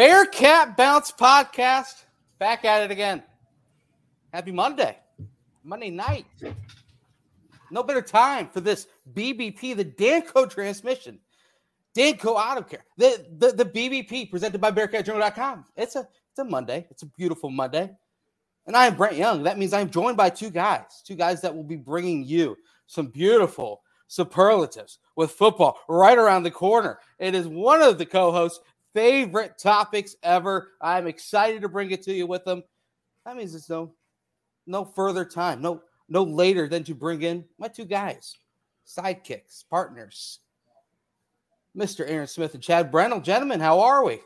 Bearcat 0.00 0.78
Bounce 0.78 1.12
Podcast. 1.12 2.04
Back 2.38 2.64
at 2.64 2.84
it 2.84 2.90
again. 2.90 3.22
Happy 4.32 4.50
Monday. 4.50 4.96
Monday 5.62 5.90
night. 5.90 6.24
No 7.70 7.82
better 7.82 8.00
time 8.00 8.48
for 8.48 8.62
this 8.62 8.86
BBP, 9.12 9.76
the 9.76 9.84
Danco 9.84 10.48
transmission. 10.48 11.18
Danco 11.94 12.28
Auto 12.28 12.62
Care. 12.62 12.86
The, 12.96 13.26
the, 13.36 13.52
the 13.52 13.64
BBP 13.66 14.30
presented 14.30 14.58
by 14.58 14.70
BearcatJournal.com. 14.70 15.66
It's 15.76 15.96
a, 15.96 16.08
it's 16.30 16.38
a 16.38 16.44
Monday. 16.44 16.86
It's 16.90 17.02
a 17.02 17.06
beautiful 17.06 17.50
Monday. 17.50 17.90
And 18.66 18.74
I 18.74 18.86
am 18.86 18.96
Brent 18.96 19.16
Young. 19.16 19.42
That 19.42 19.58
means 19.58 19.74
I'm 19.74 19.90
joined 19.90 20.16
by 20.16 20.30
two 20.30 20.48
guys, 20.48 21.02
two 21.04 21.14
guys 21.14 21.42
that 21.42 21.54
will 21.54 21.62
be 21.62 21.76
bringing 21.76 22.24
you 22.24 22.56
some 22.86 23.08
beautiful 23.08 23.82
superlatives 24.10 24.98
with 25.14 25.30
football 25.30 25.78
right 25.88 26.16
around 26.18 26.42
the 26.42 26.50
corner. 26.50 26.98
It 27.18 27.34
is 27.34 27.46
one 27.46 27.82
of 27.82 27.98
the 27.98 28.06
co 28.06 28.32
hosts' 28.32 28.60
favorite 28.94 29.58
topics 29.58 30.16
ever. 30.22 30.72
I'm 30.80 31.06
excited 31.06 31.62
to 31.62 31.68
bring 31.68 31.90
it 31.90 32.02
to 32.04 32.12
you 32.12 32.26
with 32.26 32.44
them. 32.44 32.62
That 33.24 33.36
means 33.36 33.54
it's 33.54 33.70
no 33.70 33.94
no 34.66 34.84
further 34.84 35.24
time, 35.24 35.60
no 35.60 35.82
no 36.08 36.22
later 36.22 36.68
than 36.68 36.84
to 36.84 36.94
bring 36.94 37.22
in 37.22 37.44
my 37.58 37.68
two 37.68 37.84
guys, 37.84 38.36
sidekicks, 38.86 39.64
partners, 39.70 40.40
Mr. 41.76 42.08
Aaron 42.08 42.26
Smith 42.26 42.54
and 42.54 42.62
Chad 42.62 42.90
Brendel. 42.90 43.20
Gentlemen, 43.20 43.60
how 43.60 43.80
are 43.80 44.04
we? 44.04 44.20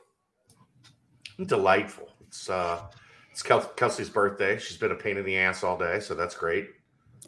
Delightful. 1.44 2.08
It's 2.22 2.48
uh 2.48 2.82
it's 3.30 3.42
Kelsey's 3.42 4.08
birthday. 4.08 4.58
She's 4.58 4.76
been 4.76 4.92
a 4.92 4.96
pain 4.96 5.16
in 5.16 5.24
the 5.24 5.36
ass 5.36 5.64
all 5.64 5.76
day, 5.76 5.98
so 5.98 6.14
that's 6.14 6.36
great. 6.36 6.68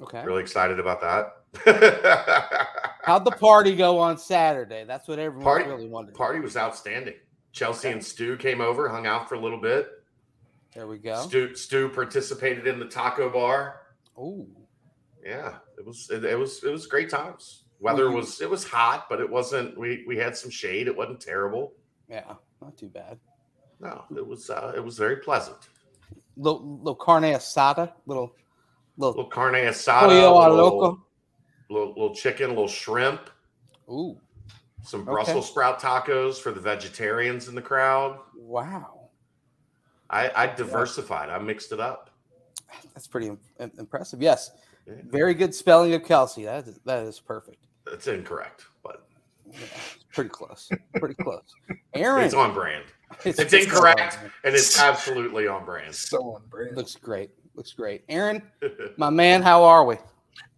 Okay. 0.00 0.24
Really 0.24 0.42
excited 0.42 0.78
about 0.78 1.00
that. 1.00 1.32
How'd 3.02 3.24
the 3.24 3.32
party 3.32 3.74
go 3.74 3.98
on 3.98 4.18
Saturday? 4.18 4.84
That's 4.84 5.08
what 5.08 5.18
everyone 5.18 5.44
party, 5.44 5.68
really 5.68 5.88
wanted. 5.88 6.14
Party 6.14 6.38
was 6.38 6.56
outstanding. 6.56 7.14
Chelsea 7.56 7.88
okay. 7.88 7.94
and 7.94 8.04
Stu 8.04 8.36
came 8.36 8.60
over, 8.60 8.86
hung 8.86 9.06
out 9.06 9.30
for 9.30 9.34
a 9.34 9.40
little 9.40 9.60
bit. 9.60 9.88
There 10.74 10.86
we 10.86 10.98
go. 10.98 11.22
Stu, 11.22 11.54
Stu 11.54 11.88
participated 11.88 12.66
in 12.66 12.78
the 12.78 12.84
taco 12.84 13.30
bar. 13.30 13.80
Oh, 14.16 14.46
yeah, 15.24 15.54
it 15.78 15.84
was 15.84 16.10
it, 16.10 16.22
it, 16.26 16.38
was 16.38 16.62
it 16.62 16.70
was 16.70 16.86
great 16.86 17.08
times. 17.08 17.64
Weather 17.80 18.10
was 18.10 18.42
it 18.42 18.50
was 18.50 18.62
hot, 18.62 19.06
but 19.08 19.20
it 19.20 19.28
wasn't. 19.28 19.76
We 19.78 20.04
we 20.06 20.18
had 20.18 20.36
some 20.36 20.50
shade. 20.50 20.86
It 20.86 20.94
wasn't 20.94 21.18
terrible. 21.18 21.72
Yeah, 22.10 22.34
not 22.60 22.76
too 22.76 22.88
bad. 22.88 23.18
No, 23.80 24.04
it 24.14 24.26
was 24.26 24.50
uh, 24.50 24.74
it 24.76 24.84
was 24.84 24.98
very 24.98 25.16
pleasant. 25.16 25.68
Little 26.36 26.78
little 26.78 26.94
carne 26.94 27.22
asada, 27.22 27.90
little 28.04 28.34
little, 28.98 29.14
little 29.14 29.30
carne 29.30 29.54
asada, 29.54 30.08
little, 30.08 31.00
little, 31.70 31.88
little 31.88 32.14
chicken, 32.14 32.50
little 32.50 32.68
shrimp. 32.68 33.30
Ooh, 33.88 34.20
some 34.86 35.04
Brussels 35.04 35.36
okay. 35.36 35.46
sprout 35.46 35.80
tacos 35.80 36.36
for 36.36 36.52
the 36.52 36.60
vegetarians 36.60 37.48
in 37.48 37.54
the 37.54 37.62
crowd. 37.62 38.18
Wow, 38.36 39.08
I, 40.08 40.30
I 40.34 40.46
diversified. 40.46 41.28
I 41.28 41.38
mixed 41.38 41.72
it 41.72 41.80
up. 41.80 42.10
That's 42.94 43.08
pretty 43.08 43.32
impressive. 43.58 44.22
Yes, 44.22 44.52
yeah. 44.86 44.94
very 45.04 45.34
good 45.34 45.54
spelling 45.54 45.94
of 45.94 46.04
Kelsey. 46.04 46.44
That 46.44 46.68
is, 46.68 46.78
that 46.84 47.02
is 47.04 47.18
perfect. 47.18 47.66
That's 47.84 48.06
incorrect, 48.06 48.66
but 48.84 49.08
yeah, 49.50 49.66
pretty 50.12 50.30
close. 50.30 50.70
Pretty 50.94 51.14
close. 51.22 51.54
Aaron, 51.94 52.24
it's 52.24 52.34
on 52.34 52.54
brand. 52.54 52.84
It's, 53.24 53.38
it's 53.38 53.52
incorrect, 53.52 54.18
and 54.42 54.52
it's 54.54 54.80
absolutely 54.80 55.46
on 55.46 55.64
brand. 55.64 55.94
So 55.94 56.34
on 56.34 56.42
brand. 56.50 56.76
Looks 56.76 56.96
great. 56.96 57.30
Looks 57.54 57.72
great. 57.72 58.02
Aaron, 58.08 58.42
my 58.96 59.10
man, 59.10 59.42
how 59.42 59.62
are 59.62 59.84
we? 59.84 59.96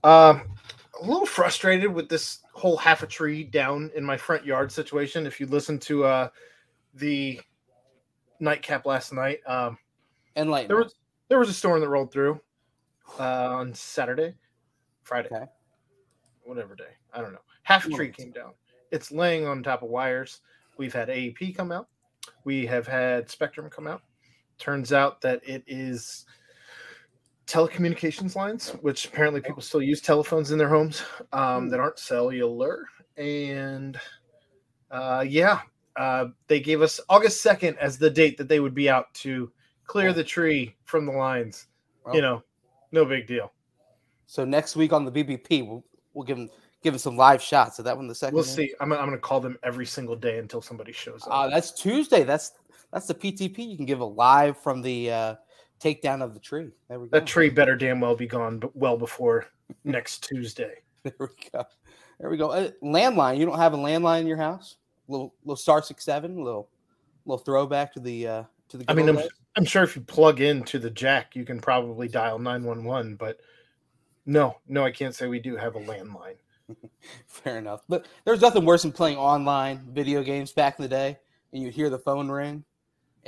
Um, 0.02 0.42
a 1.00 1.04
little 1.04 1.26
frustrated 1.26 1.92
with 1.92 2.08
this 2.08 2.40
whole 2.52 2.76
half 2.76 3.02
a 3.02 3.06
tree 3.06 3.44
down 3.44 3.90
in 3.94 4.04
my 4.04 4.16
front 4.16 4.44
yard 4.44 4.72
situation. 4.72 5.26
If 5.26 5.40
you 5.40 5.46
listen 5.46 5.78
to 5.80 6.04
uh 6.04 6.28
the 6.94 7.40
nightcap 8.40 8.86
last 8.86 9.12
night, 9.12 9.40
um, 9.46 9.78
and 10.36 10.50
like 10.50 10.68
there 10.68 10.76
was 10.76 10.94
there 11.28 11.38
was 11.38 11.48
a 11.48 11.54
storm 11.54 11.80
that 11.80 11.88
rolled 11.88 12.12
through 12.12 12.40
uh, 13.18 13.48
on 13.50 13.74
Saturday, 13.74 14.34
Friday, 15.02 15.28
okay. 15.32 15.46
whatever 16.44 16.74
day. 16.74 16.96
I 17.12 17.20
don't 17.20 17.32
know. 17.32 17.40
Half 17.62 17.86
a 17.86 17.90
tree 17.90 18.10
came 18.10 18.30
down. 18.30 18.52
It's 18.90 19.10
laying 19.10 19.46
on 19.46 19.62
top 19.62 19.82
of 19.82 19.90
wires. 19.90 20.40
We've 20.78 20.92
had 20.92 21.08
AEP 21.08 21.56
come 21.56 21.72
out. 21.72 21.88
We 22.44 22.64
have 22.66 22.86
had 22.86 23.30
Spectrum 23.30 23.68
come 23.68 23.86
out. 23.86 24.02
Turns 24.58 24.92
out 24.92 25.20
that 25.20 25.46
it 25.46 25.62
is 25.66 26.24
telecommunications 27.48 28.36
lines, 28.36 28.70
which 28.82 29.06
apparently 29.06 29.40
people 29.40 29.62
still 29.62 29.82
use 29.82 30.00
telephones 30.00 30.52
in 30.52 30.58
their 30.58 30.68
homes 30.68 31.02
um, 31.32 31.68
that 31.70 31.80
aren't 31.80 31.98
cellular. 31.98 32.86
And 33.16 33.98
uh, 34.90 35.24
yeah, 35.26 35.60
uh, 35.96 36.26
they 36.46 36.60
gave 36.60 36.82
us 36.82 37.00
August 37.08 37.44
2nd 37.44 37.76
as 37.78 37.98
the 37.98 38.10
date 38.10 38.36
that 38.38 38.48
they 38.48 38.60
would 38.60 38.74
be 38.74 38.88
out 38.88 39.12
to 39.14 39.50
clear 39.84 40.12
the 40.12 40.22
tree 40.22 40.76
from 40.84 41.06
the 41.06 41.12
lines. 41.12 41.66
Well, 42.04 42.14
you 42.14 42.22
know, 42.22 42.42
no 42.92 43.04
big 43.04 43.26
deal. 43.26 43.52
So 44.26 44.44
next 44.44 44.76
week 44.76 44.92
on 44.92 45.04
the 45.04 45.10
BBP, 45.10 45.66
we'll, 45.66 45.82
we'll 46.12 46.24
give 46.24 46.36
them 46.36 46.50
give 46.82 46.92
them 46.92 46.98
some 46.98 47.16
live 47.16 47.42
shots. 47.42 47.78
Is 47.78 47.84
that 47.86 47.96
one 47.96 48.06
the 48.06 48.14
second? 48.14 48.34
We'll 48.34 48.44
see. 48.44 48.72
I'm, 48.78 48.92
I'm 48.92 48.98
going 49.00 49.12
to 49.12 49.18
call 49.18 49.40
them 49.40 49.58
every 49.62 49.86
single 49.86 50.14
day 50.14 50.38
until 50.38 50.60
somebody 50.60 50.92
shows 50.92 51.22
up. 51.24 51.32
Uh, 51.32 51.48
that's 51.48 51.72
Tuesday. 51.72 52.24
That's 52.24 52.52
that's 52.92 53.06
the 53.06 53.14
PTP. 53.14 53.58
You 53.58 53.76
can 53.76 53.86
give 53.86 54.00
a 54.00 54.04
live 54.04 54.58
from 54.58 54.82
the 54.82 55.10
uh, 55.10 55.34
takedown 55.80 56.22
of 56.22 56.34
the 56.34 56.40
tree. 56.40 56.70
There 56.88 56.98
we 56.98 57.08
go. 57.08 57.18
That 57.18 57.26
tree 57.26 57.48
better 57.48 57.76
damn 57.76 58.00
well 58.00 58.16
be 58.16 58.26
gone, 58.26 58.58
but 58.58 58.74
well 58.76 58.96
before 58.96 59.46
next 59.84 60.24
Tuesday. 60.24 60.74
There 61.04 61.14
we 61.20 61.50
go. 61.52 61.64
There 62.18 62.28
we 62.28 62.36
go. 62.36 62.50
Uh, 62.50 62.70
landline. 62.82 63.38
You 63.38 63.46
don't 63.46 63.56
have 63.56 63.72
a 63.72 63.76
landline 63.76 64.22
in 64.22 64.26
your 64.26 64.36
house? 64.36 64.76
Little 65.06 65.32
little 65.44 65.56
star 65.56 65.80
six 65.80 66.04
seven. 66.04 66.42
Little 66.42 66.68
little 67.24 67.38
throwback 67.38 67.94
to 67.94 68.00
the 68.00 68.26
uh, 68.26 68.42
to 68.70 68.78
the. 68.78 68.84
I 68.88 68.94
mean, 68.94 69.08
I'm, 69.08 69.20
I'm 69.56 69.64
sure 69.64 69.84
if 69.84 69.94
you 69.94 70.02
plug 70.02 70.40
into 70.40 70.80
the 70.80 70.90
jack, 70.90 71.36
you 71.36 71.44
can 71.44 71.60
probably 71.60 72.08
dial 72.08 72.40
nine 72.40 72.64
one 72.64 72.84
one. 72.84 73.14
But 73.14 73.38
no, 74.26 74.58
no, 74.66 74.84
I 74.84 74.90
can't 74.90 75.14
say 75.14 75.28
we 75.28 75.38
do 75.38 75.56
have 75.56 75.76
a 75.76 75.80
landline. 75.80 76.36
Fair 77.26 77.58
enough. 77.58 77.82
But 77.88 78.06
there's 78.24 78.42
nothing 78.42 78.64
worse 78.64 78.82
than 78.82 78.92
playing 78.92 79.16
online 79.16 79.86
video 79.92 80.22
games 80.24 80.52
back 80.52 80.78
in 80.78 80.82
the 80.82 80.88
day, 80.88 81.16
and 81.52 81.62
you 81.62 81.70
hear 81.70 81.88
the 81.88 81.98
phone 81.98 82.28
ring 82.28 82.64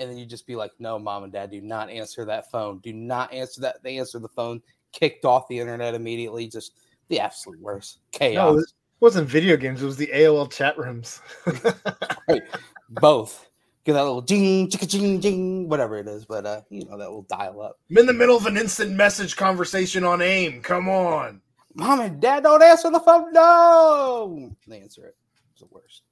and 0.01 0.11
then 0.11 0.19
you 0.19 0.27
just 0.27 0.47
be 0.47 0.57
like, 0.57 0.73
"No, 0.79 0.99
mom 0.99 1.25
and 1.25 1.33
dad, 1.33 1.51
do 1.51 1.61
not 1.61 1.91
answer 1.91 2.25
that 2.25 2.51
phone. 2.51 2.79
Do 2.79 2.93
not 2.93 3.33
answer 3.33 3.61
that." 3.61 3.83
They 3.83 3.99
answer 3.99 4.19
the 4.19 4.29
phone, 4.29 4.63
kicked 4.93 5.25
off 5.25 5.47
the 5.49 5.59
internet 5.59 5.95
immediately. 5.95 6.49
Just 6.49 6.73
the 7.09 7.21
absolute 7.21 7.61
worst 7.61 8.01
chaos. 8.13 8.55
No, 8.55 8.59
it 8.59 8.67
wasn't 9.01 9.29
video 9.29 9.57
games. 9.57 9.83
It 9.83 9.87
was 9.87 9.97
the 9.97 10.11
AOL 10.13 10.51
chat 10.51 10.79
rooms. 10.79 11.21
right, 12.29 12.43
both. 12.89 13.49
Get 13.85 13.95
that 13.95 14.03
little 14.05 14.21
ding, 14.21 14.69
chicka, 14.69 14.89
ding, 14.89 15.21
ding, 15.21 15.69
whatever 15.69 15.97
it 15.97 16.07
is, 16.07 16.27
but 16.27 16.45
uh, 16.45 16.61
you 16.71 16.85
know 16.85 16.99
that 16.99 17.11
will 17.11 17.23
dial 17.23 17.63
up. 17.63 17.79
I'm 17.91 17.99
in 17.99 18.07
the 18.07 18.13
middle 18.13 18.37
of 18.37 18.47
an 18.47 18.57
instant 18.57 18.93
message 18.93 19.37
conversation 19.37 20.05
on 20.05 20.21
AIM. 20.21 20.63
Come 20.63 20.89
on, 20.89 21.41
mom 21.75 22.01
and 22.01 22.21
dad, 22.21 22.43
don't 22.43 22.63
answer 22.63 22.91
the 22.91 23.01
phone. 23.01 23.33
No, 23.33 24.55
they 24.67 24.81
answer 24.81 25.07
it. 25.07 25.17
It's 25.53 25.61
the 25.61 25.69
worst, 25.71 26.03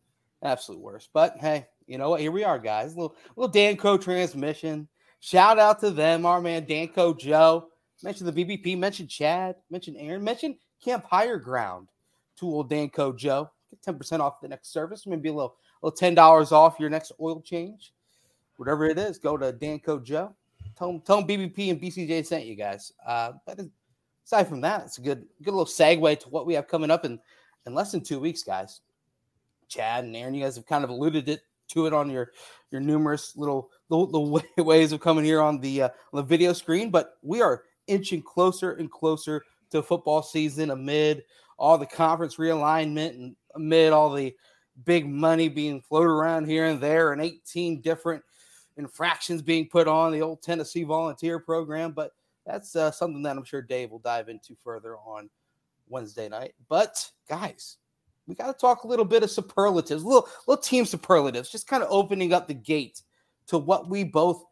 absolute 0.42 0.80
worst. 0.80 1.10
But 1.12 1.36
hey, 1.38 1.66
you 1.88 1.96
know 1.96 2.10
what? 2.10 2.20
Here 2.20 2.30
we 2.30 2.44
are, 2.44 2.58
guys. 2.58 2.94
little 2.94 3.16
little 3.34 3.52
Danco 3.52 4.00
transmission. 4.00 4.86
Shout 5.20 5.58
out 5.58 5.80
to 5.80 5.90
them, 5.90 6.26
our 6.26 6.40
man 6.40 6.66
Danco 6.66 7.18
Joe. 7.18 7.68
Mention 8.02 8.26
the 8.26 8.32
BBP, 8.32 8.78
mention 8.78 9.08
Chad, 9.08 9.56
mention 9.70 9.96
Aaron, 9.96 10.22
mention 10.22 10.56
Camp 10.84 11.04
Higher 11.04 11.38
Ground 11.38 11.88
to 12.36 12.46
old 12.46 12.70
Danco 12.70 13.16
Joe. 13.16 13.50
Get 13.70 13.98
10% 13.98 14.20
off 14.20 14.40
the 14.40 14.48
next 14.48 14.72
service. 14.72 15.06
Maybe 15.06 15.30
a 15.30 15.32
little, 15.32 15.56
little 15.82 15.98
$10 15.98 16.52
off 16.52 16.78
your 16.78 16.90
next 16.90 17.10
oil 17.20 17.40
change. 17.40 17.92
Whatever 18.56 18.84
it 18.84 18.98
is, 18.98 19.18
go 19.18 19.36
to 19.36 19.52
Danco 19.52 20.02
Joe. 20.02 20.34
Tell 20.76 20.92
them, 20.92 21.00
tell 21.00 21.24
BBP 21.24 21.70
and 21.70 21.80
BCJ 21.80 22.24
sent 22.24 22.46
you 22.46 22.54
guys. 22.54 22.92
Uh, 23.04 23.32
but 23.44 23.60
aside 24.24 24.46
from 24.46 24.60
that, 24.60 24.84
it's 24.84 24.98
a 24.98 25.00
good, 25.00 25.26
good 25.42 25.52
little 25.52 25.64
segue 25.64 26.20
to 26.20 26.28
what 26.28 26.46
we 26.46 26.54
have 26.54 26.68
coming 26.68 26.90
up 26.90 27.04
in, 27.04 27.18
in 27.66 27.74
less 27.74 27.90
than 27.90 28.02
two 28.02 28.20
weeks, 28.20 28.42
guys. 28.44 28.80
Chad 29.68 30.04
and 30.04 30.14
Aaron, 30.16 30.34
you 30.34 30.44
guys 30.44 30.56
have 30.56 30.66
kind 30.66 30.84
of 30.84 30.90
alluded 30.90 31.28
it 31.28 31.42
to 31.68 31.86
it 31.86 31.92
on 31.92 32.10
your 32.10 32.32
your 32.70 32.80
numerous 32.80 33.36
little 33.36 33.70
the, 33.88 34.42
the 34.56 34.62
ways 34.62 34.92
of 34.92 35.00
coming 35.00 35.24
here 35.24 35.40
on 35.40 35.60
the 35.60 35.82
uh, 35.82 35.88
on 36.12 36.16
the 36.16 36.22
video 36.22 36.52
screen. 36.52 36.90
But 36.90 37.14
we 37.22 37.40
are 37.42 37.64
inching 37.86 38.22
closer 38.22 38.72
and 38.72 38.90
closer 38.90 39.44
to 39.70 39.82
football 39.82 40.22
season 40.22 40.70
amid 40.70 41.24
all 41.58 41.78
the 41.78 41.86
conference 41.86 42.36
realignment 42.36 43.10
and 43.10 43.36
amid 43.54 43.92
all 43.92 44.12
the 44.12 44.34
big 44.84 45.08
money 45.08 45.48
being 45.48 45.80
floated 45.80 46.10
around 46.10 46.46
here 46.46 46.66
and 46.66 46.80
there 46.80 47.12
and 47.12 47.20
18 47.20 47.80
different 47.80 48.22
infractions 48.76 49.42
being 49.42 49.68
put 49.68 49.88
on 49.88 50.12
the 50.12 50.22
old 50.22 50.40
Tennessee 50.40 50.84
volunteer 50.84 51.38
program. 51.38 51.92
But 51.92 52.12
that's 52.46 52.76
uh, 52.76 52.90
something 52.90 53.22
that 53.22 53.36
I'm 53.36 53.44
sure 53.44 53.60
Dave 53.60 53.90
will 53.90 53.98
dive 53.98 54.28
into 54.28 54.56
further 54.62 54.96
on 54.96 55.28
Wednesday 55.88 56.28
night. 56.28 56.54
But 56.68 57.10
guys, 57.28 57.76
we 58.28 58.34
got 58.34 58.46
to 58.46 58.52
talk 58.52 58.84
a 58.84 58.86
little 58.86 59.06
bit 59.06 59.22
of 59.22 59.30
superlatives, 59.30 60.04
little 60.04 60.28
little 60.46 60.62
team 60.62 60.84
superlatives, 60.84 61.50
just 61.50 61.66
kind 61.66 61.82
of 61.82 61.88
opening 61.90 62.32
up 62.32 62.46
the 62.46 62.54
gate 62.54 63.02
to 63.48 63.58
what 63.58 63.88
we 63.88 64.04
both, 64.04 64.44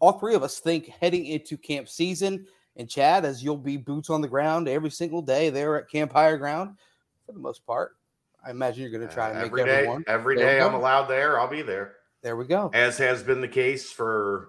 all 0.00 0.18
three 0.18 0.34
of 0.34 0.42
us, 0.42 0.58
think 0.58 0.88
heading 0.88 1.24
into 1.26 1.56
camp 1.56 1.88
season. 1.88 2.44
And 2.76 2.90
Chad, 2.90 3.24
as 3.24 3.42
you'll 3.42 3.56
be 3.56 3.76
boots 3.76 4.10
on 4.10 4.20
the 4.20 4.28
ground 4.28 4.68
every 4.68 4.90
single 4.90 5.22
day 5.22 5.50
there 5.50 5.76
at 5.76 5.88
Camp 5.88 6.12
Higher 6.12 6.36
Ground, 6.36 6.76
for 7.24 7.32
the 7.32 7.38
most 7.38 7.64
part. 7.64 7.96
I 8.44 8.50
imagine 8.50 8.82
you're 8.82 8.90
going 8.90 9.06
to 9.06 9.14
try 9.14 9.32
to 9.32 9.38
uh, 9.38 9.42
make 9.42 9.46
every 9.46 9.64
day, 9.64 9.70
everyone. 9.70 10.04
Every 10.08 10.36
day 10.36 10.60
I'm 10.60 10.74
allowed 10.74 11.06
there. 11.06 11.38
I'll 11.38 11.48
be 11.48 11.62
there. 11.62 11.94
There 12.22 12.36
we 12.36 12.44
go. 12.44 12.70
as 12.74 12.98
has 12.98 13.22
been 13.22 13.40
the 13.40 13.48
case 13.48 13.90
for 13.92 14.48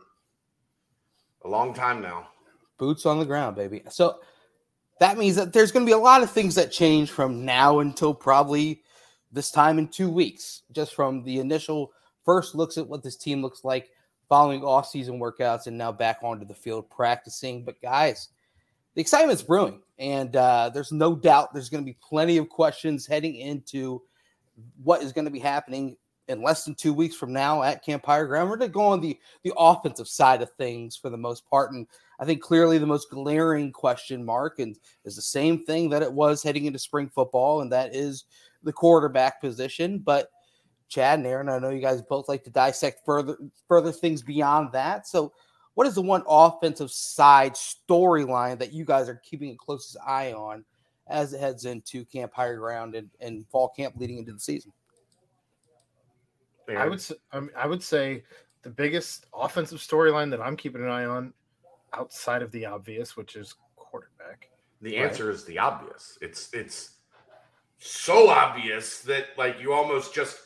a 1.46 1.48
long 1.48 1.74
time 1.74 2.02
now. 2.02 2.30
Boots 2.78 3.06
on 3.06 3.20
the 3.20 3.26
ground, 3.26 3.56
baby. 3.56 3.84
So 3.90 4.20
that 5.04 5.18
means 5.18 5.36
that 5.36 5.52
there's 5.52 5.74
going 5.74 5.86
to 5.86 5.90
be 5.90 5.92
a 5.92 5.98
lot 5.98 6.24
of 6.24 6.32
things 6.32 6.56
that 6.56 6.72
change 6.72 7.12
from 7.12 7.44
now 7.44 7.80
until 7.80 8.14
probably 8.14 8.82
this 9.34 9.52
time 9.52 9.78
in 9.78 9.90
two 9.90 10.10
weeks, 10.10 10.62
just 10.72 10.96
from 10.96 11.26
the 11.26 11.40
initial 11.40 11.92
first 12.24 12.56
looks 12.56 12.78
at 12.78 12.88
what 12.88 13.04
this 13.04 13.18
team 13.18 13.42
looks 13.42 13.66
like 13.66 13.90
following 14.30 14.64
off-season 14.64 15.20
workouts 15.20 15.68
and 15.68 15.78
now 15.78 15.92
back 15.92 16.20
onto 16.24 16.46
the 16.46 16.54
field 16.54 16.90
practicing. 16.90 17.66
But 17.66 17.82
guys, 17.82 18.30
the 18.96 19.02
excitement's 19.02 19.44
brewing, 19.44 19.82
and 20.00 20.38
uh, 20.38 20.72
there's 20.74 20.94
no 20.94 21.18
doubt 21.18 21.54
there's 21.54 21.70
going 21.70 21.84
to 21.84 21.92
be 21.92 21.98
plenty 22.02 22.38
of 22.38 22.48
questions 22.48 23.06
heading 23.06 23.36
into 23.36 24.02
what 24.82 25.04
is 25.04 25.12
going 25.12 25.26
to 25.26 25.32
be 25.32 25.40
happening 25.40 25.98
in 26.30 26.42
less 26.42 26.64
than 26.64 26.76
two 26.76 26.94
weeks 26.94 27.18
from 27.18 27.34
now 27.34 27.62
at 27.62 27.84
Camp 27.84 28.06
Higher 28.06 28.26
Ground. 28.26 28.50
We're 28.50 28.56
going 28.56 28.72
to 28.72 28.74
go 28.74 28.86
on 28.86 29.02
the 29.02 29.20
the 29.44 29.52
offensive 29.58 30.08
side 30.08 30.42
of 30.42 30.50
things 30.52 30.96
for 30.96 31.10
the 31.10 31.18
most 31.18 31.46
part, 31.50 31.74
and 31.74 31.88
I 32.24 32.26
think 32.26 32.42
clearly 32.42 32.78
the 32.78 32.86
most 32.86 33.10
glaring 33.10 33.74
question 33.74 34.24
mark 34.24 34.60
and 34.60 34.78
is 35.04 35.18
the 35.18 35.22
same 35.22 35.66
thing 35.66 35.90
that 35.90 36.02
it 36.02 36.14
was 36.14 36.42
heading 36.42 36.64
into 36.64 36.80
spring 36.80 37.10
football, 37.14 37.60
and 37.60 37.70
that 37.74 37.94
is 37.94 38.24
the 38.64 38.72
quarterback 38.72 39.42
position. 39.42 40.00
But 40.00 40.30
Chad 40.88 41.20
and 41.20 41.28
Aaron, 41.28 41.50
I 41.50 41.60
know 41.60 41.68
you 41.68 41.82
guys 41.82 42.02
both 42.02 42.30
like 42.30 42.46
to 42.46 42.50
dissect 42.50 43.02
further 43.06 43.36
further 43.68 43.92
things 43.92 44.22
beyond 44.22 44.72
that. 44.72 45.06
So, 45.06 45.34
what 45.74 45.86
is 45.86 45.96
the 45.96 46.02
one 46.02 46.24
offensive 46.26 46.92
side 46.92 47.56
storyline 47.56 48.58
that 48.58 48.72
you 48.72 48.86
guys 48.86 49.10
are 49.10 49.22
keeping 49.22 49.52
a 49.52 49.58
closest 49.58 49.98
eye 50.08 50.32
on 50.32 50.64
as 51.08 51.34
it 51.34 51.42
heads 51.42 51.66
into 51.66 52.06
Camp 52.06 52.32
Higher 52.34 52.56
Ground 52.56 52.96
and, 52.96 53.10
and 53.20 53.46
fall 53.50 53.68
camp 53.68 53.96
leading 53.98 54.20
into 54.20 54.32
the 54.32 54.40
season? 54.40 54.72
I 56.70 56.88
would 56.88 57.02
say, 57.02 57.16
I, 57.34 57.42
mean, 57.42 57.50
I 57.58 57.68
would 57.68 57.84
say 57.84 58.24
the 58.62 58.70
biggest 58.70 59.26
offensive 59.34 59.80
storyline 59.80 60.30
that 60.30 60.40
I'm 60.40 60.56
keeping 60.56 60.82
an 60.82 60.88
eye 60.88 61.04
on 61.04 61.34
outside 61.94 62.42
of 62.42 62.52
the 62.52 62.66
obvious, 62.66 63.16
which 63.16 63.36
is 63.36 63.56
quarterback. 63.76 64.50
The 64.82 64.98
Right. 64.98 65.06
answer 65.06 65.30
is 65.32 65.46
the 65.46 65.60
obvious. 65.60 66.18
It's 66.22 66.54
it's 66.54 66.98
so 67.80 68.30
obvious 68.30 69.02
that 69.02 69.28
like 69.38 69.60
you 69.60 69.74
almost 69.74 70.14
just 70.14 70.40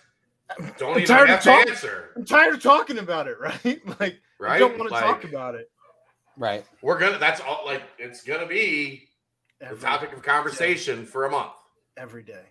don't 0.78 0.92
I'm 0.96 0.98
even 1.02 1.06
tired 1.06 1.24
of 1.30 1.30
have 1.30 1.44
to 1.44 1.50
talk- 1.50 1.68
answer. 1.68 2.10
I'm 2.16 2.26
tired 2.26 2.54
of 2.56 2.62
talking 2.64 3.00
about 3.00 3.28
it, 3.28 3.40
right? 3.40 3.82
Like 4.00 4.20
Right? 4.40 4.56
I 4.56 4.60
don't 4.60 4.78
want 4.78 4.90
to 4.90 4.94
Like, 4.94 5.04
talk 5.04 5.24
about 5.24 5.56
it. 5.56 5.72
Right. 6.38 6.64
We're 6.84 7.00
gonna. 7.00 7.18
That's 7.18 7.42
all. 7.42 7.64
Like 7.66 7.82
it's 7.98 8.24
gonna 8.24 8.46
be 8.46 9.10
the 9.60 9.76
topic 9.76 10.14
of 10.14 10.22
conversation 10.22 11.04
for 11.06 11.26
a 11.26 11.32
month. 11.32 11.54
every 11.98 12.22
day. 12.22 12.44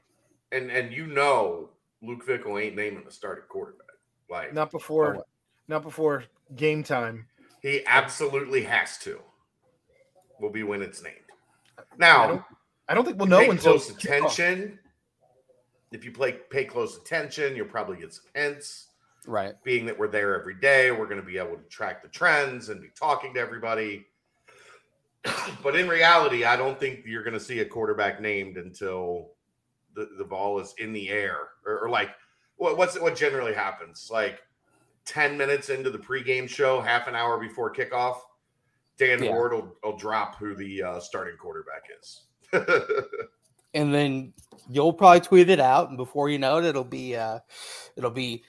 And 0.50 0.70
and 0.72 0.92
you 0.92 1.06
know, 1.06 1.70
Luke 2.02 2.26
Fickell 2.26 2.60
ain't 2.60 2.74
naming 2.74 3.04
the 3.04 3.12
starting 3.12 3.44
quarterback. 3.48 3.86
Like 4.28 4.52
Not 4.52 4.72
before 4.72 5.18
oh, 5.18 5.24
not 5.68 5.82
before 5.84 6.24
game 6.56 6.82
time. 6.82 7.26
He 7.66 7.82
absolutely 7.86 8.62
has 8.62 8.96
to. 8.98 9.20
Will 10.40 10.50
be 10.50 10.62
when 10.62 10.82
it's 10.82 11.02
named. 11.02 11.16
I 11.76 11.82
Now, 11.98 12.26
don't, 12.28 12.42
I 12.88 12.94
don't 12.94 13.04
think 13.04 13.18
we'll 13.18 13.26
know 13.26 13.40
pay 13.40 13.48
until 13.48 13.72
close 13.72 13.90
attention. 13.90 14.78
If 15.90 16.04
you 16.04 16.12
play 16.12 16.38
pay 16.50 16.64
close 16.64 16.96
attention, 16.96 17.56
you'll 17.56 17.66
probably 17.66 17.96
get 17.96 18.12
some 18.14 18.26
hints. 18.34 18.88
Right. 19.28 19.54
being 19.64 19.86
that 19.86 19.98
we're 19.98 20.06
there 20.06 20.38
every 20.38 20.54
day, 20.54 20.92
we're 20.92 21.08
going 21.08 21.20
to 21.20 21.26
be 21.26 21.36
able 21.36 21.56
to 21.56 21.64
track 21.64 22.00
the 22.00 22.08
trends 22.08 22.68
and 22.68 22.80
be 22.80 22.90
talking 22.96 23.34
to 23.34 23.40
everybody. 23.40 24.06
but 25.64 25.74
in 25.74 25.88
reality, 25.88 26.44
I 26.44 26.54
don't 26.54 26.78
think 26.78 27.00
you're 27.04 27.24
going 27.24 27.34
to 27.34 27.40
see 27.40 27.58
a 27.58 27.64
quarterback 27.64 28.20
named 28.20 28.56
until 28.56 29.30
the, 29.96 30.08
the 30.16 30.24
ball 30.24 30.60
is 30.60 30.74
in 30.78 30.92
the 30.92 31.08
air 31.08 31.38
or, 31.66 31.80
or 31.80 31.90
like 31.90 32.10
what, 32.54 32.76
what's 32.76 33.00
what 33.00 33.16
generally 33.16 33.52
happens 33.52 34.08
like 34.12 34.38
10 35.06 35.36
minutes 35.36 35.68
into 35.68 35.90
the 35.90 35.98
pregame 35.98 36.48
show, 36.48 36.80
half 36.80 37.06
an 37.06 37.14
hour 37.14 37.38
before 37.38 37.72
kickoff. 37.72 38.18
Dan 38.98 39.22
Yeah. 39.22 39.30
Ward 39.30 39.52
will, 39.52 39.76
will 39.82 39.96
drop 39.96 40.36
who 40.36 40.54
the 40.54 40.82
uh, 40.82 41.00
starting 41.00 41.36
quarterback 41.36 41.84
is. 42.00 42.22
and 43.74 43.94
then 43.94 44.32
you'll 44.70 44.92
probably 44.92 45.20
tweet 45.20 45.50
it 45.50 45.60
out, 45.60 45.88
and 45.88 45.96
before 45.96 46.28
you 46.28 46.38
know 46.38 46.58
it, 46.58 46.64
it'll 46.64 46.84
be 46.84 47.14
uh, 47.14 47.40
it'll 47.96 48.10
be 48.10 48.42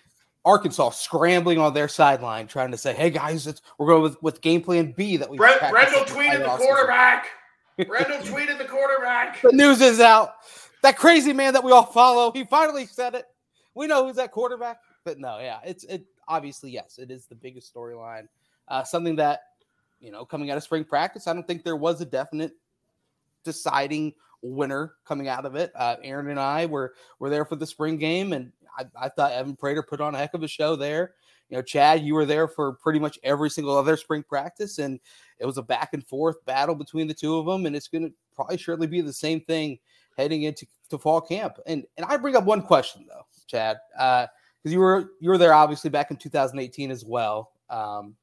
Arkansas 0.46 0.92
scrambling 0.92 1.60
on 1.60 1.74
their 1.74 1.90
sideline, 1.90 2.48
trying 2.48 2.72
to 2.72 2.78
say, 2.78 2.94
"Hey 2.94 3.10
guys, 3.10 3.46
it's, 3.48 3.62
we're 3.78 3.88
going 3.88 4.04
with, 4.04 4.22
with 4.24 4.42
game 4.42 4.62
plan 4.62 4.94
B 4.96 5.18
that 5.18 5.30
we." 5.30 5.38
Brent, 5.38 5.60
Brendel 5.60 6.06
tweeted 6.06 6.40
the 6.40 6.46
offseason." 6.46 6.58
quarterback. 6.60 7.28
Brendel 7.88 8.20
tweeted 8.20 8.58
the 8.58 8.66
quarterback. 8.66 9.42
The 9.42 9.52
news 9.52 9.82
is 9.82 10.00
out. 10.00 10.36
That 10.84 10.98
crazy 10.98 11.34
man 11.34 11.54
that 11.54 11.64
we 11.64 11.72
all 11.72 11.86
follow, 11.86 12.32
he 12.32 12.46
finally 12.46 12.86
said 12.86 13.14
it. 13.14 13.26
We 13.76 13.88
know 13.88 14.08
who's 14.08 14.16
that 14.16 14.32
quarterback, 14.32 14.80
but 15.04 15.20
no, 15.20 15.40
yeah, 15.40 15.60
it's 15.66 15.84
it. 15.84 16.06
Obviously, 16.28 16.72
yes, 16.72 17.00
it 17.00 17.12
is 17.12 17.26
the 17.26 17.36
biggest 17.36 17.74
storyline. 17.74 18.28
Uh, 18.68 18.84
something 18.84 19.16
that 19.16 19.42
you 20.00 20.12
know, 20.12 20.26
coming 20.26 20.52
out 20.52 20.58
of 20.58 20.64
spring 20.64 20.84
practice, 20.84 21.28
I 21.28 21.34
don't 21.34 21.48
think 21.48 21.64
there 21.64 21.76
was 21.76 22.02
a 22.02 22.06
definite 22.06 22.54
deciding 23.44 24.14
winner 24.42 24.94
coming 25.06 25.28
out 25.28 25.46
of 25.46 25.56
it. 25.56 25.72
Uh, 25.76 25.96
Aaron 26.04 26.30
and 26.30 26.40
I 26.40 26.66
were 26.66 26.94
were 27.20 27.30
there 27.30 27.46
for 27.46 27.56
the 27.56 27.66
spring 27.66 27.98
game, 27.98 28.34
and 28.34 28.52
I, 28.78 28.86
I 29.00 29.10
thought 29.10 29.32
Evan 29.32 29.56
Prater 29.56 29.84
put 29.84 30.02
on 30.02 30.16
a 30.16 30.18
heck 30.18 30.34
of 30.34 30.44
a 30.44 30.48
show 30.48 30.76
there. 30.76 31.14
You 31.50 31.58
know, 31.58 31.64
Chad, 31.64 32.04
you 32.04 32.14
were 32.14 32.26
there 32.26 32.48
for 32.48 32.74
pretty 32.74 33.00
much 33.00 33.18
every 33.24 33.50
single 33.50 33.78
other 33.78 33.98
spring 33.98 34.24
practice, 34.24 34.80
and 34.80 35.00
it 35.40 35.46
was 35.46 35.58
a 35.58 35.64
back 35.64 35.94
and 35.94 36.06
forth 36.06 36.44
battle 36.46 36.76
between 36.76 37.08
the 37.08 37.14
two 37.14 37.38
of 37.38 37.46
them, 37.46 37.66
and 37.66 37.76
it's 37.76 37.88
going 37.88 38.04
to 38.04 38.14
probably 38.36 38.58
surely 38.58 38.88
be 38.88 39.02
the 39.02 39.14
same 39.14 39.42
thing 39.42 39.80
heading 40.18 40.44
into 40.44 40.68
to 40.90 40.98
fall 40.98 41.22
camp. 41.22 41.58
And 41.66 41.86
and 41.98 42.06
I 42.06 42.18
bring 42.18 42.36
up 42.36 42.44
one 42.44 42.62
question 42.62 43.06
though, 43.08 43.26
Chad, 43.48 43.78
because 44.68 44.74
you 44.74 44.80
were 44.80 45.12
you 45.22 45.30
were 45.30 45.38
there 45.38 45.54
obviously 45.54 45.90
back 45.90 46.12
in 46.12 46.18
2018 46.18 46.92
as 46.92 47.06
well. 47.06 47.52
Um, 47.70 48.16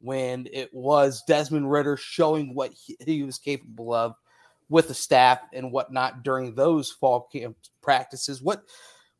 when 0.00 0.48
it 0.52 0.74
was 0.74 1.22
Desmond 1.22 1.70
Ridder 1.70 1.96
showing 1.96 2.52
what 2.52 2.72
he, 2.72 2.96
he 3.06 3.22
was 3.22 3.38
capable 3.38 3.94
of 3.94 4.16
with 4.68 4.88
the 4.88 4.94
staff 4.94 5.38
and 5.52 5.70
whatnot 5.70 6.24
during 6.24 6.54
those 6.54 6.90
fall 6.90 7.28
camp 7.32 7.56
practices. 7.80 8.42
What 8.42 8.64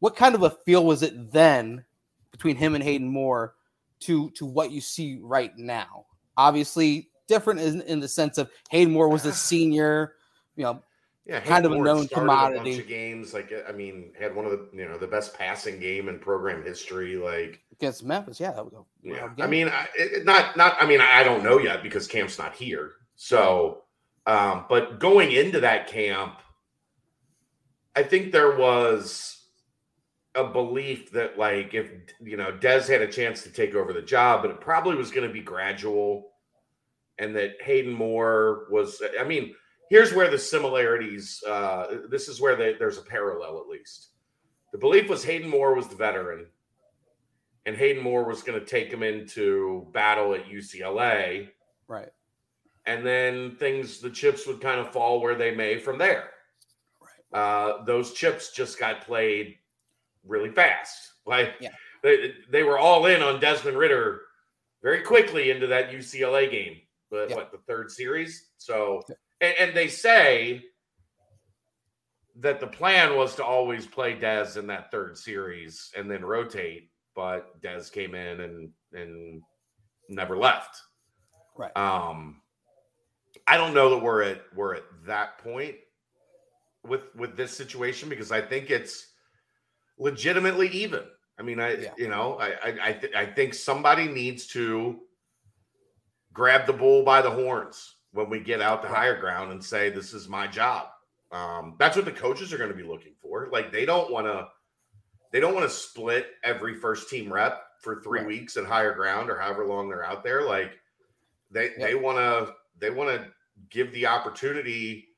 what 0.00 0.17
kind 0.17 0.35
of 0.35 0.43
a 0.43 0.50
feel 0.50 0.85
was 0.85 1.05
it 1.05 1.32
then 1.32 1.85
between 2.32 2.56
him 2.56 2.75
and 2.75 2.82
Hayden 2.82 3.09
Moore 3.09 3.55
to 4.00 4.31
to 4.31 4.44
what 4.44 4.73
you 4.73 4.81
see 4.81 5.20
right 5.23 5.56
now? 5.56 6.06
Obviously, 6.37 7.09
different 7.29 7.61
in, 7.61 7.82
in 7.82 8.00
the 8.00 8.09
sense 8.09 8.37
of 8.37 8.50
Hayden 8.70 8.93
Moore 8.93 9.09
was 9.09 9.27
a 9.27 9.32
senior, 9.32 10.15
you 10.56 10.65
know, 10.65 10.82
Yeah, 11.26 11.41
kind 11.41 11.65
of 11.65 11.73
a 11.73 11.79
known 11.79 12.05
A 12.05 12.09
commodity. 12.09 12.59
bunch 12.73 12.79
of 12.82 12.88
games, 12.88 13.32
like 13.32 13.50
I 13.67 13.73
mean, 13.73 14.12
had 14.19 14.35
one 14.37 14.44
of 14.44 14.50
the 14.53 14.69
you 14.75 14.87
know 14.87 14.99
the 14.99 15.06
best 15.06 15.32
passing 15.32 15.81
game 15.81 16.09
in 16.11 16.19
program 16.19 16.62
history. 16.62 17.17
Like, 17.17 17.61
against 17.73 18.05
Memphis. 18.05 18.38
Yeah, 18.38 18.50
that 18.53 18.62
was 18.65 18.75
a 18.75 18.82
yeah, 19.03 19.31
I 19.38 19.47
mean, 19.47 19.69
I, 19.69 19.85
it, 19.97 20.13
it- 20.13 20.25
not 20.27 20.55
not. 20.56 20.77
I 20.79 20.87
mean, 20.87 21.01
I 21.01 21.22
don't 21.25 21.43
know 21.43 21.58
yet 21.58 21.82
because 21.82 22.06
camp's 22.06 22.39
not 22.39 22.55
here. 22.55 22.93
So, 23.17 23.84
um, 24.27 24.67
but 24.69 25.01
going 25.01 25.32
into 25.32 25.60
that 25.60 25.87
camp, 25.87 26.41
I 27.96 28.03
think 28.03 28.31
there 28.31 28.56
was 28.56 29.31
a 30.34 30.44
belief 30.44 31.10
that 31.13 31.39
like 31.39 31.72
if 31.72 31.91
you 32.20 32.37
know 32.37 32.51
Des 32.53 32.82
had 32.89 33.01
a 33.01 33.10
chance 33.10 33.43
to 33.44 33.51
take 33.51 33.75
over 33.75 33.94
the 33.94 34.03
job, 34.03 34.43
but 34.43 34.51
it 34.51 34.60
probably 34.60 34.96
was 34.96 35.10
going 35.10 35.27
to 35.27 35.32
be 35.32 35.41
gradual, 35.41 36.32
and 37.19 37.34
that 37.37 37.63
Hayden 37.63 37.94
Moore 37.94 38.67
was. 38.70 39.01
I 39.19 39.25
mean, 39.25 39.55
here's 39.91 40.12
where 40.12 40.31
the 40.31 40.38
similarities. 40.38 41.43
Uh, 41.46 41.98
this 42.10 42.29
is 42.29 42.41
where 42.41 42.56
they, 42.56 42.74
there's 42.74 42.98
a 42.98 43.03
parallel 43.03 43.60
at 43.60 43.69
least. 43.69 44.08
The 44.72 44.79
belief 44.79 45.08
was 45.08 45.22
Hayden 45.24 45.48
Moore 45.48 45.74
was 45.74 45.86
the 45.88 45.96
veteran, 45.96 46.46
and 47.64 47.76
Hayden 47.76 48.03
Moore 48.03 48.24
was 48.24 48.43
going 48.43 48.58
to 48.58 48.67
take 48.67 48.88
him 48.93 49.03
into 49.03 49.86
battle 49.93 50.34
at 50.34 50.46
UCLA, 50.46 51.48
right. 51.86 52.08
and 52.86 53.06
then 53.06 53.56
things 53.56 54.00
the 54.00 54.10
chips 54.10 54.46
would 54.46 54.60
kind 54.60 54.81
of 54.81 54.93
fall 54.93 55.20
where 55.20 55.36
they 55.36 55.55
may 55.55 55.79
from 55.79 55.96
there. 55.98 56.31
Uh, 57.32 57.84
those 57.84 58.12
chips 58.12 58.53
just 58.53 58.79
got 58.79 59.03
played 59.03 59.56
really 60.26 60.50
fast. 60.50 61.10
Like 61.26 61.55
Yeah. 61.58 61.70
they 62.03 62.34
they 62.50 62.64
were 62.64 62.79
all 62.79 63.06
in 63.06 63.22
on 63.22 63.41
Desmond 63.41 63.79
Ridder 63.79 64.20
very 64.82 65.00
quickly 65.00 65.50
into 65.50 65.67
that 65.69 65.91
UCLA 65.91 66.50
game. 66.50 66.82
But 67.10 67.31
what 67.31 67.50
the 67.50 67.56
third 67.67 67.91
series? 67.91 68.50
So. 68.58 69.00
And, 69.41 69.55
and 69.58 69.76
they 69.76 69.88
say 69.88 70.64
that 72.36 72.60
the 72.60 72.67
plan 72.67 73.17
was 73.17 73.36
to 73.36 73.44
always 73.44 73.86
play 73.86 74.14
Dez 74.17 74.56
in 74.56 74.67
that 74.67 74.91
third 74.91 75.17
series 75.17 75.93
and 75.96 76.10
then 76.10 76.24
rotate, 76.24 76.91
but 77.14 77.60
Dez 77.62 77.93
came 77.93 78.14
in 78.14 78.41
and 78.41 78.70
and 78.93 79.43
never 80.08 80.36
left. 80.36 80.81
Right. 81.56 81.76
Um 81.76 82.41
I 83.46 83.56
don't 83.56 83.74
know 83.74 83.91
that 83.91 83.98
we're 84.03 84.22
at 84.22 84.43
we're 84.55 84.74
at 84.74 84.84
that 85.06 85.38
point 85.38 85.76
with 86.86 87.03
with 87.14 87.36
this 87.36 87.56
situation 87.56 88.08
because 88.08 88.32
I 88.32 88.41
think 88.41 88.70
it's 88.70 89.12
legitimately 89.98 90.69
even. 90.69 91.05
I 91.38 91.43
mean, 91.43 91.60
I 91.60 91.76
Yeah. 91.76 91.93
you 91.96 92.08
know, 92.08 92.36
I 92.38 92.53
I 92.53 92.79
I, 92.88 92.93
th- 92.93 93.14
I 93.14 93.26
think 93.26 93.55
somebody 93.55 94.08
needs 94.08 94.46
to 94.48 95.00
grab 96.32 96.67
the 96.67 96.72
bull 96.72 97.05
by 97.05 97.22
the 97.22 97.31
horns 97.31 97.94
when 98.15 98.31
we 98.31 98.39
get 98.41 98.63
out 98.63 98.81
to 98.83 98.89
higher 98.89 99.19
ground 99.19 99.51
and 99.53 99.63
say 99.63 99.91
this 99.91 100.15
is 100.15 100.29
my 100.29 100.47
job. 100.47 100.87
Um, 101.33 101.75
that's 101.79 101.97
what 101.97 102.05
the 102.05 102.13
coaches 102.13 102.53
are 102.53 102.59
going 102.59 102.71
to 102.71 102.77
be 102.77 102.85
looking 102.85 103.15
for. 103.21 103.49
Like 103.53 103.73
they 103.73 103.85
don't 103.85 104.11
want 104.11 104.27
to 104.27 104.49
they 105.33 105.41
don't 105.41 105.55
want 105.55 105.69
to 105.69 105.77
split 105.77 106.29
every 106.44 106.75
first 106.77 107.11
team 107.11 107.31
rep 107.33 107.61
for 107.81 108.01
three 108.03 108.21
Right. 108.21 108.29
weeks 108.29 108.56
at 108.56 108.65
higher 108.65 108.94
ground 108.94 109.29
or 109.29 109.39
however 109.39 109.67
long 109.67 109.89
they're 109.89 110.05
out 110.05 110.23
there. 110.23 110.43
Like 110.43 110.79
they 111.51 111.71
Yep. 111.71 111.77
they 111.79 111.94
want 111.97 112.19
to 112.19 112.55
they 112.79 112.91
want 112.91 113.11
to 113.11 113.29
give 113.69 113.93
the 113.93 114.06
opportunity 114.06 115.09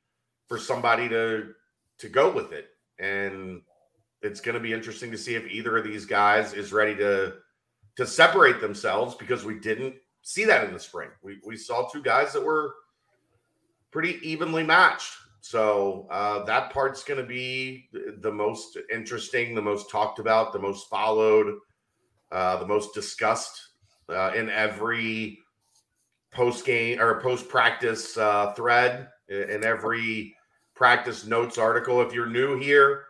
for 0.47 0.57
somebody 0.57 1.07
to 1.09 1.53
to 1.99 2.09
go 2.09 2.31
with 2.31 2.51
it, 2.51 2.69
and 2.99 3.61
it's 4.23 4.41
going 4.41 4.55
to 4.55 4.59
be 4.61 4.73
interesting 4.73 5.11
to 5.11 5.17
see 5.17 5.35
if 5.35 5.47
either 5.47 5.77
of 5.77 5.83
these 5.83 6.05
guys 6.05 6.53
is 6.53 6.73
ready 6.73 6.95
to 6.95 7.35
to 7.95 8.07
separate 8.07 8.59
themselves 8.59 9.13
because 9.15 9.45
we 9.45 9.59
didn't 9.59 9.95
see 10.23 10.45
that 10.45 10.65
in 10.65 10.73
the 10.73 10.79
spring. 10.79 11.09
We 11.21 11.39
we 11.45 11.57
saw 11.57 11.87
two 11.87 12.01
guys 12.01 12.33
that 12.33 12.43
were 12.43 12.73
pretty 13.97 14.19
evenly 14.21 14.61
matched. 14.61 15.11
So 15.41 16.05
uh, 16.11 16.45
that 16.45 16.71
part's 16.71 17.03
going 17.03 17.19
to 17.19 17.25
be 17.25 17.89
the 18.21 18.31
most 18.31 18.77
interesting, 18.93 19.55
the 19.55 19.61
most 19.63 19.89
talked 19.89 20.19
about, 20.19 20.53
the 20.53 20.59
most 20.59 20.87
followed, 20.87 21.55
uh, 22.31 22.57
the 22.57 22.67
most 22.67 22.93
discussed 22.93 23.69
uh, 24.07 24.33
in 24.35 24.51
every 24.51 25.39
post 26.31 26.63
game 26.63 27.01
or 27.01 27.19
post 27.21 27.49
practice 27.49 28.15
uh, 28.19 28.53
thread, 28.53 29.07
in 29.29 29.63
every 29.63 30.35
practice 30.75 31.25
notes 31.25 31.57
article. 31.57 31.99
If 32.03 32.13
you're 32.13 32.29
new 32.29 32.59
here, 32.59 33.05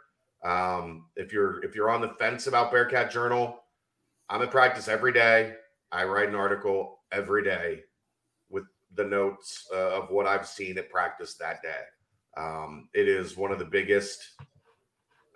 um, 0.45 1.07
if 1.17 1.33
you're 1.33 1.61
if 1.65 1.75
you're 1.75 1.89
on 1.89 1.99
the 1.99 2.15
fence 2.17 2.47
about 2.47 2.71
Bearcat 2.71 3.11
Journal, 3.11 3.61
I'm 4.29 4.41
in 4.41 4.47
practice 4.47 4.87
every 4.87 5.11
day. 5.11 5.55
I 5.91 6.05
write 6.05 6.29
an 6.29 6.35
article 6.35 6.99
every 7.11 7.43
day 7.43 7.81
the 8.97 9.05
notes 9.05 9.67
uh, 9.73 10.01
of 10.01 10.09
what 10.09 10.27
I've 10.27 10.47
seen 10.47 10.77
at 10.77 10.89
practice 10.89 11.35
that 11.35 11.61
day. 11.61 11.81
Um, 12.35 12.89
it 12.93 13.07
is 13.07 13.37
one 13.37 13.51
of 13.51 13.59
the 13.59 13.65
biggest 13.65 14.23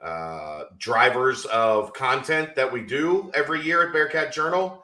uh, 0.04 0.64
drivers 0.78 1.46
of 1.46 1.94
content 1.94 2.56
that 2.56 2.72
we 2.72 2.82
do 2.82 3.32
every 3.34 3.62
year 3.64 3.88
at 3.88 3.94
Bearcat 3.94 4.34
Journal. 4.34 4.84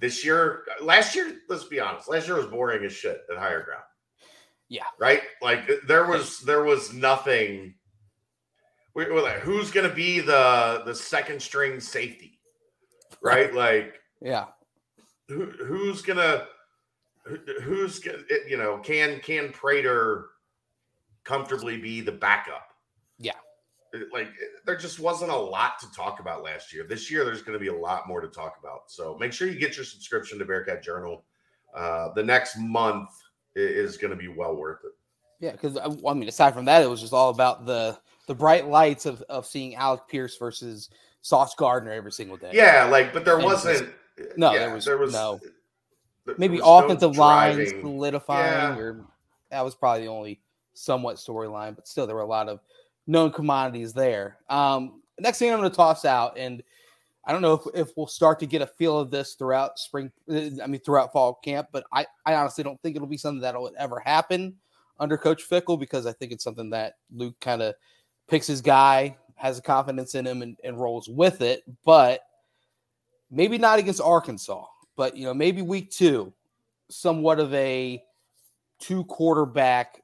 This 0.00 0.24
year, 0.24 0.64
last 0.82 1.14
year, 1.14 1.38
let's 1.48 1.64
be 1.64 1.80
honest, 1.80 2.08
last 2.08 2.26
year 2.26 2.36
was 2.36 2.46
boring 2.46 2.84
as 2.84 2.92
shit 2.92 3.22
at 3.30 3.38
higher 3.38 3.62
ground. 3.62 3.84
Yeah. 4.68 4.82
Right. 4.98 5.22
Like 5.40 5.70
there 5.86 6.06
was 6.06 6.40
there 6.40 6.64
was 6.64 6.92
nothing. 6.92 7.74
We 8.94 9.04
were 9.06 9.20
like, 9.22 9.40
who's 9.40 9.70
going 9.70 9.88
to 9.88 9.94
be 9.94 10.20
the 10.20 10.82
the 10.84 10.94
second 10.94 11.40
string 11.40 11.80
safety? 11.80 12.40
Right. 13.22 13.54
Like 13.54 13.94
Yeah. 14.20 14.46
who, 15.28 15.44
who's 15.46 16.02
gonna 16.02 16.46
who's 17.62 18.04
you 18.46 18.56
know 18.56 18.78
can 18.78 19.20
can 19.20 19.50
Prater 19.52 20.26
comfortably 21.24 21.76
be 21.78 22.00
the 22.00 22.12
backup? 22.12 22.68
Yeah. 23.18 23.32
Uh, 23.94 24.00
like 24.12 24.28
uh, 24.28 24.60
there 24.66 24.76
just 24.76 25.00
wasn't 25.00 25.30
a 25.30 25.36
lot 25.36 25.78
to 25.80 25.86
talk 25.92 26.20
about 26.20 26.42
last 26.42 26.72
year. 26.72 26.84
This 26.88 27.10
year 27.10 27.24
there's 27.24 27.42
going 27.42 27.58
to 27.58 27.62
be 27.62 27.68
a 27.68 27.76
lot 27.76 28.06
more 28.06 28.20
to 28.20 28.28
talk 28.28 28.56
about. 28.60 28.90
So 28.90 29.16
make 29.18 29.32
sure 29.32 29.48
you 29.48 29.58
get 29.58 29.76
your 29.76 29.84
subscription 29.84 30.38
to 30.38 30.44
Bearcat 30.44 30.82
Journal. 30.82 31.24
Uh, 31.74 32.12
the 32.14 32.22
next 32.22 32.56
month 32.58 33.10
is 33.56 33.96
going 33.96 34.10
to 34.10 34.16
be 34.16 34.28
well 34.28 34.54
worth 34.56 34.80
it. 34.84 34.92
Yeah, 35.40 35.52
because 35.52 35.76
uh, 35.76 35.94
I 36.06 36.14
mean, 36.14 36.28
aside 36.28 36.54
from 36.54 36.64
that, 36.66 36.82
it 36.82 36.90
was 36.90 37.00
just 37.00 37.12
all 37.12 37.30
about 37.30 37.66
the 37.66 37.98
the 38.26 38.34
bright 38.34 38.68
lights 38.68 39.06
of 39.06 39.22
of 39.22 39.46
seeing 39.46 39.74
Alec 39.74 40.02
Pierce 40.08 40.36
versus 40.36 40.90
Sauce 41.22 41.54
Gardner 41.54 41.92
every 41.92 42.12
single 42.12 42.36
day. 42.36 42.50
Yeah, 42.52 42.84
like 42.90 43.12
but 43.12 43.24
there 43.24 43.36
And 43.36 43.44
wasn't. 43.44 43.90
No, 44.36 44.52
yeah, 44.52 44.60
there 44.60 44.74
was- 44.74 44.84
there 44.84 44.96
was 44.96 45.12
no 45.12 45.40
offensive 46.26 47.16
lines 47.16 47.56
driving. 47.56 47.80
solidifying, 47.80 48.76
Yeah. 48.76 48.78
or 48.78 49.04
that 49.50 49.64
was 49.64 49.74
probably 49.74 50.02
the 50.02 50.08
only 50.10 50.40
somewhat 50.74 51.16
storyline, 51.16 51.76
but 51.76 51.86
still 51.86 52.06
there 52.06 52.16
were 52.16 52.22
a 52.22 52.26
lot 52.26 52.48
of 52.48 52.60
known 53.06 53.30
commodities 53.30 53.92
there. 53.92 54.38
Um, 54.48 55.02
next 55.18 55.38
thing 55.38 55.52
I'm 55.52 55.58
going 55.58 55.70
to 55.70 55.76
toss 55.76 56.04
out, 56.04 56.36
and 56.38 56.62
I 57.24 57.32
don't 57.32 57.42
know 57.42 57.54
if, 57.54 57.88
if 57.88 57.96
we'll 57.96 58.06
start 58.06 58.40
to 58.40 58.46
get 58.46 58.62
a 58.62 58.66
feel 58.66 58.98
of 58.98 59.10
this 59.10 59.34
throughout 59.34 59.78
spring, 59.78 60.10
uh, 60.30 60.62
I 60.62 60.66
mean 60.66 60.80
throughout 60.80 61.12
fall 61.12 61.34
camp, 61.44 61.68
but 61.72 61.84
I, 61.92 62.06
I 62.26 62.34
honestly 62.34 62.64
don't 62.64 62.80
think 62.82 62.96
it'll 62.96 63.08
be 63.08 63.16
something 63.16 63.40
that'll 63.40 63.70
ever 63.78 64.00
happen 64.00 64.56
under 64.98 65.16
Coach 65.16 65.48
Fickell 65.48 65.78
because 65.78 66.06
I 66.06 66.12
think 66.12 66.32
it's 66.32 66.44
something 66.44 66.70
that 66.70 66.94
Luke 67.12 67.34
kind 67.40 67.62
of 67.62 67.74
picks 68.28 68.46
his 68.46 68.60
guy, 68.60 69.16
has 69.36 69.58
a 69.58 69.62
confidence 69.62 70.14
in 70.14 70.26
him, 70.26 70.42
and, 70.42 70.56
and 70.64 70.80
rolls 70.80 71.08
with 71.08 71.40
it. 71.40 71.62
But 71.84 72.20
maybe 73.30 73.58
not 73.58 73.78
against 73.78 74.00
Arkansas, 74.00 74.64
but 74.96 75.16
you 75.16 75.24
know, 75.24 75.34
maybe 75.34 75.62
week 75.62 75.90
two, 75.90 76.32
somewhat 76.90 77.40
of 77.40 77.52
a 77.54 78.02
two 78.80 79.04
quarterback 79.04 80.02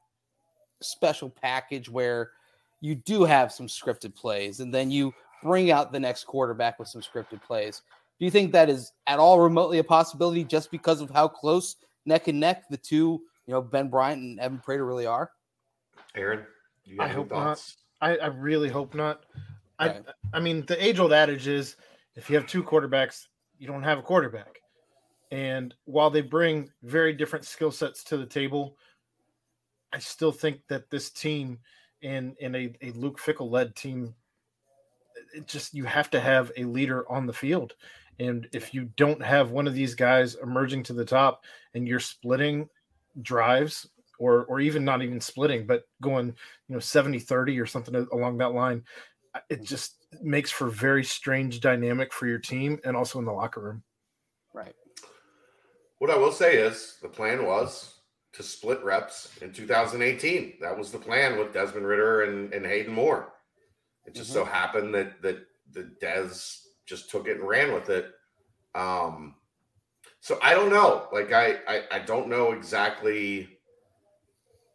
special 0.81 1.29
package 1.29 1.89
where 1.89 2.31
you 2.79 2.95
do 2.95 3.23
have 3.23 3.51
some 3.51 3.67
scripted 3.67 4.15
plays 4.15 4.59
and 4.59 4.73
then 4.73 4.89
you 4.89 5.13
bring 5.43 5.71
out 5.71 5.91
the 5.91 5.99
next 5.99 6.25
quarterback 6.25 6.79
with 6.79 6.87
some 6.87 7.01
scripted 7.01 7.41
plays. 7.43 7.83
Do 8.19 8.25
you 8.25 8.31
think 8.31 8.51
that 8.51 8.69
is 8.69 8.91
at 9.07 9.19
all 9.19 9.39
remotely 9.39 9.79
a 9.79 9.83
possibility 9.83 10.43
just 10.43 10.71
because 10.71 11.01
of 11.01 11.09
how 11.09 11.27
close 11.27 11.75
neck 12.05 12.27
and 12.27 12.39
neck 12.39 12.63
the 12.69 12.77
two, 12.77 13.21
you 13.45 13.53
know, 13.53 13.61
Ben 13.61 13.89
Bryant 13.89 14.21
and 14.21 14.39
Evan 14.39 14.59
Prater 14.59 14.85
really 14.85 15.05
are? 15.05 15.31
Aaron, 16.15 16.45
you 16.83 16.95
I 16.95 16.97
got 16.97 17.05
any 17.05 17.15
hope 17.15 17.31
not. 17.31 17.75
I, 18.01 18.17
I 18.17 18.27
really 18.27 18.69
hope 18.69 18.95
not. 18.95 19.25
I 19.79 20.01
I 20.33 20.39
mean, 20.39 20.65
the 20.67 20.83
age 20.83 20.99
old 20.99 21.13
adage 21.13 21.47
is 21.47 21.75
if 22.15 22.29
you 22.29 22.35
have 22.35 22.45
two 22.45 22.63
quarterbacks, 22.63 23.27
you 23.57 23.67
don't 23.67 23.83
have 23.83 23.97
a 23.97 24.03
quarterback. 24.03 24.60
And 25.31 25.73
while 25.85 26.09
they 26.09 26.21
bring 26.21 26.69
very 26.83 27.13
different 27.13 27.45
skill 27.45 27.71
sets 27.71 28.03
to 28.05 28.17
the 28.17 28.25
table, 28.25 28.77
I 29.93 29.99
still 29.99 30.31
think 30.31 30.61
that 30.67 30.89
this 30.89 31.09
team 31.09 31.59
in 32.01 32.35
in 32.39 32.55
a, 32.55 32.73
a 32.81 32.91
Luke 32.91 33.19
Fickell 33.19 33.49
led 33.49 33.75
team, 33.75 34.13
it 35.33 35.47
just 35.47 35.73
you 35.73 35.85
have 35.85 36.09
to 36.11 36.19
have 36.19 36.51
a 36.57 36.65
leader 36.65 37.09
on 37.09 37.25
the 37.25 37.33
field. 37.33 37.75
And 38.19 38.47
if 38.51 38.73
you 38.73 38.89
don't 38.97 39.23
have 39.23 39.51
one 39.51 39.67
of 39.67 39.73
these 39.73 39.95
guys 39.95 40.35
emerging 40.35 40.83
to 40.83 40.93
the 40.93 41.05
top 41.05 41.45
and 41.73 41.87
you're 41.87 41.99
splitting 41.99 42.69
drives 43.21 43.87
or 44.19 44.45
or 44.45 44.59
even 44.59 44.83
not 44.83 45.01
even 45.01 45.21
splitting, 45.21 45.65
but 45.65 45.87
going, 46.01 46.27
you 46.27 46.75
know, 46.75 46.79
70 46.79 47.19
30 47.19 47.59
or 47.59 47.65
something 47.65 47.95
along 48.11 48.37
that 48.39 48.53
line, 48.53 48.83
it 49.49 49.63
just 49.63 49.95
makes 50.21 50.51
for 50.51 50.67
very 50.67 51.03
strange 51.03 51.61
dynamic 51.61 52.11
for 52.11 52.27
your 52.27 52.39
team 52.39 52.79
and 52.83 52.97
also 52.97 53.17
in 53.19 53.25
the 53.25 53.31
locker 53.31 53.61
room. 53.61 53.83
Right. 54.53 54.75
What 56.01 56.09
I 56.09 56.17
will 56.17 56.31
say 56.31 56.55
is 56.57 56.97
the 57.03 57.07
plan 57.07 57.45
was 57.45 57.99
to 58.33 58.41
split 58.41 58.83
reps 58.83 59.37
in 59.39 59.53
2018. 59.53 60.53
That 60.59 60.75
was 60.75 60.91
the 60.91 60.97
plan 60.97 61.37
with 61.37 61.53
Desmond 61.53 61.85
Ridder 61.85 62.23
and, 62.23 62.51
and 62.55 62.65
Hayden 62.65 62.91
Moore. 62.91 63.33
It 64.07 64.15
just 64.15 64.33
so 64.33 64.43
happened 64.43 64.95
that 64.95 65.21
that 65.21 65.45
the 65.71 65.91
Des 66.01 66.29
just 66.87 67.11
took 67.11 67.27
it 67.27 67.37
and 67.37 67.47
ran 67.47 67.71
with 67.71 67.91
it. 67.91 68.07
Um, 68.73 69.35
so 70.21 70.39
I 70.41 70.55
don't 70.55 70.71
know. 70.71 71.07
Like 71.13 71.33
I, 71.33 71.57
I 71.67 71.83
I 71.91 71.99
don't 71.99 72.29
know 72.29 72.53
exactly 72.53 73.59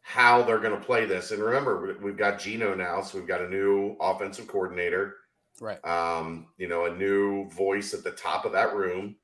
how 0.03 0.45
they're 0.45 0.61
going 0.61 0.79
to 0.79 0.87
play 0.87 1.07
this. 1.07 1.33
And 1.33 1.43
remember, 1.43 1.97
we- 1.99 2.05
we've 2.05 2.17
got 2.17 2.39
Gino 2.39 2.73
now, 2.77 3.03
so 3.03 3.19
we've 3.19 3.27
got 3.27 3.41
a 3.41 3.49
new 3.51 3.97
offensive 4.01 4.47
coordinator. 4.47 5.17
Right. 5.61 5.85
Um, 5.85 6.47
you 6.57 6.69
know, 6.69 6.85
a 6.85 6.95
new 6.97 7.51
voice 7.51 7.95
at 7.95 8.05
the 8.05 8.13
top 8.13 8.45
of 8.45 8.53
that 8.53 8.77
room. 8.77 9.17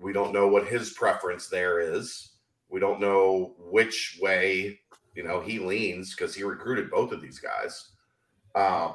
We 0.00 0.12
don't 0.12 0.32
know 0.32 0.48
what 0.48 0.66
his 0.66 0.92
preference 0.92 1.48
there 1.48 1.80
is. 1.80 2.32
We 2.68 2.80
don't 2.80 3.00
know 3.00 3.54
which 3.58 4.18
way, 4.20 4.80
you 5.14 5.22
know, 5.22 5.40
he 5.40 5.58
leans 5.58 6.14
because 6.14 6.34
he 6.34 6.42
recruited 6.42 6.90
both 6.90 7.12
of 7.12 7.20
these 7.20 7.38
guys. 7.38 7.90
Uh, 8.54 8.92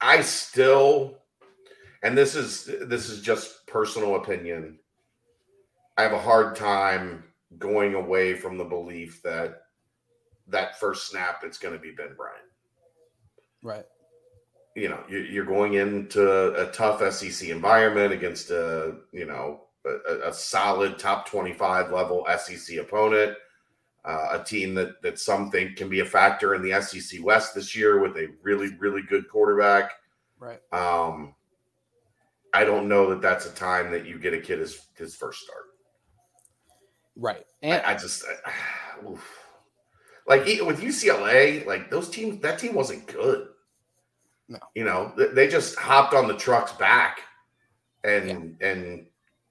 I 0.00 0.20
still, 0.22 1.18
and 2.02 2.16
this 2.16 2.34
is 2.34 2.64
this 2.88 3.08
is 3.08 3.20
just 3.20 3.66
personal 3.66 4.14
opinion. 4.16 4.78
I 5.96 6.02
have 6.02 6.12
a 6.12 6.18
hard 6.20 6.54
time 6.54 7.24
going 7.58 7.94
away 7.94 8.34
from 8.34 8.56
the 8.56 8.64
belief 8.64 9.20
that 9.24 9.62
that 10.46 10.78
first 10.78 11.10
snap 11.10 11.42
it's 11.44 11.58
going 11.58 11.74
to 11.74 11.80
be 11.80 11.90
Ben 11.90 12.14
Bryant 12.16 12.44
Right. 13.62 13.84
you 14.76 14.88
know 14.88 15.02
you- 15.08 15.18
you're 15.18 15.44
going 15.44 15.74
into 15.74 16.54
a 16.54 16.70
tough 16.72 17.02
SEC 17.02 17.50
environment 17.50 18.12
against 18.12 18.50
a 18.50 18.98
you 19.12 19.24
know 19.26 19.67
a, 19.84 20.28
a 20.28 20.32
solid 20.32 20.98
top 20.98 21.28
25 21.28 21.92
level 21.92 22.26
SEC 22.38 22.78
opponent, 22.78 23.36
uh, 24.04 24.28
a 24.32 24.44
team 24.44 24.74
that 24.74 25.00
that 25.02 25.18
some 25.18 25.50
think 25.50 25.76
can 25.76 25.88
be 25.88 26.00
a 26.00 26.04
factor 26.04 26.54
in 26.54 26.62
the 26.62 26.80
SEC 26.80 27.22
West 27.22 27.54
this 27.54 27.76
year 27.76 28.00
with 28.00 28.16
a 28.16 28.28
really 28.42 28.76
really 28.78 29.02
good 29.02 29.28
quarterback. 29.28 29.92
Right. 30.38 30.60
Um, 30.72 31.34
I 32.54 32.64
don't 32.64 32.88
know 32.88 33.10
that 33.10 33.20
that's 33.20 33.46
a 33.46 33.50
time 33.50 33.90
that 33.92 34.06
you 34.06 34.18
get 34.18 34.34
a 34.34 34.40
kid 34.40 34.60
his 34.60 34.86
his 34.96 35.14
first 35.14 35.40
start. 35.40 35.64
Right. 37.16 37.44
And 37.62 37.82
I, 37.84 37.92
I 37.92 37.94
just 37.94 38.24
I, 38.46 38.52
like 40.26 40.46
with 40.46 40.80
UCLA, 40.80 41.66
like 41.66 41.90
those 41.90 42.08
teams, 42.08 42.40
that 42.42 42.58
team 42.58 42.74
wasn't 42.74 43.06
good. 43.06 43.48
No. 44.50 44.58
you 44.74 44.84
know, 44.84 45.12
they 45.34 45.46
just 45.46 45.76
hopped 45.76 46.14
on 46.14 46.26
the 46.26 46.36
truck's 46.36 46.72
back, 46.72 47.20
and 48.02 48.56
and 48.62 49.06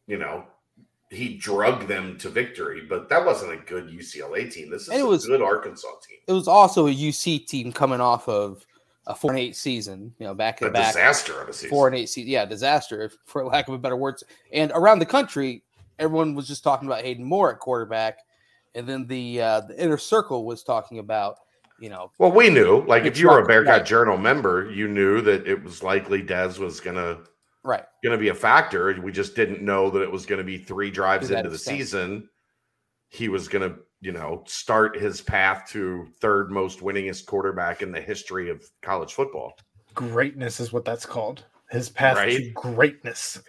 you 0.07 0.17
know, 0.17 0.45
he 1.09 1.37
drugged 1.37 1.87
them 1.87 2.17
to 2.19 2.29
victory. 2.29 2.81
But 2.87 3.07
that 3.09 3.25
wasn't 3.25 3.53
a 3.53 3.57
good 3.57 3.87
UCLA 3.89 4.51
team. 4.51 4.69
This 4.69 4.83
is 4.83 4.89
And 4.89 4.99
it 4.99 5.03
a 5.03 5.07
was- 5.07 5.25
good 5.25 5.41
Arkansas 5.41 5.87
team. 6.07 6.17
it 6.27 6.33
was 6.33 6.47
also 6.47 6.87
a 6.87 6.91
UC 6.91 7.39
team 7.47 7.71
coming 7.71 8.01
off 8.01 8.27
of 8.27 8.65
a 9.05 9.15
four 9.15 9.31
and 9.31 9.39
eight 9.39 9.55
season, 9.55 10.13
you 10.19 10.25
know, 10.25 10.33
back 10.33 10.61
A 10.61 10.65
to 10.65 10.71
back 10.71 10.87
disaster 10.93 11.39
of 11.41 11.47
a 11.47 11.53
season. 11.53 11.69
four 11.69 11.87
and 11.87 11.95
eight 11.95 12.09
season. 12.09 12.29
Yeah, 12.29 12.43
disaster, 12.45 13.09
for 13.25 13.45
lack 13.45 13.67
of 13.69 13.73
a 13.73 13.77
better 13.77 13.95
words. 13.95 14.23
And 14.51 14.69
around 14.75 14.99
the 14.99 15.05
country, 15.05 15.63
everyone 15.97 16.35
was 16.35 16.45
just 16.47 16.61
talking 16.63 16.89
about 16.89 17.03
Hayden 17.03 17.23
Moore 17.23 17.53
at 17.53 17.59
quarterback, 17.59 18.19
and 18.75 18.85
then 18.85 19.07
the 19.07 19.41
uh, 19.41 19.61
the 19.61 19.81
inner 19.81 19.97
circle 19.97 20.43
was 20.45 20.61
talking 20.61 20.99
about, 20.99 21.37
you 21.79 21.87
know, 21.89 22.11
Well, 22.17 22.33
we 22.33 22.49
knew, 22.49 22.83
like, 22.85 23.05
if 23.05 23.17
you 23.17 23.29
were 23.29 23.39
a 23.39 23.45
Bearcat 23.47 23.71
right. 23.77 23.85
Journal 23.85 24.17
member, 24.17 24.69
you 24.69 24.89
knew 24.89 25.21
that 25.21 25.47
it 25.47 25.63
was 25.63 25.81
likely 25.81 26.21
Dez 26.21 26.59
was 26.59 26.81
gonna 26.81 27.19
right, 27.67 27.85
gonna 28.03 28.17
be 28.17 28.29
a 28.29 28.35
factor. 28.35 28.99
We 29.01 29.11
just 29.11 29.35
didn't 29.35 29.61
know 29.61 29.89
that 29.91 30.01
it 30.01 30.11
was 30.11 30.25
gonna 30.25 30.43
be 30.43 30.57
three 30.57 30.89
drives 30.89 31.29
into 31.29 31.49
the 31.49 31.55
extent. 31.55 31.77
season. 31.77 32.29
He 33.09 33.29
was 33.29 33.47
gonna, 33.47 33.75
you 34.01 34.11
know, 34.11 34.43
start 34.47 34.97
his 34.97 35.21
path 35.21 35.69
to 35.69 36.07
third 36.19 36.49
most 36.51 36.79
winningest 36.79 37.25
quarterback 37.25 37.81
in 37.81 37.91
the 37.91 38.01
history 38.01 38.49
of 38.49 38.63
college 38.81 39.13
football. 39.13 39.53
Greatness 39.93 40.59
is 40.59 40.71
what 40.71 40.85
that's 40.85 41.05
called. 41.05 41.45
His 41.69 41.89
path 41.89 42.17
to 42.17 42.51
greatness. 42.51 43.41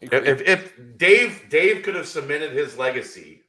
If, 0.00 0.12
if 0.12 0.40
if 0.42 0.98
Dave 0.98 1.46
Dave 1.48 1.82
could 1.82 1.94
have 1.94 2.06
cemented 2.06 2.52
his 2.52 2.78
legacy, 2.78 3.42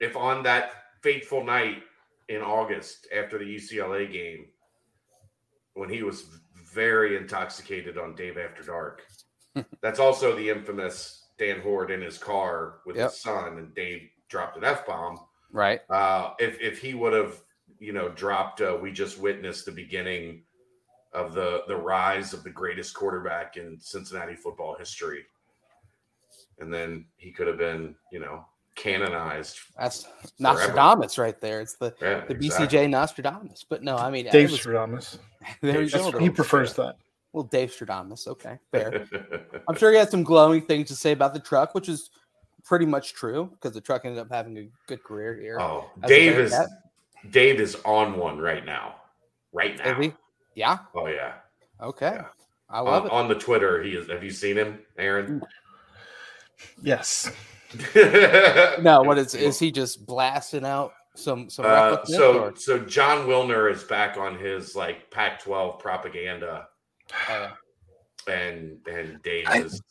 if 0.00 0.16
on 0.16 0.42
that 0.44 0.72
fateful 1.00 1.44
night 1.44 1.82
in 2.28 2.40
August 2.40 3.06
after 3.16 3.38
the 3.38 3.44
UCLA 3.44 4.10
game, 4.10 4.46
when 5.74 5.88
he 5.88 6.02
was 6.02 6.24
very 6.72 7.16
intoxicated 7.16 7.98
on 7.98 8.14
Dave 8.14 8.38
After 8.38 8.62
Dark, 8.62 9.06
that's 9.82 9.98
also 10.00 10.34
the 10.36 10.48
infamous 10.48 11.26
Dan 11.38 11.60
Hoard 11.60 11.90
in 11.90 12.00
his 12.00 12.18
car 12.18 12.80
with 12.86 12.96
Yep. 12.96 13.10
his 13.10 13.20
son, 13.20 13.58
and 13.58 13.74
Dave 13.74 14.08
dropped 14.28 14.56
an 14.56 14.64
f 14.64 14.86
bomb. 14.86 15.18
right, 15.50 15.80
Uh, 15.90 16.34
if 16.38 16.60
if 16.60 16.80
he 16.80 16.94
would 16.94 17.12
have, 17.12 17.40
you 17.78 17.92
know, 17.92 18.08
dropped, 18.10 18.60
uh, 18.60 18.78
we 18.80 18.90
just 18.92 19.18
witnessed 19.18 19.66
the 19.66 19.72
beginning 19.72 20.44
of 21.12 21.34
the 21.34 21.62
the 21.68 21.76
rise 21.76 22.32
of 22.32 22.42
the 22.42 22.50
greatest 22.50 22.94
quarterback 22.94 23.56
in 23.56 23.78
Cincinnati 23.80 24.34
football 24.36 24.74
history, 24.78 25.26
and 26.58 26.72
then 26.72 27.06
he 27.16 27.30
could 27.32 27.46
have 27.46 27.58
been, 27.58 27.94
you 28.10 28.20
know, 28.20 28.46
canonized. 28.74 29.58
that's 29.78 30.06
Nostradamus 30.38 31.18
right 31.18 31.40
there. 31.40 31.60
It's 31.60 31.74
the 31.74 31.94
Yeah, 32.00 32.24
the 32.26 32.34
exactly. 32.34 32.78
BCJ 32.78 32.90
Nostradamus. 32.90 33.64
But 33.68 33.82
no, 33.82 33.96
I 33.96 34.10
mean, 34.10 34.28
Dave 34.30 34.50
was- 34.50 34.60
Stradamus. 34.60 35.18
there 35.60 35.82
you 35.82 35.88
Dave 35.88 36.12
go. 36.12 36.18
He 36.18 36.30
prefers 36.30 36.74
that. 36.74 36.96
Well, 37.32 37.44
Dave 37.44 37.70
Stradamus. 37.70 38.26
Okay, 38.28 38.58
fair. 38.70 39.06
I'm 39.68 39.76
sure 39.76 39.90
he 39.90 39.96
had 39.98 40.10
some 40.10 40.22
glowing 40.22 40.62
things 40.62 40.88
to 40.88 40.94
say 40.94 41.12
about 41.12 41.32
the 41.34 41.40
truck, 41.40 41.74
which 41.74 41.88
is 41.88 42.10
pretty 42.64 42.86
much 42.86 43.14
true 43.14 43.50
because 43.52 43.72
the 43.72 43.80
truck 43.80 44.04
ended 44.04 44.20
up 44.20 44.28
having 44.30 44.56
a 44.58 44.68
good 44.86 45.02
career 45.02 45.34
here. 45.34 45.58
oh, 45.60 45.90
Dave 46.06 46.38
is 46.38 46.50
Bearcat. 46.50 46.70
Dave 47.30 47.60
is 47.60 47.76
on 47.84 48.16
one 48.18 48.38
right 48.38 48.64
now, 48.64 48.96
right 49.52 49.76
now. 49.78 49.98
he? 50.00 50.12
Yeah. 50.54 50.78
Oh 50.94 51.06
yeah, 51.06 51.34
Okay. 51.80 52.12
Yeah. 52.14 52.26
I 52.68 52.80
love 52.80 53.02
on, 53.04 53.08
it. 53.08 53.12
on 53.12 53.28
the 53.28 53.34
Twitter. 53.34 53.82
He 53.82 53.90
is. 53.90 54.08
Have 54.10 54.22
you 54.24 54.30
seen 54.30 54.56
him, 54.56 54.78
Aaron? 54.98 55.40
Mm. 55.40 55.46
Yes. 56.82 57.30
No, 58.82 59.02
what 59.02 59.18
is 59.18 59.34
is 59.34 59.58
he 59.58 59.70
just 59.70 60.06
blasting 60.06 60.64
out 60.64 60.92
some 61.14 61.50
some 61.50 61.64
Uh, 61.66 62.04
so 62.04 62.44
or- 62.44 62.56
so 62.56 62.78
Jon 62.78 63.26
Wilner 63.26 63.70
is 63.70 63.82
back 63.84 64.16
on 64.16 64.38
his 64.38 64.74
like 64.76 65.10
Pac-12 65.10 65.78
propaganda, 65.78 66.68
uh, 67.28 67.48
and 68.28 68.78
and 68.90 69.22
Dave 69.22 69.44
I- 69.48 69.62
is 69.62 69.82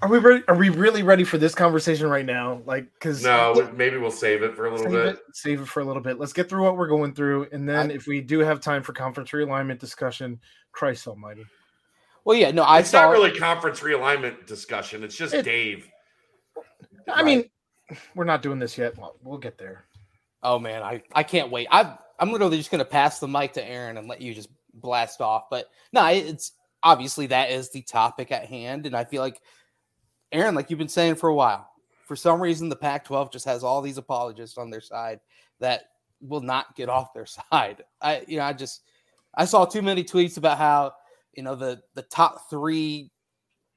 Are 0.00 0.08
we 0.08 0.18
ready? 0.18 0.42
Are 0.48 0.56
we 0.56 0.68
really 0.70 1.02
ready 1.04 1.22
for 1.24 1.38
this 1.38 1.54
conversation 1.54 2.08
right 2.08 2.26
now? 2.26 2.60
Like, 2.66 2.92
because 2.94 3.22
no. 3.22 3.70
Maybe 3.76 3.98
we'll 3.98 4.10
save 4.10 4.42
it 4.42 4.56
for 4.56 4.66
a 4.66 4.70
little 4.70 4.86
save 4.86 4.92
bit. 4.92 5.14
it, 5.14 5.20
save 5.32 5.60
it 5.60 5.68
for 5.68 5.78
a 5.80 5.84
little 5.84 6.02
bit. 6.02 6.18
Let's 6.18 6.32
get 6.32 6.48
through 6.48 6.64
what 6.64 6.76
we're 6.76 6.88
going 6.88 7.14
through, 7.14 7.46
and 7.52 7.68
then 7.68 7.90
I- 7.90 7.94
if 7.94 8.06
we 8.08 8.20
do 8.20 8.40
have 8.40 8.60
time 8.60 8.82
for 8.82 8.92
conference 8.92 9.30
realignment 9.30 9.78
discussion, 9.78 10.40
Christ 10.72 11.06
Almighty. 11.06 11.44
well, 12.24 12.36
yeah, 12.36 12.50
no, 12.50 12.62
I 12.64 12.80
it's 12.80 12.90
saw 12.90 13.02
not 13.02 13.12
really 13.12 13.30
conference 13.38 13.78
realignment 13.80 14.46
discussion. 14.46 15.04
It's 15.04 15.14
just 15.16 15.34
It- 15.34 15.44
Dave. 15.44 15.86
I 17.08 17.22
Right. 17.22 17.24
mean, 17.24 17.50
we're 18.14 18.24
not 18.24 18.42
doing 18.42 18.58
this 18.58 18.76
yet. 18.78 18.96
Well, 18.96 19.16
we'll 19.22 19.38
get 19.38 19.58
there. 19.58 19.84
Oh 20.42 20.58
man, 20.58 20.82
I 20.82 21.02
I 21.14 21.22
can't 21.22 21.50
wait. 21.50 21.68
I 21.70 21.96
I'm 22.18 22.32
literally 22.32 22.56
just 22.58 22.70
gonna 22.70 22.84
pass 22.84 23.18
the 23.18 23.28
mic 23.28 23.52
to 23.54 23.64
Aaron 23.64 23.96
and 23.96 24.08
let 24.08 24.20
you 24.20 24.34
just 24.34 24.48
blast 24.74 25.20
off. 25.20 25.44
But 25.50 25.68
no, 25.92 26.04
it's 26.06 26.52
obviously 26.82 27.26
that 27.28 27.50
is 27.50 27.70
the 27.70 27.82
topic 27.82 28.32
at 28.32 28.46
hand, 28.46 28.86
and 28.86 28.96
I 28.96 29.04
feel 29.04 29.22
like 29.22 29.40
Aaron, 30.32 30.54
like 30.54 30.70
you've 30.70 30.78
been 30.78 30.88
saying 30.88 31.16
for 31.16 31.28
a 31.28 31.34
while, 31.34 31.68
for 32.06 32.16
some 32.16 32.40
reason 32.40 32.68
the 32.68 32.76
Pac-12 32.76 33.32
just 33.32 33.44
has 33.44 33.62
all 33.62 33.82
these 33.82 33.98
apologists 33.98 34.58
on 34.58 34.70
their 34.70 34.80
side 34.80 35.20
that 35.60 35.84
will 36.20 36.40
not 36.40 36.74
get 36.74 36.88
off 36.88 37.12
their 37.14 37.26
side. 37.52 37.82
I 38.00 38.24
you 38.26 38.38
know 38.38 38.44
I 38.44 38.52
just 38.52 38.82
I 39.34 39.44
saw 39.44 39.64
too 39.64 39.82
many 39.82 40.02
tweets 40.02 40.38
about 40.38 40.58
how 40.58 40.92
you 41.34 41.42
know 41.44 41.54
the 41.54 41.80
the 41.94 42.02
top 42.02 42.50
three 42.50 43.11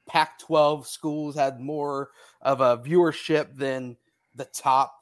Pac-12 0.08 0.86
schools 0.86 1.36
had 1.36 1.60
more 1.60 2.10
of 2.42 2.62
a 2.62 2.78
viewership 2.78 3.56
than 3.56 3.98
the 4.36 4.46
top 4.46 4.94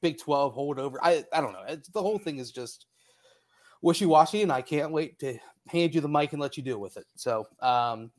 Big 0.00 0.18
12 0.18 0.54
holdover. 0.54 0.96
I 1.02 1.24
I 1.32 1.40
don't 1.40 1.52
know. 1.52 1.64
It's, 1.66 1.88
the 1.88 2.02
whole 2.02 2.18
thing 2.18 2.38
is 2.38 2.52
just 2.52 2.86
wishy-washy, 3.82 4.42
and 4.42 4.52
I 4.52 4.62
can't 4.62 4.92
wait 4.92 5.18
to 5.20 5.38
hand 5.68 5.94
you 5.94 6.00
the 6.00 6.08
mic 6.08 6.32
and 6.32 6.40
let 6.40 6.56
you 6.56 6.62
deal 6.62 6.78
with 6.78 6.96
it. 6.96 7.06
So 7.16 7.46
um 7.60 8.10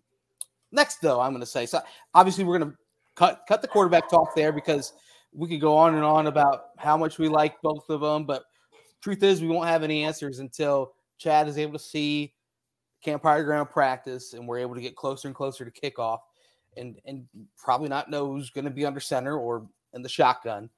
next 0.71 1.01
though, 1.01 1.21
I'm 1.21 1.33
gonna 1.33 1.45
say 1.45 1.65
so 1.65 1.79
obviously 2.13 2.43
we're 2.43 2.59
gonna 2.59 2.73
cut 3.15 3.43
cut 3.47 3.61
the 3.61 3.67
quarterback 3.67 4.09
talk 4.09 4.35
there 4.35 4.51
because 4.51 4.93
we 5.33 5.47
could 5.47 5.61
go 5.61 5.77
on 5.77 5.95
and 5.95 6.03
on 6.03 6.27
about 6.27 6.69
how 6.77 6.97
much 6.97 7.19
we 7.19 7.27
like 7.27 7.61
both 7.61 7.89
of 7.89 8.01
them, 8.01 8.25
but 8.25 8.43
truth 9.01 9.21
is 9.23 9.41
we 9.41 9.47
won't 9.47 9.67
have 9.67 9.83
any 9.83 10.03
answers 10.03 10.39
until 10.39 10.93
Chad 11.17 11.47
is 11.47 11.57
able 11.57 11.73
to 11.73 11.79
see 11.79 12.33
Camp 13.03 13.23
Higher 13.23 13.43
Ground 13.43 13.69
practice 13.69 14.33
and 14.33 14.47
we're 14.47 14.59
able 14.59 14.75
to 14.75 14.81
get 14.81 14.95
closer 14.95 15.27
and 15.27 15.35
closer 15.35 15.63
to 15.63 15.71
kickoff 15.71 16.19
and 16.77 16.99
and 17.05 17.25
probably 17.57 17.89
not 17.89 18.09
know 18.09 18.27
who's 18.31 18.49
going 18.49 18.65
to 18.65 18.71
be 18.71 18.85
under 18.85 18.99
center 18.99 19.37
or 19.37 19.67
in 19.93 20.01
the 20.01 20.09
shotgun 20.09 20.69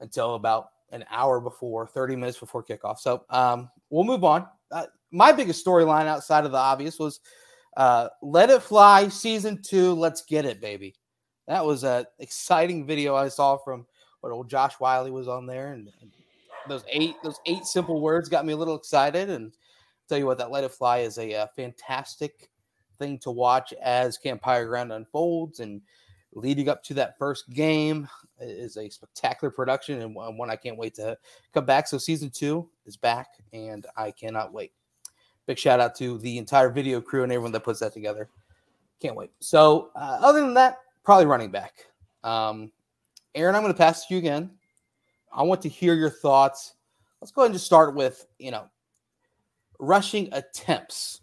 until 0.00 0.34
about 0.34 0.68
an 0.90 1.04
hour 1.10 1.40
before 1.40 1.86
30 1.86 2.16
minutes 2.16 2.38
before 2.38 2.62
kickoff. 2.62 2.98
So 2.98 3.24
um, 3.30 3.70
we'll 3.88 4.04
move 4.04 4.24
on. 4.24 4.46
Uh, 4.70 4.86
my 5.10 5.32
biggest 5.32 5.64
storyline 5.64 6.06
outside 6.06 6.44
of 6.44 6.52
the 6.52 6.58
obvious 6.58 6.98
was 6.98 7.20
uh, 7.76 8.08
let 8.22 8.50
it 8.50 8.62
fly 8.62 9.08
season 9.08 9.60
two 9.62 9.94
let's 9.94 10.22
get 10.24 10.44
it 10.44 10.60
baby. 10.60 10.94
That 11.48 11.64
was 11.64 11.84
an 11.84 12.06
exciting 12.18 12.86
video 12.86 13.16
i 13.16 13.28
saw 13.28 13.56
from 13.56 13.84
what 14.20 14.32
old 14.32 14.48
josh 14.48 14.78
wiley 14.78 15.10
was 15.10 15.26
on 15.26 15.44
there 15.44 15.72
and, 15.72 15.90
and 16.00 16.12
those 16.68 16.84
eight 16.88 17.16
those 17.24 17.40
eight 17.46 17.64
simple 17.64 18.00
words 18.00 18.28
got 18.28 18.46
me 18.46 18.52
a 18.52 18.56
little 18.56 18.76
excited 18.76 19.28
and 19.28 19.52
tell 20.08 20.18
you 20.18 20.26
what 20.26 20.38
that 20.38 20.50
let 20.50 20.64
it 20.64 20.70
fly 20.70 20.98
is 20.98 21.18
a, 21.18 21.34
uh 21.34 21.46
fantastic 21.56 22.48
thing 23.02 23.18
to 23.18 23.30
watch 23.30 23.72
as 23.82 24.16
Camp 24.16 24.42
Higher 24.42 24.66
Ground 24.66 24.92
unfolds 24.92 25.60
and 25.60 25.82
leading 26.34 26.68
up 26.68 26.82
to 26.84 26.94
that 26.94 27.18
first 27.18 27.50
game. 27.50 28.08
Is 28.40 28.76
a 28.76 28.88
spectacular 28.88 29.52
production 29.52 30.00
and 30.00 30.16
one 30.16 30.36
one 30.36 30.50
i 30.50 30.56
can't 30.56 30.76
wait 30.76 30.94
to 30.94 31.16
come 31.54 31.64
back. 31.64 31.86
So 31.86 31.96
season 31.96 32.28
two 32.30 32.68
is 32.86 32.96
back 32.96 33.28
and 33.52 33.86
i 33.96 34.10
cannot 34.10 34.52
wait. 34.52 34.72
Big 35.46 35.58
shout 35.58 35.78
out 35.78 35.94
to 35.96 36.18
the 36.18 36.38
entire 36.38 36.68
video 36.68 37.00
crew 37.00 37.22
and 37.22 37.30
everyone 37.30 37.52
that 37.52 37.62
puts 37.62 37.78
that 37.80 37.92
together. 37.92 38.28
Can't 39.00 39.14
wait. 39.14 39.30
So 39.38 39.90
uh, 39.94 40.18
other 40.20 40.40
than 40.40 40.54
that 40.54 40.78
probably 41.04 41.26
running 41.26 41.50
back. 41.50 41.86
Um, 42.24 42.72
aaron 43.34 43.54
i'm 43.54 43.62
going 43.62 43.72
to 43.72 43.78
pass 43.78 44.06
to 44.06 44.14
you 44.14 44.18
again. 44.18 44.50
I 45.32 45.44
want 45.44 45.62
to 45.62 45.68
hear 45.68 45.94
your 45.94 46.10
thoughts. 46.10 46.74
Let's 47.20 47.30
go 47.30 47.42
ahead 47.42 47.50
and 47.50 47.54
just 47.54 47.66
start 47.66 47.94
with 47.94 48.26
you 48.40 48.50
know 48.50 48.68
rushing 49.78 50.28
attempts 50.32 51.21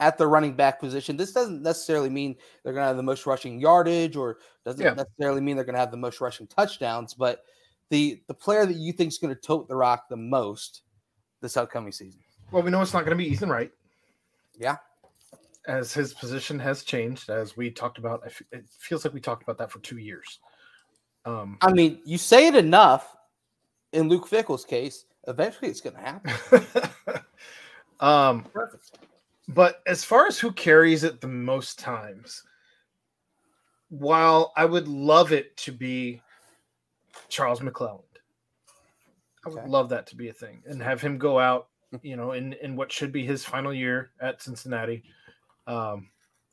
at 0.00 0.16
the 0.18 0.26
running 0.26 0.54
back 0.54 0.80
position. 0.80 1.16
This 1.16 1.32
doesn't 1.32 1.62
necessarily 1.62 2.08
mean 2.08 2.34
they're 2.64 2.72
going 2.72 2.82
to 2.82 2.88
have 2.88 2.96
the 2.96 3.02
most 3.02 3.26
rushing 3.26 3.60
yardage 3.60 4.16
or 4.16 4.38
doesn't 4.64 4.82
Yeah. 4.82 4.94
necessarily 4.94 5.40
mean 5.40 5.56
they're 5.56 5.64
going 5.64 5.74
to 5.74 5.80
have 5.80 5.90
the 5.90 5.96
most 5.96 6.20
rushing 6.20 6.46
touchdowns, 6.46 7.14
but 7.14 7.44
the 7.90 8.22
the 8.26 8.34
player 8.34 8.66
that 8.66 8.76
you 8.76 8.92
think 8.92 9.08
is 9.08 9.18
going 9.18 9.34
to 9.34 9.40
tote 9.40 9.68
the 9.68 9.76
rock 9.76 10.08
the 10.08 10.16
most 10.16 10.82
this 11.40 11.56
upcoming 11.56 11.92
season. 11.92 12.20
Well, 12.50 12.62
we 12.62 12.70
know 12.70 12.82
it's 12.82 12.94
not 12.94 13.04
going 13.04 13.16
to 13.16 13.22
be 13.22 13.30
Ethan 13.30 13.50
Wright. 13.50 13.70
Yeah. 14.58 14.76
As 15.66 15.92
his 15.92 16.14
position 16.14 16.58
has 16.58 16.82
changed, 16.82 17.28
as 17.30 17.56
we 17.56 17.70
talked 17.70 17.98
about, 17.98 18.22
it 18.50 18.64
feels 18.78 19.04
like 19.04 19.14
we 19.14 19.20
talked 19.20 19.42
about 19.42 19.58
that 19.58 19.70
for 19.70 19.78
two 19.80 19.98
years. 19.98 20.40
Um, 21.24 21.58
I 21.60 21.72
mean, 21.72 22.00
you 22.04 22.16
say 22.16 22.46
it 22.46 22.54
enough 22.54 23.14
in 23.92 24.08
Luke 24.08 24.26
Fickell's 24.26 24.64
case, 24.64 25.04
eventually 25.28 25.70
it's 25.70 25.80
going 25.80 25.96
to 25.96 26.00
happen. 26.00 26.66
um, 28.00 28.44
Perfect. 28.52 28.98
But 29.54 29.82
as 29.86 30.04
far 30.04 30.26
as 30.26 30.38
who 30.38 30.52
carries 30.52 31.02
it 31.02 31.20
the 31.20 31.26
most 31.28 31.78
times, 31.78 32.44
while 33.88 34.52
I 34.56 34.64
would 34.64 34.86
love 34.86 35.32
it 35.32 35.56
to 35.58 35.72
be 35.72 36.22
Charles 37.28 37.58
McClelland, 37.60 38.04
I 39.44 39.48
would 39.48 39.58
Okay. 39.58 39.66
love 39.66 39.88
that 39.88 40.06
to 40.08 40.16
be 40.16 40.28
a 40.28 40.32
thing 40.32 40.62
and 40.66 40.80
have 40.80 41.00
him 41.00 41.18
go 41.18 41.40
out, 41.40 41.68
you 42.02 42.14
know, 42.16 42.32
in, 42.32 42.52
in 42.54 42.76
what 42.76 42.92
should 42.92 43.10
be 43.10 43.26
his 43.26 43.44
final 43.44 43.74
year 43.74 44.12
at 44.20 44.40
Cincinnati. 44.40 45.02
Um, 45.66 46.10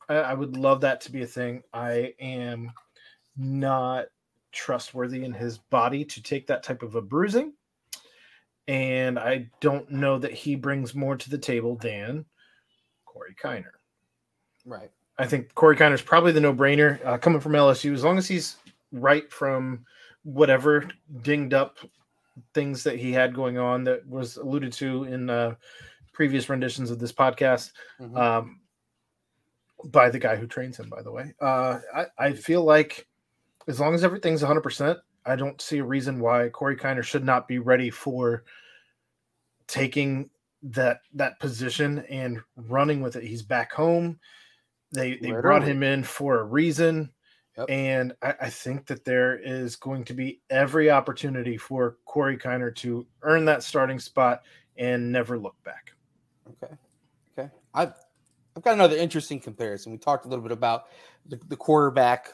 I, 0.08 0.16
I 0.16 0.34
would 0.34 0.56
love 0.56 0.80
that 0.80 1.00
to 1.02 1.12
be 1.12 1.22
a 1.22 1.26
thing. 1.26 1.62
I 1.72 2.14
am 2.18 2.72
not 3.36 4.06
trustworthy 4.50 5.24
in 5.24 5.32
his 5.32 5.58
body 5.58 6.04
to 6.04 6.22
take 6.22 6.48
that 6.48 6.64
type 6.64 6.82
of 6.82 6.96
a 6.96 7.02
bruising. 7.02 7.52
And 8.66 9.18
I 9.18 9.50
don't 9.60 9.88
know 9.90 10.18
that 10.18 10.32
he 10.32 10.56
brings 10.56 10.96
more 10.96 11.16
to 11.16 11.30
the 11.30 11.38
table 11.38 11.76
than 11.76 12.26
Corey 13.18 13.34
Kiner. 13.42 13.72
Right. 14.64 14.90
I 15.18 15.26
think 15.26 15.54
Corey 15.54 15.76
Kiner 15.76 15.94
is 15.94 16.02
probably 16.02 16.32
the 16.32 16.40
no-brainer 16.40 17.04
uh, 17.04 17.18
coming 17.18 17.40
from 17.40 17.52
LSU. 17.52 17.92
As 17.92 18.04
long 18.04 18.18
as 18.18 18.28
he's 18.28 18.56
right 18.92 19.30
from 19.32 19.84
whatever 20.22 20.88
dinged 21.22 21.54
up 21.54 21.78
things 22.54 22.84
that 22.84 22.96
he 22.98 23.12
had 23.12 23.34
going 23.34 23.58
on 23.58 23.82
that 23.84 24.06
was 24.06 24.36
alluded 24.36 24.72
to 24.74 25.04
in 25.04 25.28
uh, 25.28 25.54
previous 26.12 26.48
renditions 26.48 26.90
of 26.90 26.98
this 26.98 27.12
podcast 27.12 27.72
Mhm. 28.00 28.16
um, 28.16 28.60
by 29.86 30.08
the 30.10 30.18
guy 30.18 30.36
who 30.36 30.46
trains 30.46 30.78
him, 30.78 30.88
by 30.88 31.02
the 31.02 31.10
way. 31.10 31.34
Uh, 31.40 31.78
I, 31.94 32.06
I 32.18 32.32
feel 32.32 32.62
like 32.64 33.06
as 33.66 33.80
long 33.80 33.94
as 33.94 34.04
everything's 34.04 34.42
100%, 34.42 34.98
I 35.26 35.36
don't 35.36 35.60
see 35.60 35.78
a 35.78 35.84
reason 35.84 36.20
why 36.20 36.48
Corey 36.48 36.76
Kiner 36.76 37.02
should 37.02 37.24
not 37.24 37.46
be 37.48 37.58
ready 37.58 37.90
for 37.90 38.44
taking 39.66 40.30
that 40.62 41.00
that 41.14 41.38
position 41.40 42.04
and 42.10 42.40
running 42.56 43.00
with 43.00 43.16
it. 43.16 43.24
He's 43.24 43.42
back 43.42 43.72
home. 43.72 44.18
They 44.92 45.16
they 45.16 45.32
brought 45.32 45.62
him 45.62 45.82
in 45.82 46.02
for 46.02 46.40
a 46.40 46.44
reason. 46.44 47.12
Yep. 47.56 47.70
And 47.70 48.12
I, 48.22 48.34
I 48.42 48.50
think 48.50 48.86
that 48.86 49.04
there 49.04 49.36
is 49.36 49.74
going 49.74 50.04
to 50.04 50.14
be 50.14 50.40
every 50.48 50.90
opportunity 50.90 51.56
for 51.56 51.96
Corey 52.04 52.36
Kiner 52.36 52.74
to 52.76 53.04
earn 53.22 53.44
that 53.46 53.64
starting 53.64 53.98
spot 53.98 54.42
and 54.76 55.10
never 55.10 55.38
look 55.38 55.56
back. 55.64 55.92
Okay. 56.62 56.74
Okay. 57.36 57.50
I've 57.74 57.94
I've 58.56 58.62
got 58.62 58.74
another 58.74 58.96
interesting 58.96 59.40
comparison. 59.40 59.92
We 59.92 59.98
talked 59.98 60.24
a 60.24 60.28
little 60.28 60.42
bit 60.42 60.52
about 60.52 60.86
the, 61.26 61.38
the 61.48 61.56
quarterback, 61.56 62.32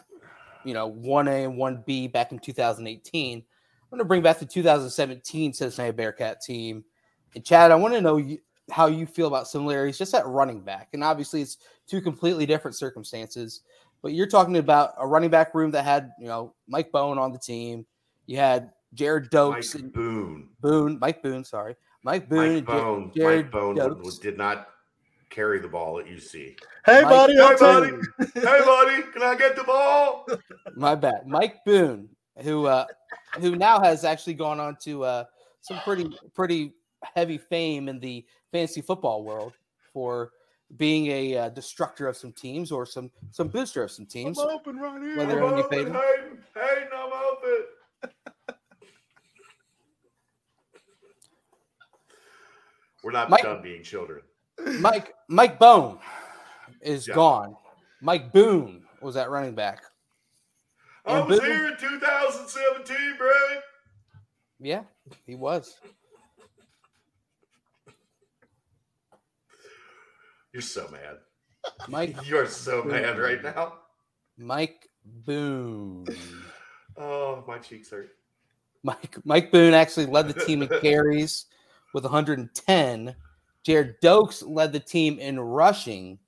you 0.65 0.73
know, 0.73 0.87
one 0.87 1.29
A 1.29 1.45
and 1.45 1.57
one 1.59 1.83
B 1.87 2.07
back 2.07 2.33
in 2.33 2.39
2018. 2.39 3.39
I'm 3.39 3.45
going 3.91 3.99
to 3.99 4.05
bring 4.05 4.23
back 4.23 4.39
the 4.39 4.47
2017 4.47 5.53
Cincinnati 5.53 5.93
Bearcat 5.93 6.41
team. 6.41 6.85
And 7.35 7.45
Chad, 7.45 7.71
I 7.71 7.75
want 7.75 7.95
to 7.95 8.01
know 8.01 8.17
you, 8.17 8.39
how 8.71 8.87
you 8.87 9.07
feel 9.07 9.27
about 9.29 9.49
similarities 9.49 9.99
just 9.99 10.15
at 10.15 10.27
running 10.27 10.61
back. 10.61 10.89
And 10.93 11.03
obviously, 11.05 11.43
it's 11.43 11.59
two 11.87 12.01
completely 12.01 12.47
different 12.47 12.77
circumstances. 12.77 13.63
But 14.03 14.13
you're 14.13 14.27
talking 14.27 14.57
about 14.59 14.93
a 14.99 15.07
running 15.07 15.31
back 15.31 15.55
room 15.55 15.71
that 15.73 15.85
had, 15.85 16.13
you 16.19 16.27
know, 16.27 16.55
Mike 16.69 16.93
Bowen 16.93 17.19
on 17.19 17.33
the 17.33 17.39
team. 17.39 17.87
You 18.27 18.37
had 18.39 18.71
Gerrid 18.95 19.31
Doaks 19.31 19.75
Mike 19.75 19.83
and 19.83 19.93
Boone. 19.93 20.49
Boone, 20.61 20.99
Mike 21.01 21.23
Boone, 21.23 21.45
sorry, 21.45 21.75
Mike 22.03 22.29
Boone, 22.29 22.65
Mike 22.65 22.69
and 22.69 23.15
Ja- 23.15 23.23
Jared 23.23 23.45
Mike 23.47 23.53
Bone 23.53 23.77
Dokes. 23.77 24.21
did 24.21 24.39
not 24.39 24.69
carry 25.31 25.59
the 25.59 25.69
ball 25.69 25.99
at 25.99 26.07
UC. 26.07 26.57
Hey, 26.87 27.03
Mike 27.03 27.09
buddy, 27.11 27.35
Hey, 27.35 27.57
buddy. 27.59 27.91
Hey, 28.35 28.61
buddy, 28.65 29.03
can 29.13 29.23
I 29.23 29.35
get 29.37 29.57
the 29.57 29.65
ball? 29.65 30.27
My 30.77 30.95
bad. 30.95 31.27
Mike 31.27 31.65
Boone, 31.65 32.09
who 32.43 32.67
uh 32.67 32.85
who 33.41 33.57
now 33.57 33.81
has 33.81 34.05
actually 34.05 34.35
gone 34.35 34.61
on 34.61 34.77
to 34.83 35.03
uh 35.05 35.25
some 35.61 35.79
pretty 35.81 36.09
pretty 36.35 36.75
heavy 37.15 37.39
fame 37.39 37.89
in 37.89 37.99
the 38.01 38.25
fantasy 38.53 38.81
football 38.81 39.23
world 39.25 39.55
for 39.93 40.31
being 40.77 41.07
a 41.09 41.37
uh, 41.37 41.49
destructor 41.51 42.09
of 42.09 42.17
some 42.17 42.33
teams 42.33 42.73
or 42.73 42.85
some 42.87 43.11
some 43.31 43.49
booster 43.49 43.83
of 43.83 43.91
some 43.91 44.07
teams. 44.07 44.39
open 44.39 44.77
right 44.79 45.01
here. 45.03 45.17
Whether 45.19 45.43
I'm 45.45 45.55
open, 45.55 45.69
paid 45.71 45.87
him. 45.89 45.95
Hayden. 45.95 46.39
Hayden, 46.55 46.89
I'm 46.95 47.13
open. 47.13 47.65
We're 53.03 53.13
not 53.13 53.31
Mike- 53.31 53.43
done 53.43 53.63
being 53.63 53.83
children. 53.83 54.23
Mike 54.81 55.15
Mike 55.29 55.59
Bone 55.59 55.99
is 56.81 57.07
Yeah. 57.09 57.15
gone. 57.15 57.57
Mike 58.01 58.33
Boone 58.33 58.85
was 59.01 59.15
that 59.17 59.31
running 59.31 59.55
back. 59.55 59.83
I 61.05 61.19
And 61.19 61.29
was 61.29 61.41
Boone- 61.41 61.51
here 61.51 61.67
in 61.69 61.77
2017, 61.77 63.17
Bray. 63.19 63.61
Yeah, 64.61 64.85
he 65.27 65.35
was. 65.35 65.79
You're 70.55 70.63
so 70.63 70.89
mad. 70.93 71.19
Mike 71.89 72.17
You're 72.25 72.47
so 72.47 72.85
mad 72.85 73.19
right 73.19 73.43
now. 73.43 73.75
Mike 74.39 74.89
Boone. 75.05 76.07
Oh, 76.97 77.43
my 77.49 77.59
cheeks 77.59 77.91
hurt. 77.91 78.11
Mike 78.85 79.17
Mike 79.25 79.51
Boone 79.51 79.75
actually 79.75 80.07
led 80.07 80.29
the 80.29 80.45
team 80.45 80.63
in 80.63 80.69
carries 80.81 81.47
with 81.93 82.05
110. 82.05 83.17
Gerrid 83.67 83.95
Doaks 84.01 84.45
led 84.45 84.73
the 84.73 84.79
team 84.79 85.19
in 85.19 85.41
rushing 85.41 86.21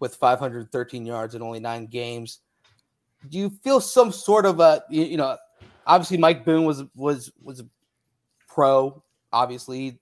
with 0.00 0.14
513 0.16 1.06
yards 1.06 1.34
in 1.34 1.40
only 1.40 1.60
nine 1.60 1.86
games. 1.86 2.40
Do 3.30 3.38
you 3.38 3.48
feel 3.64 3.80
some 3.80 4.12
sort 4.12 4.44
of 4.44 4.60
a 4.60 4.84
you, 4.90 5.04
you 5.04 5.16
know? 5.16 5.38
Obviously, 5.86 6.18
Mike 6.18 6.44
Boone 6.44 6.66
was 6.66 6.84
was 6.94 7.32
was 7.42 7.60
a 7.60 7.66
pro. 8.48 9.02
Obviously, 9.32 9.98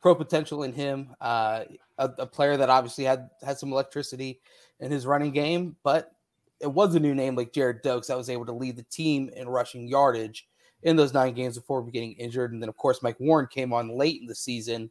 pro 0.00 0.14
potential 0.14 0.62
in 0.62 0.72
him. 0.72 1.14
Uh, 1.20 1.64
a, 1.98 2.10
a 2.18 2.26
player 2.26 2.56
that 2.56 2.70
obviously 2.70 3.04
had 3.04 3.30
had 3.44 3.58
some 3.58 3.72
electricity 3.72 4.40
in 4.80 4.90
his 4.90 5.06
running 5.06 5.32
game, 5.32 5.76
but 5.82 6.12
it 6.60 6.66
was 6.66 6.94
a 6.94 7.00
new 7.00 7.14
name 7.14 7.34
like 7.34 7.52
Gerrid 7.52 7.82
Doaks 7.82 8.08
that 8.08 8.16
was 8.16 8.30
able 8.30 8.46
to 8.46 8.52
lead 8.52 8.76
the 8.76 8.82
team 8.84 9.30
in 9.34 9.48
rushing 9.48 9.86
yardage 9.86 10.48
in 10.82 10.96
those 10.96 11.14
nine 11.14 11.34
games 11.34 11.56
before 11.56 11.82
getting 11.84 12.12
injured. 12.12 12.52
And 12.52 12.62
then, 12.62 12.68
of 12.68 12.76
course, 12.76 13.02
Mike 13.02 13.18
Warren 13.18 13.46
came 13.50 13.72
on 13.72 13.96
late 13.96 14.20
in 14.20 14.26
the 14.26 14.34
season. 14.34 14.90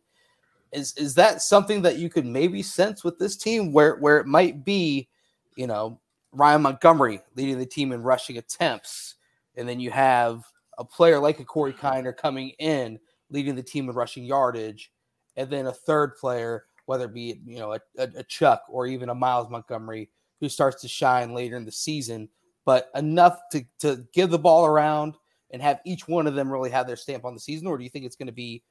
Is 0.71 0.93
is 0.97 1.15
that 1.15 1.41
something 1.41 1.81
that 1.83 1.97
you 1.97 2.09
could 2.09 2.25
maybe 2.25 2.61
sense 2.61 3.03
with 3.03 3.17
this 3.17 3.37
team 3.37 3.71
where 3.71 3.95
where 3.95 4.19
it 4.19 4.27
might 4.27 4.65
be, 4.65 5.07
you 5.55 5.67
know, 5.67 5.99
Ryan 6.33 6.63
Montgomery 6.63 7.21
leading 7.35 7.59
the 7.59 7.65
team 7.65 7.91
in 7.91 8.01
rushing 8.01 8.37
attempts, 8.37 9.15
and 9.55 9.69
then 9.69 9.79
you 9.79 9.91
have 9.91 10.43
a 10.77 10.83
player 10.83 11.19
like 11.19 11.39
a 11.39 11.45
Corey 11.45 11.71
Kiner 11.71 12.15
coming 12.15 12.49
in 12.59 12.99
leading 13.29 13.55
the 13.55 13.63
team 13.63 13.89
in 13.89 13.95
rushing 13.95 14.23
yardage, 14.23 14.91
and 15.37 15.49
then 15.49 15.67
a 15.67 15.73
third 15.73 16.15
player, 16.17 16.65
whether 16.85 17.05
it 17.05 17.13
be 17.13 17.39
you 17.45 17.59
know 17.59 17.73
a, 17.73 17.79
a, 17.97 18.09
a 18.17 18.23
Chuck 18.23 18.63
or 18.69 18.87
even 18.87 19.09
a 19.09 19.15
Miles 19.15 19.49
Montgomery, 19.49 20.09
who 20.39 20.49
starts 20.49 20.81
to 20.81 20.87
shine 20.87 21.33
later 21.33 21.57
in 21.57 21.65
the 21.65 21.71
season, 21.71 22.29
but 22.65 22.89
enough 22.95 23.39
to 23.51 23.65
to 23.79 24.05
give 24.13 24.29
the 24.29 24.39
ball 24.39 24.65
around 24.65 25.15
and 25.51 25.61
have 25.61 25.79
each 25.85 26.07
one 26.07 26.27
of 26.27 26.35
them 26.35 26.51
really 26.51 26.69
have 26.69 26.87
their 26.87 26.95
stamp 26.95 27.25
on 27.25 27.33
the 27.33 27.39
season, 27.39 27.67
or 27.67 27.77
do 27.77 27.83
you 27.83 27.89
think 27.89 28.05
it's 28.05 28.15
going 28.15 28.27
to 28.27 28.33
be 28.33 28.63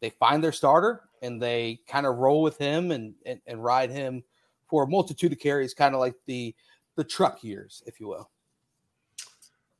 they 0.00 0.10
find 0.10 0.42
their 0.42 0.52
starter 0.52 1.02
and 1.22 1.40
they 1.40 1.80
kind 1.86 2.06
of 2.06 2.16
roll 2.16 2.42
with 2.42 2.58
him 2.58 2.90
and, 2.90 3.14
and 3.24 3.40
and 3.46 3.62
ride 3.62 3.90
him 3.90 4.22
for 4.68 4.84
a 4.84 4.88
multitude 4.88 5.32
of 5.32 5.38
carries, 5.38 5.74
kind 5.74 5.94
of 5.94 6.00
like 6.00 6.14
the 6.26 6.54
the 6.96 7.04
truck 7.04 7.42
years, 7.42 7.82
if 7.86 8.00
you 8.00 8.08
will. 8.08 8.30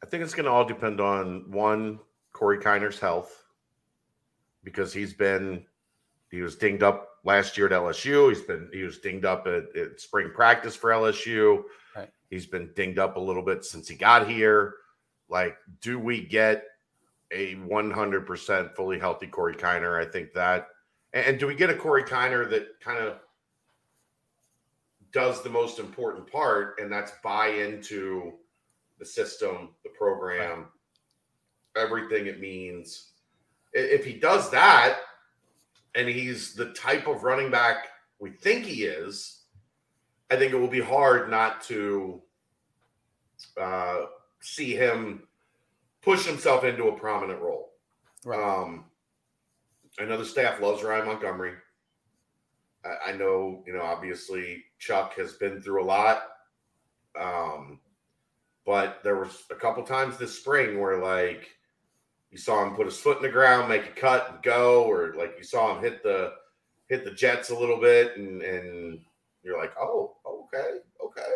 I 0.02 0.06
think 0.06 0.22
it's 0.22 0.34
going 0.34 0.46
to 0.46 0.50
all 0.50 0.64
depend 0.64 1.00
on 1.00 1.50
one 1.50 2.00
Corey 2.32 2.58
Kiner's 2.58 2.98
health 2.98 3.44
because 4.64 4.92
he's 4.92 5.12
been 5.12 5.64
he 6.32 6.40
was 6.40 6.56
dinged 6.56 6.82
up 6.82 7.10
last 7.24 7.56
year 7.56 7.66
at 7.66 7.72
LSU. 7.72 8.30
He's 8.30 8.40
been 8.40 8.68
he 8.72 8.82
was 8.82 8.98
dinged 8.98 9.26
up 9.26 9.46
at, 9.46 9.76
at 9.76 10.00
spring 10.00 10.30
practice 10.34 10.74
for 10.74 10.90
LSU. 10.90 11.62
Right. 11.94 12.08
He's 12.30 12.46
been 12.46 12.70
dinged 12.74 12.98
up 12.98 13.16
a 13.16 13.20
little 13.20 13.44
bit 13.44 13.64
since 13.64 13.86
he 13.86 13.94
got 13.94 14.28
here. 14.28 14.74
Like, 15.28 15.56
do 15.82 15.98
we 15.98 16.22
get 16.22 16.64
a 17.30 17.54
100% 17.56 18.74
fully 18.74 18.98
healthy 18.98 19.26
Corey 19.26 19.54
Kiner? 19.54 20.00
I 20.00 20.10
think 20.10 20.32
that. 20.32 20.68
And, 21.12 21.26
and 21.26 21.38
do 21.38 21.46
we 21.46 21.54
get 21.54 21.70
a 21.70 21.74
Corey 21.74 22.02
Kiner 22.02 22.48
that 22.50 22.80
kind 22.80 22.98
of 22.98 23.18
does 25.12 25.42
the 25.42 25.50
most 25.50 25.78
important 25.78 26.30
part, 26.30 26.80
and 26.80 26.90
that's 26.90 27.12
buy 27.22 27.48
into 27.48 28.32
the 28.98 29.04
system, 29.04 29.70
the 29.84 29.90
program, 29.90 30.66
everything 31.76 32.26
it 32.26 32.40
means. 32.40 33.10
If 33.74 34.06
he 34.06 34.14
does 34.14 34.50
that, 34.50 35.00
and 35.94 36.08
he's 36.08 36.54
the 36.54 36.72
type 36.72 37.06
of 37.06 37.22
running 37.22 37.50
back 37.50 37.86
we 38.22 38.30
think 38.30 38.64
he 38.64 38.84
is, 38.84 39.42
I 40.30 40.36
think 40.36 40.52
it 40.52 40.56
will 40.56 40.68
be 40.68 40.80
hard 40.80 41.28
not 41.28 41.60
to 41.64 42.22
uh, 43.60 44.02
see 44.40 44.76
him 44.76 45.24
push 46.02 46.24
himself 46.24 46.62
into 46.62 46.84
a 46.84 46.98
prominent 46.98 47.40
role. 47.40 47.72
Um, 48.32 48.84
I 49.98 50.04
know 50.04 50.16
the 50.16 50.24
staff 50.24 50.60
loves 50.60 50.84
Ryan 50.84 51.06
Montgomery. 51.06 51.54
I, 52.84 53.10
I 53.10 53.12
know, 53.12 53.64
you 53.66 53.74
know, 53.74 53.82
obviously 53.82 54.64
Chuck 54.78 55.16
has 55.16 55.32
been 55.32 55.60
through 55.60 55.82
a 55.82 55.84
lot. 55.84 56.22
Um, 57.20 57.80
but 58.64 59.00
there 59.02 59.16
was 59.16 59.42
a 59.50 59.56
couple 59.56 59.82
times 59.82 60.16
this 60.16 60.38
spring 60.38 60.80
where 60.80 61.02
like 61.02 61.50
you 62.32 62.38
saw 62.38 62.64
him 62.66 62.74
put 62.74 62.86
his 62.86 62.98
foot 62.98 63.18
in 63.18 63.22
the 63.22 63.28
ground, 63.28 63.68
make 63.68 63.86
a 63.86 63.90
cut 63.92 64.28
and 64.32 64.42
go, 64.42 64.82
or 64.84 65.14
like 65.16 65.34
you 65.38 65.44
saw 65.44 65.76
him 65.76 65.82
hit 65.84 66.02
the 66.02 66.32
hit 66.88 67.04
the 67.04 67.10
Jets 67.12 67.50
a 67.50 67.54
little 67.58 67.78
bit, 67.80 68.16
and 68.16 68.42
and 68.42 68.98
you're 69.44 69.58
like, 69.58 69.72
oh, 69.78 70.16
okay, 70.26 70.78
okay. 71.04 71.34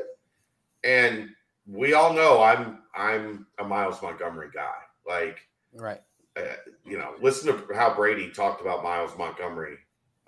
And 0.85 1.29
we 1.67 1.93
all 1.95 2.13
know 2.13 2.43
I'm 2.43 2.83
I'm 2.95 3.47
a 3.59 3.65
Miles 3.65 4.01
Montgomery 4.03 4.49
guy. 4.53 4.73
Like 5.07 5.39
Right. 5.75 6.01
uh, 6.37 6.43
you 6.85 6.97
know, 6.99 7.15
listen 7.21 7.49
to 7.55 7.75
how 7.75 7.95
Brady 7.95 8.31
talked 8.31 8.61
about 8.61 8.83
Miles 8.83 9.17
Montgomery 9.19 9.77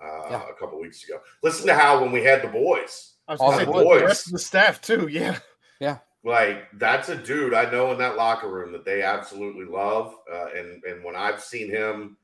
uh, 0.02 0.28
Yeah. 0.31 0.48
a 0.48 0.54
couple 0.54 0.78
weeks 0.81 1.02
ago. 1.04 1.20
Listen 1.42 1.66
to 1.68 1.74
how 1.74 2.00
when 2.00 2.12
we 2.12 2.22
had 2.22 2.42
the 2.42 2.48
boys, 2.48 3.14
I 3.26 3.33
was 3.33 3.40
All 3.40 3.52
the 3.52 3.59
say, 3.59 3.64
the 3.64 3.72
boys. 3.72 4.02
rest 4.02 4.26
of 4.26 4.33
the 4.35 4.38
staff 4.38 4.81
too. 4.83 5.09
Yeah, 5.11 5.38
yeah, 5.81 5.98
like 6.24 6.66
that's 6.74 7.09
a 7.09 7.16
dude 7.16 7.54
I 7.54 7.70
know 7.70 7.92
in 7.92 7.98
that 7.98 8.16
locker 8.16 8.48
room 8.48 8.72
that 8.72 8.85
they 8.85 9.02
absolutely 9.02 9.64
love. 9.64 10.14
Uh, 10.31 10.46
and 10.57 10.83
and 10.85 11.04
when 11.04 11.16
I've 11.16 11.42
seen 11.42 11.70
him 11.70 12.16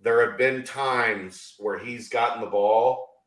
there 0.00 0.28
have 0.28 0.38
been 0.38 0.62
times 0.62 1.54
where 1.58 1.78
he's 1.78 2.08
gotten 2.08 2.40
the 2.42 2.50
ball 2.50 3.24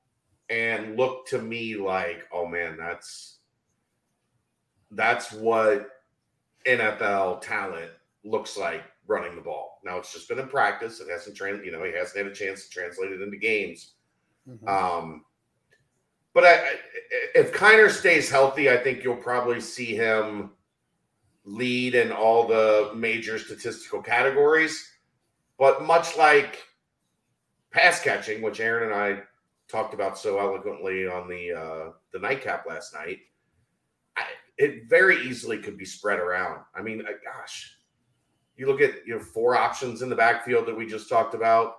and 0.49 0.97
looked 0.97 1.29
to 1.29 1.41
me 1.41 1.75
like, 1.75 2.23
oh 2.31 2.45
man, 2.45 2.77
that's 2.77 3.39
that's 4.91 5.31
what 5.31 5.89
NFL 6.65 7.41
talent 7.41 7.91
looks 8.23 8.57
like 8.57 8.83
running 9.07 9.35
the 9.35 9.41
ball. 9.41 9.79
Now 9.83 9.97
it's 9.97 10.13
just 10.13 10.29
been 10.29 10.39
in 10.39 10.47
practice. 10.47 10.99
It 10.99 11.09
hasn't 11.09 11.35
trans, 11.35 11.65
you 11.65 11.71
know, 11.71 11.83
he 11.83 11.93
hasn't 11.93 12.17
had 12.17 12.31
a 12.31 12.35
chance 12.35 12.65
to 12.65 12.69
translate 12.69 13.11
it 13.11 13.21
into 13.21 13.37
games. 13.37 13.93
Mhm. 14.47 14.67
Um, 14.67 15.25
but 16.33 16.43
I, 16.43 16.53
I- 16.53 16.79
if 17.35 17.51
Kiner 17.53 17.89
stays 17.89 18.29
healthy, 18.29 18.69
I 18.69 18.77
think 18.77 19.03
you'll 19.03 19.15
probably 19.17 19.59
see 19.59 19.95
him 19.95 20.51
lead 21.43 21.95
in 21.95 22.11
all 22.11 22.47
the 22.47 22.91
major 22.95 23.37
statistical 23.37 24.01
categories. 24.01 24.89
But 25.57 25.83
much 25.83 26.17
like 26.17 26.59
pass 27.71 28.01
catching, 28.01 28.41
which 28.41 28.59
Aaron 28.59 28.91
and 28.91 28.93
I 28.93 29.23
talked 29.67 29.93
about 29.93 30.17
so 30.17 30.39
eloquently 30.39 31.07
on 31.07 31.27
the 31.27 31.51
uh, 31.53 31.91
the 32.13 32.19
nightcap 32.19 32.65
last 32.67 32.93
night, 32.93 33.19
I, 34.17 34.23
it 34.57 34.89
very 34.89 35.21
easily 35.27 35.57
could 35.57 35.77
be 35.77 35.85
spread 35.85 36.19
around. 36.19 36.61
I 36.75 36.81
mean, 36.81 37.01
uh, 37.01 37.11
gosh, 37.23 37.75
you 38.55 38.67
look 38.67 38.81
at 38.81 39.05
you 39.05 39.15
know 39.15 39.21
four 39.21 39.55
options 39.55 40.01
in 40.01 40.09
the 40.09 40.15
backfield 40.15 40.65
that 40.67 40.77
we 40.77 40.85
just 40.85 41.09
talked 41.09 41.33
about 41.33 41.75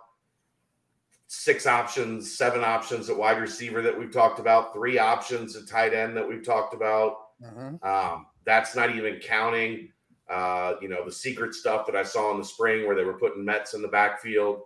six 1.29 1.67
options, 1.67 2.37
seven 2.37 2.63
options 2.63 3.09
at 3.09 3.17
wide 3.17 3.39
receiver 3.41 3.81
that 3.83 3.99
we've 3.99 4.13
talked 4.13 4.39
about, 4.39 4.75
three 4.75 4.99
options 4.99 5.57
at 5.57 5.67
tight 5.69 5.95
end 5.95 6.17
that 6.17 6.29
we've 6.29 6.45
talked 6.45 6.75
about. 6.75 7.17
Mhm. 7.43 7.83
Um, 7.85 8.27
that's 8.45 8.75
not 8.77 8.95
even 8.95 9.19
counting, 9.21 9.93
uh, 10.29 10.75
you 10.81 10.89
know, 10.89 11.05
the 11.05 11.13
secret 11.13 11.55
stuff 11.55 11.87
that 11.87 11.97
I 11.97 12.03
saw 12.03 12.31
in 12.33 12.39
the 12.39 12.45
spring 12.45 12.87
where 12.87 12.95
they 12.97 13.05
were 13.05 13.19
putting 13.19 13.45
Mets 13.45 13.75
in 13.75 13.83
the 13.83 13.89
backfield, 13.89 14.63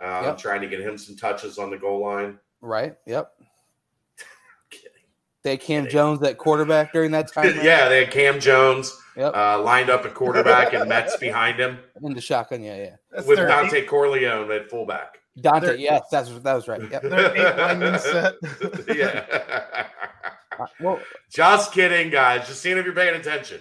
uh, 0.00 0.22
Yep. 0.26 0.38
trying 0.38 0.60
to 0.60 0.68
get 0.68 0.80
him 0.80 0.98
some 0.98 1.16
touches 1.16 1.58
on 1.58 1.70
the 1.70 1.78
goal 1.78 2.00
line. 2.00 2.38
Right. 2.60 2.96
Yep. 3.06 3.32
They 5.42 5.52
had 5.52 5.60
Cam 5.62 5.88
Jones 5.88 6.22
at 6.22 6.36
quarterback 6.36 6.92
during 6.92 7.12
that 7.12 7.32
time. 7.32 7.46
right? 7.46 7.54
yeah, 7.64 7.88
they 7.88 8.04
had 8.04 8.12
Cam 8.12 8.38
Jones 8.40 8.94
Yep. 9.16 9.34
uh, 9.34 9.58
lined 9.62 9.88
up 9.88 10.04
at 10.04 10.12
quarterback 10.12 10.74
and 10.74 10.86
Mets 10.86 11.16
behind 11.20 11.58
him 11.58 11.78
In 12.02 12.12
the 12.12 12.20
shotgun. 12.20 12.62
Yeah. 12.62 12.76
Yeah. 12.76 12.96
That's 13.10 13.26
with 13.26 13.38
their 13.38 13.46
Dante 13.48 13.86
Corleone 13.86 14.50
at 14.52 14.68
fullback. 14.68 15.19
Dante. 15.40 15.66
They're- 15.66 15.76
yes, 15.76 16.02
that's 16.10 16.28
that 16.40 16.54
was 16.54 16.68
right. 16.68 16.80
Yep. 16.90 17.04
Eight 17.04 17.56
lineman 17.56 17.98
set. 17.98 18.34
yeah. 18.96 19.86
Uh, 20.58 20.66
Well, 20.80 21.00
Just 21.30 21.72
kidding, 21.72 22.10
guys. 22.10 22.46
Just 22.46 22.60
seeing 22.62 22.76
if 22.78 22.84
you're 22.84 22.94
paying 22.94 23.18
attention. 23.18 23.60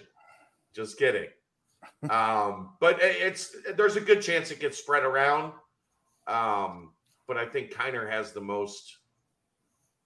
Just 0.74 0.98
kidding. 0.98 1.28
Um, 2.10 2.78
but 2.80 2.98
it's 3.02 3.54
there's 3.76 3.98
a 3.98 4.02
good 4.02 4.22
chance 4.22 4.52
it 4.52 4.62
gets 4.62 4.78
spread 4.78 5.04
around. 5.04 5.52
Um, 6.28 6.94
but 7.28 7.36
I 7.38 7.46
think 7.46 7.74
Kiner 7.74 8.10
has 8.10 8.32
the 8.32 8.40
most 8.40 9.00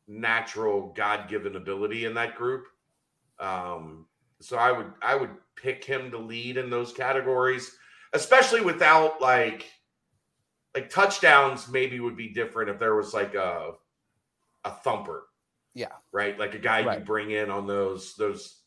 natural 0.08 0.91
God-given 0.95 1.56
ability 1.56 2.06
in 2.06 2.15
that 2.15 2.36
group. 2.36 2.65
Um, 3.39 4.08
so 4.41 4.58
I 4.58 4.71
would 4.71 4.91
I 5.04 5.13
would 5.15 5.30
pick 5.56 5.84
him 5.86 6.10
to 6.12 6.17
lead 6.17 6.58
in 6.58 6.71
those 6.71 6.91
categories, 6.93 7.76
especially 8.13 8.62
without 8.62 9.21
like 9.21 9.65
like 10.75 10.89
touchdowns 10.89 11.69
maybe 11.69 11.99
would 11.99 12.17
be 12.17 12.29
different 12.29 12.69
if 12.69 12.79
there 12.79 12.95
was 12.95 13.13
like 13.13 13.36
a 13.36 13.71
a 14.65 14.71
thumper 14.71 15.25
yeah. 15.73 15.88
right? 16.12 16.38
Like 16.38 16.53
a 16.53 16.59
guy 16.59 16.79
you 16.79 17.03
bring 17.03 17.31
in 17.31 17.49
on 17.49 17.67
those 17.67 18.15
those 18.15 18.59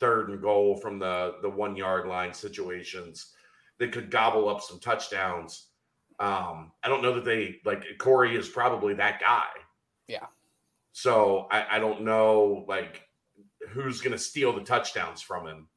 third 0.00 0.30
and 0.30 0.42
goal 0.42 0.76
from 0.76 0.98
the 0.98 1.36
the 1.42 1.48
one 1.48 1.76
yard 1.76 2.06
line 2.06 2.34
situations 2.34 3.32
that 3.78 3.92
could 3.92 4.10
gobble 4.10 4.48
up 4.48 4.60
some 4.60 4.78
touchdowns. 4.78 5.68
Um, 6.20 6.72
I 6.82 6.88
don't 6.88 7.02
know 7.02 7.14
that 7.14 7.24
they 7.24 7.60
like 7.64 7.84
Corey 7.98 8.36
is 8.36 8.48
probably 8.48 8.94
that 8.94 9.20
guy. 9.20 9.48
Yeah. 10.08 10.26
So 10.92 11.46
I, 11.50 11.76
I 11.76 11.78
don't 11.78 12.02
know 12.02 12.64
like 12.68 13.08
who's 13.70 14.00
gonna 14.00 14.18
steal 14.18 14.52
the 14.52 14.62
touchdowns 14.62 15.22
from 15.22 15.46
him 15.46 15.68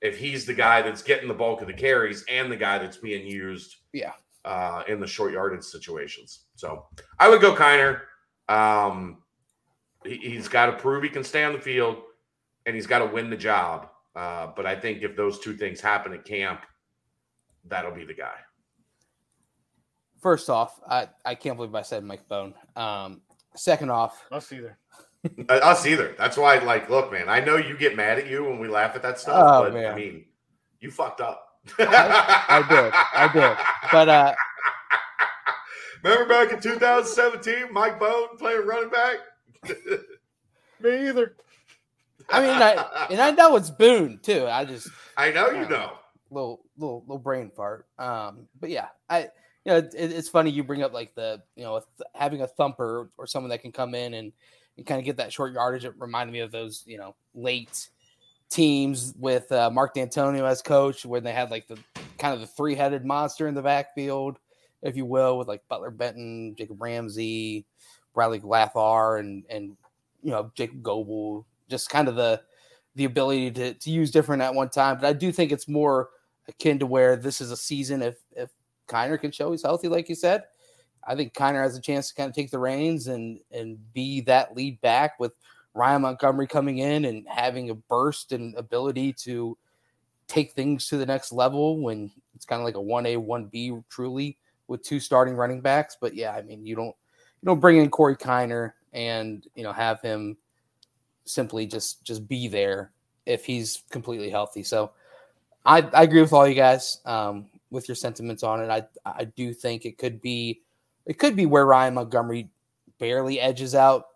if 0.00 0.18
he's 0.18 0.44
the 0.44 0.54
guy 0.54 0.82
that's 0.82 1.02
getting 1.02 1.26
the 1.26 1.34
bulk 1.34 1.60
of 1.60 1.66
the 1.66 1.72
carries 1.72 2.24
and 2.28 2.52
the 2.52 2.56
guy 2.56 2.78
that's 2.78 2.98
being 2.98 3.26
used 3.26 3.76
Yeah. 3.92 4.12
Uh, 4.44 4.82
in 4.88 5.00
the 5.00 5.06
short 5.06 5.32
yardage 5.32 5.64
situations. 5.64 6.44
So 6.56 6.86
I 7.18 7.28
would 7.28 7.40
go 7.40 7.54
Kiner. 7.54 8.00
Um, 8.48 9.18
he, 10.04 10.16
he's 10.16 10.48
got 10.48 10.66
to 10.66 10.72
prove 10.72 11.02
he 11.02 11.08
can 11.08 11.24
stay 11.24 11.44
on 11.44 11.52
the 11.52 11.60
field 11.60 11.98
and 12.66 12.74
he's 12.74 12.86
got 12.86 13.00
to 13.00 13.06
win 13.06 13.30
the 13.30 13.36
job. 13.36 13.88
Uh, 14.16 14.48
but 14.56 14.66
I 14.66 14.74
think 14.74 15.02
if 15.02 15.16
those 15.16 15.38
two 15.38 15.54
things 15.56 15.80
happen 15.80 16.12
at 16.12 16.24
camp, 16.24 16.62
that'll 17.66 17.92
be 17.92 18.04
the 18.04 18.14
guy. 18.14 18.34
First 20.20 20.50
off, 20.50 20.80
I, 20.88 21.08
I 21.24 21.34
can't 21.34 21.56
believe 21.56 21.74
I 21.74 21.82
said 21.82 22.02
Mike 22.02 22.26
Bone. 22.28 22.54
Um, 22.74 23.20
second 23.54 23.90
off, 23.90 24.24
Us 24.32 24.52
either. 24.52 24.78
Uh, 25.48 25.54
us 25.54 25.84
either. 25.84 26.14
That's 26.16 26.36
why, 26.36 26.58
like, 26.58 26.88
look, 26.88 27.10
man, 27.10 27.28
I 27.28 27.40
know 27.40 27.56
you 27.56 27.76
get 27.76 27.96
mad 27.96 28.18
at 28.18 28.28
you 28.28 28.44
when 28.44 28.60
we 28.60 28.68
laugh 28.68 28.94
at 28.94 29.02
that 29.02 29.18
stuff, 29.18 29.34
Oh, 29.36 29.68
but 29.68 29.84
I 29.84 29.94
mean, 29.94 30.24
you 30.78 30.92
fucked 30.92 31.20
up. 31.20 31.47
I 31.78 32.64
did. 32.68 32.92
I 32.94 33.30
did. 33.32 33.56
But 33.92 34.08
uh, 34.08 34.34
Remember 36.04 36.28
back 36.28 36.52
in 36.52 36.60
2017, 36.60 37.72
Mike 37.72 37.98
Bone 37.98 38.36
playing 38.38 38.66
running 38.66 38.90
back? 38.90 39.16
Me 40.80 41.08
either. 41.08 41.34
I 42.30 42.40
mean, 42.40 42.50
I, 42.50 43.06
and 43.10 43.20
I 43.20 43.30
know 43.32 43.56
it's 43.56 43.70
Boone 43.70 44.20
too. 44.22 44.46
I 44.46 44.64
just 44.64 44.88
I 45.16 45.30
know 45.32 45.50
you 45.50 45.62
Yeah. 45.62 45.68
know. 45.68 45.92
little 46.30 46.60
little 46.76 47.00
little 47.00 47.18
brain 47.18 47.50
fart. 47.56 47.86
Um, 47.98 48.46
but 48.60 48.70
yeah, 48.70 48.88
I 49.08 49.20
you 49.64 49.72
know 49.72 49.76
it, 49.78 49.92
it's 49.94 50.28
funny 50.28 50.50
you 50.50 50.62
bring 50.62 50.82
up 50.82 50.92
like 50.92 51.14
the 51.14 51.42
you 51.56 51.64
know 51.64 51.80
th- 51.80 52.08
having 52.14 52.42
a 52.42 52.46
thumper 52.46 53.10
or 53.18 53.26
someone 53.26 53.50
that 53.50 53.62
can 53.62 53.72
come 53.72 53.94
in 53.94 54.14
and 54.14 54.32
and 54.76 54.86
kind 54.86 54.98
of 55.00 55.04
get 55.04 55.16
that 55.16 55.32
short 55.32 55.52
yardage. 55.52 55.84
It 55.84 55.94
reminded 55.98 56.32
me 56.32 56.40
of 56.40 56.52
those 56.52 56.84
you 56.86 56.98
know 56.98 57.16
late 57.34 57.88
teams 58.50 59.14
with 59.18 59.50
uh, 59.52 59.70
Mark 59.70 59.94
Dantonio 59.94 60.48
as 60.48 60.62
coach 60.62 61.04
when 61.04 61.22
they 61.22 61.32
had 61.32 61.50
like 61.50 61.68
the 61.68 61.78
kind 62.18 62.34
of 62.34 62.40
the 62.40 62.46
three 62.46 62.74
headed 62.74 63.04
monster 63.04 63.46
in 63.46 63.54
the 63.54 63.62
backfield, 63.62 64.38
if 64.82 64.96
you 64.96 65.04
will, 65.04 65.38
with 65.38 65.48
like 65.48 65.62
Butler 65.68 65.90
Benton, 65.90 66.54
Jacob 66.56 66.80
Ramsey, 66.80 67.66
Bradley 68.14 68.40
Glatthaar, 68.40 69.20
and 69.20 69.44
and 69.48 69.76
you 70.22 70.30
know 70.30 70.50
Jacob 70.54 70.82
Goble. 70.82 71.46
Just 71.68 71.90
kind 71.90 72.08
of 72.08 72.16
the 72.16 72.40
the 72.94 73.04
ability 73.04 73.50
to, 73.52 73.74
to 73.74 73.90
use 73.90 74.10
different 74.10 74.42
at 74.42 74.54
one 74.54 74.70
time. 74.70 74.96
But 74.96 75.06
I 75.06 75.12
do 75.12 75.30
think 75.30 75.52
it's 75.52 75.68
more 75.68 76.08
akin 76.48 76.78
to 76.78 76.86
where 76.86 77.14
this 77.14 77.40
is 77.40 77.50
a 77.50 77.56
season 77.56 78.02
if 78.02 78.16
if 78.32 78.50
Kiner 78.88 79.20
can 79.20 79.30
show 79.30 79.52
he's 79.52 79.62
healthy, 79.62 79.88
like 79.88 80.08
you 80.08 80.14
said. 80.14 80.44
I 81.06 81.14
think 81.14 81.32
Kiner 81.32 81.62
has 81.62 81.76
a 81.76 81.80
chance 81.80 82.08
to 82.08 82.14
kind 82.14 82.28
of 82.28 82.34
take 82.34 82.50
the 82.50 82.58
reins 82.58 83.06
and 83.06 83.38
and 83.52 83.78
be 83.92 84.22
that 84.22 84.56
lead 84.56 84.80
back 84.80 85.20
with 85.20 85.32
Ryan 85.78 86.02
Montgomery 86.02 86.48
coming 86.48 86.78
in 86.78 87.04
and 87.04 87.26
having 87.28 87.70
a 87.70 87.74
burst 87.74 88.32
and 88.32 88.54
ability 88.56 89.12
to 89.14 89.56
take 90.26 90.52
things 90.52 90.88
to 90.88 90.96
the 90.96 91.06
next 91.06 91.32
level 91.32 91.80
when 91.80 92.10
it's 92.34 92.44
kind 92.44 92.60
of 92.60 92.66
like 92.66 92.74
a 92.74 92.80
one 92.80 93.06
A 93.06 93.16
one 93.16 93.46
B 93.46 93.72
truly 93.88 94.36
with 94.66 94.82
two 94.82 95.00
starting 95.00 95.34
running 95.34 95.60
backs. 95.60 95.96
But 95.98 96.14
yeah, 96.14 96.32
I 96.32 96.42
mean 96.42 96.66
you 96.66 96.74
don't 96.74 96.94
you 97.40 97.46
don't 97.46 97.60
bring 97.60 97.78
in 97.78 97.90
Corey 97.90 98.16
Kiner 98.16 98.72
and 98.92 99.46
you 99.54 99.62
know 99.62 99.72
have 99.72 100.00
him 100.02 100.36
simply 101.24 101.66
just 101.66 102.04
just 102.04 102.26
be 102.26 102.48
there 102.48 102.92
if 103.24 103.44
he's 103.44 103.84
completely 103.90 104.30
healthy. 104.30 104.64
So 104.64 104.90
I, 105.64 105.82
I 105.92 106.02
agree 106.02 106.20
with 106.20 106.32
all 106.32 106.48
you 106.48 106.54
guys 106.54 106.98
um, 107.04 107.46
with 107.70 107.88
your 107.88 107.94
sentiments 107.94 108.42
on 108.42 108.62
it. 108.62 108.68
I 108.68 108.84
I 109.06 109.24
do 109.24 109.54
think 109.54 109.84
it 109.84 109.96
could 109.96 110.20
be 110.20 110.62
it 111.06 111.18
could 111.18 111.36
be 111.36 111.46
where 111.46 111.66
Ryan 111.66 111.94
Montgomery 111.94 112.50
barely 112.98 113.38
edges 113.40 113.76
out 113.76 114.06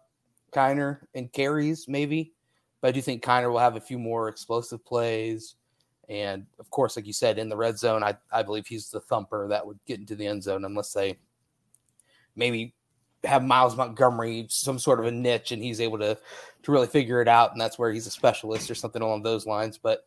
Kiner 0.53 1.01
and 1.15 1.33
carries 1.33 1.89
maybe, 1.89 2.33
but 2.81 2.89
I 2.89 2.93
do 2.93 3.01
think 3.01 3.23
Kiner 3.23 3.51
will 3.51 3.59
have 3.59 3.77
a 3.77 3.81
few 3.81 3.99
more 3.99 4.29
explosive 4.29 4.85
plays. 4.85 5.55
And 6.09 6.47
of 6.59 6.71
course, 6.71 6.97
like 6.97 7.07
you 7.07 7.13
said, 7.13 7.39
in 7.39 7.49
the 7.49 7.57
red 7.57 7.79
zone, 7.79 8.03
I, 8.03 8.17
I 8.31 8.43
believe 8.43 8.67
he's 8.67 8.91
the 8.91 9.01
thumper 9.01 9.49
that 9.49 9.67
would 9.67 9.79
get 9.87 10.01
into 10.01 10.15
the 10.15 10.27
end 10.27 10.43
zone 10.43 10.65
unless 10.65 10.93
they 10.93 11.19
maybe 12.37 12.75
have 13.25 13.45
Miles 13.45 13.77
Montgomery 13.77 14.47
some 14.49 14.79
sort 14.79 14.99
of 14.99 15.07
a 15.07 15.11
niche 15.11 15.53
and 15.53 15.63
he's 15.63 15.81
able 15.81 15.99
to 15.99 16.19
to 16.63 16.73
really 16.73 16.87
figure 16.87 17.21
it 17.21 17.29
out, 17.29 17.53
and 17.53 17.61
that's 17.61 17.79
where 17.79 17.93
he's 17.93 18.07
a 18.07 18.11
specialist 18.11 18.71
or 18.71 18.75
something 18.75 19.03
along 19.03 19.23
those 19.23 19.47
lines. 19.47 19.79
But 19.79 20.07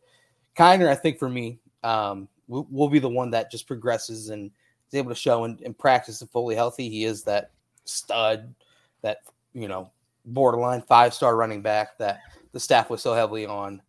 Kiner, 0.58 0.88
I 0.88 0.96
think 0.96 1.18
for 1.20 1.30
me, 1.30 1.60
um, 1.84 2.28
will, 2.48 2.68
will 2.70 2.90
be 2.90 3.00
the 3.00 3.10
one 3.10 3.32
that 3.32 3.52
just 3.52 3.68
progresses 3.68 4.30
and 4.30 4.52
is 4.90 4.98
able 4.98 5.10
to 5.10 5.16
show 5.16 5.44
and, 5.44 5.60
and 5.62 5.78
practice 5.78 6.22
and 6.22 6.30
fully 6.30 6.56
healthy. 6.56 6.90
He 6.90 7.06
is 7.06 7.24
that 7.24 7.52
stud, 7.86 8.54
that 9.02 9.20
you 9.54 9.68
know, 9.68 9.92
borderline 10.26 10.82
five 10.82 11.14
star 11.14 11.36
running 11.36 11.62
back 11.62 11.98
that 12.00 12.20
the 12.52 12.60
staff 12.60 12.90
was 12.90 13.02
so 13.02 13.14
heavily 13.14 13.46
on 13.46 13.82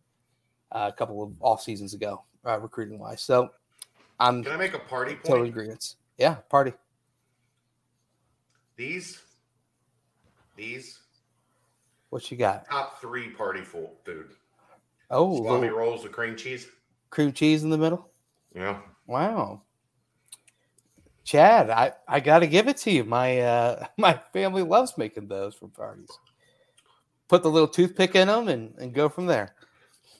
uh, 0.71 0.89
a 0.93 0.95
couple 0.97 1.23
of 1.23 1.31
off 1.39 1.61
seasons 1.61 1.93
ago, 1.93 2.23
uh, 2.45 2.59
recruiting 2.59 2.99
wise. 2.99 3.21
So 3.21 3.49
I'm 4.19 4.43
Can 4.43 4.53
I 4.53 4.57
make 4.57 4.73
a 4.73 4.79
party 4.79 5.13
point? 5.13 5.25
totally 5.25 5.49
agreement. 5.49 5.95
Yeah, 6.17 6.35
party. 6.49 6.73
These, 8.75 9.21
these 10.55 10.99
What 12.09 12.29
you 12.29 12.37
got? 12.37 12.69
top 12.69 13.01
three 13.01 13.29
party 13.29 13.61
full 13.61 13.95
food. 14.03 14.27
Oh, 15.09 15.37
Salami 15.37 15.69
rolls 15.69 16.03
with 16.03 16.11
cream 16.11 16.35
cheese. 16.35 16.67
cream 17.09 17.31
cheese 17.31 17.63
in 17.63 17.69
the 17.69 17.77
middle. 17.77 18.09
Yeah. 18.53 18.79
Wow. 19.07 19.61
Chad, 21.23 21.69
I, 21.69 21.93
I 22.07 22.19
got 22.19 22.39
to 22.39 22.47
give 22.47 22.67
it 22.67 22.77
to 22.77 22.91
you. 22.91 23.03
My 23.03 23.39
uh, 23.39 23.85
my 23.97 24.19
family 24.33 24.63
loves 24.63 24.97
making 24.97 25.27
those 25.27 25.55
for 25.55 25.67
parties. 25.69 26.09
Put 27.27 27.43
the 27.43 27.49
little 27.49 27.67
toothpick 27.67 28.15
in 28.15 28.27
them 28.27 28.47
and, 28.47 28.73
and 28.77 28.93
go 28.93 29.09
from 29.09 29.25
there. 29.25 29.53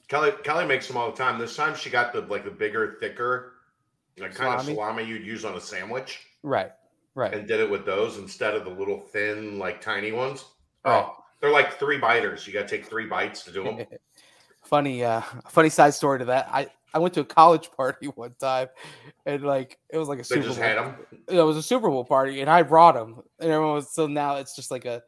Kelly 0.08 0.32
Kelly 0.44 0.66
makes 0.66 0.86
them 0.88 0.96
all 0.96 1.10
the 1.10 1.16
time. 1.16 1.38
This 1.38 1.54
time 1.56 1.74
she 1.74 1.90
got 1.90 2.12
the 2.12 2.22
like 2.22 2.44
the 2.44 2.50
bigger, 2.50 2.96
thicker, 3.00 3.54
like 4.18 4.34
kind 4.34 4.54
of 4.58 4.64
Salami? 4.64 5.04
you'd 5.04 5.24
use 5.24 5.44
on 5.44 5.54
a 5.54 5.60
sandwich, 5.60 6.20
Right, 6.42 6.70
right. 7.14 7.34
and 7.34 7.46
did 7.46 7.60
it 7.60 7.70
with 7.70 7.84
those 7.84 8.16
instead 8.18 8.54
of 8.54 8.64
the 8.64 8.70
little 8.70 9.00
thin, 9.00 9.58
like 9.58 9.80
tiny 9.82 10.12
ones. 10.12 10.44
Right. 10.84 11.04
Oh, 11.06 11.14
they're 11.40 11.52
like 11.52 11.78
three 11.78 11.98
biters. 11.98 12.46
You 12.46 12.52
got 12.54 12.66
to 12.66 12.76
take 12.76 12.86
three 12.86 13.06
bites 13.06 13.44
to 13.44 13.52
do 13.52 13.64
them. 13.64 13.84
funny 14.64 15.02
uh 15.02 15.22
funny 15.48 15.68
side 15.70 15.94
story 15.94 16.18
to 16.18 16.24
that. 16.26 16.48
I 16.52 16.68
I 16.94 16.98
went 16.98 17.14
to 17.14 17.20
a 17.20 17.24
college 17.24 17.70
party 17.76 18.06
one 18.08 18.34
time 18.40 18.68
and 19.26 19.42
like 19.42 19.78
it 19.90 19.98
was 19.98 20.08
like 20.08 20.18
a 20.18 20.22
They 20.22 20.36
Super 20.36 20.42
just 20.42 20.58
Bowl. 20.58 20.68
had 20.68 20.78
them. 20.78 20.96
It 21.28 21.40
was 21.42 21.56
a 21.58 21.62
Super 21.62 21.88
Bowl 21.88 22.04
party 22.04 22.40
and 22.40 22.48
I 22.50 22.62
brought 22.62 22.94
them 22.94 23.22
and 23.40 23.50
everyone 23.50 23.74
was 23.74 23.92
so 23.92 24.06
now 24.06 24.36
it's 24.36 24.56
just 24.56 24.70
like 24.70 24.84
a 24.86 25.02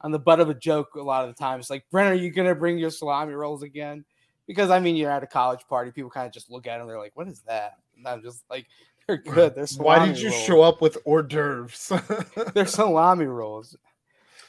on 0.00 0.12
the 0.12 0.18
butt 0.18 0.40
of 0.40 0.48
a 0.48 0.54
joke 0.54 0.94
a 0.94 1.02
lot 1.02 1.28
of 1.28 1.34
the 1.34 1.38
time. 1.38 1.58
It's 1.58 1.70
like, 1.70 1.84
Brent, 1.90 2.12
are 2.12 2.22
you 2.22 2.30
gonna 2.30 2.54
bring 2.54 2.78
your 2.78 2.90
salami 2.90 3.34
rolls 3.34 3.62
again? 3.62 4.04
Because 4.46 4.70
I 4.70 4.80
mean 4.80 4.96
you're 4.96 5.10
at 5.10 5.22
a 5.22 5.26
college 5.26 5.66
party, 5.68 5.90
people 5.90 6.10
kind 6.10 6.26
of 6.26 6.32
just 6.32 6.50
look 6.50 6.66
at 6.66 6.78
them, 6.78 6.86
they're 6.86 6.98
like, 6.98 7.16
What 7.16 7.28
is 7.28 7.40
that? 7.42 7.74
And 7.96 8.06
I'm 8.06 8.22
just 8.22 8.44
like, 8.50 8.66
they're 9.08 9.16
good. 9.16 9.54
They're 9.54 9.66
Why 9.78 10.04
did 10.04 10.18
you 10.18 10.30
rolls. 10.30 10.42
show 10.42 10.60
up 10.62 10.80
with 10.80 10.98
hors 11.04 11.22
d'oeuvres? 11.22 11.92
They're 12.54 12.66
salami 12.66 13.24
rolls. 13.24 13.74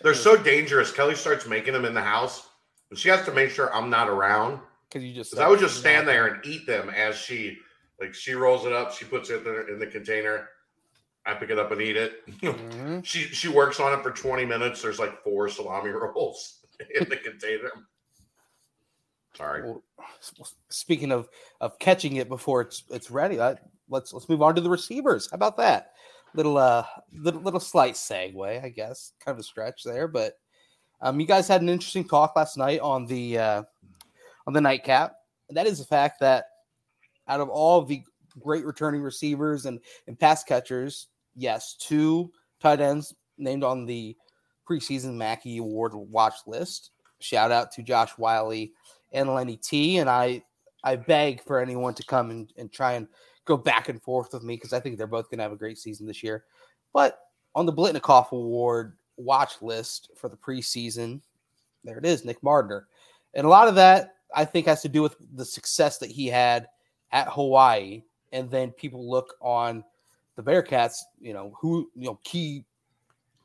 They're 0.02 0.14
so 0.14 0.36
dangerous. 0.36 0.92
Kelly 0.92 1.16
starts 1.16 1.48
making 1.48 1.74
them 1.74 1.86
in 1.86 1.94
the 1.94 2.02
house, 2.02 2.48
and 2.90 3.00
she 3.00 3.10
has 3.10 3.24
to 3.26 3.32
make 3.32 3.52
sure 3.52 3.74
I'm 3.74 3.90
not 3.90 4.10
around. 4.10 4.60
Because 4.90 5.04
you 5.04 5.14
just 5.14 5.32
Because 5.32 5.46
I 5.46 5.48
would 5.48 5.60
just 5.60 5.78
stand 5.78 6.08
there 6.08 6.28
and 6.28 6.46
eat 6.46 6.66
them 6.66 6.90
as 6.90 7.16
she, 7.16 7.58
like, 8.02 8.14
she 8.14 8.34
rolls 8.34 8.66
it 8.66 8.74
up, 8.74 8.94
she 8.94 9.06
puts 9.06 9.30
it 9.30 9.38
in 9.38 9.44
the, 9.46 9.74
in 9.74 9.80
the 9.80 9.88
container. 9.88 10.50
I 11.30 11.34
pick 11.36 11.50
it 11.50 11.60
up 11.60 11.72
and 11.72 11.82
eat 11.82 11.98
it. 11.98 12.26
Mhm. 12.42 13.04
she 13.06 13.24
she 13.24 13.48
works 13.48 13.80
on 13.80 13.98
it 13.98 14.04
for 14.04 14.12
20 14.12 14.46
minutes. 14.46 14.82
There's 14.82 15.00
like 15.00 15.24
four 15.24 15.50
salami 15.50 15.90
rolls 15.92 16.60
in 17.00 17.08
the 17.10 17.18
container. 17.18 17.72
Sorry. 19.36 19.64
Well, 19.64 19.84
speaking 20.70 21.12
of 21.12 21.30
of 21.62 21.78
catching 21.80 22.18
it 22.18 22.28
before 22.30 22.62
it's 22.62 22.84
it's 22.90 23.12
ready, 23.12 23.40
I, 23.40 23.56
let's 23.90 24.14
let's 24.14 24.28
move 24.28 24.42
on 24.42 24.56
to 24.56 24.62
the 24.62 24.70
receivers. 24.70 25.30
How 25.30 25.36
about 25.36 25.58
that? 25.58 25.94
Little 26.34 26.58
uh 26.58 26.86
little 27.14 27.42
little 27.42 27.60
slight 27.60 27.94
segue, 27.94 28.64
I 28.64 28.70
guess. 28.70 29.14
Kind 29.24 29.36
of 29.36 29.40
a 29.40 29.44
stretch 29.44 29.84
there, 29.84 30.08
but 30.08 30.38
um, 31.02 31.20
you 31.20 31.26
guys 31.26 31.48
had 31.48 31.62
an 31.62 31.70
interesting 31.70 32.08
talk 32.08 32.36
last 32.36 32.58
night 32.58 32.82
on 32.82 33.06
the 33.06 33.38
uh, 33.38 33.64
on 34.46 34.54
the 34.54 34.62
nightcap, 34.62 35.16
and 35.48 35.58
that 35.58 35.68
is 35.68 35.80
the 35.80 35.86
fact 35.86 36.20
that 36.20 36.46
out 37.28 37.40
of 37.40 37.50
all 37.50 37.84
the 37.84 38.04
great 38.40 38.66
returning 38.66 39.02
receivers 39.02 39.66
and 39.66 39.80
and 40.08 40.20
pass 40.20 40.44
catchers, 40.44 41.08
yes, 41.36 41.76
two 41.76 42.32
tight 42.60 42.82
ends 42.82 43.14
named 43.38 43.64
on 43.64 43.86
the 43.86 44.16
preseason 44.70 45.16
Mackey 45.16 45.58
Award 45.58 45.94
watch 45.94 46.36
list. 46.46 46.92
Shout 47.20 47.52
out 47.52 47.72
to 47.74 47.84
Josh 47.84 48.12
Whyle 48.18 48.54
and 49.12 49.34
Lenny 49.34 49.58
T. 49.58 49.98
And 49.98 50.10
I 50.10 50.44
I 50.84 50.96
beg 50.96 51.44
for 51.44 51.60
anyone 51.60 51.94
to 51.96 52.04
come 52.04 52.30
and, 52.32 52.52
and 52.58 52.72
try 52.72 52.94
and 52.94 53.08
go 53.46 53.58
back 53.58 53.90
and 53.90 54.02
forth 54.02 54.30
with 54.34 54.44
me 54.44 54.56
because 54.56 54.74
I 54.74 54.80
think 54.80 54.98
they're 54.98 55.08
both 55.08 55.30
going 55.30 55.40
to 55.40 55.44
have 55.44 55.52
a 55.52 55.58
great 55.58 55.78
season 55.78 56.06
this 56.06 56.24
year. 56.24 56.46
But 56.94 57.20
on 57.56 57.66
the 57.66 57.74
Biletnikoff 57.74 58.32
Award 58.32 58.96
watch 59.18 59.62
list 59.62 60.12
for 60.16 60.30
the 60.30 60.38
preseason, 60.38 61.22
there 61.84 61.98
it 61.98 62.06
is, 62.06 62.24
Nick 62.24 62.42
Mardner. 62.44 62.88
And 63.34 63.46
a 63.46 63.50
lot 63.50 63.68
of 63.68 63.76
that 63.76 64.14
I 64.34 64.46
think 64.46 64.68
has 64.68 64.82
to 64.84 64.90
do 64.90 65.02
with 65.02 65.16
the 65.34 65.46
success 65.46 65.98
that 65.98 66.12
he 66.12 66.28
had 66.28 66.68
at 67.12 67.28
Hawaii. 67.28 68.04
And 68.32 68.50
then 68.50 68.72
people 68.72 69.10
look 69.10 69.34
on 69.42 69.84
the 70.40 70.52
Bearcats, 70.52 70.96
you 71.20 71.34
know, 71.34 71.54
who, 71.60 71.90
you 71.96 72.06
know, 72.06 72.20
key 72.24 72.64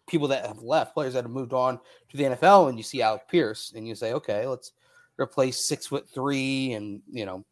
people 0.07 0.28
that 0.28 0.46
have 0.46 0.62
left, 0.62 0.94
players 0.94 1.14
that 1.14 1.24
have 1.24 1.30
moved 1.30 1.52
on 1.52 1.80
to 2.11 2.16
the 2.16 2.24
NFL, 2.24 2.68
and 2.68 2.78
you 2.78 2.85
see 2.85 3.02
Alec 3.02 3.28
Pierce, 3.28 3.72
and 3.74 3.87
you 3.88 3.96
say, 3.96 4.12
okay, 4.12 4.46
let's 4.46 4.72
replace 5.18 5.66
six 5.66 5.87
foot 5.87 6.09
three 6.09 6.72
and 6.72 7.00
you 7.11 7.24
know 7.24 7.44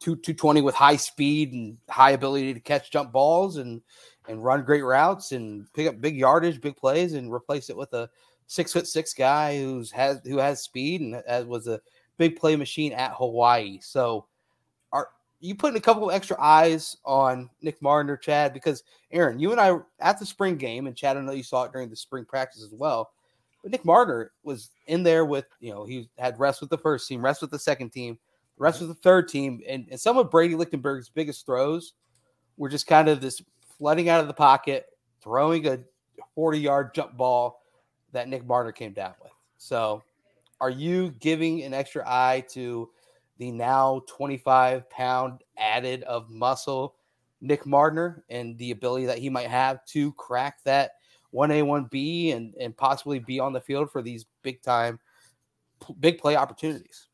two 0.00 0.16
two 0.16 0.34
twenty 0.34 0.60
with 0.60 0.74
high 0.74 0.96
speed 0.96 1.52
and 1.52 1.76
high 1.88 2.12
ability 2.12 2.52
to 2.52 2.60
catch 2.60 2.90
jump 2.90 3.12
balls 3.12 3.56
and 3.56 3.80
and 4.28 4.42
run 4.44 4.64
great 4.64 4.82
routes 4.82 5.32
and 5.32 5.72
pick 5.72 5.86
up 5.86 6.00
big 6.00 6.16
yardage, 6.16 6.60
big 6.60 6.76
plays, 6.76 7.14
and 7.14 7.32
replace 7.32 7.70
it 7.70 7.76
with 7.76 7.92
a 7.94 8.10
six 8.46 8.72
foot 8.72 8.86
six 8.86 9.14
guy 9.14 9.58
who's 9.58 9.90
has 9.90 10.20
who 10.24 10.36
has 10.36 10.62
speed 10.62 11.00
and 11.00 11.22
has, 11.26 11.46
was 11.46 11.66
a 11.66 11.80
big 12.18 12.36
play 12.36 12.56
machine 12.56 12.92
at 12.92 13.12
Hawaii. 13.14 13.78
So 13.80 14.26
you 15.46 15.54
putting 15.54 15.76
a 15.76 15.80
couple 15.80 16.10
extra 16.10 16.36
eyes 16.40 16.96
on 17.04 17.50
Nick 17.62 17.80
Mardner 17.80 18.16
Chad? 18.20 18.52
Because 18.52 18.82
Aaron, 19.12 19.38
you 19.38 19.52
and 19.52 19.60
I 19.60 19.78
at 20.00 20.18
the 20.18 20.26
spring 20.26 20.56
game, 20.56 20.86
and 20.86 20.96
Chad, 20.96 21.16
I 21.16 21.20
know 21.20 21.32
you 21.32 21.42
saw 21.42 21.64
it 21.64 21.72
during 21.72 21.88
the 21.88 21.96
spring 21.96 22.24
practice 22.24 22.62
as 22.62 22.74
well. 22.74 23.10
But 23.62 23.72
Nick 23.72 23.84
Mardner 23.84 24.30
was 24.42 24.70
in 24.86 25.02
there 25.02 25.24
with, 25.24 25.46
you 25.60 25.72
know, 25.72 25.84
he 25.84 26.08
had 26.18 26.38
rest 26.38 26.60
with 26.60 26.70
the 26.70 26.78
first 26.78 27.08
team, 27.08 27.24
rest 27.24 27.40
with 27.40 27.50
the 27.50 27.58
second 27.58 27.90
team, 27.90 28.18
rest 28.58 28.80
with 28.80 28.88
the 28.88 28.94
third 28.94 29.28
team. 29.28 29.60
And, 29.68 29.86
and 29.90 30.00
some 30.00 30.18
of 30.18 30.30
Brady 30.30 30.54
Lichtenberg's 30.54 31.08
biggest 31.08 31.46
throws 31.46 31.94
were 32.56 32.68
just 32.68 32.86
kind 32.86 33.08
of 33.08 33.20
this 33.20 33.42
flooding 33.78 34.08
out 34.08 34.20
of 34.20 34.28
the 34.28 34.34
pocket, 34.34 34.86
throwing 35.20 35.66
a 35.66 35.78
40 36.34 36.58
yard 36.60 36.94
jump 36.94 37.16
ball 37.16 37.62
that 38.12 38.28
Nick 38.28 38.46
Mardner 38.46 38.74
came 38.74 38.92
down 38.92 39.14
with. 39.22 39.32
So 39.58 40.02
are 40.60 40.70
you 40.70 41.10
giving 41.20 41.62
an 41.62 41.74
extra 41.74 42.02
eye 42.06 42.44
to 42.50 42.88
the 43.38 43.50
now 43.50 44.02
25 44.08 44.88
pound 44.90 45.42
added 45.58 46.02
of 46.04 46.30
muscle 46.30 46.96
Nick 47.40 47.64
Mardner 47.64 48.22
and 48.28 48.56
the 48.58 48.70
ability 48.70 49.06
that 49.06 49.18
he 49.18 49.28
might 49.28 49.48
have 49.48 49.84
to 49.86 50.12
crack 50.14 50.62
that 50.64 50.92
1A, 51.34 51.62
1B 51.90 52.34
and, 52.34 52.54
and 52.58 52.76
possibly 52.76 53.18
be 53.18 53.40
on 53.40 53.52
the 53.52 53.60
field 53.60 53.90
for 53.90 54.02
these 54.02 54.26
big 54.42 54.62
time, 54.62 54.98
big 56.00 56.18
play 56.18 56.36
opportunities? 56.36 57.08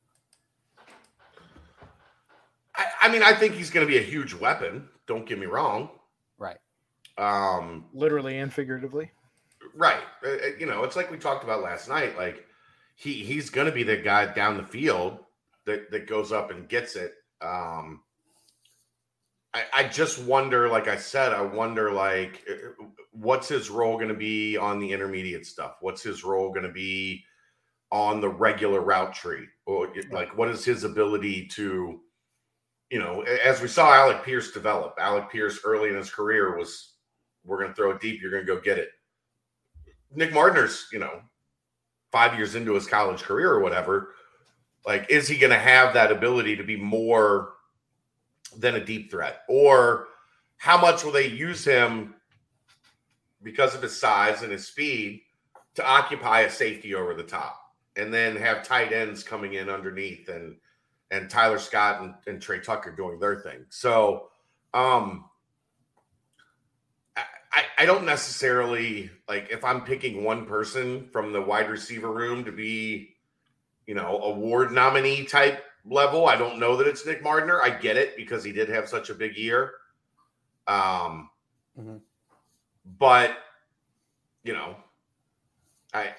I, 2.76 2.86
I 3.02 3.08
mean, 3.12 3.22
I 3.22 3.34
think 3.34 3.54
he's 3.54 3.70
going 3.70 3.86
to 3.86 3.90
be 3.90 3.98
a 3.98 4.02
huge 4.02 4.34
weapon. 4.34 4.88
Don't 5.06 5.26
get 5.26 5.38
me 5.38 5.46
wrong. 5.46 5.90
Right. 6.38 6.58
Um, 7.18 7.86
Literally 7.92 8.38
and 8.38 8.52
figuratively. 8.52 9.10
right. 9.74 10.02
Uh, 10.24 10.30
uh, 10.30 10.36
you 10.58 10.66
know, 10.66 10.84
it's 10.84 10.96
like 10.96 11.10
we 11.10 11.18
talked 11.18 11.44
about 11.44 11.62
last 11.62 11.88
night. 11.88 12.16
Like 12.16 12.46
he 12.94 13.24
he's 13.24 13.50
going 13.50 13.66
to 13.66 13.72
be 13.72 13.82
the 13.82 13.96
guy 13.96 14.32
down 14.32 14.56
the 14.56 14.62
field 14.62 15.18
that 15.66 15.90
that 15.90 16.06
goes 16.06 16.32
up 16.32 16.50
and 16.50 16.68
gets 16.68 16.96
it. 16.96 17.12
Um, 17.40 18.02
I, 19.54 19.64
I 19.74 19.84
just 19.84 20.22
wonder, 20.22 20.68
like 20.68 20.88
I 20.88 20.96
said, 20.96 21.32
I 21.32 21.42
wonder, 21.42 21.92
like, 21.92 22.42
uh, 22.50 22.84
what's 23.10 23.48
his 23.48 23.68
role 23.68 23.96
going 23.96 24.08
to 24.08 24.14
be 24.14 24.56
on 24.56 24.80
the 24.80 24.90
intermediate 24.90 25.46
stuff? 25.46 25.76
What's 25.80 26.02
his 26.02 26.24
role 26.24 26.50
going 26.50 26.66
to 26.66 26.72
be 26.72 27.24
on 27.90 28.20
the 28.20 28.28
regular 28.28 28.80
route 28.80 29.14
tree? 29.14 29.46
Or 29.66 29.92
like, 30.10 30.36
what 30.36 30.48
is 30.48 30.64
his 30.64 30.84
ability 30.84 31.48
to, 31.48 32.00
you 32.90 32.98
know, 32.98 33.22
as 33.22 33.60
we 33.60 33.68
saw 33.68 33.92
Alec 33.92 34.24
Pierce 34.24 34.52
develop? 34.52 34.94
Alec 34.98 35.30
Pierce 35.30 35.60
early 35.64 35.90
in 35.90 35.96
his 35.96 36.10
career 36.10 36.56
was, 36.56 36.94
we're 37.44 37.58
going 37.58 37.68
to 37.68 37.74
throw 37.74 37.90
it 37.90 38.00
deep, 38.00 38.22
you're 38.22 38.30
going 38.30 38.46
to 38.46 38.54
go 38.54 38.60
get 38.60 38.78
it. 38.78 38.88
Nick 40.14 40.32
Mardner's, 40.32 40.86
you 40.92 40.98
know, 40.98 41.20
five 42.10 42.34
years 42.36 42.54
into 42.54 42.74
his 42.74 42.86
college 42.86 43.22
career 43.22 43.50
or 43.50 43.60
whatever, 43.60 44.14
like, 44.86 45.10
is 45.10 45.28
he 45.28 45.38
going 45.38 45.52
to 45.52 45.58
have 45.58 45.94
that 45.94 46.12
ability 46.12 46.56
to 46.56 46.64
be 46.64 46.76
more 46.76 47.54
than 48.56 48.74
a 48.74 48.84
deep 48.84 49.10
threat? 49.10 49.42
Or 49.48 50.08
how 50.56 50.80
much 50.80 51.04
will 51.04 51.12
they 51.12 51.26
use 51.26 51.64
him 51.64 52.14
because 53.42 53.74
of 53.74 53.82
his 53.82 53.98
size 53.98 54.42
and 54.42 54.52
his 54.52 54.66
speed 54.66 55.22
to 55.74 55.86
occupy 55.86 56.40
a 56.40 56.50
safety 56.50 56.94
over 56.94 57.14
the 57.14 57.22
top 57.22 57.58
and 57.96 58.12
then 58.12 58.36
have 58.36 58.62
tight 58.62 58.92
ends 58.92 59.22
coming 59.22 59.54
in 59.54 59.68
underneath 59.68 60.28
and 60.28 60.56
and 61.10 61.28
Tyler 61.28 61.58
Scott 61.58 62.00
and, 62.00 62.14
and 62.26 62.40
Tre 62.40 62.58
Tucker 62.60 62.90
doing 62.90 63.18
their 63.18 63.36
thing. 63.40 63.66
So 63.68 64.28
um 64.72 65.26
I, 67.16 67.22
I- 67.52 67.64
I 67.78 67.86
don't 67.86 68.06
necessarily 68.06 69.10
like 69.28 69.48
if 69.50 69.64
I'm 69.64 69.82
picking 69.82 70.24
one 70.24 70.46
person 70.46 71.08
from 71.12 71.32
the 71.32 71.42
wide 71.42 71.68
receiver 71.70 72.12
room 72.12 72.44
to 72.44 72.52
be, 72.52 73.11
you 73.86 73.94
know, 73.94 74.18
award 74.22 74.72
nominee 74.72 75.24
type 75.24 75.64
level. 75.84 76.26
I 76.28 76.36
don't 76.36 76.58
know 76.58 76.76
that 76.76 76.86
it's 76.86 77.04
Nick 77.04 77.22
Mardner. 77.22 77.60
I 77.60 77.70
get 77.70 77.96
it 77.96 78.16
because 78.16 78.44
he 78.44 78.52
did 78.52 78.68
have 78.68 78.88
such 78.88 79.10
a 79.10 79.14
big 79.14 79.36
year. 79.36 79.72
Um, 80.66 81.28
Mhm. 81.78 82.00
but 82.98 83.36
you 84.44 84.52
know, 84.52 84.76
I, 85.94 86.02
I 86.04 86.14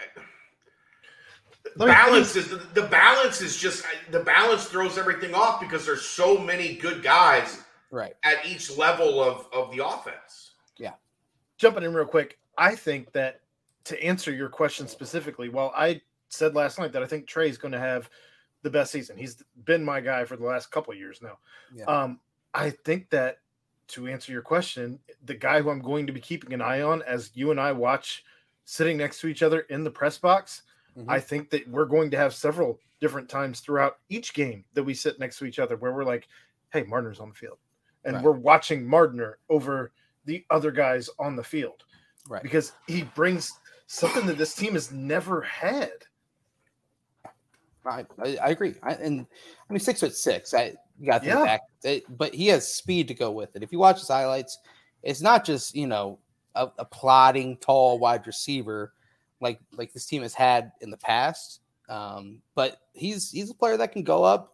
me- 1.77 1.85
balance 1.85 2.35
is 2.35 2.49
the, 2.49 2.57
the 2.73 2.83
balance 2.87 3.41
is 3.41 3.57
just 3.57 3.85
the 4.11 4.19
balance 4.19 4.65
throws 4.65 4.97
everything 4.97 5.33
off 5.33 5.59
because 5.59 5.85
there's 5.85 6.03
so 6.05 6.37
many 6.37 6.75
good 6.75 7.01
guys 7.03 7.63
Right. 7.91 8.15
at 8.23 8.45
each 8.45 8.75
level 8.77 9.21
of 9.23 9.47
of 9.53 9.71
the 9.75 9.85
offense. 9.85 10.51
Yeah, 10.77 10.93
jumping 11.57 11.83
in 11.83 11.93
real 11.93 12.05
quick, 12.05 12.37
I 12.57 12.75
think 12.75 13.11
that 13.13 13.41
to 13.85 14.01
answer 14.03 14.31
your 14.31 14.49
question 14.49 14.87
specifically, 14.87 15.49
well, 15.49 15.71
I 15.75 16.01
said 16.33 16.55
last 16.55 16.79
night 16.79 16.91
that 16.93 17.03
I 17.03 17.07
think 17.07 17.27
Tre's 17.27 17.57
going 17.57 17.71
to 17.71 17.79
have 17.79 18.09
the 18.61 18.69
best 18.69 18.91
season. 18.91 19.17
He's 19.17 19.43
been 19.65 19.83
my 19.83 20.01
guy 20.01 20.25
for 20.25 20.35
the 20.37 20.45
last 20.45 20.71
couple 20.71 20.93
of 20.93 20.99
years 20.99 21.21
now. 21.21 21.37
Yeah. 21.75 21.85
Um, 21.85 22.19
I 22.53 22.69
think 22.69 23.09
that 23.09 23.39
to 23.89 24.07
answer 24.07 24.31
your 24.31 24.41
question, 24.41 24.99
the 25.25 25.35
guy 25.35 25.61
who 25.61 25.69
I'm 25.69 25.81
going 25.81 26.07
to 26.07 26.13
be 26.13 26.21
keeping 26.21 26.53
an 26.53 26.61
eye 26.61 26.81
on 26.81 27.01
as 27.03 27.31
you 27.33 27.51
and 27.51 27.59
I 27.59 27.71
watch 27.71 28.23
sitting 28.65 28.97
next 28.97 29.19
to 29.21 29.27
each 29.27 29.43
other 29.43 29.61
in 29.61 29.83
the 29.83 29.91
press 29.91 30.17
box, 30.17 30.63
mm-hmm. 30.97 31.09
I 31.09 31.19
think 31.19 31.49
that 31.49 31.67
we're 31.67 31.85
going 31.85 32.09
to 32.11 32.17
have 32.17 32.33
several 32.33 32.79
different 33.01 33.27
times 33.27 33.59
throughout 33.59 33.97
each 34.09 34.33
game 34.33 34.63
that 34.73 34.83
we 34.83 34.93
sit 34.93 35.19
next 35.19 35.37
to 35.39 35.45
each 35.45 35.59
other 35.59 35.75
where 35.75 35.91
we're 35.91 36.05
like, 36.05 36.27
hey, 36.71 36.83
Mardner's 36.83 37.19
on 37.19 37.29
the 37.29 37.35
field. 37.35 37.57
And 38.05 38.15
right. 38.15 38.23
we're 38.23 38.31
watching 38.31 38.85
Mardner 38.85 39.33
over 39.49 39.91
the 40.25 40.45
other 40.49 40.71
guys 40.71 41.09
on 41.19 41.35
the 41.35 41.43
field. 41.43 41.83
Right. 42.29 42.41
Because 42.41 42.71
he 42.87 43.03
brings 43.03 43.59
something 43.87 44.25
that 44.25 44.37
this 44.37 44.55
team 44.55 44.73
has 44.73 44.91
never 44.91 45.41
had. 45.41 45.91
I, 47.85 48.05
I, 48.23 48.49
agree. 48.49 48.75
I, 48.83 48.93
and 48.93 49.25
I 49.69 49.73
mean, 49.73 49.79
six 49.79 49.99
foot 49.99 50.15
six. 50.15 50.53
I 50.53 50.75
got 51.03 51.23
yeah. 51.23 51.43
back, 51.43 51.61
it, 51.83 52.03
but 52.17 52.33
he 52.33 52.47
has 52.47 52.67
speed 52.67 53.07
to 53.09 53.13
go 53.13 53.31
with 53.31 53.55
it. 53.55 53.63
If 53.63 53.71
you 53.71 53.79
watch 53.79 53.99
his 53.99 54.07
highlights, 54.07 54.57
it's 55.01 55.21
not 55.21 55.45
just 55.45 55.75
you 55.75 55.87
know 55.87 56.19
a, 56.55 56.69
a 56.77 56.85
plodding 56.85 57.57
tall 57.57 57.99
wide 57.99 58.25
receiver 58.25 58.93
like 59.41 59.59
like 59.73 59.93
this 59.93 60.05
team 60.05 60.21
has 60.21 60.33
had 60.33 60.71
in 60.81 60.89
the 60.89 60.97
past. 60.97 61.59
Um, 61.89 62.39
but 62.55 62.77
he's 62.93 63.29
he's 63.31 63.51
a 63.51 63.55
player 63.55 63.77
that 63.77 63.91
can 63.91 64.03
go 64.03 64.23
up 64.23 64.53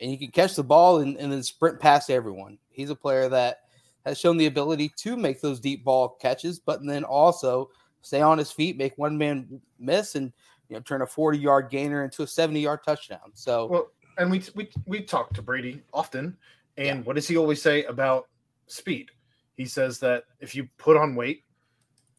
and 0.00 0.10
he 0.10 0.16
can 0.16 0.30
catch 0.30 0.56
the 0.56 0.64
ball 0.64 0.98
and, 0.98 1.16
and 1.16 1.32
then 1.32 1.42
sprint 1.42 1.80
past 1.80 2.10
everyone. 2.10 2.58
He's 2.68 2.90
a 2.90 2.96
player 2.96 3.28
that 3.28 3.60
has 4.04 4.18
shown 4.18 4.36
the 4.36 4.46
ability 4.46 4.92
to 4.96 5.16
make 5.16 5.40
those 5.40 5.60
deep 5.60 5.84
ball 5.84 6.16
catches, 6.20 6.58
but 6.58 6.84
then 6.84 7.04
also 7.04 7.70
stay 8.02 8.20
on 8.20 8.36
his 8.36 8.50
feet, 8.50 8.76
make 8.76 8.98
one 8.98 9.16
man 9.16 9.60
miss, 9.78 10.14
and 10.14 10.32
you 10.68 10.76
know 10.76 10.80
turn 10.80 11.02
a 11.02 11.06
40 11.06 11.38
yard 11.38 11.70
gainer 11.70 12.04
into 12.04 12.22
a 12.22 12.26
70 12.26 12.60
yard 12.60 12.80
touchdown. 12.84 13.32
So 13.34 13.66
well, 13.66 13.90
and 14.18 14.30
we 14.30 14.42
we 14.54 14.68
we 14.86 15.02
talk 15.02 15.32
to 15.34 15.42
Brady 15.42 15.82
often, 15.92 16.36
and 16.76 17.00
yeah. 17.00 17.04
what 17.04 17.16
does 17.16 17.28
he 17.28 17.36
always 17.36 17.60
say 17.62 17.84
about 17.84 18.28
speed? 18.66 19.10
He 19.56 19.66
says 19.66 19.98
that 20.00 20.24
if 20.40 20.54
you 20.54 20.68
put 20.78 20.96
on 20.96 21.14
weight, 21.14 21.44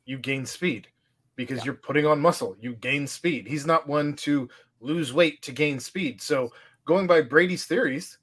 you 0.05 0.17
gain 0.17 0.45
speed 0.45 0.87
because 1.35 1.59
yeah. 1.59 1.65
you're 1.65 1.73
putting 1.73 2.05
on 2.05 2.19
muscle, 2.19 2.55
you 2.59 2.75
gain 2.75 3.07
speed. 3.07 3.47
He's 3.47 3.65
not 3.65 3.87
one 3.87 4.13
to 4.17 4.49
lose 4.79 5.13
weight 5.13 5.41
to 5.43 5.51
gain 5.51 5.79
speed. 5.79 6.21
So 6.21 6.51
going 6.85 7.07
by 7.07 7.21
Brady's 7.21 7.65
theories, 7.65 8.19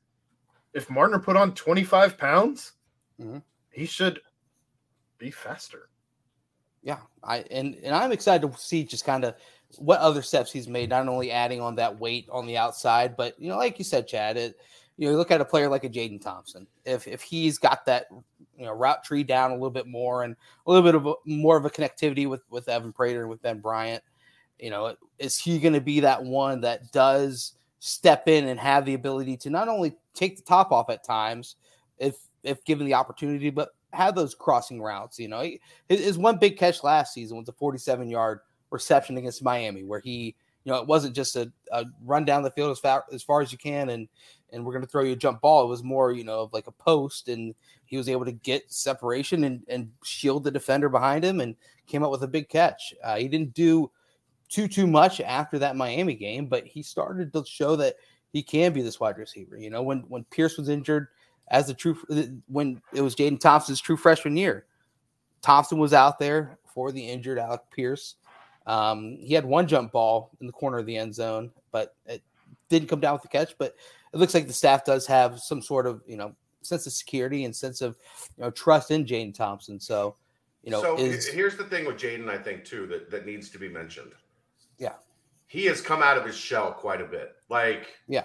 if 0.72 0.88
Mardner 0.88 1.22
put 1.22 1.36
on 1.36 1.54
25 1.54 2.16
pounds, 2.16 2.72
mm-hmm. 3.20 3.38
he 3.70 3.84
should 3.84 4.20
be 5.18 5.30
faster. 5.30 5.88
Yeah, 6.82 6.98
I 7.22 7.44
and 7.50 7.76
and 7.76 7.94
I'm 7.94 8.10
excited 8.10 8.50
to 8.50 8.58
see 8.58 8.82
just 8.82 9.04
kind 9.04 9.24
of 9.24 9.36
what 9.78 10.00
other 10.00 10.22
steps 10.22 10.52
he's 10.52 10.68
made, 10.68 10.90
not 10.90 11.08
only 11.08 11.30
adding 11.30 11.60
on 11.60 11.74
that 11.76 11.98
weight 11.98 12.28
on 12.30 12.46
the 12.46 12.56
outside, 12.56 13.16
but 13.16 13.40
you 13.40 13.48
know, 13.48 13.56
like 13.56 13.78
you 13.78 13.84
said, 13.84 14.06
Chad, 14.06 14.36
it 14.36 14.56
you 14.96 15.08
know, 15.08 15.16
look 15.16 15.30
at 15.30 15.40
a 15.40 15.44
player 15.44 15.68
like 15.68 15.84
a 15.84 15.88
Jadon 15.88 16.20
Thompson. 16.20 16.66
If 16.84 17.08
if 17.08 17.22
he's 17.22 17.58
got 17.58 17.84
that 17.86 18.06
you 18.56 18.66
know 18.66 18.72
route 18.72 19.02
tree 19.04 19.24
down 19.24 19.50
a 19.50 19.54
little 19.54 19.70
bit 19.70 19.86
more 19.86 20.24
and 20.24 20.36
a 20.66 20.70
little 20.70 20.84
bit 20.84 20.94
of 20.94 21.06
a, 21.06 21.14
more 21.24 21.56
of 21.56 21.64
a 21.64 21.70
connectivity 21.70 22.28
with 22.28 22.42
with 22.50 22.68
Evan 22.68 22.92
Prater 22.92 23.22
and 23.22 23.30
with 23.30 23.42
Ben 23.42 23.60
Bryant, 23.60 24.02
you 24.58 24.70
know, 24.70 24.94
is 25.18 25.38
he 25.38 25.58
going 25.58 25.74
to 25.74 25.80
be 25.80 26.00
that 26.00 26.22
one 26.22 26.60
that 26.60 26.92
does 26.92 27.52
step 27.80 28.28
in 28.28 28.46
and 28.46 28.60
have 28.60 28.84
the 28.84 28.94
ability 28.94 29.36
to 29.38 29.50
not 29.50 29.68
only 29.68 29.96
take 30.14 30.36
the 30.36 30.42
top 30.42 30.70
off 30.70 30.90
at 30.90 31.04
times, 31.04 31.56
if 31.98 32.16
if 32.42 32.64
given 32.64 32.86
the 32.86 32.94
opportunity, 32.94 33.50
but 33.50 33.70
have 33.92 34.14
those 34.14 34.34
crossing 34.34 34.80
routes. 34.80 35.18
You 35.18 35.28
know, 35.28 35.42
his, 35.88 36.00
his 36.00 36.18
one 36.18 36.38
big 36.38 36.56
catch 36.56 36.84
last 36.84 37.14
season 37.14 37.36
was 37.38 37.48
a 37.48 37.52
47 37.52 38.08
yard 38.08 38.40
reception 38.72 39.16
against 39.18 39.42
Miami, 39.42 39.84
where 39.84 40.00
he, 40.00 40.34
you 40.64 40.72
know, 40.72 40.76
it 40.76 40.86
wasn't 40.86 41.14
just 41.14 41.36
a, 41.36 41.52
a 41.72 41.84
run 42.04 42.24
down 42.24 42.42
the 42.42 42.50
field 42.50 42.70
as 42.70 42.78
far 42.78 43.04
as 43.12 43.22
far 43.22 43.42
as 43.42 43.52
you 43.52 43.58
can 43.58 43.90
and 43.90 44.08
and 44.52 44.64
we're 44.64 44.72
going 44.72 44.84
to 44.84 44.90
throw 44.90 45.02
you 45.02 45.12
a 45.12 45.16
jump 45.16 45.40
ball. 45.40 45.64
It 45.64 45.68
was 45.68 45.82
more, 45.82 46.12
you 46.12 46.24
know, 46.24 46.50
like 46.52 46.66
a 46.66 46.72
post, 46.72 47.28
and 47.28 47.54
he 47.86 47.96
was 47.96 48.08
able 48.08 48.24
to 48.24 48.32
get 48.32 48.70
separation 48.70 49.44
and, 49.44 49.62
and 49.68 49.90
shield 50.04 50.44
the 50.44 50.50
defender 50.50 50.88
behind 50.88 51.24
him 51.24 51.40
and 51.40 51.56
came 51.86 52.02
up 52.02 52.10
with 52.10 52.22
a 52.22 52.28
big 52.28 52.48
catch. 52.48 52.94
Uh, 53.02 53.16
he 53.16 53.28
didn't 53.28 53.54
do 53.54 53.90
too 54.48 54.68
too 54.68 54.86
much 54.86 55.20
after 55.20 55.58
that 55.58 55.76
Miami 55.76 56.14
game, 56.14 56.46
but 56.46 56.66
he 56.66 56.82
started 56.82 57.32
to 57.32 57.44
show 57.46 57.76
that 57.76 57.96
he 58.32 58.42
can 58.42 58.72
be 58.72 58.82
this 58.82 59.00
wide 59.00 59.18
receiver. 59.18 59.56
You 59.56 59.70
know, 59.70 59.82
when 59.82 60.00
when 60.08 60.24
Pierce 60.24 60.58
was 60.58 60.68
injured 60.68 61.08
as 61.48 61.66
the 61.66 61.74
true 61.74 61.96
when 62.48 62.80
it 62.92 63.00
was 63.00 63.16
Jadon 63.16 63.40
Thompson's 63.40 63.80
true 63.80 63.96
freshman 63.96 64.36
year, 64.36 64.66
Thompson 65.40 65.78
was 65.78 65.92
out 65.92 66.18
there 66.18 66.58
for 66.74 66.92
the 66.92 67.06
injured 67.06 67.38
Alec 67.38 67.62
Pierce. 67.74 68.16
Um, 68.66 69.16
he 69.20 69.34
had 69.34 69.44
one 69.44 69.66
jump 69.66 69.92
ball 69.92 70.30
in 70.40 70.46
the 70.46 70.52
corner 70.52 70.78
of 70.78 70.86
the 70.86 70.96
end 70.96 71.14
zone, 71.14 71.50
but 71.70 71.94
it 72.06 72.22
didn't 72.68 72.88
come 72.88 73.00
down 73.00 73.14
with 73.14 73.22
the 73.22 73.28
catch. 73.28 73.56
But 73.58 73.74
it 74.12 74.18
looks 74.18 74.34
like 74.34 74.46
the 74.46 74.52
staff 74.52 74.84
does 74.84 75.06
have 75.06 75.40
some 75.40 75.62
sort 75.62 75.86
of 75.86 76.02
you 76.06 76.16
know 76.16 76.34
sense 76.62 76.86
of 76.86 76.92
security 76.92 77.44
and 77.44 77.54
sense 77.54 77.80
of 77.80 77.96
you 78.36 78.44
know 78.44 78.50
trust 78.50 78.90
in 78.90 79.04
Jadon 79.04 79.34
Thompson. 79.34 79.80
So 79.80 80.16
you 80.62 80.70
know, 80.70 80.80
so 80.80 80.96
is, 80.96 81.26
here's 81.26 81.56
the 81.56 81.64
thing 81.64 81.86
with 81.86 81.96
Jadon, 81.96 82.28
I 82.28 82.38
think 82.38 82.64
too 82.64 82.86
that 82.86 83.10
that 83.10 83.26
needs 83.26 83.50
to 83.50 83.58
be 83.58 83.68
mentioned. 83.68 84.12
Yeah, 84.78 84.94
he 85.46 85.64
has 85.66 85.80
come 85.80 86.02
out 86.02 86.16
of 86.16 86.24
his 86.24 86.36
shell 86.36 86.72
quite 86.72 87.00
a 87.00 87.06
bit. 87.06 87.34
Like, 87.48 87.88
yeah, 88.06 88.24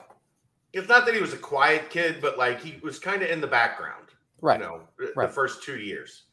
it's 0.74 0.88
not 0.88 1.06
that 1.06 1.16
he 1.16 1.22
was 1.22 1.34
a 1.34 1.38
quiet 1.38 1.90
kid, 1.90 2.18
but 2.22 2.38
like 2.38 2.62
he 2.62 2.80
was 2.84 3.00
kind 3.00 3.24
of 3.24 3.30
in 3.30 3.42
the 3.42 3.48
background, 3.48 4.10
right? 4.42 4.60
You 4.60 4.66
know, 4.66 4.82
right. 5.16 5.28
the 5.28 5.34
first 5.34 5.64
two 5.64 5.80
years. 5.80 6.24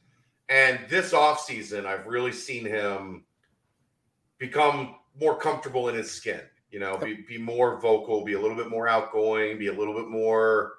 And 0.51 0.79
this 0.91 1.15
off 1.15 1.41
season, 1.41 1.87
I've 1.87 2.07
really 2.07 2.33
seen 2.33 2.67
him 2.67 3.25
become 4.39 4.97
more 5.21 5.39
comfortable 5.39 5.89
in 5.89 5.95
his 5.95 6.11
skin 6.11 6.41
you 6.75 6.81
know, 6.81 6.99
be, 6.99 7.25
be 7.29 7.39
more 7.39 7.81
vocal, 7.81 8.25
be 8.25 8.33
a 8.33 8.41
little 8.41 8.57
bit 8.57 8.69
more 8.69 8.89
outgoing, 8.89 9.59
be 9.59 9.69
a 9.69 9.73
little 9.73 9.95
bit 9.95 10.09
more 10.09 10.73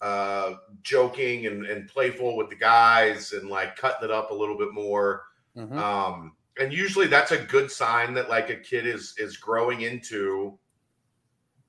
uh, 0.00 0.54
joking 0.82 1.46
and, 1.46 1.64
and 1.64 1.86
playful 1.86 2.36
with 2.36 2.50
the 2.50 2.56
guys 2.56 3.30
and 3.30 3.48
like 3.48 3.76
cutting 3.76 4.08
it 4.08 4.10
up 4.10 4.32
a 4.32 4.34
little 4.34 4.58
bit 4.58 4.74
more. 4.74 5.26
Mm-hmm. 5.56 5.78
Um, 5.78 6.32
and 6.58 6.72
usually 6.72 7.06
that's 7.06 7.30
a 7.30 7.38
good 7.38 7.70
sign 7.70 8.14
that 8.14 8.28
like 8.28 8.50
a 8.50 8.56
kid 8.56 8.84
is 8.84 9.14
is 9.16 9.36
growing 9.36 9.82
into 9.82 10.58